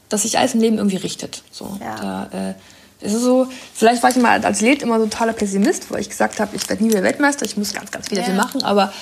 dass 0.09 0.23
sich 0.23 0.39
alles 0.39 0.55
im 0.55 0.61
Leben 0.61 0.77
irgendwie 0.77 0.97
richtet. 0.97 1.43
So, 1.51 1.77
ja. 1.79 2.29
da, 2.31 2.49
äh, 2.49 2.53
es 2.99 3.13
ist 3.13 3.21
so, 3.21 3.47
vielleicht 3.75 4.01
war 4.01 4.09
ich 4.09 4.15
mal 4.15 4.31
als 4.31 4.45
Athlet 4.45 4.81
immer 4.81 4.97
so 4.97 5.03
ein 5.03 5.11
totaler 5.11 5.33
Pessimist, 5.33 5.91
weil 5.91 5.99
ich 5.99 6.09
gesagt 6.09 6.39
habe, 6.39 6.55
ich 6.55 6.67
werde 6.67 6.83
nie 6.83 6.89
wieder 6.89 7.03
Weltmeister, 7.03 7.45
ich 7.45 7.57
muss 7.57 7.73
ganz, 7.73 7.91
ganz 7.91 8.07
viel 8.07 8.17
ja. 8.17 8.23
dafür 8.23 8.41
machen, 8.41 8.63
aber 8.63 8.93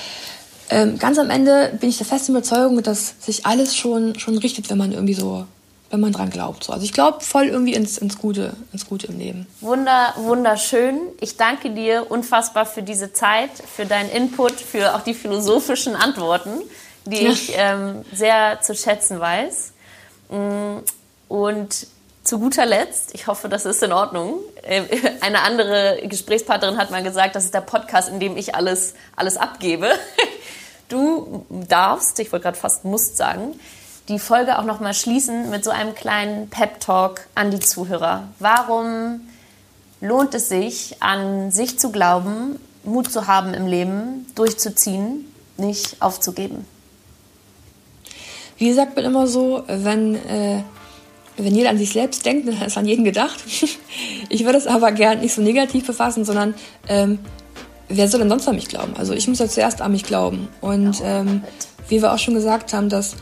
ähm, 0.72 0.98
ganz 0.98 1.20
am 1.20 1.30
Ende 1.30 1.78
bin 1.80 1.90
ich 1.90 1.98
der 1.98 2.08
festen 2.08 2.32
Überzeugung, 2.32 2.82
dass 2.82 3.16
sich 3.20 3.46
alles 3.46 3.76
schon, 3.76 4.18
schon 4.18 4.38
richtet, 4.38 4.70
wenn 4.70 4.78
man 4.78 4.94
irgendwie 4.94 5.14
so, 5.14 5.46
wenn 5.90 6.00
man 6.00 6.14
dran 6.14 6.30
glaubt. 6.30 6.64
So. 6.64 6.72
Also 6.72 6.86
ich 6.86 6.94
glaube 6.94 7.20
voll 7.20 7.48
irgendwie 7.48 7.74
ins, 7.74 7.98
ins, 7.98 8.18
Gute, 8.18 8.54
ins 8.72 8.88
Gute 8.88 9.08
im 9.08 9.20
Leben. 9.20 9.48
Wunder, 9.60 10.14
wunderschön. 10.16 10.98
Ich 11.20 11.36
danke 11.36 11.72
dir 11.72 12.10
unfassbar 12.10 12.66
für 12.66 12.84
diese 12.84 13.12
Zeit, 13.12 13.52
für 13.76 13.86
deinen 13.86 14.10
Input, 14.10 14.54
für 14.54 14.96
auch 14.96 15.02
die 15.02 15.14
philosophischen 15.14 15.94
Antworten, 15.96 16.62
die 17.06 17.28
ich 17.28 17.52
ähm, 17.56 18.06
sehr 18.14 18.62
zu 18.62 18.74
schätzen 18.74 19.20
weiß. 19.20 19.74
Mm, 20.30 20.78
und 21.28 21.88
zu 22.24 22.40
guter 22.40 22.66
Letzt, 22.66 23.14
ich 23.14 23.28
hoffe, 23.28 23.50
das 23.50 23.66
ist 23.66 23.84
in 23.84 23.92
Ordnung. 23.92 24.40
Äh, 24.62 24.84
eine 25.22 25.42
andere 25.42 26.00
Gesprächspartnerin 26.04 26.78
hat 26.78 26.92
mal 26.92 27.04
gesagt, 27.04 27.36
das 27.36 27.44
ist 27.44 27.54
der 27.54 27.62
Podcast, 27.62 28.08
in 28.08 28.22
dem 28.22 28.38
ich 28.38 28.56
alles, 28.56 28.94
alles 29.18 29.36
abgebe. 29.36 29.90
Du 30.92 31.46
darfst, 31.70 32.20
ich 32.20 32.34
wollte 32.34 32.44
gerade 32.44 32.58
fast 32.58 32.84
musst 32.84 33.16
sagen, 33.16 33.58
die 34.10 34.20
Folge 34.20 34.60
auch 34.60 34.66
nochmal 34.66 34.94
schließen 34.94 35.50
mit 35.50 35.64
so 35.64 35.72
einem 35.72 35.96
kleinen 35.96 36.50
Pep-Talk 36.50 37.22
an 37.34 37.50
die 37.50 37.62
Zuhörer. 37.62 38.28
Warum 38.40 39.22
lohnt 40.02 40.36
es 40.36 40.50
sich, 40.50 40.98
an 41.02 41.50
sich 41.52 41.80
zu 41.80 41.94
glauben, 41.94 42.60
Mut 42.84 43.10
zu 43.10 43.28
haben 43.28 43.54
im 43.54 43.68
Leben, 43.68 44.26
durchzuziehen, 44.36 45.32
nicht 45.56 46.02
aufzugeben? 46.02 46.66
Wie 48.58 48.68
gesagt, 48.68 48.94
bin 48.96 49.06
immer 49.06 49.28
so, 49.28 49.64
wenn, 49.68 50.16
äh, 50.16 50.62
wenn 51.38 51.56
jeder 51.56 51.70
an 51.70 51.78
sich 51.78 51.94
selbst 51.94 52.26
denkt, 52.26 52.50
dann 52.50 52.62
ist 52.62 52.78
an 52.78 52.86
jeden 52.86 53.06
gedacht. 53.06 53.40
ich 54.30 54.44
würde 54.44 54.58
es 54.58 54.68
aber 54.68 54.92
gern 54.92 55.22
nicht 55.22 55.34
so 55.34 55.42
negativ 55.42 55.88
befassen, 55.88 56.26
sondern 56.26 56.54
ähm, 56.90 57.20
wer 57.96 58.08
soll 58.08 58.20
denn 58.20 58.30
sonst 58.30 58.48
an 58.48 58.56
mich 58.56 58.68
glauben? 58.68 58.94
Also 58.98 59.14
ich 59.14 59.28
muss 59.28 59.40
ja 59.40 59.48
zuerst 59.48 59.82
an 59.82 59.92
mich 59.92 60.04
glauben. 60.04 60.48
Und 60.62 61.02
ähm, 61.04 61.44
wie 61.88 62.02
wir 62.02 62.14
auch 62.14 62.20
schon 62.20 62.34
gesagt 62.34 62.74
haben, 62.74 62.90
dass 62.90 63.16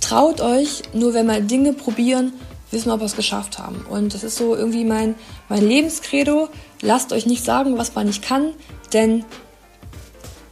traut 0.00 0.40
euch, 0.40 0.82
nur 0.92 1.14
wenn 1.14 1.26
wir 1.26 1.40
Dinge 1.40 1.72
probieren, 1.72 2.32
wissen 2.70 2.86
wir, 2.86 2.94
ob 2.94 3.00
wir 3.00 3.06
es 3.06 3.16
geschafft 3.16 3.58
haben. 3.58 3.84
Und 3.88 4.14
das 4.14 4.24
ist 4.24 4.36
so 4.36 4.54
irgendwie 4.54 4.84
mein, 4.84 5.14
mein 5.48 5.66
Lebenskredo. 5.66 6.48
Lasst 6.82 7.12
euch 7.12 7.26
nicht 7.26 7.44
sagen, 7.44 7.78
was 7.78 7.94
man 7.94 8.06
nicht 8.06 8.22
kann, 8.22 8.52
denn 8.92 9.24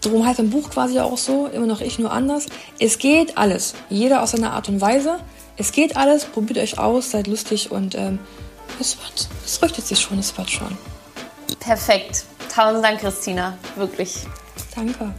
darum 0.01 0.27
heißt 0.27 0.41
ein 0.41 0.51
Buch 0.51 0.71
quasi 0.71 0.99
auch 0.99 1.19
so, 1.19 1.47
immer 1.47 1.67
noch 1.67 1.81
ich, 1.81 1.99
nur 1.99 2.13
anders. 2.13 2.47
Es 2.79 2.99
geht 2.99 3.39
alles, 3.39 3.75
jeder 3.89 4.23
auf 4.23 4.31
seine 4.31 4.51
Art 4.51 4.69
und 4.69 4.81
Weise. 4.81 5.19
Es 5.57 5.73
geht 5.73 5.97
alles, 5.97 6.25
probiert 6.25 6.59
euch 6.59 6.79
aus, 6.79 7.11
seid 7.11 7.27
lustig 7.27 7.71
und 7.71 7.95
ähm, 7.95 8.19
es 8.81 8.99
wird, 8.99 9.29
es 9.45 9.63
richtet 9.63 9.87
sich 9.87 10.01
schon, 10.01 10.19
es 10.19 10.37
wird 10.37 10.51
schon. 10.51 10.77
Perfekt. 11.61 12.27
Tausend 12.57 12.83
Dank, 12.83 13.01
Christina. 13.01 13.59
Wirklich. 13.77 14.27
Danke. 14.75 15.13